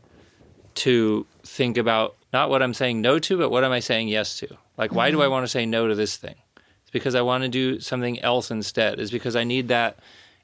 to 0.73 1.27
think 1.43 1.77
about 1.77 2.15
not 2.33 2.49
what 2.49 2.63
I'm 2.63 2.73
saying 2.73 3.01
no 3.01 3.19
to, 3.19 3.37
but 3.37 3.51
what 3.51 3.63
am 3.63 3.71
I 3.71 3.79
saying 3.79 4.07
yes 4.07 4.39
to? 4.39 4.57
Like, 4.77 4.91
why 4.91 5.11
do 5.11 5.21
I 5.21 5.25
mm-hmm. 5.25 5.31
want 5.31 5.43
to 5.43 5.49
say 5.49 5.65
no 5.67 5.87
to 5.87 5.93
this 5.93 6.17
thing? 6.17 6.35
It's 6.81 6.91
because 6.91 7.13
I 7.13 7.21
want 7.21 7.43
to 7.43 7.49
do 7.49 7.79
something 7.79 8.19
else 8.21 8.49
instead. 8.49 8.99
It's 8.99 9.11
because 9.11 9.35
I 9.35 9.43
need 9.43 9.67
that 9.67 9.99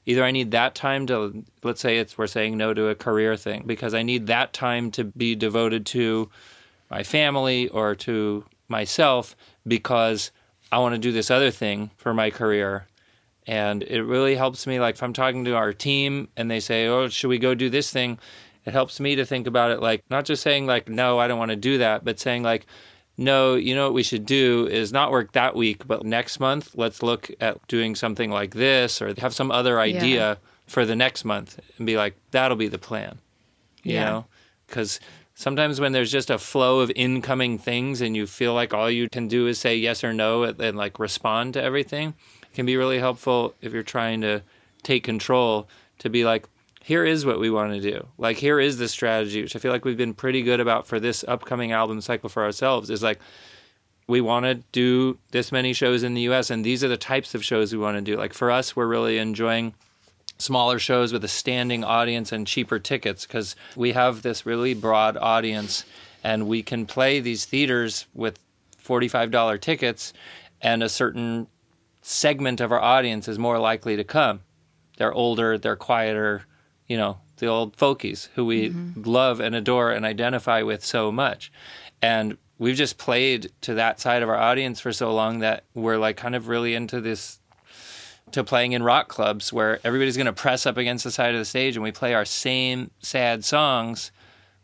Either 0.07 0.23
I 0.23 0.31
need 0.31 0.51
that 0.51 0.73
time 0.73 1.05
to, 1.07 1.43
let's 1.63 1.81
say 1.81 1.97
it's 1.97 2.17
we're 2.17 2.27
saying 2.27 2.57
no 2.57 2.73
to 2.73 2.87
a 2.87 2.95
career 2.95 3.35
thing 3.35 3.63
because 3.65 3.93
I 3.93 4.03
need 4.03 4.27
that 4.27 4.53
time 4.53 4.89
to 4.91 5.03
be 5.03 5.35
devoted 5.35 5.85
to 5.87 6.29
my 6.89 7.03
family 7.03 7.67
or 7.67 7.93
to 7.95 8.45
myself 8.69 9.35
because 9.67 10.31
I 10.71 10.79
want 10.79 10.95
to 10.95 10.99
do 10.99 11.11
this 11.11 11.29
other 11.29 11.51
thing 11.51 11.91
for 11.97 12.13
my 12.13 12.29
career. 12.29 12.87
And 13.47 13.81
it 13.83 14.03
really 14.03 14.35
helps 14.35 14.67
me. 14.67 14.79
Like 14.79 14.95
if 14.95 15.03
I'm 15.03 15.13
talking 15.13 15.45
to 15.45 15.55
our 15.55 15.71
team 15.73 16.27
and 16.35 16.51
they 16.51 16.59
say, 16.59 16.87
"Oh, 16.87 17.07
should 17.07 17.29
we 17.29 17.39
go 17.39 17.55
do 17.55 17.69
this 17.69 17.89
thing?" 17.91 18.19
It 18.65 18.73
helps 18.73 18.99
me 18.99 19.15
to 19.15 19.25
think 19.25 19.47
about 19.47 19.71
it 19.71 19.81
like 19.81 20.03
not 20.09 20.25
just 20.25 20.43
saying 20.43 20.65
like, 20.67 20.89
"No, 20.89 21.17
I 21.19 21.27
don't 21.29 21.39
want 21.39 21.51
to 21.51 21.55
do 21.55 21.77
that," 21.77 22.03
but 22.03 22.19
saying 22.19 22.43
like, 22.43 22.65
no, 23.19 23.55
you 23.55 23.73
know 23.73 23.85
what 23.85 23.93
we 23.95 24.03
should 24.03 24.25
do 24.27 24.67
is 24.69 24.93
not 24.93 25.09
work 25.11 25.31
that 25.31 25.55
week, 25.55 25.87
but 25.87 26.05
next 26.05 26.39
month, 26.39 26.75
let's 26.75 27.01
look 27.01 27.31
at 27.41 27.65
doing 27.67 27.95
something 27.95 28.29
like 28.29 28.53
this 28.53 29.01
or 29.01 29.11
have 29.19 29.33
some 29.33 29.49
other 29.49 29.79
idea 29.79 30.19
Yeah. 30.19 30.35
for 30.67 30.85
the 30.85 30.95
next 30.95 31.25
month 31.25 31.59
and 31.77 31.87
be 31.87 31.97
like, 31.97 32.15
that'll 32.29 32.57
be 32.57 32.67
the 32.67 32.77
plan. 32.77 33.17
You 33.81 33.95
Yeah. 33.95 34.03
know? 34.05 34.25
Because 34.67 34.99
sometimes 35.33 35.79
when 35.81 35.93
there's 35.93 36.11
just 36.11 36.29
a 36.29 36.37
flow 36.37 36.79
of 36.81 36.91
incoming 36.95 37.57
things 37.57 38.01
and 38.01 38.15
you 38.15 38.27
feel 38.27 38.53
like 38.53 38.71
all 38.71 38.91
you 38.91 39.09
can 39.09 39.27
do 39.27 39.47
is 39.47 39.57
say 39.57 39.75
yes 39.75 40.03
or 40.03 40.13
no 40.13 40.43
and, 40.43 40.61
and 40.61 40.77
like 40.77 40.99
respond 40.99 41.55
to 41.55 41.63
everything, 41.63 42.13
can 42.57 42.65
be 42.65 42.75
really 42.75 42.97
helpful 42.97 43.53
if 43.61 43.71
you're 43.71 43.83
trying 43.83 44.19
to 44.19 44.41
take 44.81 45.03
control 45.03 45.69
to 45.99 46.09
be 46.09 46.25
like, 46.25 46.47
here 46.83 47.05
is 47.05 47.23
what 47.23 47.39
we 47.39 47.51
want 47.51 47.71
to 47.71 47.79
do. 47.79 48.07
Like 48.17 48.37
here 48.37 48.59
is 48.59 48.79
the 48.79 48.87
strategy, 48.87 49.43
which 49.43 49.55
I 49.55 49.59
feel 49.59 49.71
like 49.71 49.85
we've 49.85 49.95
been 49.95 50.15
pretty 50.15 50.41
good 50.41 50.59
about 50.59 50.87
for 50.87 50.99
this 50.99 51.23
upcoming 51.27 51.71
album 51.71 52.01
cycle 52.01 52.29
for 52.29 52.43
ourselves. 52.43 52.89
Is 52.89 53.03
like 53.03 53.19
we 54.07 54.21
want 54.21 54.45
to 54.45 54.55
do 54.71 55.19
this 55.29 55.51
many 55.51 55.71
shows 55.71 56.01
in 56.01 56.15
the 56.15 56.21
US 56.21 56.49
and 56.49 56.65
these 56.65 56.83
are 56.83 56.87
the 56.87 56.97
types 56.97 57.35
of 57.35 57.45
shows 57.45 57.71
we 57.71 57.77
want 57.77 57.95
to 57.95 58.01
do. 58.01 58.17
Like 58.17 58.33
for 58.33 58.49
us, 58.49 58.75
we're 58.75 58.87
really 58.87 59.19
enjoying 59.19 59.75
smaller 60.39 60.79
shows 60.79 61.13
with 61.13 61.23
a 61.23 61.27
standing 61.27 61.83
audience 61.83 62.31
and 62.31 62.47
cheaper 62.47 62.79
tickets 62.79 63.27
because 63.27 63.55
we 63.75 63.91
have 63.91 64.23
this 64.23 64.47
really 64.47 64.73
broad 64.73 65.15
audience 65.17 65.85
and 66.23 66.47
we 66.47 66.63
can 66.63 66.87
play 66.87 67.19
these 67.19 67.45
theaters 67.45 68.07
with 68.15 68.39
$45 68.83 69.61
tickets 69.61 70.11
and 70.59 70.81
a 70.81 70.89
certain 70.89 71.45
segment 72.07 72.61
of 72.61 72.71
our 72.71 72.79
audience 72.79 73.27
is 73.27 73.37
more 73.37 73.59
likely 73.59 73.97
to 73.97 74.03
come. 74.03 74.39
They're 74.97 75.13
older, 75.13 75.57
they're 75.57 75.75
quieter, 75.75 76.45
you 76.87 76.95
know, 76.95 77.17
the 77.35 77.47
old 77.47 77.75
folkies 77.75 78.29
who 78.35 78.45
we 78.45 78.69
mm-hmm. 78.69 79.03
love 79.03 79.41
and 79.41 79.53
adore 79.53 79.91
and 79.91 80.05
identify 80.05 80.61
with 80.61 80.85
so 80.85 81.11
much. 81.11 81.51
And 82.01 82.37
we've 82.57 82.77
just 82.77 82.97
played 82.97 83.51
to 83.61 83.73
that 83.73 83.99
side 83.99 84.23
of 84.23 84.29
our 84.29 84.37
audience 84.37 84.79
for 84.79 84.93
so 84.93 85.13
long 85.13 85.39
that 85.39 85.65
we're 85.73 85.97
like 85.97 86.15
kind 86.15 86.33
of 86.33 86.47
really 86.47 86.75
into 86.75 87.01
this 87.01 87.39
to 88.31 88.41
playing 88.41 88.71
in 88.71 88.83
rock 88.83 89.09
clubs 89.09 89.51
where 89.51 89.79
everybody's 89.83 90.15
going 90.15 90.27
to 90.27 90.33
press 90.33 90.65
up 90.65 90.77
against 90.77 91.03
the 91.03 91.11
side 91.11 91.33
of 91.33 91.39
the 91.39 91.45
stage 91.45 91.75
and 91.75 91.83
we 91.83 91.91
play 91.91 92.13
our 92.13 92.25
same 92.25 92.89
sad 92.99 93.43
songs 93.45 94.11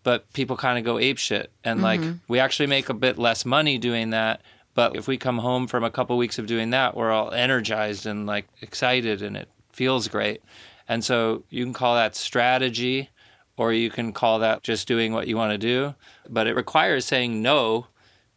but 0.04 0.32
people 0.34 0.58
kind 0.58 0.78
of 0.78 0.84
go 0.84 1.00
ape 1.00 1.18
shit 1.18 1.50
and 1.64 1.82
like 1.82 2.02
mm-hmm. 2.02 2.18
we 2.28 2.40
actually 2.40 2.68
make 2.68 2.90
a 2.90 2.94
bit 2.94 3.18
less 3.18 3.46
money 3.46 3.78
doing 3.78 4.10
that 4.10 4.42
but 4.74 4.96
if 4.96 5.08
we 5.08 5.18
come 5.18 5.40
home 5.40 5.68
from 5.68 5.84
a 5.84 5.92
couple 5.92 6.18
weeks 6.18 6.40
of 6.40 6.46
doing 6.46 6.72
that 6.72 6.96
we're 6.96 7.12
all 7.12 7.32
energized 7.32 8.06
and 8.06 8.26
like 8.26 8.48
excited 8.62 9.22
and 9.22 9.38
it 9.38 9.50
feels 9.72 10.08
great. 10.08 10.42
And 10.88 11.04
so 11.04 11.44
you 11.50 11.64
can 11.64 11.74
call 11.74 11.96
that 11.96 12.16
strategy 12.16 13.10
or 13.58 13.74
you 13.74 13.90
can 13.90 14.14
call 14.14 14.40
that 14.40 14.64
just 14.64 14.88
doing 14.88 15.14
what 15.14 15.28
you 15.28 15.38
want 15.38 15.52
to 15.52 15.58
do. 15.58 15.96
But 16.30 16.48
it 16.48 16.56
requires 16.56 17.06
saying 17.06 17.42
no 17.42 17.88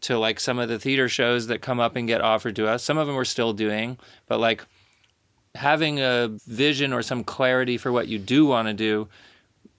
to 0.02 0.18
like 0.18 0.40
some 0.40 0.58
of 0.58 0.68
the 0.68 0.78
theater 0.78 1.08
shows 1.08 1.46
that 1.46 1.62
come 1.62 1.80
up 1.80 1.96
and 1.96 2.06
get 2.06 2.20
offered 2.20 2.56
to 2.56 2.68
us. 2.68 2.82
Some 2.82 2.98
of 2.98 3.06
them 3.06 3.16
we're 3.16 3.24
still 3.24 3.52
doing 3.52 3.98
but 4.26 4.40
like 4.40 4.64
having 5.54 6.00
a 6.00 6.28
vision 6.46 6.92
or 6.92 7.02
some 7.02 7.24
clarity 7.24 7.78
for 7.78 7.90
what 7.90 8.08
you 8.08 8.18
do 8.18 8.46
want 8.46 8.68
to 8.68 8.74
do 8.74 9.08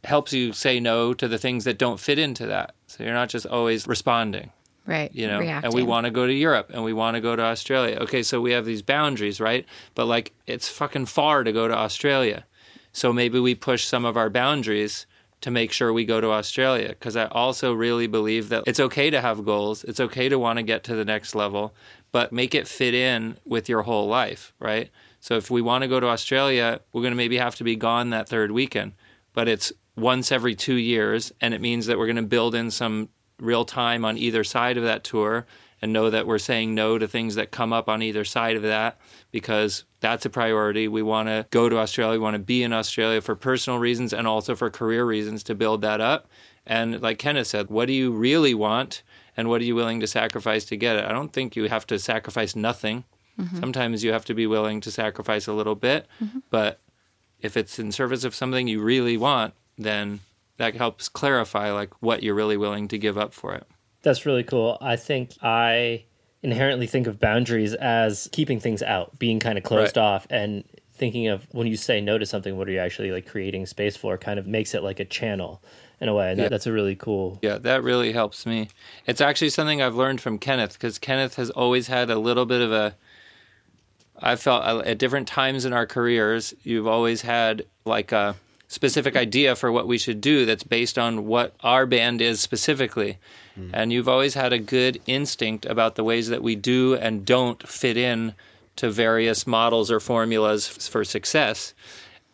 helps 0.04 0.34
you 0.34 0.54
say 0.54 0.80
no 0.80 1.14
to 1.14 1.28
the 1.28 1.38
things 1.38 1.64
that 1.66 1.78
don't 1.78 2.00
fit 2.00 2.20
into 2.20 2.46
that. 2.48 2.74
So 2.88 3.04
you're 3.04 3.14
not 3.14 3.30
just 3.30 3.46
always 3.46 3.88
responding, 3.88 4.52
Right. 4.88 5.14
you 5.14 5.28
know. 5.28 5.40
Reacting. 5.40 5.66
And 5.66 5.74
we 5.74 5.84
want 5.84 6.06
to 6.06 6.12
go 6.12 6.26
to 6.26 6.34
Europe 6.34 6.72
and 6.74 6.84
we 6.84 6.94
want 6.94 7.16
to 7.16 7.22
go 7.22 7.36
to 7.36 7.44
Australia. 7.44 7.98
Okay, 8.02 8.24
so 8.24 8.40
we 8.40 8.54
have 8.54 8.66
these 8.66 8.82
boundaries, 8.82 9.42
right? 9.42 9.66
But 9.94 10.06
like 10.06 10.34
it's 10.48 10.70
fucking 10.70 11.08
far 11.08 11.44
to 11.44 11.52
go 11.52 11.68
to 11.68 11.76
Australia. 11.76 12.46
So 12.94 13.12
maybe 13.14 13.40
we 13.40 13.54
push 13.54 13.84
some 13.84 14.06
of 14.06 14.16
our 14.18 14.30
boundaries 14.30 15.06
to 15.42 15.52
make 15.52 15.72
sure 15.72 15.94
we 15.94 16.06
go 16.06 16.20
to 16.20 16.32
Australia 16.32 16.90
because 16.90 17.16
I 17.16 17.26
also 17.26 17.74
really 17.74 18.08
believe 18.08 18.50
that 18.50 18.64
it's 18.66 18.80
okay 18.80 19.12
to 19.12 19.22
have 19.22 19.46
goals. 19.46 19.84
It's 19.84 20.00
okay 20.00 20.30
to 20.30 20.40
want 20.40 20.58
to 20.58 20.64
get 20.64 20.84
to 20.86 20.96
the 20.96 21.06
next 21.06 21.36
level, 21.36 21.76
but 22.12 22.32
make 22.32 22.56
it 22.56 22.68
fit 22.68 22.96
in 22.96 23.38
with 23.46 23.70
your 23.70 23.84
whole 23.84 24.08
life, 24.08 24.54
right? 24.58 24.90
So 25.20 25.36
if 25.36 25.52
we 25.52 25.62
want 25.62 25.84
to 25.84 25.88
go 25.88 26.00
to 26.00 26.08
Australia, 26.08 26.80
we're 26.92 27.02
going 27.02 27.12
to 27.12 27.18
maybe 27.18 27.38
have 27.38 27.56
to 27.58 27.64
be 27.64 27.76
gone 27.76 28.10
that 28.12 28.30
third 28.30 28.52
weekend, 28.52 28.94
but 29.34 29.48
it's 29.48 29.72
once 29.96 30.32
every 30.32 30.56
2 30.56 30.76
years 30.76 31.32
and 31.42 31.54
it 31.54 31.62
means 31.62 31.88
that 31.88 31.98
we're 31.98 32.06
going 32.06 32.16
to 32.16 32.22
build 32.24 32.56
in 32.56 32.72
some 32.72 33.10
real 33.40 33.66
time 33.66 34.06
on 34.06 34.18
either 34.18 34.44
side 34.44 34.78
of 34.78 34.84
that 34.84 35.04
tour 35.04 35.46
and 35.82 35.94
know 35.94 36.10
that 36.10 36.26
we're 36.26 36.40
saying 36.40 36.74
no 36.74 36.98
to 36.98 37.08
things 37.08 37.36
that 37.36 37.52
come 37.52 37.72
up 37.72 37.88
on 37.88 38.02
either 38.02 38.26
side 38.26 38.56
of 38.56 38.64
that 38.64 39.00
because 39.32 39.84
that's 40.00 40.26
a 40.26 40.30
priority. 40.30 40.88
We 40.88 41.04
want 41.04 41.28
to 41.28 41.46
go 41.52 41.70
to 41.70 41.78
Australia, 41.78 42.18
we 42.18 42.24
want 42.24 42.36
to 42.36 42.40
be 42.40 42.64
in 42.64 42.74
Australia 42.74 43.22
for 43.22 43.36
personal 43.36 43.80
reasons 43.80 44.14
and 44.14 44.28
also 44.28 44.56
for 44.56 44.70
career 44.70 45.06
reasons 45.06 45.44
to 45.44 45.56
build 45.56 45.82
that 45.82 46.02
up. 46.02 46.30
And 46.66 47.02
like 47.02 47.20
Kenneth 47.20 47.48
said, 47.48 47.70
what 47.70 47.88
do 47.88 47.94
you 47.94 48.12
really 48.12 48.54
want 48.54 49.04
and 49.36 49.50
what 49.50 49.62
are 49.62 49.66
you 49.66 49.76
willing 49.76 50.00
to 50.00 50.08
sacrifice 50.08 50.66
to 50.66 50.78
get 50.78 50.96
it? 50.96 51.06
I 51.06 51.12
don't 51.12 51.32
think 51.32 51.56
you 51.56 51.70
have 51.70 51.86
to 51.88 52.00
sacrifice 52.00 52.56
nothing. 52.56 53.04
Mm-hmm. 53.40 53.60
Sometimes 53.60 54.04
you 54.04 54.12
have 54.12 54.26
to 54.26 54.34
be 54.34 54.48
willing 54.48 54.82
to 54.82 54.92
sacrifice 54.92 55.48
a 55.48 55.54
little 55.54 55.76
bit, 55.76 56.08
mm-hmm. 56.22 56.40
but 56.50 56.80
if 57.40 57.56
it's 57.56 57.78
in 57.78 57.92
service 57.92 58.24
of 58.24 58.34
something 58.34 58.68
you 58.68 58.82
really 58.82 59.16
want, 59.16 59.54
then 59.78 60.22
that 60.58 60.76
helps 60.76 61.08
clarify 61.10 61.72
like 61.72 61.92
what 62.02 62.24
you're 62.24 62.36
really 62.36 62.58
willing 62.58 62.88
to 62.90 62.98
give 62.98 63.18
up 63.18 63.34
for 63.34 63.54
it. 63.54 63.66
That's 64.04 64.26
really 64.26 64.44
cool. 64.44 64.78
I 64.82 64.96
think 64.96 65.32
I 65.42 66.06
inherently 66.44 66.88
think 66.88 67.08
of 67.08 67.20
boundaries 67.20 67.74
as 67.74 68.30
keeping 68.32 68.60
things 68.60 68.82
out, 68.84 69.18
being 69.20 69.40
kind 69.40 69.58
of 69.58 69.64
closed 69.64 69.98
Right. 69.98 70.04
off, 70.04 70.28
and 70.30 70.64
thinking 70.94 71.28
of 71.28 71.46
when 71.52 71.68
you 71.68 71.76
say 71.78 72.02
no 72.02 72.18
to 72.18 72.26
something, 72.26 72.58
what 72.58 72.68
are 72.68 72.72
you 72.72 72.80
actually 72.80 73.12
like 73.12 73.28
creating 73.28 73.66
space 73.66 73.96
for? 73.98 74.18
Kind 74.18 74.40
of 74.40 74.48
makes 74.48 74.74
it 74.74 74.82
like 74.84 75.00
a 75.00 75.06
channel 75.06 75.62
in 76.00 76.10
a 76.10 76.14
way. 76.14 76.32
And 76.32 76.40
Yeah. 76.40 76.48
that's 76.48 76.68
a 76.68 76.72
really 76.72 76.96
cool. 76.96 77.40
Yeah, 77.42 77.58
that 77.60 77.84
really 77.84 78.12
helps 78.14 78.46
me. 78.46 78.70
It's 79.06 79.22
actually 79.22 79.50
something 79.50 79.82
I've 79.82 79.96
learned 79.96 80.22
from 80.22 80.38
Kenneth 80.40 80.74
because 80.74 80.98
Kenneth 81.00 81.36
has 81.36 81.50
always 81.50 81.88
had 81.88 82.10
a 82.10 82.18
little 82.20 82.46
bit 82.46 82.62
of 82.62 82.72
a. 82.72 82.96
I 84.20 84.36
felt 84.36 84.86
at 84.88 84.98
different 84.98 85.28
times 85.28 85.66
in 85.66 85.74
our 85.74 85.86
careers, 85.86 86.54
you've 86.64 86.88
always 86.88 87.22
had 87.22 87.66
like 87.86 88.12
a 88.12 88.36
specific 88.68 89.16
idea 89.16 89.56
for 89.56 89.72
what 89.72 89.88
we 89.88 89.98
should 89.98 90.20
do 90.20 90.46
that's 90.46 90.64
based 90.64 90.98
on 90.98 91.26
what 91.26 91.56
our 91.62 91.86
band 91.86 92.22
is 92.22 92.40
specifically. 92.40 93.18
Hmm. 93.56 93.70
And 93.74 93.94
you've 93.94 94.10
always 94.10 94.34
had 94.34 94.54
a 94.54 94.60
good 94.60 95.00
instinct 95.06 95.66
about 95.66 95.96
the 95.96 96.04
ways 96.04 96.28
that 96.30 96.44
we 96.44 96.56
do 96.56 96.96
and 96.96 97.26
don't 97.26 97.66
fit 97.68 97.98
in 97.98 98.34
to 98.76 98.92
various 98.92 99.48
models 99.48 99.90
or 99.90 100.00
formulas 100.00 100.68
for 100.68 101.04
success. 101.04 101.74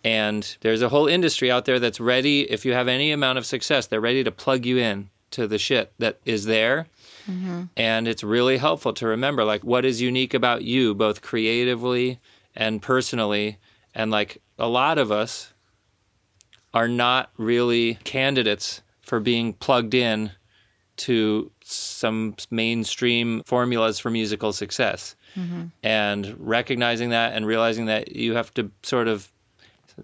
And 0.04 0.58
there's 0.62 0.82
a 0.82 0.90
whole 0.90 1.08
industry 1.08 1.50
out 1.50 1.66
there 1.66 1.80
that's 1.80 2.00
ready, 2.00 2.42
if 2.52 2.66
you 2.66 2.74
have 2.74 2.88
any 2.88 3.12
amount 3.12 3.38
of 3.38 3.46
success, 3.46 3.88
they're 3.88 4.02
ready 4.02 4.24
to 4.24 4.32
plug 4.32 4.66
you 4.66 4.78
in 4.78 5.10
to 5.32 5.48
the 5.48 5.58
shit 5.58 5.94
that 6.00 6.20
is 6.26 6.46
there. 6.46 6.88
Mm-hmm. 7.30 7.64
And 7.78 8.08
it's 8.08 8.24
really 8.24 8.58
helpful 8.58 8.94
to 8.94 9.08
remember 9.08 9.46
like 9.46 9.64
what 9.64 9.86
is 9.86 10.02
unique 10.02 10.34
about 10.34 10.64
you, 10.64 10.94
both 10.94 11.22
creatively 11.22 12.20
and 12.56 12.82
personally. 12.82 13.60
And 13.96 14.12
like 14.12 14.42
a 14.60 14.68
lot 14.68 14.98
of 14.98 15.12
us 15.12 15.53
are 16.74 16.88
not 16.88 17.30
really 17.38 17.96
candidates 18.04 18.82
for 19.02 19.20
being 19.20 19.54
plugged 19.54 19.94
in 19.94 20.32
to 20.96 21.52
some 21.64 22.36
mainstream 22.52 23.42
formulas 23.46 24.00
for 24.00 24.10
musical 24.10 24.54
success. 24.54 25.16
Mm-hmm. 25.36 25.66
And 25.82 26.36
recognizing 26.40 27.10
that 27.10 27.34
and 27.34 27.46
realizing 27.46 27.88
that 27.88 28.16
you 28.16 28.36
have 28.36 28.54
to 28.54 28.72
sort 28.84 29.08
of 29.08 29.32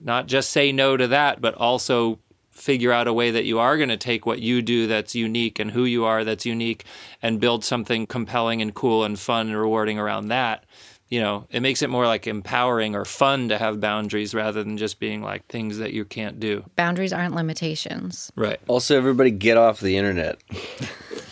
not 0.01 0.27
just 0.27 0.51
say 0.51 0.71
no 0.71 0.97
to 0.97 1.07
that, 1.07 1.41
but 1.41 1.53
also 1.55 2.19
figure 2.51 2.91
out 2.91 3.07
a 3.07 3.13
way 3.13 3.31
that 3.31 3.45
you 3.45 3.57
are 3.57 3.77
going 3.77 3.89
to 3.89 3.97
take 3.97 4.25
what 4.25 4.41
you 4.41 4.61
do 4.61 4.85
that's 4.85 5.15
unique 5.15 5.59
and 5.59 5.71
who 5.71 5.85
you 5.85 6.03
are 6.03 6.25
that's 6.25 6.45
unique 6.45 6.83
and 7.21 7.39
build 7.39 7.63
something 7.63 8.05
compelling 8.05 8.61
and 8.61 8.73
cool 8.75 9.03
and 9.03 9.17
fun 9.17 9.47
and 9.47 9.57
rewarding 9.57 9.97
around 9.97 10.27
that. 10.27 10.65
You 11.09 11.21
know, 11.21 11.47
it 11.49 11.61
makes 11.61 11.81
it 11.81 11.89
more 11.89 12.05
like 12.05 12.27
empowering 12.27 12.95
or 12.95 13.03
fun 13.03 13.49
to 13.49 13.57
have 13.57 13.79
boundaries 13.79 14.35
rather 14.35 14.63
than 14.63 14.77
just 14.77 14.99
being 14.99 15.23
like 15.23 15.43
things 15.47 15.79
that 15.79 15.91
you 15.91 16.05
can't 16.05 16.39
do. 16.39 16.63
Boundaries 16.75 17.11
aren't 17.11 17.33
limitations. 17.33 18.31
Right. 18.35 18.59
Also, 18.67 18.95
everybody 18.95 19.31
get 19.31 19.57
off 19.57 19.79
the 19.79 19.97
internet. 19.97 20.37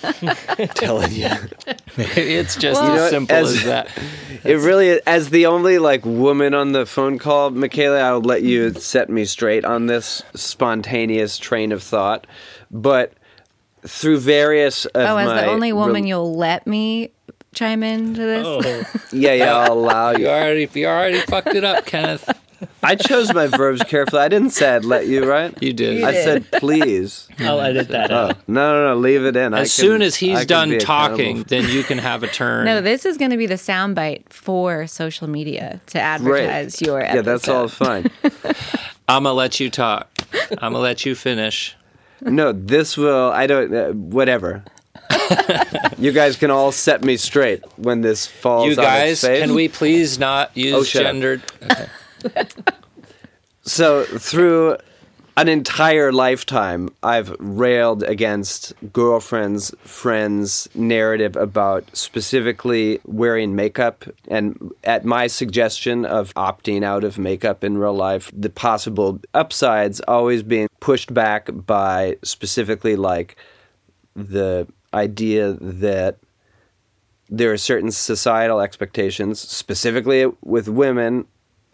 telling 0.75 1.11
you. 1.11 1.30
it's 1.97 2.55
just 2.55 2.82
You 2.82 2.88
know 2.88 3.03
as 3.03 3.09
simple 3.11 3.36
As- 3.36 3.55
as 3.55 3.63
that. 3.65 3.89
It 4.43 4.59
really, 4.59 5.01
as 5.05 5.30
the 5.32 5.47
only 5.47 5.78
like 5.78 6.05
woman 6.05 6.53
on 6.53 6.71
the 6.71 6.86
phone 6.86 7.17
call, 7.17 7.49
Michaela, 7.49 7.99
I'll 7.99 8.21
let 8.21 8.43
you 8.43 8.71
set 8.75 9.09
me 9.09 9.25
straight 9.25 9.65
on 9.65 9.88
this 9.88 10.23
spontaneous 10.36 11.38
train 11.38 11.71
of 11.71 11.84
thought. 11.84 12.28
But 12.71 13.13
through 13.86 14.19
various, 14.19 14.86
of 14.86 15.01
Oh, 15.01 15.17
as 15.17 15.28
my 15.28 15.41
the 15.41 15.47
only 15.47 15.73
woman, 15.73 15.95
rel- 16.03 16.05
you'll 16.05 16.36
let 16.36 16.65
me 16.67 17.11
chime 17.57 17.83
into 17.83 18.21
this. 18.21 18.45
Oh, 18.45 18.99
yeah, 19.11 19.33
yeah, 19.33 19.57
I'll 19.57 19.73
allow 19.73 20.11
You 20.11 20.19
you. 20.19 20.27
already 20.29 20.69
you 20.73 20.85
already 20.87 21.19
fucked 21.21 21.55
it 21.55 21.63
up, 21.63 21.85
Kenneth. 21.85 22.29
I 22.81 22.95
chose 22.95 23.31
my 23.35 23.45
verbs 23.45 23.83
carefully. 23.83 24.21
I 24.23 24.29
didn't 24.29 24.49
say 24.49 24.75
I'd 24.75 24.83
let 24.85 25.05
you, 25.05 25.25
right? 25.25 25.53
You 25.61 25.73
did. 25.73 26.03
I 26.03 26.13
said 26.13 26.51
please. 26.53 27.27
I'll 27.39 27.61
edit 27.61 27.89
that 27.89 28.11
Oh, 28.11 28.15
out. 28.29 28.37
no, 28.47 28.73
no, 28.73 28.93
no, 28.93 28.99
leave 28.99 29.23
it 29.25 29.35
in. 29.35 29.53
I 29.53 29.59
as 29.61 29.75
can- 29.75 29.83
soon 29.85 30.01
as 30.01 30.15
he's 30.15 30.43
done 30.47 30.79
talking, 30.79 31.43
then 31.43 31.69
you 31.69 31.83
can 31.83 31.99
have 31.99 32.23
a 32.23 32.27
turn. 32.27 32.65
No, 32.65 32.81
this 32.81 33.05
is 33.05 33.17
going 33.17 33.29
to 33.29 33.37
be 33.37 33.45
the 33.45 33.55
soundbite 33.55 34.23
for 34.29 34.87
social 34.87 35.27
media 35.27 35.81
to 35.87 35.93
Great. 36.23 36.47
advertise 36.47 36.81
your 36.81 36.99
episode. 37.01 37.15
Yeah, 37.15 37.21
that's 37.21 37.47
all 37.47 37.67
fine. 37.67 38.09
I'm 39.07 39.23
gonna 39.23 39.33
let 39.33 39.59
you 39.59 39.69
talk. 39.69 40.09
I'm 40.49 40.73
gonna 40.73 40.79
let 40.79 41.05
you 41.05 41.13
finish. 41.15 41.75
No, 42.21 42.51
this 42.51 42.97
will. 42.97 43.29
I 43.31 43.45
don't. 43.47 43.73
Uh, 43.73 43.91
whatever. 43.93 44.63
you 45.97 46.11
guys 46.11 46.36
can 46.36 46.51
all 46.51 46.71
set 46.71 47.03
me 47.03 47.17
straight 47.17 47.63
when 47.78 48.01
this 48.01 48.25
falls. 48.28 48.67
You 48.67 48.75
guys, 48.75 49.21
can 49.21 49.53
we 49.53 49.67
please 49.67 50.17
not 50.19 50.55
use 50.55 50.73
Oh, 50.75 50.84
gendered? 50.84 51.41
So 53.63 54.05
through 54.05 54.78
an 55.36 55.49
entire 55.49 56.13
lifetime, 56.13 56.88
I've 57.03 57.36
railed 57.38 58.01
against 58.01 58.73
girlfriends, 58.93 59.75
friends' 59.84 60.69
narrative 60.73 61.36
about 61.36 61.84
specifically 61.95 63.01
wearing 63.05 63.55
makeup, 63.57 64.05
and 64.30 64.71
at 64.86 65.03
my 65.03 65.28
suggestion 65.28 66.05
of 66.05 66.34
opting 66.36 66.84
out 66.84 67.03
of 67.03 67.19
makeup 67.19 67.63
in 67.65 67.78
real 67.78 67.93
life, 67.93 68.32
the 68.34 68.49
possible 68.49 69.19
upsides 69.34 69.99
always 70.07 70.43
being 70.43 70.69
pushed 70.80 71.13
back 71.13 71.49
by 71.51 72.17
specifically 72.23 72.95
like 72.95 73.36
the 74.15 74.65
idea 74.93 75.53
that 75.53 76.17
there 77.29 77.51
are 77.51 77.57
certain 77.57 77.91
societal 77.91 78.61
expectations, 78.61 79.39
specifically 79.39 80.25
with 80.43 80.69
women, 80.69 81.25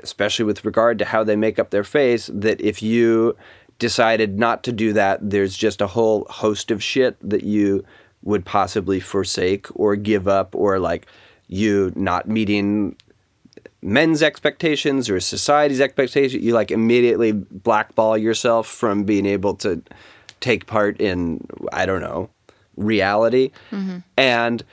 especially 0.02 0.46
with 0.46 0.66
regard 0.66 0.98
to 1.00 1.06
how 1.06 1.24
they 1.24 1.36
make 1.36 1.60
up 1.60 1.70
their 1.70 1.84
face, 1.84 2.30
that 2.34 2.60
if 2.60 2.82
you 2.82 3.36
decided 3.80 4.40
not 4.40 4.64
to 4.64 4.72
do 4.72 4.94
that, 4.94 5.20
there's 5.30 5.56
just 5.56 5.82
a 5.82 5.88
whole 5.88 6.26
host 6.30 6.72
of 6.72 6.82
shit 6.82 7.18
that 7.22 7.44
you 7.44 7.86
would 8.24 8.46
possibly 8.46 9.00
forsake 9.00 9.68
or 9.76 9.96
give 9.96 10.28
up, 10.28 10.56
or 10.56 10.80
like 10.80 11.06
you 11.48 11.92
not 11.96 12.28
meeting 12.28 12.96
men's 13.82 14.24
expectations 14.24 15.10
or 15.10 15.20
society's 15.20 15.82
expectations. 15.82 16.44
You 16.44 16.54
like 16.54 16.72
immediately 16.72 17.34
blackball 17.34 18.18
yourself 18.18 18.66
from 18.68 19.04
being 19.04 19.26
able 19.26 19.56
to 19.56 19.84
take 20.40 20.66
part 20.66 21.00
in, 21.02 21.46
I 21.72 21.86
don't 21.86 22.02
know, 22.02 22.30
reality. 22.76 23.52
Mm-hmm. 23.72 24.00
And 24.18 24.64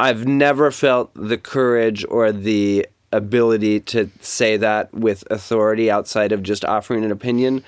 I've 0.00 0.26
never 0.26 0.70
felt 0.70 1.10
the 1.14 1.38
courage 1.38 2.04
or 2.08 2.32
the 2.32 2.86
ability 3.12 3.80
to 3.80 4.10
say 4.20 4.56
that 4.56 4.92
with 4.92 5.24
authority 5.30 5.90
outside 5.90 6.32
of 6.32 6.42
just 6.42 6.64
offering 6.64 7.04
an 7.04 7.10
opinion. 7.10 7.64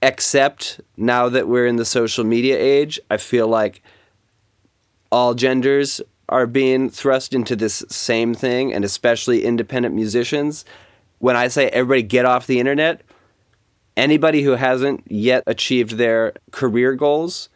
Except 0.00 0.80
now 0.96 1.28
that 1.28 1.48
we're 1.48 1.66
in 1.66 1.76
the 1.76 1.84
social 1.84 2.24
media 2.24 2.56
age, 2.56 3.00
I 3.10 3.16
feel 3.16 3.48
like 3.48 3.82
all 5.10 5.34
genders 5.34 6.00
are 6.28 6.46
being 6.46 6.90
thrust 6.90 7.34
into 7.34 7.56
this 7.56 7.84
same 7.88 8.34
thing, 8.34 8.72
and 8.72 8.84
especially 8.84 9.44
independent 9.44 9.94
musicians. 9.94 10.64
When 11.18 11.34
I 11.34 11.48
say 11.48 11.68
everybody 11.68 12.02
get 12.02 12.26
off 12.26 12.46
the 12.46 12.60
internet, 12.60 13.00
anybody 13.96 14.42
who 14.42 14.52
hasn't 14.52 15.10
yet 15.10 15.42
achieved 15.46 15.92
their 15.92 16.34
career 16.52 16.94
goals, 16.94 17.48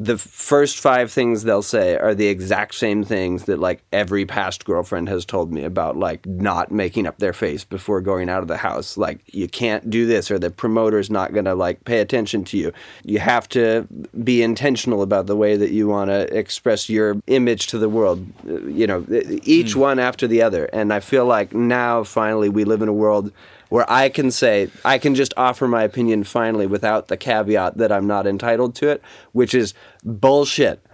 the 0.00 0.16
first 0.16 0.78
five 0.78 1.10
things 1.10 1.42
they'll 1.42 1.60
say 1.60 1.96
are 1.96 2.14
the 2.14 2.28
exact 2.28 2.76
same 2.76 3.02
things 3.02 3.44
that 3.46 3.58
like 3.58 3.82
every 3.92 4.24
past 4.24 4.64
girlfriend 4.64 5.08
has 5.08 5.24
told 5.24 5.52
me 5.52 5.64
about 5.64 5.96
like 5.96 6.24
not 6.24 6.70
making 6.70 7.04
up 7.04 7.18
their 7.18 7.32
face 7.32 7.64
before 7.64 8.00
going 8.00 8.28
out 8.28 8.42
of 8.42 8.46
the 8.48 8.58
house. 8.58 8.96
Like 8.96 9.18
you 9.26 9.48
can't 9.48 9.90
do 9.90 10.06
this 10.06 10.30
or 10.30 10.38
the 10.38 10.50
promoter's 10.50 11.10
not 11.10 11.32
going 11.32 11.46
to 11.46 11.54
like 11.56 11.84
pay 11.84 11.98
attention 11.98 12.44
to 12.44 12.56
you. 12.56 12.72
You 13.04 13.18
have 13.18 13.48
to 13.50 13.88
be 14.22 14.40
intentional 14.40 15.02
about 15.02 15.26
the 15.26 15.36
way 15.36 15.56
that 15.56 15.72
you 15.72 15.88
want 15.88 16.10
to 16.10 16.32
express 16.36 16.88
your 16.88 17.16
image 17.26 17.66
to 17.68 17.78
the 17.78 17.88
world 17.88 18.24
Uh, 18.48 18.66
you 18.66 18.86
know 18.86 19.04
each 19.42 19.74
one 19.74 19.98
after 19.98 20.28
the 20.28 20.42
other. 20.42 20.66
And 20.66 20.92
i 20.92 21.00
feel 21.00 21.26
like 21.26 21.52
now 21.54 22.04
finally 22.04 22.48
we 22.48 22.64
live 22.64 22.82
in 22.82 22.88
a 22.88 22.92
world 22.92 23.32
where 23.68 23.90
I 23.90 24.08
can 24.08 24.30
say, 24.30 24.70
I 24.84 24.98
can 24.98 25.14
just 25.14 25.34
offer 25.36 25.68
my 25.68 25.82
opinion 25.82 26.24
finally 26.24 26.66
without 26.66 27.08
the 27.08 27.16
caveat 27.16 27.76
that 27.78 27.92
I'm 27.92 28.06
not 28.06 28.26
entitled 28.26 28.74
to 28.76 28.88
it, 28.88 29.02
which 29.32 29.54
is 29.54 29.74
bullshit. 30.04 30.84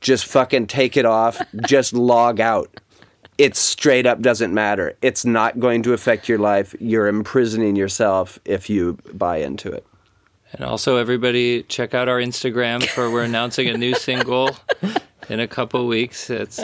Just 0.00 0.26
fucking 0.26 0.66
take 0.66 0.96
it 0.96 1.06
off, 1.06 1.40
just 1.66 1.92
log 1.92 2.40
out. 2.40 2.80
It 3.36 3.56
straight 3.56 4.06
up 4.06 4.20
doesn't 4.20 4.54
matter. 4.54 4.96
It's 5.02 5.24
not 5.24 5.58
going 5.58 5.82
to 5.84 5.92
affect 5.92 6.28
your 6.28 6.38
life. 6.38 6.74
You're 6.78 7.08
imprisoning 7.08 7.74
yourself 7.74 8.38
if 8.44 8.70
you 8.70 8.98
buy 9.12 9.38
into 9.38 9.72
it. 9.72 9.84
And 10.52 10.64
also, 10.64 10.98
everybody, 10.98 11.64
check 11.64 11.94
out 11.94 12.08
our 12.08 12.18
Instagram 12.18 12.84
for 12.86 13.10
we're 13.10 13.24
announcing 13.24 13.68
a 13.68 13.76
new 13.76 13.94
single 13.94 14.50
in 15.28 15.40
a 15.40 15.48
couple 15.48 15.86
weeks. 15.86 16.30
It's 16.30 16.60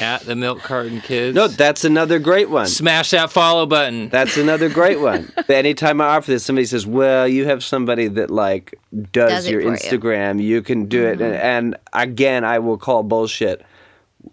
at 0.00 0.22
the 0.22 0.36
Milk 0.36 0.60
Carton 0.60 1.00
Kids. 1.00 1.34
No, 1.34 1.48
that's 1.48 1.84
another 1.84 2.18
great 2.18 2.50
one. 2.50 2.66
Smash 2.66 3.10
that 3.10 3.30
follow 3.30 3.66
button. 3.66 4.08
That's 4.08 4.36
another 4.36 4.68
great 4.68 5.00
one. 5.00 5.32
Anytime 5.48 6.00
I 6.00 6.16
offer 6.16 6.30
this, 6.30 6.44
somebody 6.44 6.66
says, 6.66 6.86
"Well, 6.86 7.26
you 7.28 7.46
have 7.46 7.64
somebody 7.64 8.08
that 8.08 8.30
like 8.30 8.78
does, 9.12 9.30
Does 9.30 9.48
your 9.48 9.62
for 9.62 9.68
you. 9.68 9.74
Instagram. 9.74 10.42
You, 10.42 10.62
can 10.62 10.86
do 10.86 11.06
it." 11.06 11.20
And, 11.20 11.34
and 11.34 11.76
again, 11.92 12.44
I 12.44 12.58
will 12.58 12.78
call 12.78 13.02
bullshit. 13.02 13.64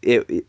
It, 0.01 0.29
it 0.29 0.45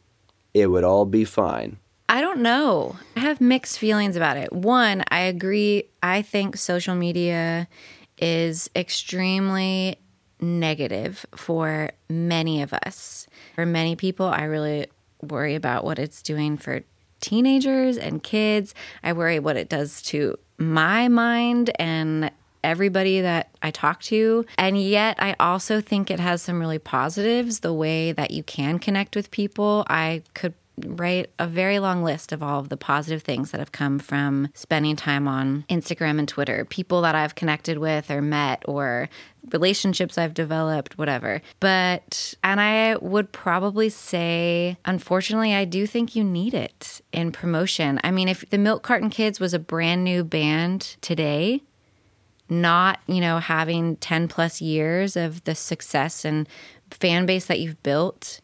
it 0.54 0.66
would 0.68 0.84
all 0.84 1.04
be 1.04 1.24
fine. 1.24 1.78
I 2.08 2.20
don't 2.20 2.40
know. 2.40 2.96
I 3.16 3.20
have 3.20 3.40
mixed 3.40 3.78
feelings 3.78 4.14
about 4.14 4.36
it. 4.36 4.52
One, 4.52 5.02
I 5.08 5.20
agree. 5.20 5.84
I 6.02 6.22
think 6.22 6.56
social 6.56 6.94
media 6.94 7.66
is 8.18 8.70
extremely 8.76 9.98
negative 10.44 11.26
for 11.34 11.90
many 12.08 12.62
of 12.62 12.72
us. 12.72 13.26
For 13.54 13.66
many 13.66 13.96
people, 13.96 14.26
I 14.26 14.44
really 14.44 14.86
worry 15.22 15.54
about 15.54 15.84
what 15.84 15.98
it's 15.98 16.22
doing 16.22 16.56
for 16.56 16.82
teenagers 17.20 17.96
and 17.96 18.22
kids. 18.22 18.74
I 19.02 19.12
worry 19.14 19.38
what 19.38 19.56
it 19.56 19.68
does 19.68 20.02
to 20.02 20.38
my 20.58 21.08
mind 21.08 21.70
and 21.78 22.30
everybody 22.62 23.20
that 23.20 23.50
I 23.62 23.70
talk 23.70 24.00
to. 24.02 24.44
And 24.56 24.80
yet, 24.80 25.16
I 25.18 25.36
also 25.38 25.80
think 25.80 26.10
it 26.10 26.20
has 26.20 26.42
some 26.42 26.58
really 26.58 26.78
positives 26.78 27.60
the 27.60 27.74
way 27.74 28.12
that 28.12 28.30
you 28.30 28.42
can 28.42 28.78
connect 28.78 29.16
with 29.16 29.30
people. 29.30 29.84
I 29.88 30.22
could 30.34 30.54
write 30.84 31.30
a 31.38 31.46
very 31.46 31.78
long 31.78 32.02
list 32.02 32.32
of 32.32 32.42
all 32.42 32.58
of 32.60 32.68
the 32.68 32.76
positive 32.76 33.22
things 33.22 33.50
that 33.50 33.58
have 33.58 33.72
come 33.72 33.98
from 33.98 34.48
spending 34.54 34.96
time 34.96 35.28
on 35.28 35.64
Instagram 35.68 36.18
and 36.18 36.28
Twitter, 36.28 36.64
people 36.64 37.02
that 37.02 37.14
I've 37.14 37.34
connected 37.34 37.78
with 37.78 38.10
or 38.10 38.20
met 38.20 38.62
or 38.66 39.08
relationships 39.52 40.18
I've 40.18 40.34
developed, 40.34 40.98
whatever. 40.98 41.42
But, 41.60 42.34
and 42.42 42.60
I 42.60 42.96
would 42.96 43.30
probably 43.32 43.88
say, 43.88 44.76
unfortunately, 44.84 45.54
I 45.54 45.64
do 45.64 45.86
think 45.86 46.16
you 46.16 46.24
need 46.24 46.54
it 46.54 47.00
in 47.12 47.30
promotion. 47.30 48.00
I 48.02 48.10
mean, 48.10 48.28
if 48.28 48.48
the 48.50 48.58
Milk 48.58 48.82
Carton 48.82 49.10
Kids 49.10 49.38
was 49.38 49.54
a 49.54 49.58
brand 49.58 50.02
new 50.02 50.24
band 50.24 50.96
today, 51.00 51.62
not, 52.48 53.00
you 53.06 53.20
know, 53.20 53.38
having 53.38 53.96
10 53.96 54.28
plus 54.28 54.60
years 54.60 55.16
of 55.16 55.44
the 55.44 55.54
success 55.54 56.24
and 56.24 56.48
fan 56.90 57.26
base 57.26 57.46
that 57.46 57.60
you've 57.60 57.82
built, 57.82 58.40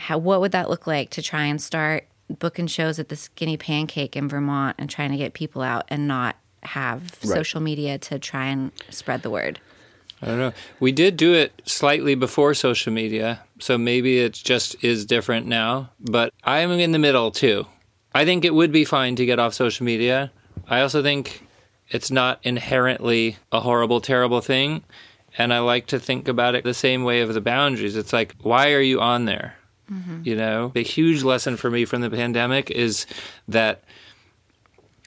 how, 0.00 0.18
what 0.18 0.40
would 0.40 0.52
that 0.52 0.70
look 0.70 0.86
like 0.86 1.10
to 1.10 1.22
try 1.22 1.44
and 1.44 1.60
start 1.60 2.06
booking 2.38 2.66
shows 2.66 2.98
at 2.98 3.08
the 3.08 3.16
Skinny 3.16 3.56
Pancake 3.56 4.16
in 4.16 4.28
Vermont 4.28 4.76
and 4.78 4.88
trying 4.88 5.10
to 5.10 5.16
get 5.16 5.34
people 5.34 5.62
out 5.62 5.84
and 5.88 6.06
not 6.08 6.36
have 6.62 7.02
Right. 7.24 7.34
social 7.36 7.60
media 7.60 7.98
to 7.98 8.18
try 8.18 8.46
and 8.46 8.70
spread 8.90 9.22
the 9.22 9.30
word? 9.30 9.58
I 10.22 10.26
don't 10.26 10.38
know. 10.38 10.52
We 10.80 10.92
did 10.92 11.16
do 11.16 11.32
it 11.34 11.62
slightly 11.64 12.14
before 12.14 12.52
social 12.54 12.92
media, 12.92 13.40
so 13.58 13.78
maybe 13.78 14.18
it 14.18 14.34
just 14.34 14.76
is 14.84 15.06
different 15.06 15.46
now. 15.46 15.90
But 15.98 16.32
I'm 16.44 16.70
in 16.72 16.92
the 16.92 16.98
middle 16.98 17.30
too. 17.30 17.66
I 18.14 18.24
think 18.24 18.44
it 18.44 18.54
would 18.54 18.72
be 18.72 18.84
fine 18.84 19.16
to 19.16 19.24
get 19.24 19.38
off 19.38 19.54
social 19.54 19.86
media. 19.86 20.30
I 20.68 20.82
also 20.82 21.02
think 21.02 21.46
it's 21.88 22.10
not 22.10 22.38
inherently 22.42 23.36
a 23.50 23.60
horrible, 23.60 24.00
terrible 24.00 24.40
thing. 24.40 24.84
And 25.38 25.54
I 25.54 25.60
like 25.60 25.86
to 25.88 25.98
think 25.98 26.28
about 26.28 26.54
it 26.54 26.64
the 26.64 26.74
same 26.74 27.04
way 27.04 27.20
of 27.20 27.32
the 27.32 27.40
boundaries. 27.40 27.96
It's 27.96 28.12
like, 28.12 28.34
why 28.42 28.72
are 28.72 28.80
you 28.80 29.00
on 29.00 29.24
there? 29.24 29.54
Mm-hmm. 29.90 30.22
You 30.24 30.36
know, 30.36 30.68
the 30.74 30.82
huge 30.82 31.22
lesson 31.22 31.56
for 31.56 31.70
me 31.70 31.84
from 31.84 32.00
the 32.00 32.10
pandemic 32.10 32.70
is 32.70 33.06
that 33.48 33.82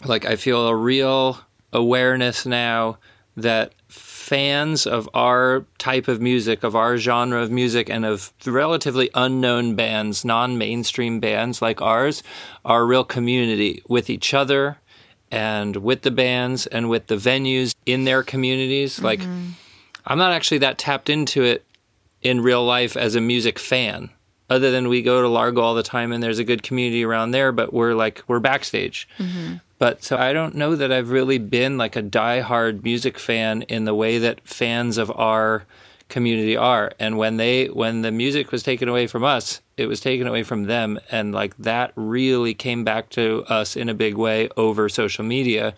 like 0.05 0.25
I 0.25 0.35
feel 0.35 0.67
a 0.67 0.75
real 0.75 1.39
awareness 1.71 2.45
now 2.45 2.97
that 3.35 3.73
fans 3.87 4.85
of 4.85 5.09
our 5.13 5.65
type 5.77 6.07
of 6.07 6.21
music, 6.21 6.63
of 6.63 6.75
our 6.75 6.97
genre 6.97 7.41
of 7.41 7.51
music, 7.51 7.89
and 7.89 8.05
of 8.05 8.31
relatively 8.45 9.09
unknown 9.13 9.75
bands, 9.75 10.23
non 10.23 10.57
mainstream 10.57 11.19
bands 11.19 11.61
like 11.61 11.81
ours, 11.81 12.23
are 12.63 12.81
a 12.81 12.85
real 12.85 13.03
community 13.03 13.81
with 13.87 14.09
each 14.09 14.33
other 14.33 14.77
and 15.31 15.77
with 15.77 16.03
the 16.03 16.11
bands 16.11 16.67
and 16.67 16.89
with 16.89 17.07
the 17.07 17.15
venues 17.15 17.73
in 17.85 18.05
their 18.05 18.23
communities. 18.23 19.01
Like, 19.01 19.19
mm-hmm. 19.19 19.49
I'm 20.05 20.17
not 20.17 20.31
actually 20.31 20.59
that 20.59 20.77
tapped 20.77 21.09
into 21.09 21.43
it 21.43 21.65
in 22.21 22.41
real 22.41 22.63
life 22.63 22.95
as 22.95 23.15
a 23.15 23.21
music 23.21 23.59
fan. 23.59 24.09
Other 24.49 24.71
than 24.71 24.89
we 24.89 25.01
go 25.01 25.21
to 25.21 25.27
Largo 25.27 25.61
all 25.61 25.73
the 25.73 25.83
time 25.83 26.11
and 26.11 26.21
there's 26.21 26.39
a 26.39 26.43
good 26.43 26.63
community 26.63 27.03
around 27.03 27.31
there, 27.31 27.51
but 27.51 27.73
we're 27.73 27.95
like 27.95 28.23
we're 28.27 28.39
backstage. 28.39 29.07
Mm-hmm. 29.17 29.55
But 29.79 30.03
so 30.03 30.17
I 30.17 30.33
don't 30.33 30.55
know 30.55 30.75
that 30.75 30.91
I've 30.91 31.09
really 31.09 31.37
been 31.37 31.77
like 31.77 31.95
a 31.95 32.03
diehard 32.03 32.83
music 32.83 33.17
fan 33.17 33.63
in 33.63 33.85
the 33.85 33.95
way 33.95 34.17
that 34.19 34.47
fans 34.47 34.97
of 34.97 35.11
our 35.11 35.65
community 36.09 36.55
are. 36.55 36.91
And 36.99 37.17
when 37.17 37.37
they 37.37 37.65
when 37.67 38.01
the 38.01 38.11
music 38.11 38.51
was 38.51 38.63
taken 38.63 38.87
away 38.87 39.07
from 39.07 39.23
us, 39.23 39.61
it 39.77 39.87
was 39.87 39.99
taken 39.99 40.27
away 40.27 40.43
from 40.43 40.65
them 40.65 40.99
and 41.11 41.33
like 41.33 41.57
that 41.57 41.91
really 41.95 42.53
came 42.53 42.83
back 42.83 43.09
to 43.09 43.43
us 43.47 43.75
in 43.75 43.89
a 43.89 43.93
big 43.93 44.15
way 44.15 44.49
over 44.55 44.87
social 44.89 45.23
media 45.23 45.73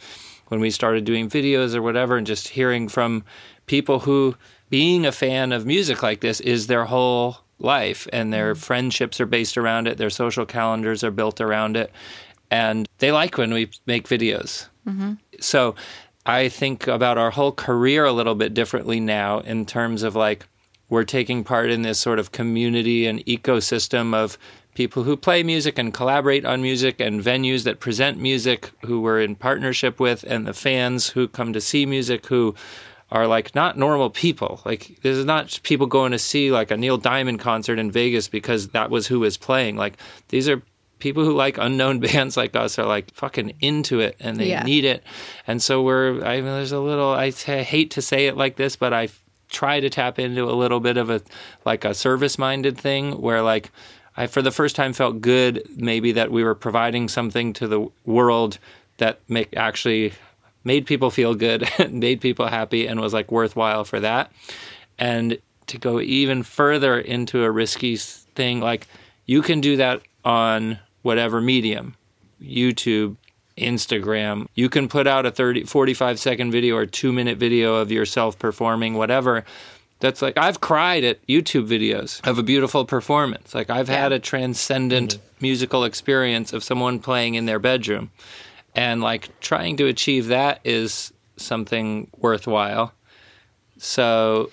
when 0.47 0.59
we 0.59 0.69
started 0.69 1.05
doing 1.05 1.29
videos 1.29 1.75
or 1.75 1.81
whatever 1.81 2.17
and 2.17 2.27
just 2.27 2.49
hearing 2.49 2.87
from 2.87 3.23
people 3.65 3.99
who 3.99 4.35
being 4.69 5.05
a 5.05 5.11
fan 5.11 5.51
of 5.51 5.65
music 5.65 6.03
like 6.03 6.19
this 6.21 6.39
is 6.41 6.67
their 6.67 6.85
whole 6.85 7.37
life 7.59 8.07
and 8.11 8.33
their 8.33 8.53
mm-hmm. 8.53 8.61
friendships 8.61 9.19
are 9.19 9.25
based 9.25 9.57
around 9.57 9.87
it, 9.87 9.97
their 9.97 10.09
social 10.09 10.45
calendars 10.45 11.03
are 11.03 11.11
built 11.11 11.39
around 11.41 11.77
it 11.77 11.91
and 12.51 12.87
they 12.99 13.11
like 13.11 13.37
when 13.37 13.53
we 13.53 13.69
make 13.85 14.07
videos. 14.07 14.67
Mm-hmm. 14.87 15.13
So 15.39 15.75
I 16.25 16.49
think 16.49 16.87
about 16.87 17.17
our 17.17 17.31
whole 17.31 17.51
career 17.51 18.05
a 18.05 18.11
little 18.11 18.35
bit 18.35 18.53
differently 18.53 18.99
now 18.99 19.39
in 19.39 19.65
terms 19.65 20.03
of 20.03 20.15
like 20.15 20.47
we're 20.89 21.03
taking 21.03 21.43
part 21.43 21.71
in 21.71 21.81
this 21.81 21.99
sort 21.99 22.19
of 22.19 22.31
community 22.31 23.07
and 23.07 23.25
ecosystem 23.25 24.13
of 24.13 24.37
people 24.75 25.03
who 25.03 25.17
play 25.17 25.41
music 25.41 25.79
and 25.79 25.93
collaborate 25.93 26.45
on 26.45 26.61
music 26.61 26.99
and 26.99 27.21
venues 27.21 27.63
that 27.63 27.79
present 27.79 28.19
music 28.19 28.71
who 28.85 29.01
we're 29.01 29.21
in 29.21 29.35
partnership 29.35 29.99
with 29.99 30.23
and 30.27 30.45
the 30.45 30.53
fans 30.53 31.09
who 31.09 31.27
come 31.27 31.53
to 31.53 31.61
see 31.61 31.85
music 31.85 32.25
who 32.27 32.53
are 33.11 33.27
like 33.27 33.53
not 33.53 33.77
normal 33.77 34.09
people. 34.09 34.61
Like 34.65 34.99
this 35.01 35.17
is 35.17 35.25
not 35.25 35.59
people 35.63 35.87
going 35.87 36.11
to 36.11 36.19
see 36.19 36.51
like 36.51 36.71
a 36.71 36.77
Neil 36.77 36.97
Diamond 36.97 37.39
concert 37.39 37.79
in 37.79 37.91
Vegas 37.91 38.27
because 38.27 38.69
that 38.69 38.89
was 38.89 39.07
who 39.07 39.19
was 39.19 39.37
playing. 39.37 39.77
Like 39.77 39.97
these 40.29 40.49
are 40.49 40.61
people 40.99 41.23
who 41.23 41.33
like 41.33 41.57
unknown 41.57 41.99
bands 42.01 42.37
like 42.37 42.55
us 42.55 42.79
are 42.79 42.85
like 42.85 43.13
fucking 43.13 43.53
into 43.61 43.99
it 43.99 44.15
and 44.19 44.37
they 44.37 44.49
yeah. 44.49 44.63
need 44.63 44.85
it. 44.85 45.03
And 45.47 45.61
so 45.61 45.81
we're, 45.81 46.23
I 46.23 46.37
mean, 46.37 46.45
there's 46.45 46.71
a 46.71 46.79
little, 46.79 47.09
I 47.09 47.31
hate 47.31 47.91
to 47.91 48.01
say 48.01 48.27
it 48.27 48.37
like 48.37 48.55
this, 48.55 48.75
but 48.75 48.93
I 48.93 49.09
try 49.49 49.79
to 49.79 49.89
tap 49.89 50.19
into 50.19 50.43
a 50.43 50.53
little 50.53 50.79
bit 50.79 50.97
of 50.97 51.09
a, 51.09 51.21
like 51.63 51.85
a 51.85 51.93
service 51.93 52.37
minded 52.37 52.77
thing 52.77 53.21
where 53.21 53.41
like, 53.41 53.71
I, 54.17 54.27
for 54.27 54.41
the 54.41 54.51
first 54.51 54.75
time, 54.77 54.93
felt 54.93 55.19
good 55.19 55.67
maybe 55.75 56.13
that 56.13 56.31
we 56.31 56.43
were 56.43 56.55
providing 56.55 57.09
something 57.09 57.51
to 57.53 57.67
the 57.67 57.87
world 58.05 58.59
that 58.97 59.19
make 59.27 59.55
actually 59.57 60.13
made 60.65 60.85
people 60.85 61.09
feel 61.09 61.35
good, 61.35 61.69
made 61.89 62.19
people 62.19 62.47
happy, 62.47 62.87
and 62.87 62.99
was 62.99 63.13
like 63.13 63.31
worthwhile 63.31 63.85
for 63.85 64.01
that. 64.01 64.31
And 64.99 65.37
to 65.67 65.77
go 65.77 66.01
even 66.01 66.43
further 66.43 66.99
into 66.99 67.43
a 67.43 67.51
risky 67.51 67.95
thing, 67.95 68.59
like 68.59 68.87
you 69.25 69.41
can 69.41 69.61
do 69.61 69.77
that 69.77 70.01
on 70.25 70.79
whatever 71.01 71.39
medium 71.39 71.95
YouTube, 72.41 73.15
Instagram. 73.57 74.47
You 74.55 74.69
can 74.69 74.87
put 74.87 75.07
out 75.07 75.25
a 75.25 75.31
30, 75.31 75.63
45 75.63 76.19
second 76.19 76.51
video 76.51 76.75
or 76.75 76.85
two 76.85 77.13
minute 77.13 77.37
video 77.37 77.75
of 77.75 77.91
yourself 77.91 78.37
performing, 78.37 78.95
whatever. 78.95 79.45
That's 79.99 80.21
like, 80.21 80.37
I've 80.37 80.59
cried 80.59 81.03
at 81.03 81.25
YouTube 81.25 81.67
videos 81.67 82.25
of 82.27 82.37
a 82.37 82.43
beautiful 82.43 82.85
performance. 82.85 83.55
Like, 83.55 83.69
I've 83.69 83.87
yeah. 83.87 84.01
had 84.01 84.11
a 84.11 84.19
transcendent 84.19 85.15
mm-hmm. 85.15 85.25
musical 85.39 85.85
experience 85.85 86.51
of 86.51 86.63
someone 86.63 86.99
playing 86.99 87.35
in 87.35 87.45
their 87.45 87.59
bedroom. 87.59 88.11
And 88.75 89.01
like, 89.01 89.39
trying 89.39 89.77
to 89.77 89.87
achieve 89.87 90.27
that 90.27 90.59
is 90.63 91.13
something 91.37 92.09
worthwhile. 92.17 92.93
So, 93.77 94.51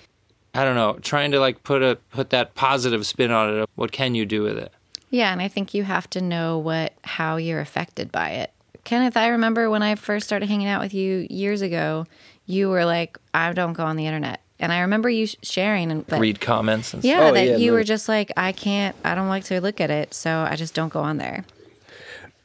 I 0.53 0.63
don't 0.63 0.75
know, 0.75 0.99
trying 1.01 1.31
to 1.31 1.39
like 1.39 1.63
put 1.63 1.81
a 1.81 1.95
put 2.11 2.29
that 2.29 2.55
positive 2.55 3.05
spin 3.05 3.31
on 3.31 3.61
it. 3.61 3.69
What 3.75 3.91
can 3.91 4.15
you 4.15 4.25
do 4.25 4.43
with 4.43 4.57
it? 4.57 4.71
Yeah, 5.09 5.31
and 5.31 5.41
I 5.41 5.47
think 5.47 5.73
you 5.73 5.83
have 5.83 6.09
to 6.11 6.21
know 6.21 6.57
what 6.57 6.93
how 7.03 7.37
you're 7.37 7.59
affected 7.59 8.11
by 8.11 8.31
it. 8.31 8.51
Kenneth, 8.83 9.15
I 9.15 9.27
remember 9.27 9.69
when 9.69 9.81
I 9.81 9.95
first 9.95 10.25
started 10.25 10.49
hanging 10.49 10.67
out 10.67 10.81
with 10.81 10.93
you 10.93 11.25
years 11.29 11.61
ago, 11.61 12.05
you 12.45 12.69
were 12.69 12.85
like, 12.85 13.17
"I 13.33 13.51
don't 13.53 13.73
go 13.73 13.85
on 13.85 13.95
the 13.95 14.05
internet." 14.05 14.41
And 14.59 14.71
I 14.71 14.81
remember 14.81 15.09
you 15.09 15.27
sharing 15.41 15.91
and 15.91 16.05
but, 16.07 16.19
read 16.19 16.39
comments 16.39 16.93
and 16.93 17.03
yeah, 17.03 17.29
oh, 17.29 17.33
that 17.33 17.45
yeah, 17.45 17.57
you 17.57 17.71
no. 17.71 17.77
were 17.77 17.83
just 17.83 18.07
like, 18.07 18.31
"I 18.37 18.51
can't, 18.51 18.95
I 19.03 19.15
don't 19.15 19.29
like 19.29 19.45
to 19.45 19.59
look 19.61 19.81
at 19.81 19.89
it, 19.89 20.13
so 20.13 20.45
I 20.49 20.55
just 20.55 20.73
don't 20.73 20.91
go 20.91 21.01
on 21.01 21.17
there." 21.17 21.45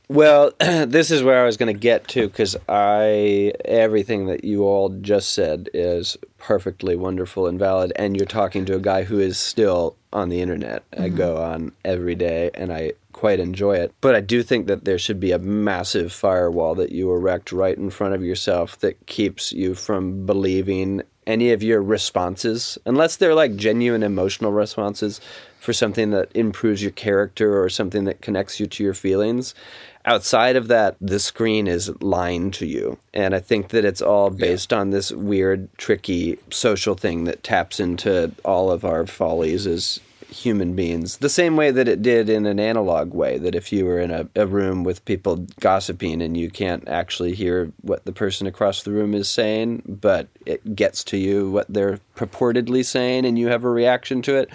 Well, 0.08 0.52
this 0.58 1.10
is 1.10 1.22
where 1.22 1.42
I 1.42 1.46
was 1.46 1.56
going 1.56 1.72
to 1.72 1.78
get 1.78 2.08
to 2.08 2.26
because 2.26 2.56
I 2.68 3.52
everything 3.64 4.26
that 4.26 4.42
you 4.44 4.64
all 4.64 4.88
just 4.88 5.32
said 5.32 5.68
is 5.74 6.16
perfectly 6.38 6.96
wonderful 6.96 7.46
and 7.46 7.58
valid, 7.58 7.92
and 7.96 8.16
you're 8.16 8.26
talking 8.26 8.64
to 8.66 8.76
a 8.76 8.80
guy 8.80 9.04
who 9.04 9.18
is 9.18 9.38
still 9.38 9.96
on 10.12 10.30
the 10.30 10.40
internet. 10.40 10.90
Mm-hmm. 10.90 11.04
I 11.04 11.08
go 11.10 11.36
on 11.36 11.72
every 11.84 12.14
day 12.14 12.50
and 12.54 12.72
I 12.72 12.92
quite 13.12 13.40
enjoy 13.40 13.76
it. 13.76 13.92
But 14.00 14.14
I 14.14 14.20
do 14.20 14.42
think 14.42 14.68
that 14.68 14.84
there 14.84 14.98
should 14.98 15.20
be 15.20 15.32
a 15.32 15.38
massive 15.38 16.12
firewall 16.12 16.74
that 16.76 16.92
you 16.92 17.12
erect 17.12 17.52
right 17.52 17.76
in 17.76 17.90
front 17.90 18.14
of 18.14 18.24
yourself 18.24 18.78
that 18.78 19.06
keeps 19.06 19.52
you 19.52 19.74
from 19.74 20.24
believing 20.24 21.02
any 21.26 21.52
of 21.52 21.62
your 21.62 21.82
responses, 21.82 22.78
unless 22.86 23.16
they're 23.16 23.34
like 23.34 23.56
genuine 23.56 24.02
emotional 24.02 24.50
responses 24.50 25.20
for 25.60 25.72
something 25.74 26.10
that 26.10 26.30
improves 26.34 26.80
your 26.80 26.92
character 26.92 27.62
or 27.62 27.68
something 27.68 28.04
that 28.04 28.22
connects 28.22 28.58
you 28.58 28.66
to 28.66 28.82
your 28.82 28.94
feelings. 28.94 29.54
Outside 30.08 30.56
of 30.56 30.68
that, 30.68 30.96
the 31.02 31.18
screen 31.18 31.66
is 31.66 31.90
lying 32.00 32.50
to 32.52 32.64
you. 32.64 32.96
And 33.12 33.34
I 33.34 33.40
think 33.40 33.68
that 33.68 33.84
it's 33.84 34.00
all 34.00 34.30
based 34.30 34.72
yeah. 34.72 34.78
on 34.78 34.88
this 34.88 35.12
weird, 35.12 35.68
tricky 35.76 36.38
social 36.48 36.94
thing 36.94 37.24
that 37.24 37.44
taps 37.44 37.78
into 37.78 38.32
all 38.42 38.70
of 38.70 38.86
our 38.86 39.06
follies 39.06 39.66
as 39.66 40.00
human 40.30 40.74
beings. 40.74 41.18
The 41.18 41.28
same 41.28 41.56
way 41.56 41.70
that 41.70 41.88
it 41.88 42.00
did 42.00 42.30
in 42.30 42.46
an 42.46 42.58
analog 42.58 43.12
way, 43.12 43.36
that 43.36 43.54
if 43.54 43.70
you 43.70 43.84
were 43.84 44.00
in 44.00 44.10
a, 44.10 44.26
a 44.34 44.46
room 44.46 44.82
with 44.82 45.04
people 45.04 45.46
gossiping 45.60 46.22
and 46.22 46.38
you 46.38 46.50
can't 46.50 46.88
actually 46.88 47.34
hear 47.34 47.70
what 47.82 48.06
the 48.06 48.12
person 48.12 48.46
across 48.46 48.82
the 48.82 48.92
room 48.92 49.12
is 49.12 49.28
saying, 49.28 49.82
but 49.86 50.28
it 50.46 50.74
gets 50.74 51.04
to 51.04 51.18
you 51.18 51.50
what 51.50 51.66
they're 51.68 52.00
purportedly 52.16 52.82
saying 52.82 53.26
and 53.26 53.38
you 53.38 53.48
have 53.48 53.64
a 53.64 53.70
reaction 53.70 54.22
to 54.22 54.36
it, 54.36 54.48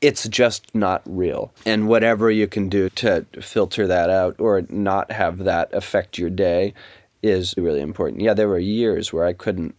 it's 0.00 0.28
just 0.28 0.74
not 0.74 1.02
real. 1.04 1.52
And 1.64 1.88
whatever 1.88 2.30
you 2.30 2.46
can 2.46 2.68
do 2.68 2.88
to 2.90 3.24
filter 3.40 3.86
that 3.86 4.10
out 4.10 4.36
or 4.38 4.62
not 4.68 5.10
have 5.12 5.38
that 5.44 5.72
affect 5.72 6.18
your 6.18 6.30
day 6.30 6.74
is 7.22 7.54
really 7.56 7.80
important. 7.80 8.22
Yeah, 8.22 8.34
there 8.34 8.48
were 8.48 8.58
years 8.58 9.12
where 9.12 9.24
I 9.24 9.32
couldn't, 9.32 9.74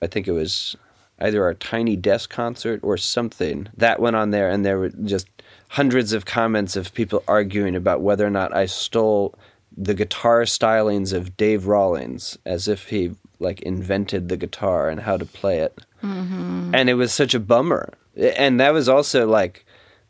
I 0.00 0.06
think 0.06 0.28
it 0.28 0.32
was 0.32 0.76
either 1.20 1.42
our 1.44 1.54
Tiny 1.54 1.96
Desk 1.96 2.30
concert 2.30 2.80
or 2.82 2.96
something 2.96 3.68
that 3.76 4.00
went 4.00 4.16
on 4.16 4.30
there, 4.30 4.48
and 4.48 4.64
there 4.64 4.78
were 4.78 4.90
just 4.90 5.28
hundreds 5.70 6.12
of 6.12 6.24
comments 6.24 6.76
of 6.76 6.94
people 6.94 7.22
arguing 7.26 7.74
about 7.74 8.00
whether 8.00 8.26
or 8.26 8.30
not 8.30 8.54
I 8.54 8.66
stole 8.66 9.34
the 9.76 9.94
guitar 9.94 10.42
stylings 10.42 11.12
of 11.12 11.36
Dave 11.36 11.66
Rawlings 11.66 12.38
as 12.44 12.68
if 12.68 12.88
he 12.88 13.12
like 13.38 13.60
invented 13.62 14.28
the 14.28 14.36
guitar 14.36 14.88
and 14.88 15.00
how 15.00 15.16
to 15.16 15.24
play 15.24 15.58
it. 15.58 15.78
Mm-hmm. 16.02 16.74
And 16.74 16.88
it 16.88 16.94
was 16.94 17.12
such 17.12 17.34
a 17.34 17.40
bummer 17.40 17.92
and 18.18 18.60
that 18.60 18.72
was 18.72 18.88
also 18.88 19.26
like 19.26 19.64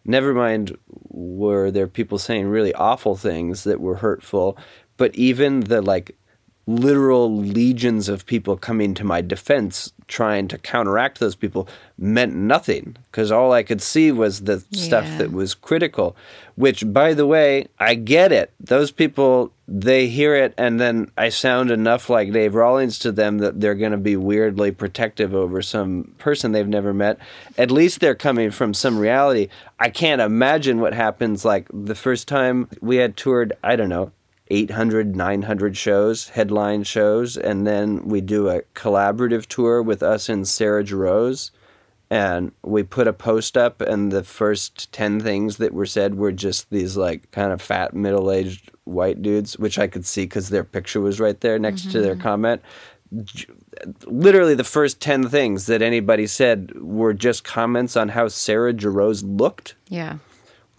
never 0.04 0.32
mind 0.32 0.76
were 1.10 1.70
there 1.70 1.86
people 1.86 2.18
saying 2.18 2.46
really 2.46 2.74
awful 2.74 3.16
things 3.16 3.64
that 3.64 3.80
were 3.80 3.96
hurtful 3.96 4.56
but 4.96 5.14
even 5.14 5.60
the 5.60 5.82
like 5.82 6.16
literal 6.66 7.34
legions 7.34 8.10
of 8.10 8.26
people 8.26 8.56
coming 8.56 8.92
to 8.92 9.02
my 9.02 9.22
defense 9.22 9.92
trying 10.06 10.46
to 10.46 10.58
counteract 10.58 11.18
those 11.18 11.34
people 11.34 11.66
meant 11.96 12.34
nothing 12.34 12.94
because 13.10 13.32
all 13.32 13.52
I 13.52 13.62
could 13.62 13.80
see 13.80 14.12
was 14.12 14.40
the 14.40 14.62
yeah. 14.70 14.82
stuff 14.82 15.18
that 15.18 15.32
was 15.32 15.54
critical 15.54 16.14
which 16.56 16.90
by 16.92 17.14
the 17.14 17.26
way 17.26 17.66
I 17.78 17.94
get 17.94 18.32
it 18.32 18.52
those 18.60 18.90
people 18.90 19.52
they 19.70 20.08
hear 20.08 20.34
it 20.34 20.54
and 20.56 20.80
then 20.80 21.10
I 21.18 21.28
sound 21.28 21.70
enough 21.70 22.08
like 22.08 22.32
Dave 22.32 22.54
Rawlings 22.54 22.98
to 23.00 23.12
them 23.12 23.38
that 23.38 23.60
they're 23.60 23.74
going 23.74 23.92
to 23.92 23.98
be 23.98 24.16
weirdly 24.16 24.70
protective 24.70 25.34
over 25.34 25.60
some 25.60 26.14
person 26.16 26.52
they've 26.52 26.66
never 26.66 26.94
met 26.94 27.18
at 27.58 27.70
least 27.70 28.00
they're 28.00 28.14
coming 28.14 28.50
from 28.50 28.72
some 28.72 28.98
reality 28.98 29.48
I 29.78 29.90
can't 29.90 30.22
imagine 30.22 30.80
what 30.80 30.94
happens 30.94 31.44
like 31.44 31.68
the 31.70 31.94
first 31.94 32.26
time 32.26 32.68
we 32.80 32.96
had 32.96 33.14
toured 33.14 33.52
I 33.62 33.76
don't 33.76 33.90
know 33.90 34.12
800, 34.50 35.14
900 35.14 35.76
shows, 35.76 36.30
headline 36.30 36.82
shows, 36.84 37.36
and 37.36 37.66
then 37.66 38.08
we 38.08 38.20
do 38.20 38.48
a 38.48 38.62
collaborative 38.74 39.46
tour 39.46 39.82
with 39.82 40.02
us 40.02 40.28
and 40.28 40.48
Sarah 40.48 40.84
Jarosz. 40.84 41.50
And 42.10 42.52
we 42.62 42.82
put 42.84 43.06
a 43.06 43.12
post 43.12 43.58
up, 43.58 43.82
and 43.82 44.10
the 44.10 44.24
first 44.24 44.90
10 44.92 45.20
things 45.20 45.58
that 45.58 45.74
were 45.74 45.84
said 45.84 46.14
were 46.14 46.32
just 46.32 46.70
these, 46.70 46.96
like, 46.96 47.30
kind 47.32 47.52
of 47.52 47.60
fat, 47.60 47.92
middle 47.92 48.30
aged 48.30 48.70
white 48.88 49.22
dudes, 49.22 49.58
which 49.58 49.78
I 49.78 49.86
could 49.86 50.06
see 50.06 50.22
because 50.22 50.48
their 50.48 50.64
picture 50.64 51.00
was 51.00 51.20
right 51.20 51.40
there 51.40 51.58
next 51.58 51.82
mm-hmm. 51.82 51.90
to 51.92 52.00
their 52.00 52.14
mm-hmm. 52.14 52.22
comment. 52.22 52.62
Literally, 54.04 54.54
the 54.54 54.64
first 54.64 55.00
10 55.00 55.28
things 55.28 55.66
that 55.66 55.80
anybody 55.80 56.26
said 56.26 56.72
were 56.80 57.14
just 57.14 57.44
comments 57.44 57.96
on 57.96 58.10
how 58.10 58.28
Sarah 58.28 58.74
Jarosz 58.74 59.22
looked. 59.24 59.76
Yeah 59.88 60.18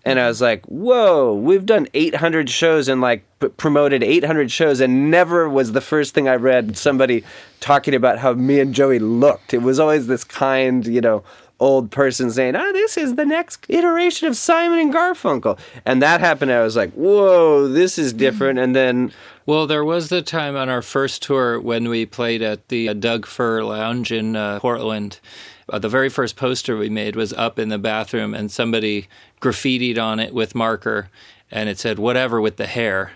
and 0.05 0.20
I 0.20 0.28
was 0.28 0.41
like, 0.41 0.66
"Whoa, 0.66 1.34
we've 1.34 1.66
done 1.66 1.88
800 1.93 2.49
shows 2.49 2.88
and 2.88 3.01
like 3.01 3.24
p- 3.39 3.49
promoted 3.49 4.03
800 4.03 4.51
shows, 4.51 4.80
and 4.80 5.12
never 5.12 5.49
was 5.49 5.74
the 5.74 5.82
first 5.82 6.14
thing 6.14 6.28
I 6.28 6.36
read 6.36 6.78
somebody 6.78 7.24
talking 7.60 7.93
about 7.93 8.20
how 8.20 8.34
me 8.34 8.60
and 8.60 8.74
Joey 8.74 8.99
looked. 8.99 9.53
It 9.53 9.62
was 9.62 9.80
always 9.80 10.07
this 10.07 10.24
kind, 10.24 10.86
you 10.88 11.01
know, 11.01 11.24
old 11.60 11.91
person 11.91 12.32
saying, 12.32 12.55
"Oh, 12.55 12.72
this 12.74 12.97
is 12.97 13.16
the 13.16 13.26
next 13.26 13.66
iteration 13.70 14.28
of 14.28 14.38
Simon 14.38 14.80
and 14.80 14.93
Garfunkel," 14.93 15.57
and 15.86 16.01
that 16.01 16.20
happened. 16.20 16.51
I 16.51 16.62
was 16.64 16.76
like, 16.76 16.91
"Whoa, 16.93 17.68
this 17.68 17.97
is 17.97 18.14
different." 18.14 18.60
And 18.60 18.76
then 18.76 19.12
Well, 19.45 19.66
there 19.66 19.84
was 19.84 20.10
the 20.10 20.22
time 20.22 20.55
on 20.55 20.70
our 20.70 20.84
first 20.84 21.24
tour 21.24 21.60
when 21.60 21.89
we 21.89 22.05
played 22.05 22.43
at 22.43 22.68
the 22.68 22.93
Doug 22.93 23.26
Fir 23.26 23.64
Lounge 23.64 24.12
in 24.12 24.36
uh, 24.36 24.60
Portland. 24.60 25.20
Uh, 25.68 25.80
the 25.80 25.89
very 25.89 26.10
first 26.10 26.36
poster 26.36 26.78
we 26.78 26.88
made 26.89 27.16
was 27.16 27.34
up 27.34 27.57
in 27.57 27.70
the 27.70 27.80
bathroom, 27.80 28.36
and 28.36 28.51
somebody 28.51 29.07
graffitied 29.41 29.97
on 29.97 30.20
it 30.20 30.36
with 30.36 30.53
marker, 30.53 31.10
and 31.49 31.68
it 31.68 31.80
said 31.80 31.97
"whatever 31.97 32.39
with 32.39 32.57
the 32.57 32.68
hair." 32.68 33.14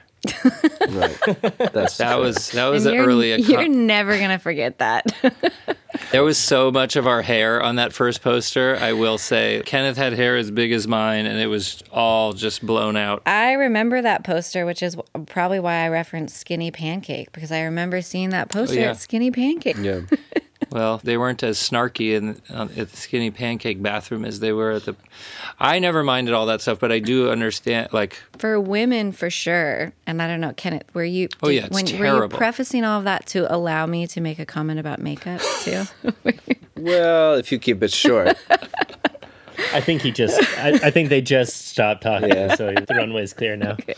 Right, 0.90 1.18
that's 1.74 1.98
That 1.98 2.14
true. 2.16 2.22
was 2.22 2.52
that 2.52 2.68
was 2.68 2.86
And 2.86 2.96
an 2.96 3.02
you're, 3.02 3.10
early. 3.10 3.36
you're 3.42 3.68
never 3.68 4.18
gonna 4.18 4.40
forget 4.40 4.80
that. 4.80 5.12
There 6.12 6.24
was 6.24 6.38
so 6.40 6.72
much 6.72 6.96
of 6.96 7.06
our 7.08 7.22
hair 7.22 7.62
on 7.62 7.76
that 7.76 7.94
first 7.94 8.22
poster. 8.24 8.78
I 8.80 8.94
will 8.94 9.20
say, 9.20 9.62
Kenneth 9.66 9.96
had 9.96 10.14
hair 10.14 10.38
as 10.38 10.50
big 10.50 10.72
as 10.72 10.88
mine, 10.88 11.26
and 11.28 11.40
it 11.40 11.46
was 11.48 11.84
all 11.92 12.34
just 12.34 12.66
blown 12.66 12.98
out. 12.98 13.22
I 13.28 13.54
remember 13.54 14.02
that 14.02 14.24
poster, 14.24 14.66
which 14.66 14.82
is 14.82 14.98
probably 15.28 15.60
why 15.60 15.86
I 15.86 15.90
referenced 15.90 16.36
Skinny 16.38 16.72
Pancake 16.72 17.32
because 17.32 17.52
I 17.52 17.62
remember 17.62 18.02
seeing 18.02 18.30
that 18.32 18.48
oh, 18.56 18.60
poster 18.60 18.80
yeah. 18.80 18.90
at 18.92 18.98
Skinny 18.98 19.30
Pancake. 19.32 19.78
yeah. 19.78 20.02
Well, 20.74 21.00
they 21.04 21.18
weren't 21.18 21.44
as 21.44 21.60
snarky 21.60 22.16
in 22.16 22.42
uh, 22.50 22.68
at 22.76 22.90
the 22.90 22.98
skinny 22.98 23.30
pancake 23.30 23.80
bathroom 23.80 24.26
as 24.26 24.40
they 24.40 24.52
were 24.52 24.72
at 24.72 24.86
the. 24.86 24.96
I 25.60 25.78
never 25.78 26.02
minded 26.02 26.34
all 26.34 26.48
that 26.48 26.62
stuff, 26.62 26.80
but 26.80 26.92
I 26.92 26.98
do 26.98 27.30
understand. 27.30 27.90
Like, 27.94 28.20
For 28.40 28.60
women, 28.60 29.12
for 29.12 29.30
sure. 29.30 29.94
And 30.08 30.20
I 30.20 30.28
don't 30.28 30.42
know, 30.42 30.52
Kenneth, 30.58 30.92
were 30.96 31.04
you? 31.04 31.30
Oh, 31.44 31.50
yeah, 31.50 31.68
it's 31.68 31.76
when, 31.76 31.86
Were 32.00 32.24
you 32.24 32.28
prefacing 32.28 32.86
all 32.86 32.98
of 32.98 33.06
that 33.06 33.28
to 33.28 33.54
allow 33.54 33.86
me 33.86 34.08
to 34.08 34.20
make 34.20 34.40
a 34.40 34.48
comment 34.48 34.80
about 34.80 35.00
makeup 35.00 35.42
too? 35.62 35.84
Well, 36.76 37.36
if 37.36 37.50
you 37.50 37.60
keep 37.60 37.82
it 37.82 37.94
short, 37.94 38.36
I 39.74 39.82
think 39.82 40.02
he 40.02 40.12
just. 40.12 40.40
I, 40.58 40.70
I 40.84 40.92
think 40.92 41.10
they 41.10 41.22
just 41.22 41.68
stopped 41.68 42.04
talking, 42.04 42.30
Yeah. 42.30 42.56
so 42.56 42.74
the 42.74 42.96
runway's 42.96 43.34
clear 43.34 43.56
now. 43.56 43.72
Okay. 43.74 43.96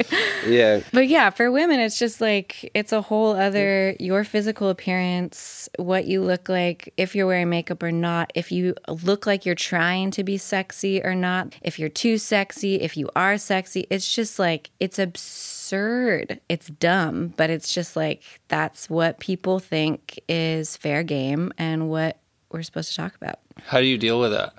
yeah. 0.47 0.81
But 0.93 1.07
yeah, 1.07 1.29
for 1.29 1.51
women, 1.51 1.79
it's 1.79 1.97
just 1.99 2.21
like 2.21 2.69
it's 2.73 2.91
a 2.91 3.01
whole 3.01 3.35
other 3.35 3.95
your 3.99 4.23
physical 4.23 4.69
appearance, 4.69 5.67
what 5.77 6.05
you 6.05 6.21
look 6.21 6.49
like, 6.49 6.93
if 6.97 7.15
you're 7.15 7.27
wearing 7.27 7.49
makeup 7.49 7.81
or 7.83 7.91
not, 7.91 8.31
if 8.35 8.51
you 8.51 8.75
look 9.03 9.25
like 9.25 9.45
you're 9.45 9.55
trying 9.55 10.11
to 10.11 10.23
be 10.23 10.37
sexy 10.37 11.03
or 11.03 11.15
not, 11.15 11.53
if 11.61 11.79
you're 11.79 11.89
too 11.89 12.17
sexy, 12.17 12.75
if 12.81 12.95
you 12.97 13.09
are 13.15 13.37
sexy. 13.37 13.85
It's 13.89 14.13
just 14.13 14.39
like 14.39 14.69
it's 14.79 14.99
absurd. 14.99 16.39
It's 16.49 16.67
dumb, 16.67 17.33
but 17.37 17.49
it's 17.49 17.73
just 17.73 17.95
like 17.95 18.21
that's 18.47 18.89
what 18.89 19.19
people 19.19 19.59
think 19.59 20.19
is 20.29 20.77
fair 20.77 21.03
game 21.03 21.51
and 21.57 21.89
what 21.89 22.19
we're 22.51 22.63
supposed 22.63 22.89
to 22.91 22.95
talk 22.95 23.15
about. 23.15 23.39
how 23.65 23.79
do 23.79 23.85
you 23.85 23.97
deal 23.97 24.19
with 24.19 24.31
that? 24.31 24.53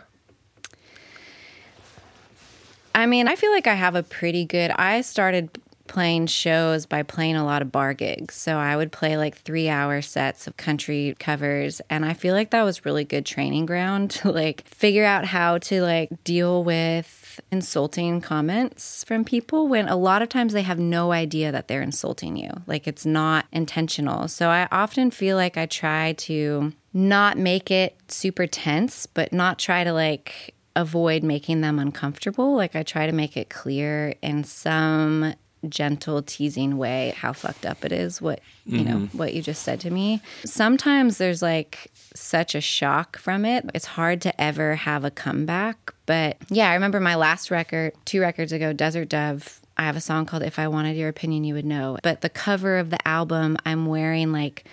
I 3.07 3.09
mean, 3.09 3.29
I 3.29 3.37
feel 3.37 3.53
like 3.53 3.69
I 3.69 3.75
have 3.75 3.95
a 3.95 4.03
pretty 4.03 4.45
good. 4.45 4.73
I 4.73 5.01
started 5.03 5.49
playing 5.87 6.27
shows 6.27 6.87
by 6.87 7.05
playing 7.05 7.37
a 7.37 7.45
lot 7.45 7.63
of 7.63 7.71
bar 7.71 7.95
gigs. 7.95 8.35
So 8.35 8.57
I 8.57 8.77
would 8.77 8.91
play 8.91 9.17
like 9.17 9.37
three 9.37 9.69
hour 9.69 10.03
sets 10.03 10.49
of 10.49 10.57
country 10.57 11.15
covers. 11.21 11.81
And 11.89 12.05
I 12.05 12.15
feel 12.15 12.35
like 12.35 12.51
that 12.51 12.65
was 12.65 12.85
really 12.85 13.05
good 13.05 13.25
training 13.25 13.65
ground 13.65 14.11
to 14.23 14.33
like 14.33 14.67
figure 14.67 15.05
out 15.05 15.25
how 15.25 15.59
to 15.59 15.83
like 15.83 16.25
deal 16.25 16.65
with 16.65 17.41
insulting 17.53 18.21
comments 18.21 19.05
from 19.05 19.25
people 19.25 19.69
when 19.69 19.87
a 19.87 19.95
lot 19.95 20.21
of 20.21 20.29
times 20.29 20.53
they 20.53 20.63
have 20.63 20.81
no 20.81 21.13
idea 21.13 21.53
that 21.53 21.69
they're 21.69 21.83
insulting 21.83 22.37
you. 22.37 22.51
Like 22.67 22.89
it's 22.89 23.07
not 23.07 23.47
intentional. 23.53 24.27
So 24.27 24.49
I 24.49 24.67
often 24.73 25.13
feel 25.13 25.37
like 25.37 25.57
I 25.57 25.67
try 25.67 26.15
to 26.15 26.73
not 26.93 27.39
make 27.39 27.71
it 27.71 27.95
super 28.09 28.49
tense, 28.49 29.07
but 29.07 29.33
not 29.33 29.61
try 29.61 29.85
to 29.85 29.93
like 29.93 30.56
avoid 30.77 31.25
making 31.25 31.63
them 31.63 31.79
uncomfortable. 31.81 32.55
Like 32.55 32.77
I 32.77 32.85
try 32.85 33.07
to 33.07 33.13
make 33.13 33.37
it 33.37 33.49
clear 33.49 34.15
in 34.23 34.45
some 34.45 35.35
gentle 35.69 36.23
teasing 36.23 36.77
way 36.77 37.13
how 37.17 37.33
fucked 37.33 37.67
up 37.67 37.85
it 37.85 37.91
is 37.91 38.23
what 38.23 38.41
you 38.67 38.85
know 38.85 38.97
mm-hmm. 38.99 39.19
what 39.19 39.35
you 39.35 39.43
just 39.43 39.63
said 39.63 39.81
to 39.81 39.91
me. 39.91 40.21
Sometimes 40.45 41.19
there's 41.19 41.43
like 41.43 41.91
such 42.15 42.55
a 42.55 42.61
shock 42.61 43.19
from 43.19 43.45
it. 43.45 43.69
It's 43.75 43.87
hard 43.87 44.21
to 44.23 44.41
ever 44.41 44.77
have 44.77 45.05
a 45.05 45.11
comeback 45.11 45.95
but 46.05 46.37
yeah 46.51 46.71
i 46.71 46.75
remember 46.75 47.01
my 47.01 47.17
last 47.17 47.51
record 47.51 47.93
two 48.05 48.21
records 48.21 48.53
ago 48.53 48.73
desert 48.73 49.09
dove. 49.09 49.61
I 49.79 49.83
have 49.83 49.97
a 49.97 50.01
song 50.01 50.27
called 50.27 50.43
if 50.43 50.59
i 50.59 50.69
wanted 50.69 50.97
your 50.97 51.09
opinion 51.09 51.43
you 51.43 51.55
would 51.55 51.67
know. 51.67 51.99
But 52.03 52.21
the 52.21 52.31
cover 52.31 52.77
of 52.79 52.91
the 52.91 53.09
album 53.09 53.57
i'm 53.65 53.87
wearing 53.87 54.31
like 54.31 54.65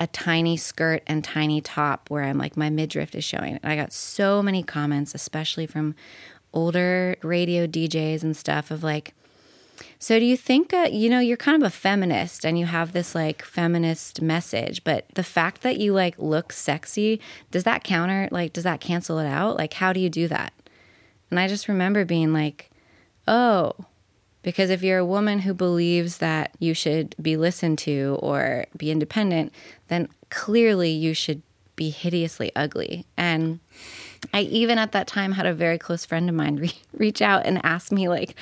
a 0.00 0.06
tiny 0.06 0.56
skirt 0.56 1.02
and 1.06 1.22
tiny 1.22 1.60
top 1.60 2.08
where 2.08 2.24
I'm 2.24 2.38
like 2.38 2.56
my 2.56 2.70
midriff 2.70 3.14
is 3.14 3.22
showing. 3.22 3.58
And 3.62 3.70
I 3.70 3.76
got 3.76 3.92
so 3.92 4.42
many 4.42 4.62
comments, 4.62 5.14
especially 5.14 5.66
from 5.66 5.94
older 6.54 7.16
radio 7.22 7.66
DJs 7.66 8.22
and 8.22 8.34
stuff, 8.34 8.70
of 8.70 8.82
like, 8.82 9.14
so 9.98 10.18
do 10.18 10.24
you 10.24 10.36
think, 10.36 10.72
uh, 10.72 10.88
you 10.90 11.10
know, 11.10 11.20
you're 11.20 11.36
kind 11.36 11.62
of 11.62 11.66
a 11.66 11.70
feminist 11.70 12.46
and 12.46 12.58
you 12.58 12.64
have 12.64 12.92
this 12.92 13.14
like 13.14 13.44
feminist 13.44 14.22
message, 14.22 14.82
but 14.84 15.04
the 15.14 15.22
fact 15.22 15.60
that 15.60 15.78
you 15.78 15.92
like 15.92 16.18
look 16.18 16.52
sexy, 16.52 17.20
does 17.50 17.64
that 17.64 17.84
counter, 17.84 18.26
like, 18.30 18.54
does 18.54 18.64
that 18.64 18.80
cancel 18.80 19.18
it 19.18 19.26
out? 19.26 19.56
Like, 19.56 19.74
how 19.74 19.92
do 19.92 20.00
you 20.00 20.08
do 20.08 20.26
that? 20.28 20.54
And 21.30 21.38
I 21.38 21.46
just 21.46 21.68
remember 21.68 22.06
being 22.06 22.32
like, 22.32 22.70
oh, 23.28 23.74
because 24.42 24.70
if 24.70 24.82
you're 24.82 24.98
a 24.98 25.04
woman 25.04 25.40
who 25.40 25.54
believes 25.54 26.18
that 26.18 26.54
you 26.58 26.74
should 26.74 27.14
be 27.20 27.36
listened 27.36 27.78
to 27.80 28.18
or 28.20 28.66
be 28.76 28.90
independent, 28.90 29.52
then 29.88 30.08
clearly 30.30 30.90
you 30.90 31.14
should 31.14 31.42
be 31.76 31.90
hideously 31.90 32.52
ugly. 32.54 33.06
And 33.16 33.60
I 34.32 34.42
even 34.42 34.78
at 34.78 34.92
that 34.92 35.06
time 35.06 35.32
had 35.32 35.46
a 35.46 35.54
very 35.54 35.78
close 35.78 36.04
friend 36.04 36.28
of 36.28 36.34
mine 36.34 36.56
re- 36.60 36.72
reach 36.92 37.22
out 37.22 37.46
and 37.46 37.60
ask 37.64 37.92
me, 37.92 38.08
like, 38.08 38.34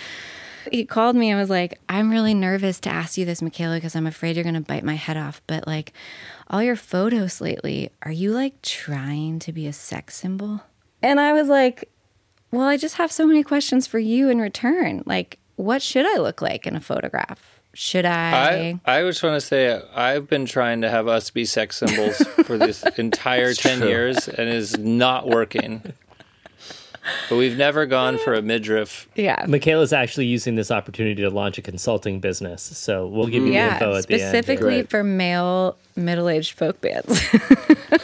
he 0.71 0.85
called 0.85 1.17
me 1.17 1.31
and 1.31 1.41
was 1.41 1.49
like, 1.51 1.79
I'm 1.89 2.11
really 2.11 2.35
nervous 2.35 2.81
to 2.81 2.91
ask 2.91 3.17
you 3.17 3.25
this, 3.25 3.41
Michaela, 3.41 3.77
because 3.77 3.97
I'm 3.97 4.07
afraid 4.07 4.37
you're 4.37 4.43
going 4.43 4.55
to 4.55 4.61
bite 4.61 4.85
my 4.85 4.97
head 4.97 5.17
off. 5.17 5.41
But 5.47 5.67
like, 5.67 5.93
all 6.49 6.63
your 6.63 6.77
photos 6.77 7.41
lately, 7.41 7.91
are 8.03 8.13
you 8.13 8.33
like 8.33 8.61
trying 8.63 9.39
to 9.41 9.53
be 9.53 9.67
a 9.67 9.73
sex 9.73 10.17
symbol? 10.17 10.63
And 11.03 11.21
I 11.21 11.33
was 11.33 11.49
like, 11.49 11.89
well, 12.51 12.67
I 12.67 12.77
just 12.77 12.97
have 12.97 13.13
so 13.13 13.27
many 13.27 13.43
questions 13.43 13.87
for 13.87 13.99
you 13.99 14.29
in 14.29 14.41
return. 14.41 15.03
Like, 15.07 15.39
what 15.59 15.83
should 15.83 16.07
I 16.07 16.21
look 16.21 16.41
like 16.41 16.67
in 16.67 16.77
a 16.77 16.81
photograph? 16.81 17.61
Should 17.75 18.07
I? 18.07 18.79
I 18.87 18.99
I 18.99 19.03
just 19.03 19.23
want 19.23 19.35
to 19.35 19.41
say 19.41 19.81
I've 19.95 20.29
been 20.29 20.47
trying 20.47 20.81
to 20.81 20.91
have 20.91 21.07
us 21.09 21.31
be 21.31 21.45
sex 21.45 21.77
symbols 21.77 22.17
for 22.45 22.57
this 22.57 22.83
entire 22.97 23.53
ten 23.55 23.81
true. 23.81 23.89
years, 23.89 24.29
and 24.29 24.49
is 24.49 24.79
not 24.79 25.29
working. 25.29 25.93
But 27.29 27.37
we've 27.37 27.57
never 27.57 27.87
gone 27.87 28.19
for 28.19 28.35
a 28.35 28.43
midriff. 28.43 29.09
yeah. 29.15 29.45
Michaela's 29.49 29.93
actually 29.93 30.27
using 30.27 30.55
this 30.55 30.71
opportunity 30.71 31.23
to 31.23 31.31
launch 31.31 31.59
a 31.59 31.63
consulting 31.63 32.21
business, 32.21 32.63
so 32.63 33.07
we'll 33.07 33.27
give 33.27 33.45
you 33.45 33.53
the 33.53 33.59
info 33.59 33.95
at 33.97 34.07
the 34.07 34.15
end. 34.15 34.23
specifically 34.23 34.83
for 34.85 35.03
male 35.05 35.77
middle-aged 35.97 36.53
folk 36.53 36.81
bands. 36.81 37.21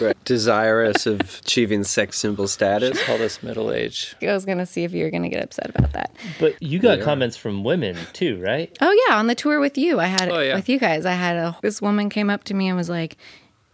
Right. 0.00 0.16
Desirous 0.24 1.07
of 1.07 1.20
achieving 1.20 1.84
sex 1.84 2.18
symbol 2.18 2.48
status. 2.48 3.00
Call 3.05 3.16
this 3.18 3.42
middle 3.44 3.70
age. 3.70 4.16
I 4.22 4.32
was 4.32 4.44
gonna 4.44 4.66
see 4.66 4.82
if 4.82 4.92
you 4.92 5.05
were 5.05 5.11
gonna 5.11 5.28
get 5.28 5.42
upset 5.44 5.70
about 5.70 5.92
that. 5.92 6.11
But 6.40 6.61
you 6.61 6.78
got 6.80 6.98
Yeah. 6.98 7.05
comments 7.05 7.36
from 7.36 7.62
women 7.62 7.96
too, 8.12 8.40
right? 8.42 8.76
Oh 8.80 9.05
yeah, 9.09 9.16
on 9.16 9.28
the 9.28 9.34
tour 9.36 9.61
with 9.61 9.78
you, 9.78 10.00
I 10.00 10.07
had 10.07 10.30
Oh, 10.30 10.40
yeah. 10.40 10.57
with 10.57 10.68
you 10.68 10.78
guys. 10.80 11.07
I 11.07 11.12
had 11.12 11.36
a 11.36 11.57
this 11.62 11.80
woman 11.80 12.09
came 12.09 12.28
up 12.28 12.42
to 12.44 12.55
me 12.55 12.66
and 12.68 12.76
was 12.76 12.88
like, 12.90 13.16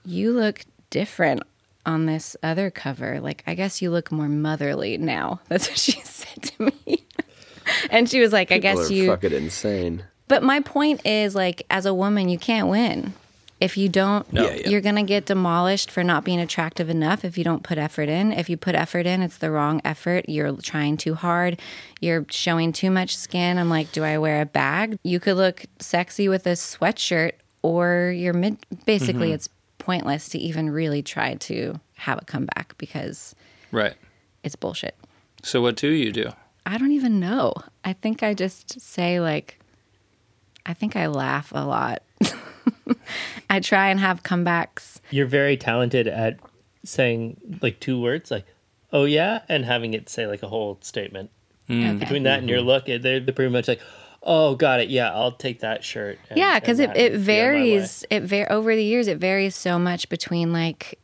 "You 0.05 0.33
look 0.33 0.65
different 0.91 1.43
on 1.87 2.07
this 2.07 2.37
other 2.43 2.71
cover. 2.71 3.21
Like, 3.21 3.43
I 3.47 3.55
guess 3.55 3.81
you 3.83 3.91
look 3.91 4.11
more 4.13 4.29
motherly 4.29 4.99
now." 4.99 5.41
That's 5.49 5.69
what 5.69 5.79
she 5.79 5.93
said 6.03 6.43
to 6.43 6.65
me. 6.87 7.05
and 7.91 8.09
she 8.09 8.21
was 8.21 8.33
like, 8.33 8.53
"I 8.53 8.59
guess 8.59 8.91
are 8.91 8.93
you." 8.93 9.07
fucking 9.09 9.33
insane. 9.33 10.05
But 10.29 10.43
my 10.43 10.61
point 10.61 11.05
is, 11.05 11.35
like, 11.35 11.63
as 11.71 11.87
a 11.87 11.95
woman, 11.95 12.29
you 12.29 12.39
can't 12.39 12.69
win. 12.69 13.15
If 13.59 13.77
you 13.77 13.89
don't, 13.91 14.33
No. 14.33 14.45
Yeah, 14.45 14.55
yeah. 14.55 14.69
you're 14.71 14.81
going 14.81 14.95
to 14.95 15.03
get 15.03 15.27
demolished 15.27 15.91
for 15.91 16.03
not 16.03 16.25
being 16.25 16.41
attractive 16.41 16.89
enough 16.89 17.27
if 17.27 17.37
you 17.37 17.45
don't 17.45 17.63
put 17.63 17.77
effort 17.77 18.09
in. 18.09 18.33
If 18.33 18.49
you 18.49 18.57
put 18.57 18.75
effort 18.75 19.05
in, 19.07 19.21
it's 19.23 19.37
the 19.37 19.51
wrong 19.51 19.83
effort. 19.85 20.25
You're 20.29 20.57
trying 20.57 20.97
too 20.97 21.15
hard. 21.15 21.61
You're 22.01 22.25
showing 22.31 22.73
too 22.73 22.91
much 22.91 23.15
skin. 23.17 23.59
I'm 23.59 23.69
like, 23.69 23.93
do 23.93 24.03
I 24.03 24.17
wear 24.17 24.41
a 24.41 24.47
bag? 24.47 24.99
You 25.03 25.21
could 25.21 25.37
look 25.37 25.67
sexy 25.79 26.27
with 26.27 26.47
a 26.47 26.53
sweatshirt 26.53 27.33
or 27.61 28.15
you're 28.17 28.33
mid. 28.33 28.57
Basically, 28.87 29.27
Mm-hmm. 29.27 29.35
it's 29.35 29.49
pointless 29.81 30.29
to 30.29 30.39
even 30.39 30.71
really 30.71 31.03
try 31.03 31.35
to 31.35 31.81
have 31.97 32.19
a 32.23 32.25
comeback 32.25 32.79
because 32.79 33.35
Right. 33.73 33.95
it's 34.45 34.55
bullshit. 34.55 34.95
So 35.43 35.61
what 35.61 35.77
do 35.77 35.89
you 35.89 36.13
do? 36.13 36.31
I 36.65 36.79
don't 36.79 36.93
even 36.93 37.19
know. 37.19 37.55
I 37.85 37.95
think 37.95 38.23
I 38.23 38.35
just 38.35 38.81
say 38.81 39.19
like 39.21 39.59
I 40.67 40.75
think 40.75 40.95
I 40.95 41.07
laugh 41.09 41.51
a 41.55 41.65
lot. 41.65 42.03
I 43.51 43.61
try 43.61 43.89
and 43.89 43.99
have 43.99 44.23
comebacks. 44.23 45.01
You're 45.11 45.27
very 45.27 45.57
talented 45.57 46.07
at 46.07 46.39
saying 46.85 47.41
like 47.63 47.81
two 47.81 48.01
words, 48.01 48.31
like 48.31 48.47
"oh 48.93 49.05
yeah," 49.05 49.41
and 49.49 49.65
having 49.65 49.95
it 49.95 50.09
say 50.09 50.27
like 50.27 50.43
a 50.43 50.49
whole 50.49 50.79
statement. 50.83 51.31
Mm. 51.69 51.89
Okay. 51.89 51.99
Between 51.99 52.25
that 52.25 52.41
and 52.41 52.49
your 52.49 52.59
mm-hmm. 52.59 52.69
look, 52.69 52.87
they're, 52.87 53.21
they're 53.21 53.35
pretty 53.35 53.53
much 53.53 53.69
like, 53.69 53.81
"Oh, 54.23 54.55
got 54.55 54.81
it. 54.81 54.89
Yeah, 54.91 55.13
I'll 55.13 55.33
take 55.33 55.61
that 55.61 55.85
shirt." 55.85 56.19
and- 56.29 56.39
Yeah, 56.39 56.59
because 56.59 56.79
it, 56.79 56.91
it 56.91 56.91
and 56.91 56.97
be 56.97 57.03
on 57.03 57.13
my 57.13 57.19
way." 57.19 57.25
varies. 57.25 58.05
It 58.11 58.23
var- 58.25 58.53
over 58.53 58.75
the 58.75 58.85
years 58.85 59.09
it 59.09 59.19
varies 59.19 59.55
so 59.55 59.79
much 59.79 60.09
between 60.09 60.53
like 60.53 60.99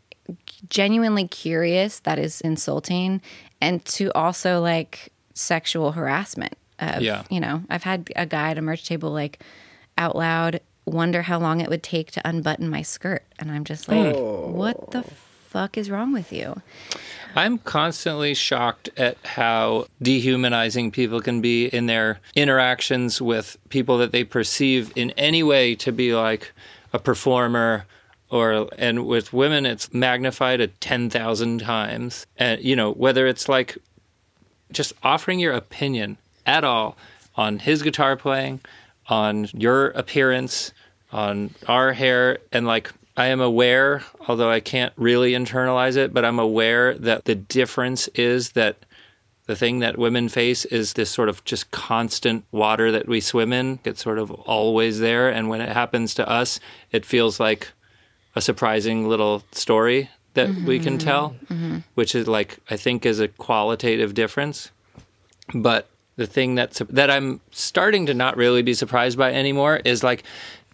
genuinely 0.68 1.26
curious 1.28 2.00
that 2.00 2.18
is 2.18 2.40
insulting 2.40 3.20
and 3.60 3.84
to 3.84 4.12
also 4.14 4.60
like 4.60 5.12
sexual 5.34 5.92
harassment 5.92 6.56
of, 6.78 7.02
Yeah. 7.02 7.22
you 7.30 7.40
know 7.40 7.62
i've 7.70 7.82
had 7.82 8.10
a 8.16 8.26
guy 8.26 8.50
at 8.50 8.58
a 8.58 8.62
merch 8.62 8.86
table 8.86 9.10
like 9.10 9.42
out 9.96 10.16
loud 10.16 10.60
wonder 10.84 11.22
how 11.22 11.38
long 11.38 11.60
it 11.60 11.68
would 11.68 11.82
take 11.82 12.10
to 12.12 12.28
unbutton 12.28 12.68
my 12.68 12.82
skirt 12.82 13.24
and 13.38 13.50
i'm 13.50 13.64
just 13.64 13.88
like 13.88 14.14
hmm. 14.14 14.52
what 14.52 14.90
the 14.90 15.00
oh. 15.00 15.10
fuck 15.48 15.78
is 15.78 15.90
wrong 15.90 16.12
with 16.12 16.32
you 16.32 16.60
I'm 17.36 17.58
constantly 17.58 18.32
shocked 18.32 18.88
at 18.96 19.18
how 19.24 19.88
dehumanizing 20.00 20.90
people 20.90 21.20
can 21.20 21.42
be 21.42 21.66
in 21.66 21.84
their 21.84 22.18
interactions 22.34 23.20
with 23.20 23.58
people 23.68 23.98
that 23.98 24.10
they 24.10 24.24
perceive 24.24 24.90
in 24.96 25.10
any 25.12 25.42
way 25.42 25.74
to 25.76 25.92
be 25.92 26.14
like 26.14 26.52
a 26.94 26.98
performer 26.98 27.84
or 28.30 28.68
and 28.78 29.06
with 29.06 29.34
women 29.34 29.66
it's 29.66 29.92
magnified 29.92 30.62
a 30.62 30.68
10,000 30.68 31.58
times. 31.58 32.26
And 32.38 32.62
you 32.62 32.74
know 32.74 32.92
whether 32.92 33.26
it's 33.26 33.50
like 33.50 33.76
just 34.72 34.94
offering 35.02 35.38
your 35.38 35.52
opinion 35.52 36.16
at 36.46 36.64
all 36.64 36.96
on 37.36 37.58
his 37.58 37.82
guitar 37.82 38.16
playing, 38.16 38.60
on 39.08 39.48
your 39.52 39.88
appearance, 39.88 40.72
on 41.12 41.50
our 41.68 41.92
hair, 41.92 42.38
and 42.50 42.66
like 42.66 42.90
I 43.16 43.26
am 43.26 43.40
aware, 43.40 44.02
although 44.28 44.50
I 44.50 44.60
can't 44.60 44.92
really 44.96 45.32
internalize 45.32 45.96
it, 45.96 46.12
but 46.12 46.24
I'm 46.24 46.38
aware 46.38 46.94
that 46.94 47.24
the 47.24 47.34
difference 47.34 48.08
is 48.08 48.52
that 48.52 48.76
the 49.46 49.56
thing 49.56 49.78
that 49.78 49.96
women 49.96 50.28
face 50.28 50.64
is 50.66 50.92
this 50.92 51.10
sort 51.10 51.28
of 51.28 51.44
just 51.44 51.70
constant 51.70 52.44
water 52.50 52.92
that 52.92 53.08
we 53.08 53.20
swim 53.20 53.52
in. 53.52 53.78
It's 53.84 54.02
sort 54.02 54.18
of 54.18 54.30
always 54.30 54.98
there. 54.98 55.30
And 55.30 55.48
when 55.48 55.60
it 55.60 55.68
happens 55.68 56.14
to 56.14 56.28
us, 56.28 56.60
it 56.90 57.06
feels 57.06 57.38
like 57.40 57.68
a 58.34 58.40
surprising 58.40 59.08
little 59.08 59.44
story 59.52 60.10
that 60.34 60.50
we 60.50 60.78
can 60.78 60.98
mm-hmm. 60.98 61.08
tell, 61.08 61.36
mm-hmm. 61.46 61.78
which 61.94 62.14
is 62.14 62.26
like, 62.28 62.58
I 62.68 62.76
think 62.76 63.06
is 63.06 63.20
a 63.20 63.28
qualitative 63.28 64.14
difference. 64.14 64.70
But 65.54 65.88
the 66.16 66.26
thing 66.26 66.54
that's 66.54 66.80
that 66.90 67.10
I'm 67.10 67.40
starting 67.52 68.06
to 68.06 68.14
not 68.14 68.36
really 68.36 68.62
be 68.62 68.74
surprised 68.74 69.16
by 69.16 69.32
anymore 69.32 69.80
is 69.84 70.02
like 70.02 70.24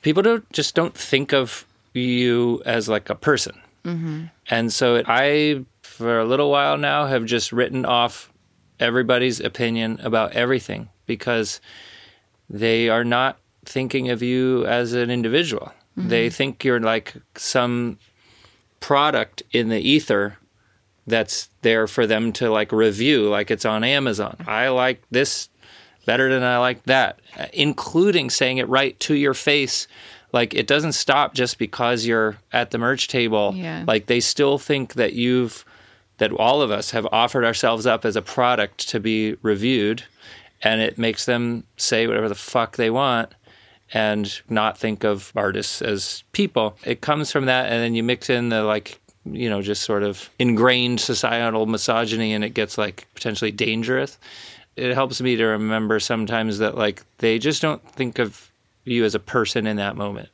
people 0.00 0.22
don't 0.22 0.50
just 0.52 0.74
don't 0.74 0.94
think 0.94 1.32
of 1.32 1.66
you 1.94 2.62
as 2.64 2.88
like 2.88 3.10
a 3.10 3.14
person. 3.14 3.60
Mm-hmm. 3.84 4.24
And 4.48 4.72
so 4.72 4.96
it, 4.96 5.06
I, 5.08 5.64
for 5.82 6.20
a 6.20 6.24
little 6.24 6.50
while 6.50 6.76
now, 6.76 7.06
have 7.06 7.24
just 7.24 7.52
written 7.52 7.84
off 7.84 8.32
everybody's 8.80 9.40
opinion 9.40 10.00
about 10.02 10.32
everything 10.32 10.88
because 11.06 11.60
they 12.48 12.88
are 12.88 13.04
not 13.04 13.38
thinking 13.64 14.10
of 14.10 14.22
you 14.22 14.66
as 14.66 14.92
an 14.92 15.10
individual. 15.10 15.72
Mm-hmm. 15.96 16.08
They 16.08 16.30
think 16.30 16.64
you're 16.64 16.80
like 16.80 17.14
some 17.36 17.98
product 18.80 19.42
in 19.52 19.68
the 19.68 19.80
ether 19.80 20.38
that's 21.06 21.48
there 21.62 21.86
for 21.86 22.06
them 22.06 22.32
to 22.32 22.50
like 22.50 22.72
review, 22.72 23.28
like 23.28 23.50
it's 23.50 23.64
on 23.64 23.84
Amazon. 23.84 24.36
I 24.46 24.68
like 24.68 25.02
this 25.10 25.48
better 26.06 26.32
than 26.32 26.42
I 26.42 26.58
like 26.58 26.82
that, 26.84 27.20
including 27.52 28.30
saying 28.30 28.58
it 28.58 28.68
right 28.68 28.98
to 29.00 29.14
your 29.14 29.34
face. 29.34 29.86
Like 30.32 30.54
it 30.54 30.66
doesn't 30.66 30.92
stop 30.92 31.34
just 31.34 31.58
because 31.58 32.06
you're 32.06 32.38
at 32.52 32.70
the 32.70 32.78
merch 32.78 33.08
table. 33.08 33.52
Yeah. 33.54 33.84
Like 33.86 34.06
they 34.06 34.20
still 34.20 34.58
think 34.58 34.94
that 34.94 35.12
you've, 35.12 35.64
that 36.18 36.32
all 36.32 36.62
of 36.62 36.70
us 36.70 36.90
have 36.90 37.06
offered 37.12 37.44
ourselves 37.44 37.86
up 37.86 38.04
as 38.04 38.16
a 38.16 38.22
product 38.22 38.88
to 38.90 39.00
be 39.00 39.36
reviewed, 39.42 40.04
and 40.62 40.80
it 40.80 40.96
makes 40.96 41.26
them 41.26 41.64
say 41.76 42.06
whatever 42.06 42.28
the 42.28 42.34
fuck 42.34 42.76
they 42.76 42.90
want 42.90 43.34
and 43.92 44.40
not 44.48 44.78
think 44.78 45.04
of 45.04 45.32
artists 45.36 45.82
as 45.82 46.22
people. 46.32 46.78
It 46.84 47.00
comes 47.00 47.30
from 47.30 47.46
that, 47.46 47.66
and 47.66 47.82
then 47.82 47.94
you 47.94 48.02
mix 48.02 48.30
in 48.30 48.48
the 48.48 48.62
like, 48.62 49.00
you 49.24 49.50
know, 49.50 49.60
just 49.60 49.82
sort 49.82 50.02
of 50.02 50.30
ingrained 50.38 51.00
societal 51.00 51.66
misogyny, 51.66 52.32
and 52.32 52.44
it 52.44 52.54
gets 52.54 52.78
like 52.78 53.06
potentially 53.14 53.50
dangerous. 53.50 54.16
It 54.76 54.94
helps 54.94 55.20
me 55.20 55.36
to 55.36 55.44
remember 55.44 56.00
sometimes 56.00 56.58
that 56.58 56.78
like 56.78 57.02
they 57.18 57.38
just 57.38 57.60
don't 57.60 57.86
think 57.90 58.18
of 58.18 58.51
you 58.84 59.04
as 59.04 59.14
a 59.14 59.20
person 59.20 59.66
in 59.66 59.76
that 59.76 59.96
moment. 59.96 60.28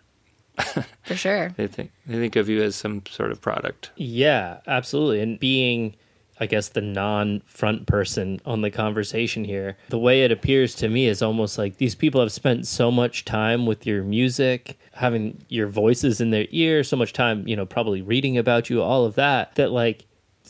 for 1.05 1.15
sure 1.15 1.51
They 1.57 1.69
think 1.69 1.93
they 2.07 2.15
think 2.19 2.35
of 2.35 2.49
you 2.49 2.61
as 2.63 2.75
some 2.75 3.03
sort 3.09 3.31
of 3.31 3.41
product. 3.41 3.93
Yeah, 3.95 4.59
absolutely. 4.67 5.21
And 5.21 5.39
being, 5.39 5.95
I 6.41 6.47
guess, 6.47 6.71
the 6.71 6.81
non 6.81 7.43
front 7.47 7.87
person 7.87 8.41
on 8.45 8.63
the 8.63 8.71
conversation 8.73 9.45
here, 9.45 9.77
the 9.89 10.01
way 10.01 10.25
it 10.25 10.33
appears 10.33 10.75
to 10.77 10.89
me 10.89 11.07
is 11.07 11.23
almost 11.23 11.59
like 11.59 11.77
these 11.77 11.95
people 11.95 12.21
have 12.21 12.33
spent 12.33 12.67
so 12.67 12.91
much 12.91 13.25
time 13.25 13.67
with 13.67 13.87
your 13.87 14.03
music, 14.03 14.77
having 14.95 15.45
your 15.49 15.69
voices 15.69 16.21
in 16.21 16.31
their 16.31 16.47
ear, 16.51 16.83
so 16.83 16.97
much 16.97 17.13
time, 17.13 17.47
you 17.47 17.55
know, 17.55 17.67
probably 17.67 18.03
reading 18.03 18.37
about 18.37 18.69
you, 18.69 18.83
all 18.83 19.05
of 19.05 19.15
that, 19.15 19.55
that 19.55 19.71
like 19.71 20.07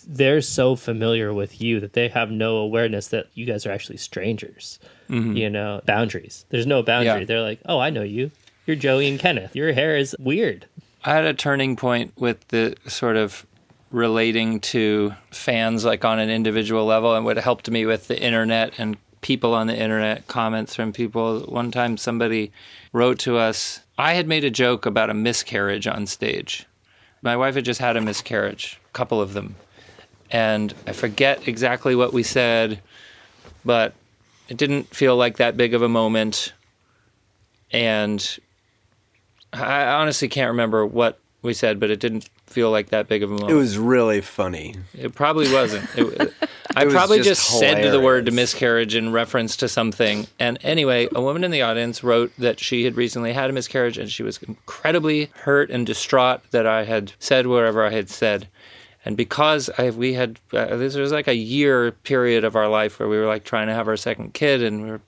they're 0.08 0.40
so 0.40 0.74
familiar 0.74 1.34
with 1.34 1.60
you 1.60 1.78
that 1.80 1.92
they 1.92 2.08
have 2.08 2.30
no 2.30 2.56
awareness 2.56 3.08
that 3.08 3.26
you 3.34 3.44
guys 3.44 3.66
are 3.66 3.70
actually 3.70 3.98
strangers. 3.98 4.78
Mm-hmm. 5.10 5.36
You 5.36 5.50
know, 5.50 5.82
boundaries. 5.84 6.46
There's 6.48 6.66
no 6.66 6.82
boundary. 6.82 7.20
Yeah. 7.20 7.24
They're 7.26 7.42
like, 7.42 7.60
oh, 7.66 7.78
I 7.78 7.90
know 7.90 8.02
you. 8.02 8.30
You're 8.66 8.76
Joey 8.76 9.08
and 9.08 9.18
Kenneth. 9.18 9.54
Your 9.54 9.72
hair 9.72 9.96
is 9.96 10.16
weird. 10.18 10.66
I 11.04 11.14
had 11.14 11.24
a 11.24 11.34
turning 11.34 11.76
point 11.76 12.12
with 12.16 12.46
the 12.48 12.74
sort 12.86 13.16
of 13.16 13.46
relating 13.90 14.60
to 14.60 15.14
fans 15.30 15.84
like 15.84 16.04
on 16.04 16.18
an 16.18 16.30
individual 16.30 16.84
level 16.84 17.14
and 17.14 17.24
what 17.24 17.36
helped 17.38 17.70
me 17.70 17.86
with 17.86 18.08
the 18.08 18.20
internet 18.20 18.74
and 18.78 18.96
people 19.20 19.54
on 19.54 19.66
the 19.66 19.76
internet 19.76 20.26
comments 20.28 20.74
from 20.74 20.92
people 20.92 21.40
one 21.40 21.70
time 21.70 21.96
somebody 21.96 22.52
wrote 22.92 23.18
to 23.18 23.38
us 23.38 23.80
i 23.96 24.12
had 24.12 24.28
made 24.28 24.44
a 24.44 24.50
joke 24.50 24.84
about 24.84 25.08
a 25.08 25.14
miscarriage 25.14 25.86
on 25.86 26.06
stage 26.06 26.66
my 27.22 27.34
wife 27.34 27.54
had 27.54 27.64
just 27.64 27.80
had 27.80 27.96
a 27.96 28.00
miscarriage 28.00 28.78
a 28.86 28.92
couple 28.92 29.22
of 29.22 29.32
them 29.32 29.56
and 30.30 30.74
i 30.86 30.92
forget 30.92 31.46
exactly 31.48 31.94
what 31.94 32.12
we 32.12 32.22
said 32.22 32.80
but 33.64 33.94
it 34.48 34.56
didn't 34.56 34.84
feel 34.94 35.16
like 35.16 35.36
that 35.36 35.56
big 35.56 35.74
of 35.74 35.82
a 35.82 35.88
moment 35.88 36.52
and 37.70 38.38
I 39.52 39.86
honestly 39.86 40.28
can't 40.28 40.48
remember 40.48 40.84
what 40.86 41.18
we 41.42 41.54
said, 41.54 41.80
but 41.80 41.90
it 41.90 42.00
didn't 42.00 42.28
feel 42.46 42.70
like 42.70 42.88
that 42.88 43.08
big 43.08 43.22
of 43.22 43.30
a 43.30 43.34
moment. 43.34 43.50
It 43.50 43.54
was 43.54 43.78
really 43.78 44.20
funny. 44.20 44.74
It 44.94 45.14
probably 45.14 45.52
wasn't. 45.52 45.88
It, 45.96 46.32
I 46.76 46.84
probably 46.86 47.18
just 47.18 47.48
just, 47.48 47.58
said 47.58 47.92
the 47.92 48.00
word 48.00 48.32
miscarriage 48.32 48.94
in 48.94 49.10
reference 49.10 49.56
to 49.56 49.68
something. 49.68 50.26
And 50.38 50.58
anyway, 50.62 51.08
a 51.14 51.22
woman 51.22 51.44
in 51.44 51.50
the 51.50 51.62
audience 51.62 52.04
wrote 52.04 52.32
that 52.38 52.60
she 52.60 52.84
had 52.84 52.96
recently 52.96 53.32
had 53.32 53.50
a 53.50 53.52
miscarriage 53.52 53.98
and 53.98 54.10
she 54.10 54.22
was 54.22 54.38
incredibly 54.42 55.30
hurt 55.34 55.70
and 55.70 55.86
distraught 55.86 56.42
that 56.50 56.66
I 56.66 56.84
had 56.84 57.12
said 57.18 57.46
whatever 57.46 57.84
I 57.84 57.90
had 57.90 58.10
said. 58.10 58.48
And 59.04 59.16
because 59.16 59.70
I, 59.78 59.90
we 59.90 60.14
had, 60.14 60.40
uh, 60.52 60.76
this 60.76 60.94
was 60.96 61.12
like 61.12 61.28
a 61.28 61.34
year 61.34 61.92
period 61.92 62.44
of 62.44 62.56
our 62.56 62.68
life 62.68 62.98
where 62.98 63.08
we 63.08 63.16
were 63.18 63.26
like 63.26 63.44
trying 63.44 63.68
to 63.68 63.74
have 63.74 63.88
our 63.88 63.96
second 63.96 64.34
kid 64.34 64.62
and 64.62 64.82
we 64.82 64.90
were, 64.90 65.00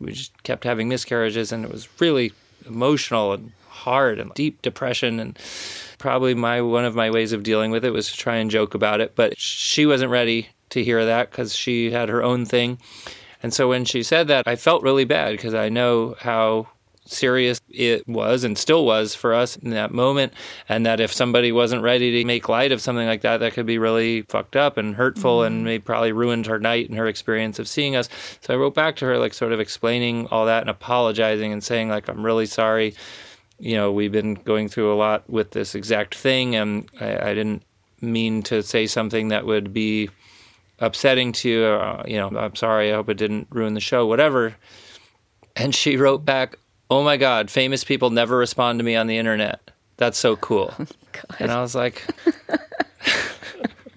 we 0.00 0.12
just 0.12 0.42
kept 0.42 0.64
having 0.64 0.88
miscarriages 0.88 1.52
and 1.52 1.64
it 1.64 1.70
was 1.70 1.88
really 2.00 2.32
emotional 2.66 3.32
and 3.32 3.52
hard 3.68 4.18
and 4.18 4.32
deep 4.34 4.62
depression 4.62 5.20
and 5.20 5.38
probably 5.98 6.34
my 6.34 6.60
one 6.62 6.84
of 6.84 6.94
my 6.94 7.10
ways 7.10 7.32
of 7.32 7.42
dealing 7.42 7.70
with 7.70 7.84
it 7.84 7.90
was 7.90 8.10
to 8.10 8.16
try 8.16 8.36
and 8.36 8.50
joke 8.50 8.74
about 8.74 9.00
it 9.00 9.14
but 9.14 9.36
she 9.38 9.84
wasn't 9.84 10.10
ready 10.10 10.48
to 10.70 10.82
hear 10.82 11.04
that 11.04 11.30
because 11.30 11.54
she 11.54 11.90
had 11.90 12.08
her 12.08 12.22
own 12.22 12.44
thing. 12.44 12.78
And 13.42 13.52
so 13.52 13.68
when 13.68 13.84
she 13.84 14.02
said 14.02 14.28
that 14.28 14.46
i 14.48 14.56
felt 14.56 14.82
really 14.82 15.04
bad 15.04 15.32
because 15.32 15.54
i 15.54 15.68
know 15.68 16.16
how 16.18 16.68
serious 17.06 17.60
it 17.68 18.06
was 18.08 18.44
and 18.44 18.56
still 18.56 18.86
was 18.86 19.14
for 19.14 19.34
us 19.34 19.56
in 19.56 19.70
that 19.70 19.92
moment 19.92 20.32
and 20.68 20.86
that 20.86 21.00
if 21.00 21.12
somebody 21.12 21.52
wasn't 21.52 21.82
ready 21.82 22.10
to 22.10 22.24
make 22.24 22.48
light 22.48 22.72
of 22.72 22.80
something 22.80 23.06
like 23.06 23.20
that 23.20 23.38
that 23.38 23.52
could 23.52 23.66
be 23.66 23.76
really 23.76 24.22
fucked 24.22 24.56
up 24.56 24.78
and 24.78 24.94
hurtful 24.94 25.42
and 25.42 25.64
may 25.64 25.78
probably 25.78 26.12
ruined 26.12 26.46
her 26.46 26.58
night 26.58 26.88
and 26.88 26.96
her 26.96 27.06
experience 27.06 27.58
of 27.58 27.68
seeing 27.68 27.94
us 27.94 28.08
so 28.40 28.54
i 28.54 28.56
wrote 28.56 28.74
back 28.74 28.96
to 28.96 29.04
her 29.04 29.18
like 29.18 29.34
sort 29.34 29.52
of 29.52 29.60
explaining 29.60 30.26
all 30.28 30.46
that 30.46 30.62
and 30.62 30.70
apologizing 30.70 31.52
and 31.52 31.62
saying 31.62 31.90
like 31.90 32.08
i'm 32.08 32.24
really 32.24 32.46
sorry 32.46 32.94
you 33.58 33.76
know, 33.76 33.92
we've 33.92 34.12
been 34.12 34.34
going 34.34 34.68
through 34.68 34.92
a 34.92 34.96
lot 34.96 35.28
with 35.28 35.52
this 35.52 35.74
exact 35.74 36.14
thing, 36.14 36.56
and 36.56 36.88
I, 37.00 37.30
I 37.30 37.34
didn't 37.34 37.62
mean 38.00 38.42
to 38.44 38.62
say 38.62 38.86
something 38.86 39.28
that 39.28 39.46
would 39.46 39.72
be 39.72 40.10
upsetting 40.80 41.32
to 41.32 41.48
you. 41.48 41.64
Uh, 41.64 42.02
you 42.06 42.16
know, 42.16 42.28
I'm 42.28 42.56
sorry. 42.56 42.92
I 42.92 42.96
hope 42.96 43.08
it 43.08 43.16
didn't 43.16 43.48
ruin 43.50 43.74
the 43.74 43.80
show, 43.80 44.06
whatever. 44.06 44.56
And 45.56 45.74
she 45.74 45.96
wrote 45.96 46.24
back, 46.24 46.56
"Oh 46.90 47.02
my 47.02 47.16
God, 47.16 47.50
famous 47.50 47.84
people 47.84 48.10
never 48.10 48.36
respond 48.36 48.78
to 48.78 48.84
me 48.84 48.96
on 48.96 49.06
the 49.06 49.18
internet. 49.18 49.70
That's 49.96 50.18
so 50.18 50.36
cool." 50.36 50.74
Oh 51.30 51.36
and 51.38 51.52
I 51.52 51.60
was 51.62 51.76
like. 51.76 52.04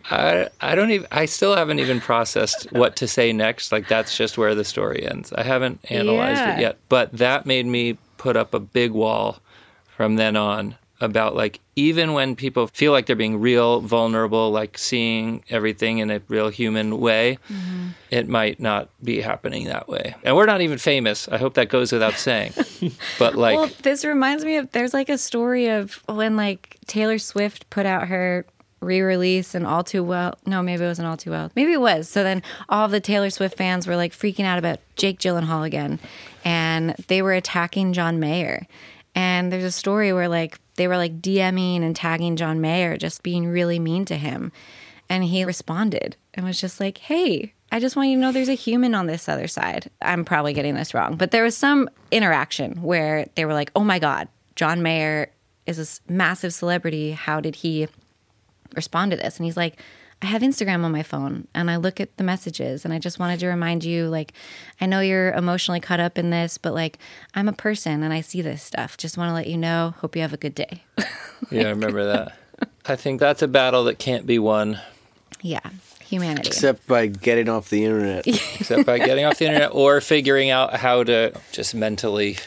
I 0.10 0.48
I 0.62 0.76
don't 0.76 0.92
even 0.92 1.08
I 1.12 1.26
still 1.26 1.56
haven't 1.56 1.80
even 1.80 2.00
processed 2.00 2.72
what 2.72 2.96
to 2.98 3.08
say 3.08 3.34
next. 3.34 3.72
Like 3.72 3.88
that's 3.88 4.16
just 4.16 4.38
where 4.38 4.56
the 4.56 4.64
story 4.64 5.06
ends. 5.06 5.34
I 5.34 5.44
haven't 5.44 5.80
analyzed 5.90 6.40
Yeah. 6.40 6.58
it 6.58 6.62
yet. 6.62 6.78
But 6.88 7.12
that 7.18 7.46
made 7.46 7.66
me 7.66 7.98
put 8.18 8.38
up 8.38 8.54
a 8.54 8.60
big 8.60 8.92
wall 8.92 9.40
from 9.88 10.16
then 10.16 10.36
on 10.38 10.76
about 11.00 11.36
like 11.36 11.60
even 11.76 12.14
when 12.14 12.36
people 12.36 12.68
feel 12.68 12.92
like 12.92 13.06
they're 13.06 13.16
being 13.16 13.40
real 13.40 13.82
vulnerable, 13.82 14.52
like 14.52 14.78
seeing 14.78 15.44
everything 15.50 16.00
in 16.00 16.10
a 16.10 16.22
real 16.28 16.50
human 16.50 17.00
way, 17.00 17.38
mm-hmm. 17.50 17.90
it 18.10 18.28
might 18.28 18.60
not 18.60 18.90
be 19.04 19.22
happening 19.22 19.66
that 19.66 19.88
way. 19.88 20.16
And 20.24 20.36
we're 20.36 20.46
not 20.46 20.62
even 20.62 20.78
famous. 20.78 21.28
I 21.28 21.38
hope 21.38 21.54
that 21.54 21.70
goes 21.70 21.92
without 21.92 22.16
saying. 22.16 22.54
but 23.20 23.36
like 23.36 23.58
well, 23.58 23.70
this 23.84 24.04
reminds 24.04 24.44
me 24.44 24.58
of 24.58 24.72
there's 24.72 24.94
like 24.94 25.10
a 25.10 25.18
story 25.18 25.68
of 25.68 26.02
when 26.08 26.36
like 26.36 26.78
Taylor 26.88 27.20
Swift 27.20 27.70
put 27.70 27.86
out 27.86 28.08
her 28.08 28.46
re-release 28.80 29.56
and 29.56 29.66
all 29.66 29.84
too 29.84 30.04
well 30.04 30.38
no 30.46 30.62
maybe 30.62 30.84
it 30.84 30.88
wasn't 30.88 31.08
all 31.08 31.18
too 31.18 31.32
well 31.32 31.52
maybe 31.56 31.74
it 31.74 31.82
was 31.82 32.08
so 32.08 32.24
then 32.24 32.44
all 32.70 32.88
the 32.88 33.00
taylor 33.00 33.32
swift 33.32 33.58
fans 33.58 33.88
were 33.88 33.96
like 33.96 34.14
freaking 34.14 34.46
out 34.46 34.60
about 34.60 34.80
jake 34.96 35.18
gyllenhaal 35.18 35.66
again 35.66 36.00
and 36.46 36.92
they 37.08 37.24
were 37.24 37.34
attacking 37.34 37.92
john 37.92 38.20
mayer 38.20 38.68
and 39.18 39.52
there's 39.52 39.64
a 39.64 39.72
story 39.72 40.14
where 40.14 40.30
like 40.30 40.60
they 40.76 40.88
were 40.88 40.96
like 40.96 41.22
dming 41.22 41.82
and 41.82 41.96
tagging 41.96 42.36
john 42.36 42.62
mayer 42.62 42.96
just 42.96 43.24
being 43.24 43.48
really 43.48 43.80
mean 43.80 44.06
to 44.06 44.16
him 44.16 44.52
and 45.10 45.24
he 45.24 45.44
responded 45.44 46.16
and 46.36 46.46
was 46.46 46.62
just 46.62 46.80
like 46.80 47.00
hey 47.00 47.54
I 47.72 47.82
just 47.82 47.98
want 47.98 48.10
you 48.10 48.16
to 48.16 48.22
know 48.22 48.32
there's 48.32 48.48
a 48.48 48.54
human 48.54 48.96
on 48.96 49.08
this 49.08 49.28
other 49.28 49.48
side. 49.48 49.90
I'm 50.02 50.24
probably 50.24 50.54
getting 50.54 50.76
this 50.76 50.94
wrong, 50.94 51.18
but 51.18 51.32
there 51.32 51.44
was 51.44 51.58
some 51.58 51.90
interaction 52.12 52.82
where 52.82 53.28
they 53.36 53.44
were 53.44 53.54
like, 53.54 53.72
oh 53.76 53.84
my 53.84 54.00
God, 54.00 54.30
John 54.56 54.82
Mayer 54.82 55.32
is 55.66 55.76
this 55.76 56.00
massive 56.08 56.54
celebrity. 56.54 57.12
How 57.12 57.42
did 57.42 57.56
he 57.56 57.90
respond 58.74 59.12
to 59.12 59.18
this? 59.18 59.38
And 59.38 59.46
he's 59.46 59.58
like, 59.58 59.82
I 60.22 60.26
have 60.26 60.42
Instagram 60.42 60.84
on 60.84 60.92
my 60.92 61.04
phone 61.04 61.48
and 61.54 61.70
I 61.70 61.76
look 61.76 62.00
at 62.00 62.18
the 62.18 62.24
messages 62.24 62.86
and 62.86 62.94
I 62.94 63.00
just 63.00 63.20
wanted 63.20 63.40
to 63.42 63.48
remind 63.48 63.84
you 63.84 64.08
like 64.08 64.34
I 64.82 64.88
know 64.88 65.00
you're 65.00 65.32
emotionally 65.32 65.80
caught 65.80 66.00
up 66.00 66.18
in 66.18 66.32
this 66.32 66.58
but 66.58 66.74
like 66.74 66.98
I'm 67.36 67.48
a 67.48 67.54
person 67.54 68.04
and 68.04 68.12
I 68.12 68.22
see 68.22 68.42
this 68.42 68.64
stuff. 68.64 68.98
Just 68.98 69.18
want 69.18 69.30
to 69.30 69.34
let 69.34 69.48
you 69.48 69.58
know. 69.58 69.94
Hope 70.00 70.16
you 70.16 70.24
have 70.24 70.34
a 70.34 70.38
good 70.38 70.56
day. 70.56 70.84
yeah, 71.52 71.68
I 71.68 71.70
remember 71.70 72.06
that. 72.06 72.38
I 72.86 72.96
think 72.96 73.20
that's 73.20 73.42
a 73.42 73.48
battle 73.48 73.84
that 73.86 74.00
can't 74.00 74.26
be 74.26 74.40
won. 74.40 74.80
Yeah 75.42 75.70
humanity. 76.08 76.48
Except 76.48 76.88
by 76.88 77.08
getting 77.08 77.50
off 77.50 77.70
the 77.70 77.84
internet. 77.84 78.26
Except 78.26 78.86
by 78.86 78.98
getting 78.98 79.26
off 79.26 79.38
the 79.38 79.46
internet 79.46 79.72
or 79.74 80.00
figuring 80.02 80.50
out 80.50 80.74
how 80.76 81.04
to 81.04 81.34
just 81.52 81.76
mentally 81.76 82.38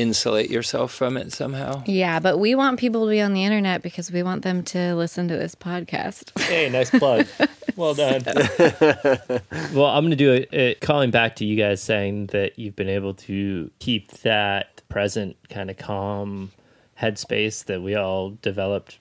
insulate 0.00 0.50
yourself 0.50 0.92
from 0.92 1.16
it 1.16 1.32
somehow. 1.32 1.82
Yeah, 1.86 2.20
but 2.20 2.38
we 2.38 2.54
want 2.54 2.78
people 2.78 3.04
to 3.04 3.10
be 3.10 3.20
on 3.20 3.32
the 3.32 3.44
internet 3.44 3.82
because 3.82 4.10
we 4.10 4.22
want 4.22 4.42
them 4.42 4.62
to 4.64 4.94
listen 4.94 5.28
to 5.28 5.36
this 5.36 5.54
podcast. 5.54 6.38
Hey, 6.40 6.68
nice 6.68 6.90
plug. 6.90 7.26
well 7.76 7.94
done. 7.94 8.22
well, 9.74 9.86
I'm 9.86 10.04
going 10.04 10.10
to 10.10 10.16
do 10.16 10.46
a, 10.52 10.74
calling 10.76 11.10
back 11.10 11.36
to 11.36 11.44
you 11.44 11.56
guys 11.56 11.82
saying 11.82 12.26
that 12.26 12.58
you've 12.58 12.76
been 12.76 12.88
able 12.88 13.14
to 13.14 13.70
keep 13.78 14.10
that 14.22 14.82
present 14.88 15.36
kind 15.48 15.70
of 15.70 15.76
calm 15.76 16.50
headspace 17.00 17.64
that 17.64 17.82
we 17.82 17.94
all 17.94 18.30
developed 18.42 18.98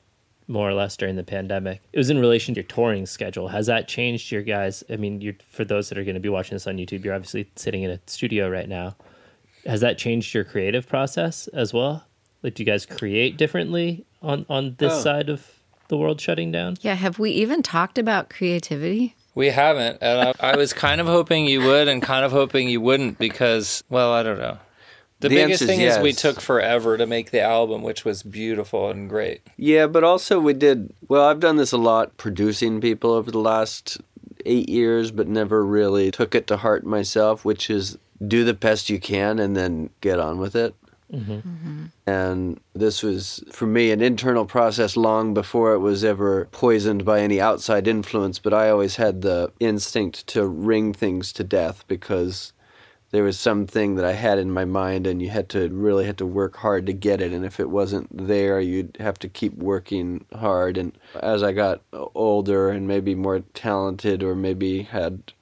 more 0.48 0.68
or 0.68 0.74
less 0.74 0.98
during 0.98 1.16
the 1.16 1.24
pandemic. 1.24 1.82
It 1.94 1.98
was 1.98 2.10
in 2.10 2.18
relation 2.20 2.56
to 2.56 2.62
your 2.62 2.68
touring 2.68 3.06
schedule. 3.06 3.50
Has 3.50 3.68
that 3.68 3.88
changed 3.88 4.32
your 4.32 4.42
guys? 4.42 4.84
I 4.90 4.96
mean, 4.96 5.22
you're, 5.22 5.36
for 5.48 5.64
those 5.64 5.90
that 5.90 5.98
are 5.98 6.04
going 6.04 6.16
to 6.16 6.20
be 6.20 6.30
watching 6.30 6.56
this 6.56 6.66
on 6.66 6.78
YouTube, 6.78 7.06
you're 7.06 7.14
obviously 7.14 7.50
sitting 7.56 7.84
in 7.84 7.92
a 7.92 8.00
studio 8.08 8.50
right 8.50 8.68
now. 8.68 8.96
Has 9.70 9.82
that 9.82 10.00
changed 10.00 10.34
your 10.34 10.44
creative 10.44 10.88
process 10.88 11.48
as 11.50 11.74
well? 11.74 12.06
Like, 12.42 12.56
do 12.56 12.64
you 12.64 12.66
guys 12.66 12.86
create 12.86 13.38
differently 13.38 14.04
on 14.22 14.46
on 14.50 14.76
this 14.80 14.94
oh. 14.94 15.02
side 15.02 15.30
of 15.30 15.48
the 15.90 15.98
world 15.98 16.20
shutting 16.20 16.52
down? 16.52 16.78
Yeah. 16.82 16.96
Have 16.96 17.20
we 17.20 17.32
even 17.32 17.62
talked 17.62 18.00
about 18.00 18.30
creativity? 18.30 19.16
We 19.36 19.50
haven't, 19.50 20.00
and 20.02 20.30
I, 20.42 20.54
I 20.54 20.58
was 20.58 20.74
kind 20.74 21.00
of 21.00 21.08
hoping 21.08 21.46
you 21.46 21.62
would, 21.62 21.88
and 21.88 22.02
kind 22.02 22.26
of 22.26 22.32
hoping 22.32 22.68
you 22.68 22.82
wouldn't, 22.82 23.20
because, 23.20 23.84
well, 23.88 24.12
I 24.12 24.24
don't 24.24 24.40
know. 24.40 24.58
The, 25.20 25.30
the 25.30 25.36
biggest 25.36 25.64
thing 25.64 25.80
yes. 25.80 25.98
is 25.98 26.04
we 26.04 26.14
took 26.14 26.42
forever 26.42 26.98
to 26.98 27.06
make 27.06 27.32
the 27.32 27.42
album, 27.42 27.84
which 27.84 28.04
was 28.04 28.24
beautiful 28.24 28.90
and 28.90 29.08
great. 29.08 29.42
Yeah, 29.56 29.86
but 29.86 30.04
also 30.04 30.40
we 30.40 30.54
did 30.54 30.92
well. 31.08 31.26
I've 31.26 31.40
done 31.40 31.58
this 31.58 31.72
a 31.72 31.78
lot, 31.78 32.18
producing 32.18 32.82
people 32.82 33.12
over 33.12 33.30
the 33.30 33.40
last 33.40 34.02
eight 34.46 34.68
years, 34.68 35.12
but 35.12 35.28
never 35.28 35.64
really 35.64 36.10
took 36.10 36.34
it 36.34 36.48
to 36.48 36.58
heart 36.58 36.86
myself, 36.86 37.46
which 37.46 37.70
is 37.70 37.98
do 38.26 38.44
the 38.44 38.54
best 38.54 38.90
you 38.90 39.00
can 39.00 39.40
and 39.40 39.56
then 39.56 39.90
get 40.02 40.20
on 40.20 40.40
with 40.40 40.56
it. 40.56 40.76
Mm-hmm. 41.12 41.32
Mm-hmm. 41.34 41.86
And 42.06 42.60
this 42.74 43.02
was, 43.02 43.44
for 43.52 43.66
me, 43.66 43.92
an 43.92 44.02
internal 44.02 44.46
process 44.46 44.96
long 44.96 45.34
before 45.34 45.74
it 45.74 45.80
was 45.80 46.04
ever 46.04 46.48
poisoned 46.52 47.04
by 47.04 47.22
any 47.22 47.42
outside 47.42 47.88
influence. 47.88 48.38
But 48.40 48.54
I 48.54 48.70
always 48.70 48.98
had 48.98 49.22
the 49.22 49.52
instinct 49.60 50.28
to 50.28 50.46
wring 50.48 50.94
things 50.94 51.34
to 51.34 51.44
death 51.44 51.84
because 51.88 52.54
there 53.12 53.24
was 53.24 53.40
something 53.40 53.96
that 53.96 54.06
I 54.06 54.12
had 54.12 54.38
in 54.38 54.52
my 54.52 54.66
mind, 54.66 55.08
and 55.08 55.20
you 55.20 55.32
had 55.32 55.50
to 55.50 55.68
really 55.70 56.06
had 56.06 56.20
to 56.20 56.28
work 56.28 56.58
hard 56.58 56.86
to 56.86 56.94
get 56.94 57.22
it. 57.22 57.34
And 57.34 57.44
if 57.44 57.60
it 57.60 57.72
wasn't 57.72 58.16
there, 58.16 58.62
you'd 58.62 58.96
have 59.00 59.18
to 59.20 59.28
keep 59.28 59.56
working 59.56 60.26
hard. 60.36 60.78
And 60.78 60.96
as 61.24 61.42
I 61.42 61.54
got 61.54 61.82
older 61.92 62.70
and 62.70 62.88
maybe 62.88 63.16
more 63.16 63.40
talented, 63.56 64.22
or 64.22 64.36
maybe 64.36 64.84
had 64.84 65.34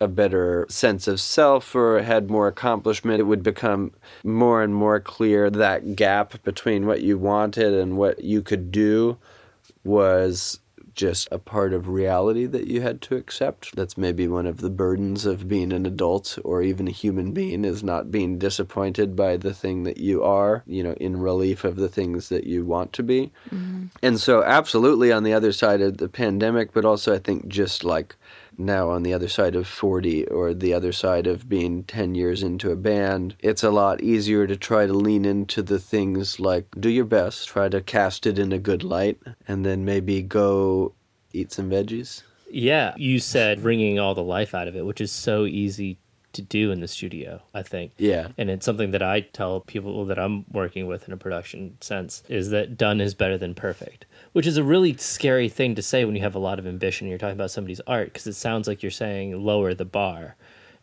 a 0.00 0.08
better 0.08 0.66
sense 0.68 1.06
of 1.06 1.20
self 1.20 1.74
or 1.74 2.02
had 2.02 2.30
more 2.30 2.48
accomplishment, 2.48 3.20
it 3.20 3.24
would 3.24 3.42
become 3.42 3.92
more 4.24 4.62
and 4.62 4.74
more 4.74 4.98
clear 4.98 5.50
that 5.50 5.94
gap 5.94 6.42
between 6.42 6.86
what 6.86 7.02
you 7.02 7.18
wanted 7.18 7.74
and 7.74 7.98
what 7.98 8.24
you 8.24 8.40
could 8.42 8.72
do 8.72 9.18
was 9.84 10.60
just 10.94 11.28
a 11.30 11.38
part 11.38 11.72
of 11.72 11.88
reality 11.88 12.46
that 12.46 12.66
you 12.66 12.82
had 12.82 13.00
to 13.00 13.16
accept. 13.16 13.74
That's 13.74 13.96
maybe 13.96 14.26
one 14.28 14.46
of 14.46 14.58
the 14.58 14.70
burdens 14.70 15.24
of 15.24 15.48
being 15.48 15.72
an 15.72 15.86
adult 15.86 16.38
or 16.44 16.62
even 16.62 16.88
a 16.88 16.92
human 16.92 17.32
being 17.32 17.64
is 17.64 17.82
not 17.82 18.10
being 18.10 18.38
disappointed 18.38 19.16
by 19.16 19.36
the 19.36 19.54
thing 19.54 19.84
that 19.84 19.98
you 19.98 20.22
are, 20.22 20.62
you 20.66 20.82
know, 20.82 20.92
in 20.94 21.18
relief 21.18 21.64
of 21.64 21.76
the 21.76 21.88
things 21.88 22.28
that 22.28 22.44
you 22.44 22.64
want 22.64 22.92
to 22.94 23.02
be. 23.02 23.30
Mm-hmm. 23.46 23.86
And 24.02 24.20
so, 24.20 24.42
absolutely 24.42 25.12
on 25.12 25.22
the 25.22 25.32
other 25.32 25.52
side 25.52 25.80
of 25.80 25.98
the 25.98 26.08
pandemic, 26.08 26.72
but 26.72 26.84
also 26.84 27.14
I 27.14 27.18
think 27.18 27.48
just 27.48 27.84
like 27.84 28.16
now 28.64 28.90
on 28.90 29.02
the 29.02 29.12
other 29.12 29.28
side 29.28 29.56
of 29.56 29.66
40 29.66 30.26
or 30.26 30.54
the 30.54 30.72
other 30.74 30.92
side 30.92 31.26
of 31.26 31.48
being 31.48 31.84
10 31.84 32.14
years 32.14 32.42
into 32.42 32.70
a 32.70 32.76
band, 32.76 33.36
it's 33.40 33.62
a 33.62 33.70
lot 33.70 34.02
easier 34.02 34.46
to 34.46 34.56
try 34.56 34.86
to 34.86 34.92
lean 34.92 35.24
into 35.24 35.62
the 35.62 35.78
things 35.78 36.38
like 36.38 36.66
do 36.78 36.88
your 36.88 37.04
best, 37.04 37.48
try 37.48 37.68
to 37.68 37.80
cast 37.80 38.26
it 38.26 38.38
in 38.38 38.52
a 38.52 38.58
good 38.58 38.84
light, 38.84 39.18
and 39.48 39.64
then 39.64 39.84
maybe 39.84 40.22
go 40.22 40.94
eat 41.32 41.52
some 41.52 41.70
veggies. 41.70 42.22
Yeah, 42.50 42.94
you 42.96 43.20
said 43.20 43.62
wringing 43.62 43.98
all 43.98 44.14
the 44.14 44.22
life 44.22 44.54
out 44.54 44.68
of 44.68 44.76
it, 44.76 44.84
which 44.84 45.00
is 45.00 45.12
so 45.12 45.46
easy 45.46 45.98
to 46.32 46.42
do 46.42 46.70
in 46.70 46.80
the 46.80 46.88
studio, 46.88 47.40
I 47.54 47.62
think. 47.62 47.92
Yeah. 47.96 48.28
And 48.38 48.50
it's 48.50 48.64
something 48.64 48.90
that 48.92 49.02
I 49.02 49.20
tell 49.20 49.60
people 49.60 50.04
that 50.06 50.18
I'm 50.18 50.44
working 50.52 50.86
with 50.86 51.06
in 51.06 51.12
a 51.12 51.16
production 51.16 51.76
sense 51.80 52.22
is 52.28 52.50
that 52.50 52.76
done 52.76 53.00
is 53.00 53.14
better 53.14 53.36
than 53.36 53.54
perfect 53.54 54.06
which 54.32 54.46
is 54.46 54.56
a 54.56 54.64
really 54.64 54.96
scary 54.96 55.48
thing 55.48 55.74
to 55.74 55.82
say 55.82 56.04
when 56.04 56.14
you 56.14 56.22
have 56.22 56.34
a 56.34 56.40
lot 56.40 56.58
of 56.58 56.66
ambition 56.66 57.06
and 57.06 57.10
you're 57.10 57.18
talking 57.18 57.34
about 57.34 57.50
somebody's 57.50 57.80
art 57.86 58.12
because 58.12 58.26
it 58.26 58.34
sounds 58.34 58.68
like 58.68 58.82
you're 58.82 58.90
saying 58.90 59.44
lower 59.44 59.74
the 59.74 59.84
bar. 59.84 60.36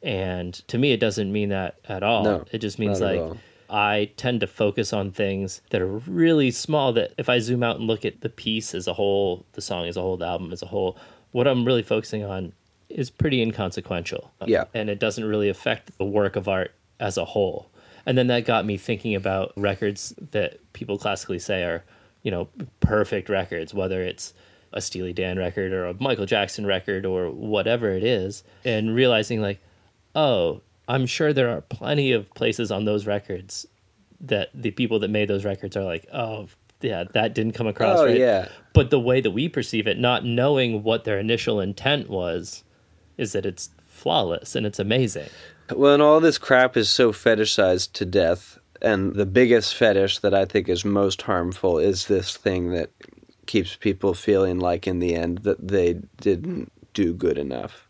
And 0.03 0.53
to 0.67 0.77
me, 0.77 0.91
it 0.91 0.99
doesn't 0.99 1.31
mean 1.31 1.49
that 1.49 1.79
at 1.87 2.03
all. 2.03 2.23
No, 2.23 2.45
it 2.51 2.59
just 2.59 2.77
means 2.77 3.01
like 3.01 3.21
I 3.69 4.11
tend 4.17 4.41
to 4.41 4.47
focus 4.47 4.93
on 4.93 5.11
things 5.11 5.61
that 5.71 5.81
are 5.81 5.87
really 5.87 6.51
small. 6.51 6.93
That 6.93 7.13
if 7.17 7.29
I 7.29 7.39
zoom 7.39 7.63
out 7.63 7.77
and 7.77 7.87
look 7.87 8.05
at 8.05 8.21
the 8.21 8.29
piece 8.29 8.75
as 8.75 8.87
a 8.87 8.93
whole, 8.93 9.45
the 9.53 9.61
song 9.61 9.87
as 9.87 9.97
a 9.97 10.01
whole, 10.01 10.17
the 10.17 10.27
album 10.27 10.53
as 10.53 10.61
a 10.61 10.67
whole, 10.67 10.97
what 11.31 11.47
I'm 11.47 11.65
really 11.65 11.83
focusing 11.83 12.23
on 12.23 12.53
is 12.89 13.09
pretty 13.09 13.41
inconsequential. 13.41 14.31
Yeah. 14.45 14.65
And 14.73 14.89
it 14.89 14.99
doesn't 14.99 15.25
really 15.25 15.49
affect 15.49 15.97
the 15.97 16.05
work 16.05 16.35
of 16.35 16.47
art 16.47 16.73
as 16.99 17.17
a 17.17 17.25
whole. 17.25 17.69
And 18.05 18.17
then 18.17 18.27
that 18.27 18.45
got 18.45 18.65
me 18.65 18.77
thinking 18.77 19.15
about 19.15 19.51
records 19.57 20.13
that 20.31 20.59
people 20.73 20.97
classically 20.97 21.39
say 21.39 21.63
are 21.63 21.83
you 22.27 22.31
know, 22.31 22.49
perfect 22.81 23.29
records, 23.29 23.73
whether 23.73 24.01
it's 24.01 24.33
a 24.73 24.81
Steely 24.81 25.13
Dan 25.13 25.37
record 25.37 25.71
or 25.71 25.85
a 25.85 25.93
Michael 25.93 26.25
Jackson 26.25 26.65
record 26.65 27.05
or 27.05 27.29
whatever 27.29 27.91
it 27.91 28.03
is, 28.03 28.43
and 28.65 28.93
realizing 28.93 29.41
like, 29.41 29.61
oh, 30.13 30.61
I'm 30.89 31.05
sure 31.05 31.31
there 31.31 31.49
are 31.49 31.61
plenty 31.61 32.11
of 32.11 32.29
places 32.33 32.69
on 32.69 32.83
those 32.83 33.05
records 33.05 33.65
that 34.19 34.49
the 34.53 34.71
people 34.71 34.99
that 34.99 35.09
made 35.09 35.29
those 35.29 35.45
records 35.45 35.77
are 35.77 35.85
like, 35.85 36.05
oh, 36.13 36.49
yeah, 36.81 37.05
that 37.13 37.33
didn't 37.33 37.53
come 37.53 37.67
across 37.67 37.99
oh, 37.99 38.05
right. 38.07 38.17
Yeah. 38.17 38.49
But 38.73 38.89
the 38.89 38.99
way 38.99 39.21
that 39.21 39.31
we 39.31 39.47
perceive 39.47 39.87
it, 39.87 39.97
not 39.97 40.25
knowing 40.25 40.83
what 40.83 41.05
their 41.05 41.19
initial 41.19 41.61
intent 41.61 42.09
was, 42.09 42.65
is 43.17 43.33
that 43.33 43.45
it's 43.45 43.69
flawless 43.85 44.55
and 44.55 44.65
it's 44.65 44.79
amazing. 44.79 45.29
Well, 45.73 45.93
and 45.93 46.03
all 46.03 46.19
this 46.19 46.37
crap 46.37 46.77
is 46.77 46.89
so 46.89 47.11
fetishized 47.11 47.93
to 47.93 48.05
death 48.05 48.57
and 48.81 49.15
the 49.15 49.25
biggest 49.25 49.75
fetish 49.75 50.19
that 50.19 50.33
I 50.33 50.45
think 50.45 50.69
is 50.69 50.85
most 50.85 51.23
harmful 51.23 51.79
is 51.79 52.07
this 52.07 52.35
thing 52.35 52.71
that 52.71 52.91
keeps 53.45 53.75
people 53.75 54.13
feeling 54.13 54.59
like 54.59 54.87
in 54.87 54.99
the 54.99 55.15
end 55.15 55.39
that 55.39 55.67
they 55.67 56.01
didn't 56.19 56.71
do 56.93 57.13
good 57.13 57.37
enough. 57.37 57.86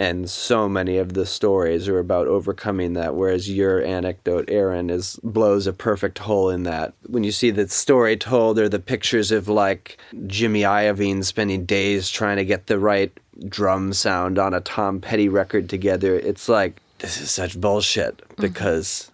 And 0.00 0.30
so 0.30 0.66
many 0.66 0.96
of 0.96 1.12
the 1.12 1.26
stories 1.26 1.86
are 1.86 1.98
about 1.98 2.26
overcoming 2.26 2.94
that, 2.94 3.14
whereas 3.14 3.50
your 3.50 3.84
anecdote, 3.84 4.46
Aaron, 4.48 4.88
is 4.88 5.20
blows 5.22 5.66
a 5.66 5.74
perfect 5.74 6.20
hole 6.20 6.48
in 6.48 6.62
that. 6.62 6.94
When 7.06 7.22
you 7.22 7.30
see 7.30 7.50
the 7.50 7.68
story 7.68 8.16
told 8.16 8.58
or 8.58 8.66
the 8.66 8.78
pictures 8.78 9.30
of 9.30 9.46
like 9.46 9.98
Jimmy 10.26 10.62
Iovine 10.62 11.22
spending 11.22 11.66
days 11.66 12.08
trying 12.08 12.38
to 12.38 12.46
get 12.46 12.66
the 12.66 12.78
right 12.78 13.12
drum 13.46 13.92
sound 13.92 14.38
on 14.38 14.54
a 14.54 14.62
Tom 14.62 15.02
Petty 15.02 15.28
record 15.28 15.68
together, 15.68 16.18
it's 16.18 16.48
like 16.48 16.80
this 17.00 17.20
is 17.20 17.30
such 17.30 17.60
bullshit 17.60 18.16
mm-hmm. 18.16 18.40
because 18.40 19.10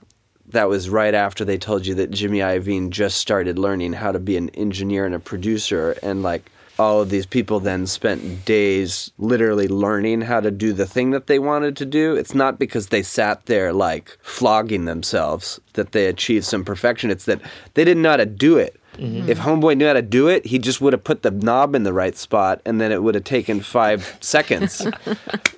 that 0.51 0.69
was 0.69 0.89
right 0.89 1.15
after 1.15 1.45
they 1.45 1.59
told 1.59 1.85
you 1.85 1.97
that 1.97 2.13
Jimmy 2.13 2.39
Iovine 2.39 2.91
just 2.91 3.17
started 3.17 3.59
learning 3.59 3.95
how 3.95 4.13
to 4.13 4.21
be 4.21 4.37
an 4.37 4.51
engineer 4.51 5.05
and 5.05 5.17
a 5.17 5.19
producer 5.19 5.97
and 6.01 6.23
like 6.23 6.49
all 6.79 7.01
of 7.01 7.11
these 7.11 7.27
people 7.27 7.61
then 7.61 7.87
spent 7.87 8.45
days 8.45 9.11
literally 9.19 9.69
learning 9.69 10.23
how 10.23 10.41
to 10.41 10.51
do 10.51 10.73
the 10.73 10.87
thing 10.87 11.11
that 11.11 11.27
they 11.27 11.39
wanted 11.39 11.77
to 11.79 11.87
do. 11.87 12.15
It's 12.15 12.35
not 12.35 12.59
because 12.59 12.89
they 12.89 13.03
sat 13.03 13.47
there 13.47 13.73
like 13.73 14.19
flogging 14.23 14.85
themselves 14.85 15.61
that 15.75 15.93
they 15.93 16.07
achieved 16.07 16.45
some 16.45 16.65
perfection. 16.65 17.11
It's 17.11 17.25
that 17.25 17.41
they 17.75 17.85
didn't 17.85 18.03
know 18.03 18.11
how 18.11 18.17
to 18.19 18.27
do 18.27 18.59
it. 18.59 18.79
Mm-hmm. 18.99 19.29
If 19.29 19.39
Homeboy 19.39 19.77
knew 19.77 19.87
how 19.87 19.93
to 19.93 20.01
do 20.01 20.29
it, 20.29 20.47
he 20.47 20.59
just 20.59 20.81
would 20.81 20.95
have 20.95 21.05
put 21.05 21.23
the 21.23 21.31
knob 21.31 21.75
in 21.75 21.83
the 21.83 21.93
right 21.93 22.17
spot, 22.17 22.63
and 22.65 22.81
then 22.81 22.93
it 22.93 23.03
would 23.03 23.15
have 23.15 23.25
taken 23.25 23.61
five 23.61 24.17
seconds. 24.23 24.87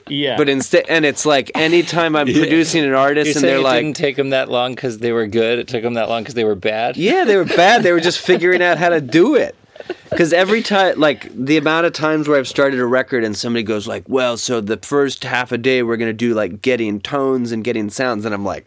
Yeah. 0.08 0.36
But 0.36 0.48
instead, 0.48 0.86
and 0.88 1.04
it's 1.04 1.24
like 1.24 1.52
anytime 1.54 2.16
I'm 2.16 2.26
producing 2.32 2.84
an 2.84 2.94
artist, 2.94 3.26
You 3.28 3.32
and 3.34 3.40
say 3.40 3.46
they're 3.48 3.58
it 3.58 3.62
like, 3.62 3.84
didn't 3.84 3.96
take 3.96 4.16
them 4.16 4.30
that 4.30 4.50
long 4.50 4.74
because 4.74 4.98
they 4.98 5.12
were 5.12 5.26
good. 5.28 5.60
It 5.60 5.68
took 5.68 5.82
them 5.82 5.94
that 5.94 6.08
long 6.08 6.22
because 6.22 6.34
they 6.34 6.44
were 6.44 6.56
bad. 6.56 6.96
Yeah, 6.96 7.24
they 7.24 7.36
were 7.36 7.44
bad. 7.44 7.84
They 7.84 7.92
were 7.92 8.00
just 8.00 8.18
figuring 8.26 8.60
out 8.60 8.76
how 8.76 8.88
to 8.88 9.00
do 9.00 9.36
it. 9.36 9.54
Because 10.10 10.32
every 10.32 10.62
time, 10.62 10.98
like 10.98 11.30
the 11.34 11.56
amount 11.56 11.86
of 11.86 11.92
times 11.92 12.28
where 12.28 12.38
I've 12.38 12.48
started 12.48 12.80
a 12.80 12.86
record 12.86 13.24
and 13.24 13.36
somebody 13.36 13.62
goes 13.62 13.86
like, 13.86 14.04
"Well, 14.08 14.36
so 14.36 14.60
the 14.60 14.78
first 14.78 15.24
half 15.24 15.52
a 15.52 15.58
day 15.58 15.82
we're 15.82 15.96
gonna 15.96 16.12
do 16.12 16.34
like 16.34 16.62
getting 16.62 17.00
tones 17.00 17.52
and 17.52 17.62
getting 17.62 17.90
sounds," 17.90 18.24
and 18.24 18.34
I'm 18.34 18.44
like, 18.44 18.66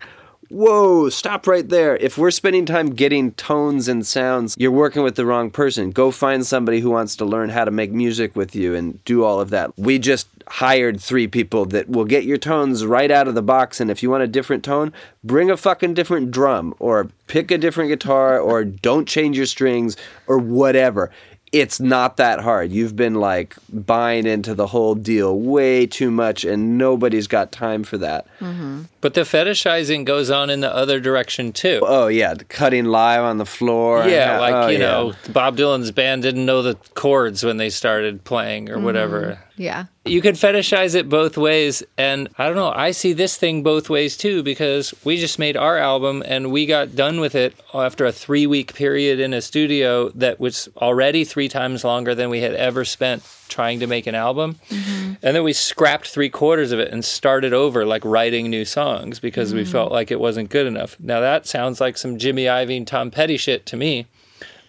"Whoa, 0.52 1.08
stop 1.08 1.48
right 1.48 1.68
there! 1.68 1.96
If 1.96 2.18
we're 2.18 2.30
spending 2.30 2.66
time 2.66 2.90
getting 2.90 3.32
tones 3.32 3.88
and 3.88 4.06
sounds, 4.06 4.54
you're 4.60 4.70
working 4.70 5.02
with 5.02 5.16
the 5.16 5.26
wrong 5.26 5.50
person. 5.50 5.92
Go 5.92 6.12
find 6.12 6.46
somebody 6.46 6.82
who 6.82 6.90
wants 6.90 7.16
to 7.16 7.26
learn 7.26 7.48
how 7.48 7.64
to 7.64 7.72
make 7.72 7.94
music 7.94 8.36
with 8.36 8.54
you 8.54 8.76
and 8.76 9.02
do 9.06 9.24
all 9.24 9.40
of 9.40 9.50
that." 9.52 9.72
We 9.78 9.98
just 9.98 10.28
hired 10.48 11.00
three 11.00 11.28
people 11.28 11.64
that 11.68 11.88
will 11.88 12.04
get 12.04 12.26
your 12.26 12.38
tones 12.38 12.86
right 12.86 13.10
out 13.10 13.30
of 13.30 13.36
the 13.36 13.42
box. 13.42 13.80
And 13.80 13.90
if 13.90 14.04
you 14.04 14.10
want 14.10 14.24
a 14.24 14.28
different 14.28 14.66
tone, 14.66 14.92
bring 15.24 15.50
a 15.50 15.56
fucking 15.56 15.94
different 15.94 16.32
drum 16.32 16.74
or 16.80 17.08
pick 17.28 17.50
a 17.52 17.58
different 17.58 17.90
guitar 17.90 18.38
or 18.38 18.66
don't 18.66 19.08
change 19.08 19.38
your 19.38 19.46
strings 19.46 19.96
or 20.28 20.38
whatever. 20.38 21.10
It's 21.52 21.80
not 21.82 22.18
that 22.18 22.40
hard. 22.40 22.72
You've 22.72 22.96
been 22.96 23.16
like 23.16 23.56
buying 23.72 24.26
into 24.26 24.54
the 24.54 24.68
whole 24.68 24.96
deal 24.96 25.38
way 25.38 25.86
too 25.86 26.10
much, 26.10 26.46
and 26.46 26.78
nobody's 26.78 27.28
got 27.28 27.52
time 27.52 27.84
for 27.84 27.98
that. 27.98 28.26
Mm-hmm. 28.40 28.84
But 29.02 29.16
the 29.16 29.22
fetishizing 29.22 30.06
goes 30.06 30.30
on 30.30 30.50
in 30.50 30.62
the 30.62 30.74
other 30.74 31.00
direction 31.00 31.52
too. 31.52 31.82
Oh, 31.84 32.08
yeah, 32.08 32.36
cutting 32.48 32.86
live 32.86 33.24
on 33.24 33.38
the 33.38 33.46
floor. 33.46 34.08
Yeah, 34.08 34.40
like 34.40 34.54
oh, 34.54 34.68
you 34.68 34.80
yeah. 34.80 34.86
know, 34.86 35.14
Bob 35.34 35.58
Dylan's 35.58 35.92
band 35.92 36.22
didn't 36.22 36.46
know 36.46 36.62
the 36.62 36.76
chords 36.94 37.44
when 37.44 37.58
they 37.58 37.70
started 37.70 38.24
playing 38.24 38.70
or 38.70 38.76
mm-hmm. 38.76 38.86
whatever. 38.86 39.40
Yeah. 39.58 39.86
You 40.06 40.22
can 40.22 40.34
fetishize 40.34 40.96
it 40.96 41.10
both 41.10 41.38
ways, 41.38 41.84
and 41.98 42.30
I 42.38 42.48
don't 42.48 42.56
know. 42.56 42.72
I 42.76 42.92
see 42.92 43.14
this 43.14 43.38
thing 43.38 43.62
both 43.62 43.90
ways 43.90 44.18
too 44.18 44.42
because 44.42 44.94
we 45.04 45.18
just 45.18 45.38
made 45.38 45.56
our 45.56 45.78
album 45.78 46.24
and 46.26 46.52
we 46.52 46.66
got 46.66 46.96
done 46.96 47.20
with 47.20 47.36
it 47.36 47.54
after 47.74 48.06
a 48.06 48.12
three 48.12 48.48
week 48.48 48.74
period 48.74 49.20
in 49.20 49.34
a 49.34 49.42
studio 49.42 50.10
that 50.10 50.40
was 50.40 50.70
already 50.78 51.24
three 51.24 51.48
times 51.48 51.84
longer 51.84 52.16
than 52.16 52.30
we 52.30 52.42
had 52.42 52.56
ever 52.56 52.84
spent 52.84 53.24
trying 53.48 53.80
to 53.82 53.88
make 53.88 54.08
an 54.08 54.16
album. 54.16 54.56
Mm-hmm. 54.70 55.14
And 55.22 55.36
then 55.36 55.44
we 55.44 55.54
scrapped 55.54 56.08
three 56.08 56.30
quarters 56.30 56.72
of 56.72 56.80
it 56.80 56.92
and 56.92 57.06
started 57.06 57.54
over, 57.54 57.86
like 57.86 58.04
writing 58.04 58.50
new 58.50 58.66
songs 58.66 59.20
because 59.20 59.54
we 59.54 59.64
mm. 59.64 59.72
felt 59.72 59.92
like 59.92 60.10
it 60.10 60.20
wasn't 60.20 60.50
good 60.50 60.66
enough. 60.66 60.98
Now 61.00 61.20
that 61.20 61.46
sounds 61.46 61.80
like 61.80 61.98
some 61.98 62.18
Jimmy 62.18 62.46
Iovine, 62.46 62.88
Tom 62.88 63.12
Petty 63.12 63.38
shit 63.38 63.66
to 63.68 63.78
me. 63.78 64.08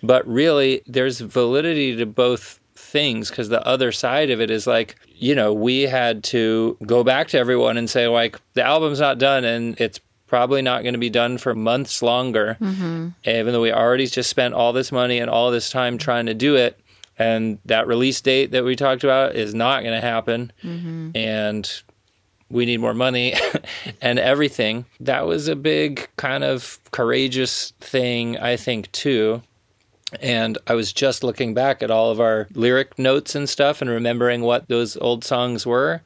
But 0.02 0.26
really, 0.26 0.82
there's 0.86 1.20
validity 1.20 1.96
to 1.96 2.06
both 2.06 2.58
things 2.92 3.30
because 3.30 3.48
the 3.48 3.66
other 3.66 3.90
side 3.90 4.30
of 4.30 4.40
it 4.40 4.50
is 4.50 4.66
like, 4.66 4.96
you 5.16 5.34
know, 5.34 5.52
we 5.52 5.82
had 5.82 6.22
to 6.24 6.76
go 6.86 7.02
back 7.02 7.28
to 7.28 7.38
everyone 7.38 7.78
and 7.78 7.88
say, 7.90 8.06
like, 8.06 8.38
the 8.52 8.62
album's 8.62 9.00
not 9.00 9.18
done 9.18 9.44
and 9.44 9.80
it's 9.80 9.98
probably 10.26 10.62
not 10.62 10.82
going 10.82 10.94
to 10.94 11.00
be 11.00 11.10
done 11.10 11.38
for 11.38 11.54
months 11.54 12.02
longer. 12.02 12.56
Mm-hmm. 12.60 13.08
Even 13.24 13.52
though 13.52 13.62
we 13.62 13.72
already 13.72 14.06
just 14.06 14.30
spent 14.30 14.54
all 14.54 14.72
this 14.72 14.92
money 14.92 15.18
and 15.18 15.30
all 15.30 15.50
this 15.50 15.70
time 15.70 15.98
trying 15.98 16.26
to 16.26 16.34
do 16.34 16.54
it. 16.54 16.78
And 17.18 17.58
that 17.66 17.86
release 17.86 18.20
date 18.20 18.52
that 18.52 18.64
we 18.64 18.76
talked 18.76 19.04
about 19.04 19.34
is 19.34 19.54
not 19.54 19.82
going 19.82 19.94
to 19.94 20.06
happen. 20.06 20.52
Mm-hmm. 20.62 21.10
And 21.14 21.82
we 22.50 22.66
need 22.66 22.78
more 22.78 22.94
money 22.94 23.34
and 24.02 24.18
everything. 24.18 24.84
That 25.00 25.26
was 25.26 25.48
a 25.48 25.56
big 25.56 26.08
kind 26.16 26.44
of 26.44 26.78
courageous 26.90 27.72
thing, 27.80 28.38
I 28.38 28.56
think, 28.56 28.92
too. 28.92 29.42
And 30.20 30.58
I 30.66 30.74
was 30.74 30.92
just 30.92 31.24
looking 31.24 31.54
back 31.54 31.82
at 31.82 31.90
all 31.90 32.10
of 32.10 32.20
our 32.20 32.48
lyric 32.54 32.98
notes 32.98 33.34
and 33.34 33.48
stuff 33.48 33.80
and 33.80 33.90
remembering 33.90 34.42
what 34.42 34.68
those 34.68 34.96
old 34.96 35.24
songs 35.24 35.66
were. 35.66 36.02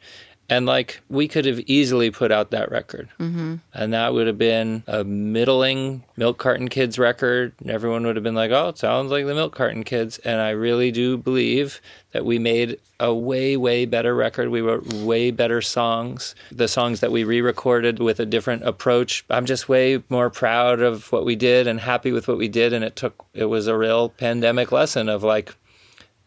And 0.48 0.64
like, 0.66 1.00
we 1.08 1.26
could 1.26 1.44
have 1.44 1.60
easily 1.66 2.10
put 2.10 2.30
out 2.30 2.50
that 2.52 2.70
record. 2.70 3.08
Mm-hmm. 3.18 3.56
And 3.74 3.92
that 3.92 4.12
would 4.12 4.26
have 4.26 4.38
been 4.38 4.84
a 4.86 5.02
middling 5.02 6.04
Milk 6.16 6.38
Carton 6.38 6.68
Kids 6.68 6.98
record. 6.98 7.52
And 7.60 7.70
everyone 7.70 8.06
would 8.06 8.16
have 8.16 8.22
been 8.22 8.34
like, 8.34 8.52
oh, 8.52 8.68
it 8.68 8.78
sounds 8.78 9.10
like 9.10 9.26
the 9.26 9.34
Milk 9.34 9.54
Carton 9.54 9.82
Kids. 9.82 10.18
And 10.18 10.40
I 10.40 10.50
really 10.50 10.92
do 10.92 11.16
believe 11.16 11.80
that 12.12 12.24
we 12.24 12.38
made 12.38 12.78
a 13.00 13.12
way, 13.12 13.56
way 13.56 13.86
better 13.86 14.14
record. 14.14 14.48
We 14.48 14.60
wrote 14.60 14.90
way 14.94 15.30
better 15.32 15.60
songs. 15.60 16.34
The 16.52 16.68
songs 16.68 17.00
that 17.00 17.12
we 17.12 17.24
re 17.24 17.40
recorded 17.40 17.98
with 17.98 18.20
a 18.20 18.26
different 18.26 18.62
approach. 18.62 19.24
I'm 19.28 19.46
just 19.46 19.68
way 19.68 20.02
more 20.08 20.30
proud 20.30 20.80
of 20.80 21.10
what 21.10 21.24
we 21.24 21.34
did 21.36 21.66
and 21.66 21.80
happy 21.80 22.12
with 22.12 22.28
what 22.28 22.38
we 22.38 22.48
did. 22.48 22.72
And 22.72 22.84
it 22.84 22.94
took, 22.94 23.26
it 23.34 23.46
was 23.46 23.66
a 23.66 23.76
real 23.76 24.10
pandemic 24.10 24.70
lesson 24.70 25.08
of 25.08 25.22
like, 25.24 25.54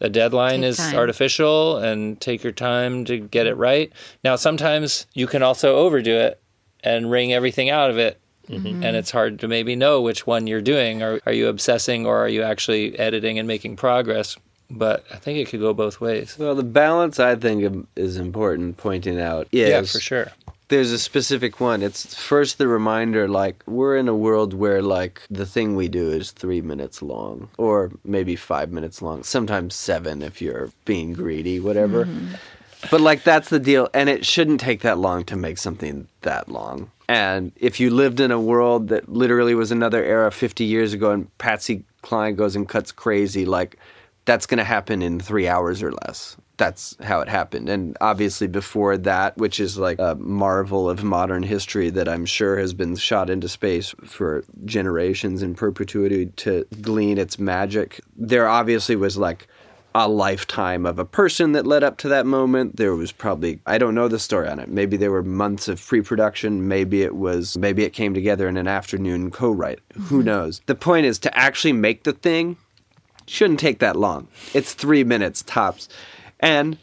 the 0.00 0.08
deadline 0.08 0.62
Take 0.62 0.70
is 0.70 0.76
time. 0.78 0.96
artificial 0.96 1.76
and 1.76 2.20
take 2.20 2.42
your 2.42 2.52
time 2.52 3.04
to 3.04 3.18
get 3.18 3.46
it 3.46 3.54
right. 3.54 3.92
Now, 4.24 4.36
sometimes 4.36 5.06
you 5.14 5.26
can 5.26 5.42
also 5.42 5.76
overdo 5.76 6.16
it 6.16 6.40
and 6.82 7.10
wring 7.10 7.32
everything 7.32 7.70
out 7.70 7.90
of 7.90 7.98
it. 7.98 8.18
Mm-hmm. 8.48 8.82
And 8.82 8.96
it's 8.96 9.12
hard 9.12 9.38
to 9.40 9.48
maybe 9.48 9.76
know 9.76 10.00
which 10.00 10.26
one 10.26 10.46
you're 10.48 10.62
doing. 10.62 11.02
Or 11.02 11.20
are 11.26 11.32
you 11.32 11.46
obsessing 11.46 12.06
or 12.06 12.16
are 12.16 12.28
you 12.28 12.42
actually 12.42 12.98
editing 12.98 13.38
and 13.38 13.46
making 13.46 13.76
progress? 13.76 14.36
But 14.70 15.04
I 15.12 15.16
think 15.16 15.38
it 15.38 15.48
could 15.48 15.60
go 15.60 15.74
both 15.74 16.00
ways. 16.00 16.36
Well, 16.38 16.54
the 16.54 16.62
balance 16.62 17.20
I 17.20 17.36
think 17.36 17.86
is 17.96 18.16
important 18.16 18.76
pointing 18.76 19.20
out. 19.20 19.48
Is 19.52 19.68
Yeah, 19.68 19.82
for 19.82 20.00
sure. 20.00 20.32
There's 20.70 20.92
a 20.92 20.98
specific 20.98 21.60
one. 21.60 21.82
It's 21.82 22.14
first 22.14 22.58
the 22.58 22.68
reminder 22.68 23.28
like 23.28 23.62
we're 23.66 23.96
in 23.96 24.08
a 24.08 24.14
world 24.14 24.54
where 24.54 24.80
like 24.80 25.22
the 25.28 25.44
thing 25.44 25.76
we 25.76 25.88
do 25.88 26.10
is 26.10 26.30
three 26.30 26.62
minutes 26.62 27.02
long 27.02 27.50
or 27.58 27.92
maybe 28.04 28.36
five 28.36 28.72
minutes 28.72 29.02
long, 29.02 29.22
sometimes 29.22 29.74
seven 29.74 30.22
if 30.22 30.40
you're 30.40 30.70
being 30.84 31.12
greedy, 31.12 31.60
whatever. 31.60 32.06
Mm-hmm. 32.06 32.34
But 32.90 33.02
like 33.02 33.24
that's 33.24 33.50
the 33.50 33.58
deal, 33.58 33.90
and 33.92 34.08
it 34.08 34.24
shouldn't 34.24 34.60
take 34.60 34.80
that 34.80 34.96
long 34.96 35.24
to 35.24 35.36
make 35.36 35.58
something 35.58 36.08
that 36.22 36.48
long. 36.48 36.90
And 37.08 37.52
if 37.56 37.80
you 37.80 37.90
lived 37.90 38.20
in 38.20 38.30
a 38.30 38.40
world 38.40 38.88
that 38.88 39.08
literally 39.08 39.54
was 39.54 39.70
another 39.70 40.02
era 40.02 40.30
50 40.30 40.64
years 40.64 40.94
ago, 40.94 41.10
and 41.10 41.36
Patsy 41.38 41.84
Cline 42.02 42.36
goes 42.36 42.56
and 42.56 42.68
cuts 42.68 42.92
crazy, 42.92 43.44
like 43.44 43.76
that's 44.30 44.46
going 44.46 44.58
to 44.58 44.64
happen 44.64 45.02
in 45.02 45.18
three 45.18 45.48
hours 45.48 45.82
or 45.82 45.90
less. 45.90 46.36
That's 46.56 46.96
how 47.02 47.20
it 47.20 47.28
happened. 47.28 47.68
And 47.68 47.96
obviously, 48.00 48.46
before 48.46 48.96
that, 48.98 49.36
which 49.36 49.58
is 49.58 49.76
like 49.76 49.98
a 49.98 50.14
marvel 50.14 50.88
of 50.88 51.02
modern 51.02 51.42
history 51.42 51.90
that 51.90 52.08
I'm 52.08 52.26
sure 52.26 52.56
has 52.56 52.72
been 52.72 52.94
shot 52.94 53.28
into 53.28 53.48
space 53.48 53.92
for 54.04 54.44
generations 54.64 55.42
in 55.42 55.56
perpetuity 55.56 56.26
to 56.26 56.64
glean 56.80 57.18
its 57.18 57.40
magic, 57.40 58.00
there 58.16 58.46
obviously 58.46 58.94
was 58.94 59.18
like 59.18 59.48
a 59.96 60.08
lifetime 60.08 60.86
of 60.86 61.00
a 61.00 61.04
person 61.04 61.50
that 61.50 61.66
led 61.66 61.82
up 61.82 61.96
to 61.96 62.08
that 62.10 62.24
moment. 62.24 62.76
There 62.76 62.94
was 62.94 63.10
probably 63.10 63.58
I 63.66 63.78
don't 63.78 63.96
know 63.96 64.06
the 64.06 64.20
story 64.20 64.46
on 64.46 64.60
it. 64.60 64.68
Maybe 64.68 64.96
there 64.96 65.10
were 65.10 65.24
months 65.24 65.66
of 65.66 65.84
pre-production, 65.84 66.68
maybe 66.68 67.02
it 67.02 67.16
was 67.16 67.58
maybe 67.58 67.82
it 67.82 67.90
came 67.90 68.14
together 68.14 68.46
in 68.46 68.56
an 68.56 68.68
afternoon 68.68 69.32
co-write. 69.32 69.80
Who 69.94 70.18
mm-hmm. 70.18 70.26
knows? 70.26 70.60
The 70.66 70.76
point 70.76 71.06
is 71.06 71.18
to 71.20 71.36
actually 71.36 71.72
make 71.72 72.04
the 72.04 72.12
thing 72.12 72.58
shouldn't 73.30 73.60
take 73.60 73.78
that 73.78 73.96
long. 73.96 74.28
It's 74.54 74.74
3 74.74 75.04
minutes 75.04 75.42
tops. 75.42 75.88
And 76.40 76.78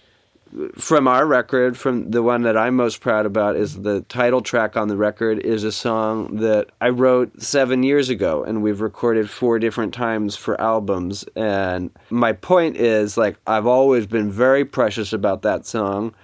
from 0.75 1.07
our 1.07 1.25
record, 1.25 1.77
from 1.77 2.11
the 2.11 2.23
one 2.23 2.43
that 2.43 2.57
I'm 2.57 2.75
most 2.75 3.01
proud 3.01 3.25
about, 3.25 3.57
is 3.57 3.81
the 3.81 4.01
title 4.01 4.41
track 4.41 4.77
on 4.77 4.87
the 4.87 4.95
record 4.95 5.39
is 5.39 5.65
a 5.65 5.73
song 5.73 6.37
that 6.37 6.69
I 6.79 6.89
wrote 6.89 7.41
seven 7.41 7.83
years 7.83 8.09
ago, 8.09 8.43
and 8.43 8.63
we've 8.63 8.79
recorded 8.79 9.29
four 9.29 9.59
different 9.59 9.93
times 9.93 10.37
for 10.37 10.59
albums. 10.61 11.25
And 11.35 11.91
my 12.09 12.31
point 12.31 12.77
is, 12.77 13.17
like, 13.17 13.37
I've 13.45 13.67
always 13.67 14.07
been 14.07 14.31
very 14.31 14.63
precious 14.63 15.11
about 15.11 15.41
that 15.41 15.65
song. 15.65 16.15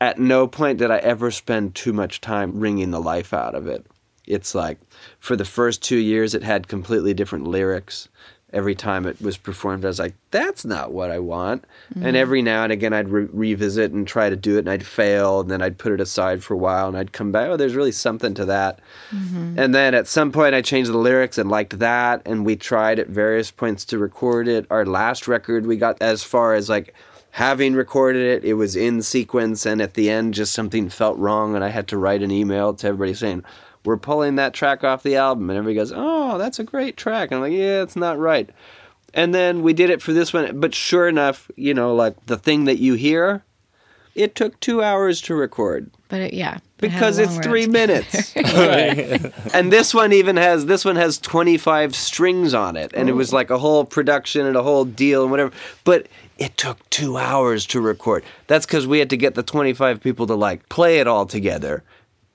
At 0.00 0.18
no 0.18 0.46
point 0.46 0.78
did 0.78 0.90
I 0.90 0.96
ever 0.98 1.30
spend 1.30 1.74
too 1.74 1.92
much 1.92 2.22
time 2.22 2.58
wringing 2.58 2.90
the 2.90 3.00
life 3.00 3.34
out 3.34 3.54
of 3.54 3.66
it. 3.66 3.86
It's 4.26 4.54
like, 4.54 4.78
for 5.18 5.36
the 5.36 5.44
first 5.44 5.82
two 5.82 5.98
years, 5.98 6.34
it 6.34 6.42
had 6.42 6.68
completely 6.68 7.12
different 7.12 7.46
lyrics 7.46 8.08
every 8.52 8.74
time 8.74 9.06
it 9.06 9.20
was 9.20 9.36
performed, 9.36 9.84
I 9.84 9.88
was 9.88 9.98
like, 9.98 10.14
that's 10.30 10.64
not 10.64 10.92
what 10.92 11.10
I 11.10 11.18
want. 11.18 11.64
And 11.94 12.04
mm-hmm. 12.04 12.16
every 12.16 12.42
now 12.42 12.64
and 12.64 12.72
again, 12.72 12.92
I'd 12.92 13.08
re- 13.08 13.28
revisit 13.32 13.92
and 13.92 14.06
try 14.06 14.30
to 14.30 14.36
do 14.36 14.56
it, 14.56 14.60
and 14.60 14.70
I'd 14.70 14.86
fail, 14.86 15.40
and 15.40 15.50
then 15.50 15.62
I'd 15.62 15.78
put 15.78 15.92
it 15.92 16.00
aside 16.00 16.42
for 16.42 16.54
a 16.54 16.58
while, 16.58 16.88
and 16.88 16.96
I'd 16.96 17.12
come 17.12 17.32
back. 17.32 17.48
Oh, 17.48 17.56
there's 17.56 17.74
really 17.74 17.92
something 17.92 18.34
to 18.34 18.44
that. 18.46 18.80
Mm-hmm. 19.10 19.58
And 19.58 19.74
then 19.74 19.94
at 19.94 20.08
some 20.08 20.32
point, 20.32 20.54
I 20.54 20.62
changed 20.62 20.90
the 20.90 20.98
lyrics 20.98 21.38
and 21.38 21.50
liked 21.50 21.78
that, 21.78 22.22
and 22.26 22.44
we 22.44 22.56
tried 22.56 22.98
at 22.98 23.08
various 23.08 23.50
points 23.50 23.84
to 23.86 23.98
record 23.98 24.48
it. 24.48 24.66
Our 24.70 24.84
last 24.84 25.28
record, 25.28 25.66
we 25.66 25.76
got 25.76 26.00
as 26.02 26.22
far 26.24 26.54
as 26.54 26.68
like 26.68 26.94
having 27.32 27.74
recorded 27.74 28.22
it, 28.22 28.44
it 28.44 28.54
was 28.54 28.74
in 28.74 29.02
sequence, 29.02 29.64
and 29.64 29.80
at 29.80 29.94
the 29.94 30.10
end, 30.10 30.34
just 30.34 30.52
something 30.52 30.88
felt 30.88 31.16
wrong, 31.18 31.54
and 31.54 31.64
I 31.64 31.68
had 31.68 31.88
to 31.88 31.98
write 31.98 32.22
an 32.22 32.30
email 32.30 32.74
to 32.74 32.88
everybody 32.88 33.14
saying, 33.14 33.44
we're 33.84 33.96
pulling 33.96 34.36
that 34.36 34.54
track 34.54 34.84
off 34.84 35.02
the 35.02 35.16
album. 35.16 35.50
And 35.50 35.58
everybody 35.58 35.76
goes, 35.76 35.92
oh, 35.94 36.38
that's 36.38 36.58
a 36.58 36.64
great 36.64 36.96
track. 36.96 37.30
And 37.30 37.36
I'm 37.36 37.42
like, 37.42 37.58
yeah, 37.58 37.82
it's 37.82 37.96
not 37.96 38.18
right. 38.18 38.50
And 39.12 39.34
then 39.34 39.62
we 39.62 39.72
did 39.72 39.90
it 39.90 40.02
for 40.02 40.12
this 40.12 40.32
one. 40.32 40.60
But 40.60 40.74
sure 40.74 41.08
enough, 41.08 41.50
you 41.56 41.74
know, 41.74 41.94
like 41.94 42.26
the 42.26 42.36
thing 42.36 42.64
that 42.64 42.78
you 42.78 42.94
hear, 42.94 43.42
it 44.14 44.34
took 44.34 44.58
two 44.60 44.82
hours 44.82 45.20
to 45.22 45.34
record 45.34 45.90
But 46.08 46.20
it, 46.20 46.34
yeah. 46.34 46.58
it 46.80 46.90
had 46.90 47.02
a 47.02 47.06
because 47.06 47.18
it's 47.18 47.38
three 47.38 47.66
minutes. 47.66 48.34
And 49.54 49.72
this 49.72 49.94
one 49.94 50.12
even 50.12 50.36
has 50.36 50.66
this 50.66 50.84
one 50.84 50.96
has 50.96 51.18
25 51.18 51.94
strings 51.94 52.54
on 52.54 52.76
it 52.76 52.92
and 52.94 53.08
it 53.08 53.12
was 53.12 53.32
like 53.32 53.50
a 53.50 53.58
whole 53.58 53.84
production 53.84 54.46
and 54.46 54.56
a 54.56 54.62
whole 54.62 54.84
deal 54.84 55.22
and 55.22 55.30
whatever 55.30 55.52
but 55.84 56.06
it 56.38 56.56
took 56.56 56.88
two 56.90 57.16
hours 57.16 57.66
to 57.66 57.80
record 57.80 58.24
that's 58.46 58.66
because 58.66 58.86
we 58.86 58.98
had 58.98 59.10
to 59.10 59.16
get 59.16 59.34
the 59.34 59.42
25 59.42 60.00
people 60.00 60.26
to 60.26 60.34
like 60.34 60.68
play 60.68 60.98
it 60.98 61.06
all 61.06 61.26
together 61.26 61.82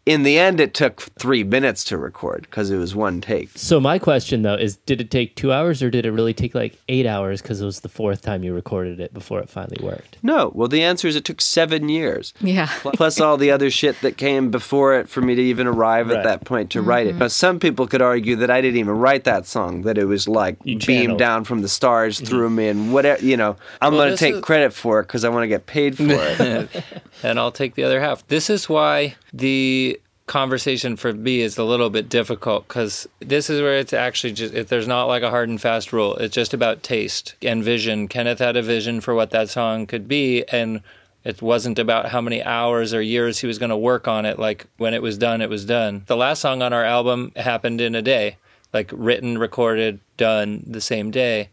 in 0.05 0.23
the 0.23 0.37
end 0.37 0.59
it 0.59 0.73
took 0.73 1.01
three 1.17 1.43
minutes 1.43 1.83
to 1.83 1.97
record 1.97 2.41
because 2.43 2.69
it 2.69 2.77
was 2.77 2.93
one 2.95 3.21
take 3.21 3.49
so 3.55 3.79
my 3.79 3.97
question 3.97 4.43
though 4.43 4.53
is, 4.53 4.77
did 4.85 5.01
it 5.01 5.09
take 5.09 5.35
two 5.35 5.51
hours 5.51 5.81
or 5.81 5.89
did 5.89 6.05
it 6.05 6.11
really 6.11 6.33
take 6.33 6.53
like 6.53 6.77
eight 6.89 7.05
hours 7.07 7.41
because 7.41 7.59
it 7.61 7.65
was 7.65 7.79
the 7.79 7.89
fourth 7.89 8.21
time 8.21 8.43
you 8.43 8.53
recorded 8.53 8.99
it 8.99 9.13
before 9.13 9.39
it 9.39 9.49
finally 9.49 9.77
worked? 9.83 10.17
no 10.21 10.51
well 10.53 10.67
the 10.67 10.83
answer 10.83 11.07
is 11.07 11.15
it 11.15 11.25
took 11.25 11.41
seven 11.41 11.89
years 11.89 12.33
Yeah. 12.39 12.67
plus 12.83 13.19
all 13.19 13.37
the 13.37 13.49
other 13.51 13.69
shit 13.71 13.99
that 14.01 14.17
came 14.17 14.51
before 14.51 14.93
it 14.99 15.09
for 15.09 15.21
me 15.21 15.33
to 15.35 15.41
even 15.41 15.65
arrive 15.67 16.07
Right. 16.09 16.17
at 16.17 16.23
that 16.23 16.45
point 16.45 16.69
to 16.71 16.81
write 16.81 17.07
it. 17.07 17.11
Mm-hmm. 17.11 17.19
Now, 17.19 17.27
some 17.29 17.59
people 17.59 17.87
could 17.87 18.01
argue 18.01 18.35
that 18.35 18.51
I 18.51 18.61
didn't 18.61 18.79
even 18.79 18.97
write 18.97 19.23
that 19.23 19.47
song; 19.47 19.81
that 19.83 19.97
it 19.97 20.05
was 20.05 20.27
like 20.27 20.57
You 20.63 20.77
beamed 20.77 21.17
down 21.17 21.45
from 21.45 21.61
the 21.61 21.67
stars 21.69 22.17
mm-hmm. 22.17 22.25
through 22.25 22.49
me, 22.49 22.67
and 22.67 22.93
whatever. 22.93 23.23
You 23.25 23.37
know, 23.37 23.55
I'm 23.81 23.93
Well, 23.93 24.03
going 24.05 24.11
to 24.11 24.17
take 24.17 24.35
is- 24.35 24.41
credit 24.41 24.73
for 24.73 24.99
it 24.99 25.03
because 25.03 25.23
I 25.23 25.29
want 25.29 25.43
to 25.43 25.47
get 25.47 25.65
paid 25.65 25.97
for 25.97 26.03
it. 26.09 26.83
and 27.23 27.39
I'll 27.39 27.51
take 27.51 27.75
the 27.75 27.83
other 27.83 27.99
half. 28.01 28.27
This 28.27 28.49
is 28.49 28.67
why 28.69 29.15
the 29.33 29.94
conversation 30.27 30.95
for 30.95 31.13
me 31.13 31.41
is 31.41 31.57
a 31.57 31.63
little 31.63 31.89
bit 31.89 32.09
difficult 32.09 32.67
because 32.67 33.07
this 33.19 33.49
is 33.49 33.61
where 33.61 33.77
it's 33.77 33.93
actually 33.93 34.33
just 34.33 34.53
if 34.53 34.67
there's 34.69 34.87
not 34.87 35.05
like 35.05 35.23
a 35.23 35.29
hard 35.29 35.49
and 35.49 35.61
fast 35.61 35.93
rule. 35.93 36.15
It's 36.15 36.33
just 36.33 36.53
about 36.53 36.83
taste 36.83 37.35
and 37.41 37.63
vision. 37.63 38.07
Kenneth 38.07 38.39
had 38.39 38.57
a 38.57 38.61
vision 38.61 39.01
for 39.01 39.13
what 39.13 39.31
that 39.31 39.49
song 39.49 39.85
could 39.85 40.07
be, 40.07 40.43
and 40.45 40.81
it 41.23 41.41
wasn't 41.41 41.79
about 41.79 42.09
how 42.09 42.21
many 42.21 42.43
hours 42.43 42.93
or 42.93 43.01
years 43.01 43.39
he 43.39 43.47
was 43.47 43.59
going 43.59 43.69
to 43.69 43.77
work 43.77 44.07
on 44.07 44.25
it. 44.25 44.39
Like 44.39 44.65
when 44.77 44.93
it 44.93 45.01
was 45.01 45.17
done, 45.17 45.41
it 45.41 45.49
was 45.49 45.65
done. 45.65 46.03
The 46.07 46.17
last 46.17 46.41
song 46.41 46.61
on 46.61 46.73
our 46.73 46.83
album 46.83 47.31
happened 47.35 47.81
in 47.81 47.95
a 47.95 48.01
day, 48.01 48.37
like 48.73 48.91
written, 48.93 49.37
recorded, 49.37 49.99
done 50.17 50.63
the 50.65 50.81
same 50.81 51.11
day. 51.11 51.49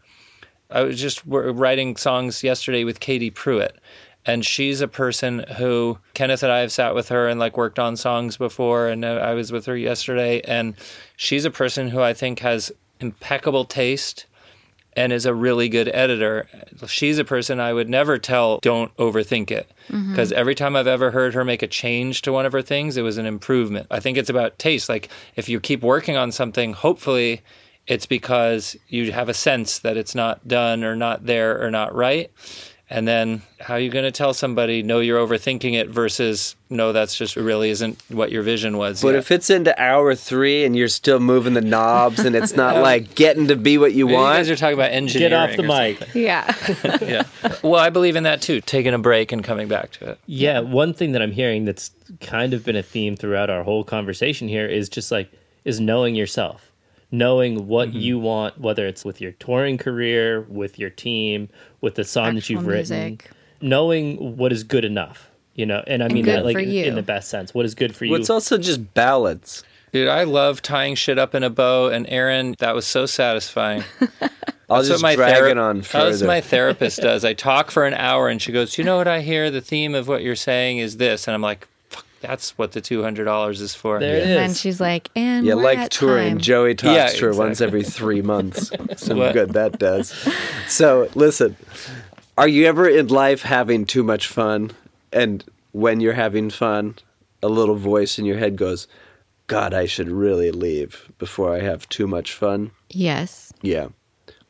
I 0.71 0.81
was 0.81 0.99
just 0.99 1.21
writing 1.25 1.95
songs 1.97 2.43
yesterday 2.43 2.83
with 2.83 2.99
Katie 2.99 3.29
Pruitt, 3.29 3.77
and 4.25 4.45
she's 4.45 4.81
a 4.81 4.87
person 4.87 5.45
who 5.57 5.97
Kenneth 6.13 6.43
and 6.43 6.51
I 6.51 6.59
have 6.59 6.71
sat 6.71 6.95
with 6.95 7.09
her 7.09 7.27
and 7.27 7.39
like 7.39 7.57
worked 7.57 7.79
on 7.79 7.97
songs 7.97 8.37
before, 8.37 8.87
and 8.87 9.03
uh, 9.03 9.15
I 9.15 9.33
was 9.33 9.51
with 9.51 9.65
her 9.65 9.77
yesterday, 9.77 10.41
and 10.41 10.75
she's 11.15 11.45
a 11.45 11.51
person 11.51 11.89
who 11.89 12.01
I 12.01 12.13
think 12.13 12.39
has 12.39 12.71
impeccable 12.99 13.65
taste 13.65 14.25
and 14.95 15.11
is 15.11 15.25
a 15.25 15.33
really 15.33 15.69
good 15.69 15.89
editor. 15.93 16.47
She's 16.87 17.17
a 17.17 17.25
person 17.25 17.59
I 17.59 17.73
would 17.73 17.89
never 17.89 18.17
tell 18.17 18.59
don't 18.59 18.95
overthink 18.97 19.49
it 19.51 19.69
because 19.89 20.31
every 20.31 20.55
time 20.55 20.75
I've 20.75 20.87
ever 20.87 21.11
heard 21.11 21.33
her 21.33 21.43
make 21.43 21.63
a 21.63 21.67
change 21.67 22.21
to 22.21 22.31
one 22.31 22.45
of 22.45 22.53
her 22.53 22.61
things, 22.61 22.95
it 22.95 23.01
was 23.01 23.17
an 23.17 23.25
improvement. 23.25 23.87
I 23.89 23.99
think 23.99 24.17
it's 24.17 24.29
about 24.29 24.59
taste. 24.59 24.89
Like 24.89 25.09
if 25.35 25.49
you 25.49 25.59
keep 25.59 25.81
working 25.81 26.15
on 26.15 26.31
something, 26.31 26.73
hopefully 26.73 27.41
it's 27.87 28.05
because 28.05 28.77
you 28.87 29.11
have 29.11 29.29
a 29.29 29.33
sense 29.33 29.79
that 29.79 29.97
it's 29.97 30.15
not 30.15 30.47
done 30.47 30.83
or 30.83 30.95
not 30.95 31.25
there 31.25 31.61
or 31.61 31.71
not 31.71 31.93
right. 31.93 32.31
And 32.89 33.07
then 33.07 33.41
how 33.59 33.75
are 33.75 33.79
you 33.79 33.89
going 33.89 34.03
to 34.03 34.11
tell 34.11 34.33
somebody 34.33 34.83
no 34.83 34.99
you're 34.99 35.25
overthinking 35.25 35.73
it 35.73 35.89
versus 35.89 36.55
no 36.69 36.91
that's 36.91 37.15
just 37.15 37.35
really 37.35 37.69
isn't 37.69 37.99
what 38.09 38.31
your 38.31 38.43
vision 38.43 38.77
was. 38.77 39.01
But 39.01 39.09
yet." 39.09 39.19
if 39.19 39.31
it's 39.31 39.49
into 39.49 39.79
hour 39.81 40.13
three 40.15 40.65
and 40.65 40.75
you're 40.75 40.89
still 40.89 41.19
moving 41.19 41.53
the 41.53 41.61
knobs 41.61 42.19
and 42.19 42.35
it's 42.35 42.55
not 42.55 42.81
like 42.81 43.15
getting 43.15 43.47
to 43.47 43.55
be 43.55 43.77
what 43.77 43.93
you 43.93 44.05
Maybe 44.05 44.17
You 44.17 44.23
guys 44.23 44.49
are 44.49 44.55
talking 44.55 44.73
about 44.73 44.91
engineering. 44.91 45.31
Get 45.31 45.49
off 45.49 45.55
the 45.55 45.63
or 45.63 45.67
mic. 45.67 46.09
Yeah. 46.13 46.55
yeah. 47.01 47.23
Well, 47.63 47.79
I 47.79 47.89
believe 47.89 48.15
in 48.15 48.23
that 48.23 48.41
too. 48.41 48.61
Taking 48.61 48.93
a 48.93 48.99
break 48.99 49.31
and 49.31 49.43
coming 49.43 49.67
back 49.67 49.91
to 49.93 50.11
it. 50.11 50.19
Yeah, 50.25 50.59
one 50.59 50.93
thing 50.93 51.13
that 51.13 51.21
I'm 51.21 51.31
hearing 51.31 51.65
that's 51.65 51.91
kind 52.19 52.53
of 52.53 52.65
been 52.65 52.75
a 52.75 52.83
theme 52.83 53.15
throughout 53.15 53.49
our 53.49 53.63
whole 53.63 53.83
conversation 53.83 54.47
here 54.47 54.67
is 54.67 54.89
just 54.89 55.11
like 55.11 55.31
is 55.63 55.79
knowing 55.79 56.15
yourself. 56.15 56.69
Knowing 57.13 57.67
what 57.67 57.89
Mm-hmm. 57.89 57.97
you 57.99 58.17
want, 58.19 58.59
whether 58.59 58.87
it's 58.87 59.05
with 59.05 59.21
your 59.21 59.31
touring 59.33 59.77
career, 59.77 60.41
with 60.49 60.79
your 60.79 60.89
team, 60.89 61.47
with 61.79 61.93
the 61.93 62.03
song 62.03 62.33
that 62.35 62.49
you've 62.49 62.65
written. 62.65 62.97
music. 62.99 63.29
Knowing 63.61 64.35
what 64.35 64.51
is 64.51 64.63
good 64.63 64.83
enough. 64.83 65.29
You 65.53 65.67
know, 65.67 65.83
and 65.85 66.03
I 66.03 66.07
mean 66.07 66.25
good 66.25 66.37
that 66.37 66.45
like 66.45 66.57
in 66.57 66.95
the 66.95 67.03
best 67.03 67.29
sense. 67.29 67.53
What 67.53 67.65
is 67.65 67.75
good 67.75 67.95
for 67.95 68.05
you? 68.05 68.11
well, 68.11 68.19
it's 68.19 68.31
also 68.31 68.57
just 68.57 68.95
ballads. 68.95 69.63
Dude, 69.91 70.07
I 70.07 70.23
love 70.23 70.63
tying 70.63 70.95
shit 70.95 71.19
up 71.19 71.35
in 71.35 71.43
a 71.43 71.51
bow, 71.51 71.89
and 71.89 72.07
Aaron, 72.09 72.55
that 72.57 72.73
was 72.73 72.87
so 72.87 73.05
satisfying. 73.05 73.83
I'll 74.67 74.77
That's 74.77 74.87
just 74.87 75.03
what 75.03 75.09
my 75.09 75.15
drag 75.15 75.35
thera- 75.35 75.51
it 75.51 75.57
on 75.59 75.75
That's 75.77 75.87
further. 75.91 76.25
what 76.25 76.33
my 76.33 76.41
therapist 76.41 76.99
does. 77.01 77.23
I 77.23 77.33
talk 77.35 77.69
for 77.69 77.85
an 77.85 77.93
hour, 77.93 78.27
and 78.29 78.41
she 78.41 78.51
goes, 78.51 78.79
"You 78.79 78.83
know 78.83 78.97
what 78.97 79.07
I 79.07 79.21
hear? 79.21 79.51
The 79.51 79.61
theme 79.61 79.93
of 79.93 80.07
what 80.07 80.23
you're 80.23 80.35
saying 80.35 80.79
is 80.79 80.97
this," 80.97 81.27
and 81.27 81.35
I'm 81.35 81.41
like, 81.43 81.59
"Fuck, 81.67 81.69
that's 82.23 82.57
what 82.57 82.71
the 82.71 82.81
two 82.81 83.03
hundred 83.03 83.25
dollars 83.25 83.61
is 83.61 83.75
for." 83.75 83.99
there 83.99 84.15
it 84.17 84.25
And 84.25 84.57
she's 84.57 84.81
like, 84.81 85.09
and 85.15 85.45
Yeah, 85.45 85.53
we're 85.53 85.63
like 85.63 85.77
at 85.77 85.91
touring. 85.91 86.29
time. 86.29 86.37
Joey 86.39 86.73
talks 86.73 86.95
Yeah, 86.95 87.07
to 87.09 87.25
her 87.27 87.33
once 87.35 87.61
every 87.61 87.83
three 87.83 88.21
months. 88.23 88.71
Some 88.97 89.19
What? 89.19 89.33
good 89.33 89.51
that 89.53 89.77
does. 89.77 90.09
So 90.67 91.09
listen, 91.13 91.55
are 92.37 92.47
you 92.47 92.65
ever 92.65 92.89
in 92.89 93.07
life 93.07 93.43
having 93.43 93.85
too 93.85 94.01
much 94.03 94.25
fun? 94.27 94.71
And 95.11 95.43
when 95.73 95.99
you're 95.99 96.13
having 96.13 96.49
fun, 96.49 96.95
a 97.43 97.47
little 97.49 97.75
voice 97.75 98.17
in 98.17 98.25
your 98.25 98.37
head 98.37 98.55
goes, 98.55 98.87
God, 99.47 99.73
I 99.73 99.85
should 99.85 100.09
really 100.09 100.49
leave 100.51 101.11
before 101.19 101.53
I 101.53 101.59
have 101.59 101.87
too 101.89 102.07
much 102.07 102.33
fun. 102.33 102.71
Yes. 102.89 103.51
Yeah. 103.61 103.89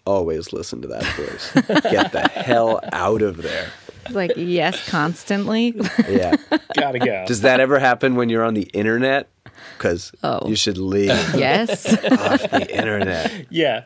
Always 0.06 0.54
listen 0.54 0.82
to 0.84 0.88
that 0.90 1.04
voice. 1.16 1.52
Get 1.92 2.12
the 2.12 2.30
hell 2.34 2.80
out 2.94 3.22
of 3.22 3.42
there. 3.42 3.70
It's 4.06 4.16
like, 4.16 4.34
yes, 4.36 4.88
constantly. 4.90 5.76
Yeah. 6.10 6.36
Gotta 6.76 7.00
go. 7.00 7.26
Does 7.28 7.42
that 7.42 7.60
ever 7.60 7.80
happen 7.80 8.16
when 8.16 8.30
you're 8.30 8.44
on 8.44 8.54
the 8.54 8.70
internet? 8.74 9.30
Because 9.78 10.12
Oh. 10.24 10.48
you 10.48 10.56
should 10.56 10.78
leave 10.78 11.08
yes. 11.36 11.94
off 12.12 12.42
the 12.52 12.68
internet. 12.76 13.46
yeah. 13.50 13.84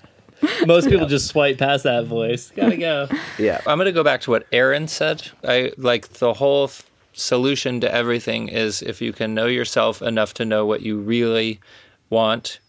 Most 0.65 0.88
people 0.89 1.07
just 1.07 1.27
swipe 1.27 1.57
past 1.57 1.84
that 1.85 2.06
voice. 2.06 2.52
Gotta 2.56 2.77
go. 2.77 3.07
Yeah. 3.39 3.60
I'm 3.65 3.77
going 3.77 3.85
to 3.88 3.91
go 3.91 4.03
back 4.03 4.22
to 4.22 4.31
what 4.31 4.45
Aaron 4.52 4.88
said. 4.88 5.27
I 5.44 5.72
like 5.77 6.10
the 6.10 6.34
whole 6.34 6.68
th- 6.68 6.84
solution 7.14 7.81
to 7.81 7.91
everything 7.94 8.48
is 8.48 8.81
if 8.84 9.02
you 9.02 9.11
can 9.14 9.34
know 9.34 9.48
yourself 9.48 10.02
enough 10.02 10.35
to 10.35 10.45
know 10.45 10.65
what 10.65 10.81
you 10.81 10.99
really 10.99 11.60
want, 12.11 12.60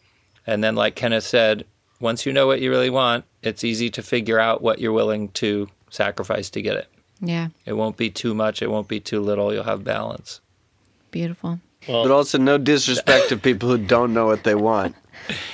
and 0.46 0.64
then 0.64 0.74
like 0.74 0.94
Kenneth 0.96 1.24
said, 1.24 1.66
once 2.00 2.24
you 2.24 2.32
know 2.32 2.46
what 2.46 2.60
you 2.62 2.70
really 2.70 2.88
want, 2.90 3.24
it's 3.42 3.62
easy 3.64 3.90
to 3.90 4.02
figure 4.02 4.38
out 4.38 4.62
what 4.62 4.78
you're 4.78 4.92
willing 4.92 5.28
to 5.32 5.68
sacrifice 5.90 6.48
to 6.50 6.62
get 6.62 6.76
it. 6.76 6.88
Yeah. 7.20 7.48
It 7.66 7.72
won't 7.74 7.96
be 7.96 8.10
too 8.10 8.34
much. 8.34 8.62
It 8.62 8.70
won't 8.70 8.88
be 8.88 9.00
too 9.00 9.20
little. 9.20 9.52
You'll 9.52 9.64
have 9.64 9.82
balance. 9.84 10.40
Beautiful. 11.10 11.60
Well, 11.88 12.02
But 12.04 12.10
also, 12.12 12.38
no 12.38 12.58
disrespect 12.58 13.28
to 13.30 13.36
people 13.36 13.68
who 13.68 13.78
don't 13.78 14.12
know 14.12 14.26
what 14.26 14.44
they 14.44 14.54
want. 14.54 14.94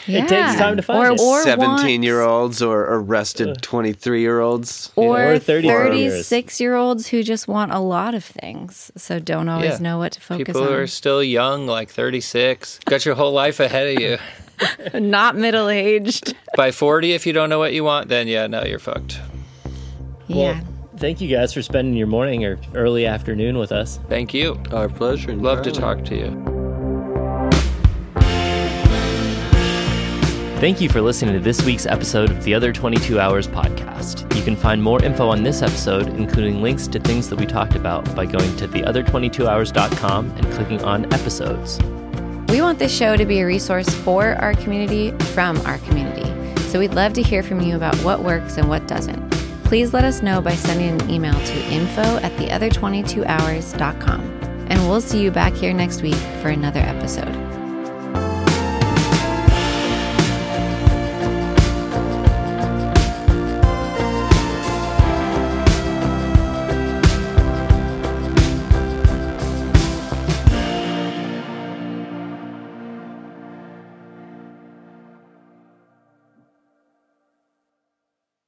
Yeah. 0.06 0.26
takes 0.26 0.56
time 0.56 0.76
to 0.76 0.82
find 0.82 1.00
or, 1.00 1.12
it. 1.14 1.20
Or 1.20 1.42
17 1.42 2.02
year 2.02 2.18
wants- 2.20 2.60
olds 2.60 2.62
or 2.62 2.82
arrested 2.82 3.60
23 3.62 4.20
year 4.20 4.38
olds. 4.40 4.92
Or, 4.94 5.32
Or 5.32 5.38
36 5.38 6.60
year 6.60 6.74
olds 6.76 7.08
who 7.08 7.22
just 7.22 7.48
want 7.48 7.72
a 7.72 7.78
lot 7.80 8.14
of 8.14 8.22
things. 8.22 8.92
So 8.96 9.18
don't 9.18 9.48
always 9.48 9.72
Yeah. 9.72 9.78
know 9.78 9.98
what 9.98 10.12
to 10.12 10.20
focus 10.20 10.44
People 10.46 10.62
who 10.62 10.68
on. 10.74 10.74
are 10.80 10.86
still 10.86 11.24
young, 11.24 11.66
like 11.66 11.88
36, 11.90 12.78
got 12.84 13.04
your 13.06 13.14
whole 13.16 13.32
life 13.32 13.58
ahead 13.58 13.96
of 13.96 14.02
you. 14.02 14.18
Not 15.00 15.34
middle 15.36 15.68
aged. 15.70 16.36
By 16.56 16.70
40, 16.70 17.12
if 17.12 17.26
you 17.26 17.32
don't 17.32 17.48
know 17.48 17.58
what 17.58 17.72
you 17.72 17.82
want, 17.82 18.08
then 18.08 18.28
yeah, 18.28 18.46
no, 18.46 18.62
you're 18.64 18.78
fucked. 18.78 19.18
Yeah. 20.28 20.60
Well, 20.60 20.60
thank 20.96 21.20
you 21.20 21.28
guys 21.28 21.52
for 21.52 21.62
spending 21.62 21.94
your 21.94 22.06
morning 22.06 22.44
or 22.44 22.58
early 22.74 23.06
afternoon 23.06 23.58
with 23.58 23.72
us. 23.72 24.00
Thank 24.08 24.34
you. 24.34 24.60
Our 24.72 24.88
pleasure. 24.88 25.34
Love 25.34 25.62
to 25.62 25.72
talk 25.72 26.04
to 26.06 26.16
you. 26.16 26.54
Thank 30.64 30.80
you 30.80 30.88
for 30.88 31.02
listening 31.02 31.34
to 31.34 31.40
this 31.40 31.62
week's 31.62 31.84
episode 31.84 32.30
of 32.30 32.42
the 32.42 32.54
Other 32.54 32.72
22 32.72 33.20
Hours 33.20 33.46
podcast. 33.46 34.34
You 34.34 34.42
can 34.42 34.56
find 34.56 34.82
more 34.82 35.02
info 35.02 35.28
on 35.28 35.42
this 35.42 35.60
episode, 35.60 36.08
including 36.08 36.62
links 36.62 36.86
to 36.88 36.98
things 36.98 37.28
that 37.28 37.38
we 37.38 37.44
talked 37.44 37.74
about, 37.74 38.14
by 38.16 38.24
going 38.24 38.56
to 38.56 38.68
theother22hours.com 38.68 40.30
and 40.30 40.52
clicking 40.52 40.82
on 40.82 41.12
episodes. 41.12 41.78
We 42.48 42.62
want 42.62 42.78
this 42.78 42.96
show 42.96 43.16
to 43.16 43.26
be 43.26 43.40
a 43.40 43.46
resource 43.46 43.92
for 43.92 44.36
our 44.36 44.54
community 44.54 45.10
from 45.34 45.58
our 45.66 45.76
community. 45.78 46.24
So 46.62 46.78
we'd 46.78 46.94
love 46.94 47.12
to 47.14 47.22
hear 47.22 47.42
from 47.42 47.60
you 47.60 47.76
about 47.76 47.96
what 47.96 48.22
works 48.22 48.56
and 48.56 48.68
what 48.68 48.86
doesn't. 48.86 49.43
Please 49.64 49.92
let 49.92 50.04
us 50.04 50.22
know 50.22 50.40
by 50.40 50.54
sending 50.54 51.00
an 51.00 51.10
email 51.10 51.34
to 51.34 51.64
info 51.72 52.18
at 52.18 52.32
theother22hours.com. 52.32 54.20
And 54.68 54.88
we'll 54.88 55.00
see 55.00 55.22
you 55.22 55.30
back 55.30 55.52
here 55.54 55.72
next 55.72 56.02
week 56.02 56.14
for 56.40 56.48
another 56.48 56.80
episode. 56.80 57.53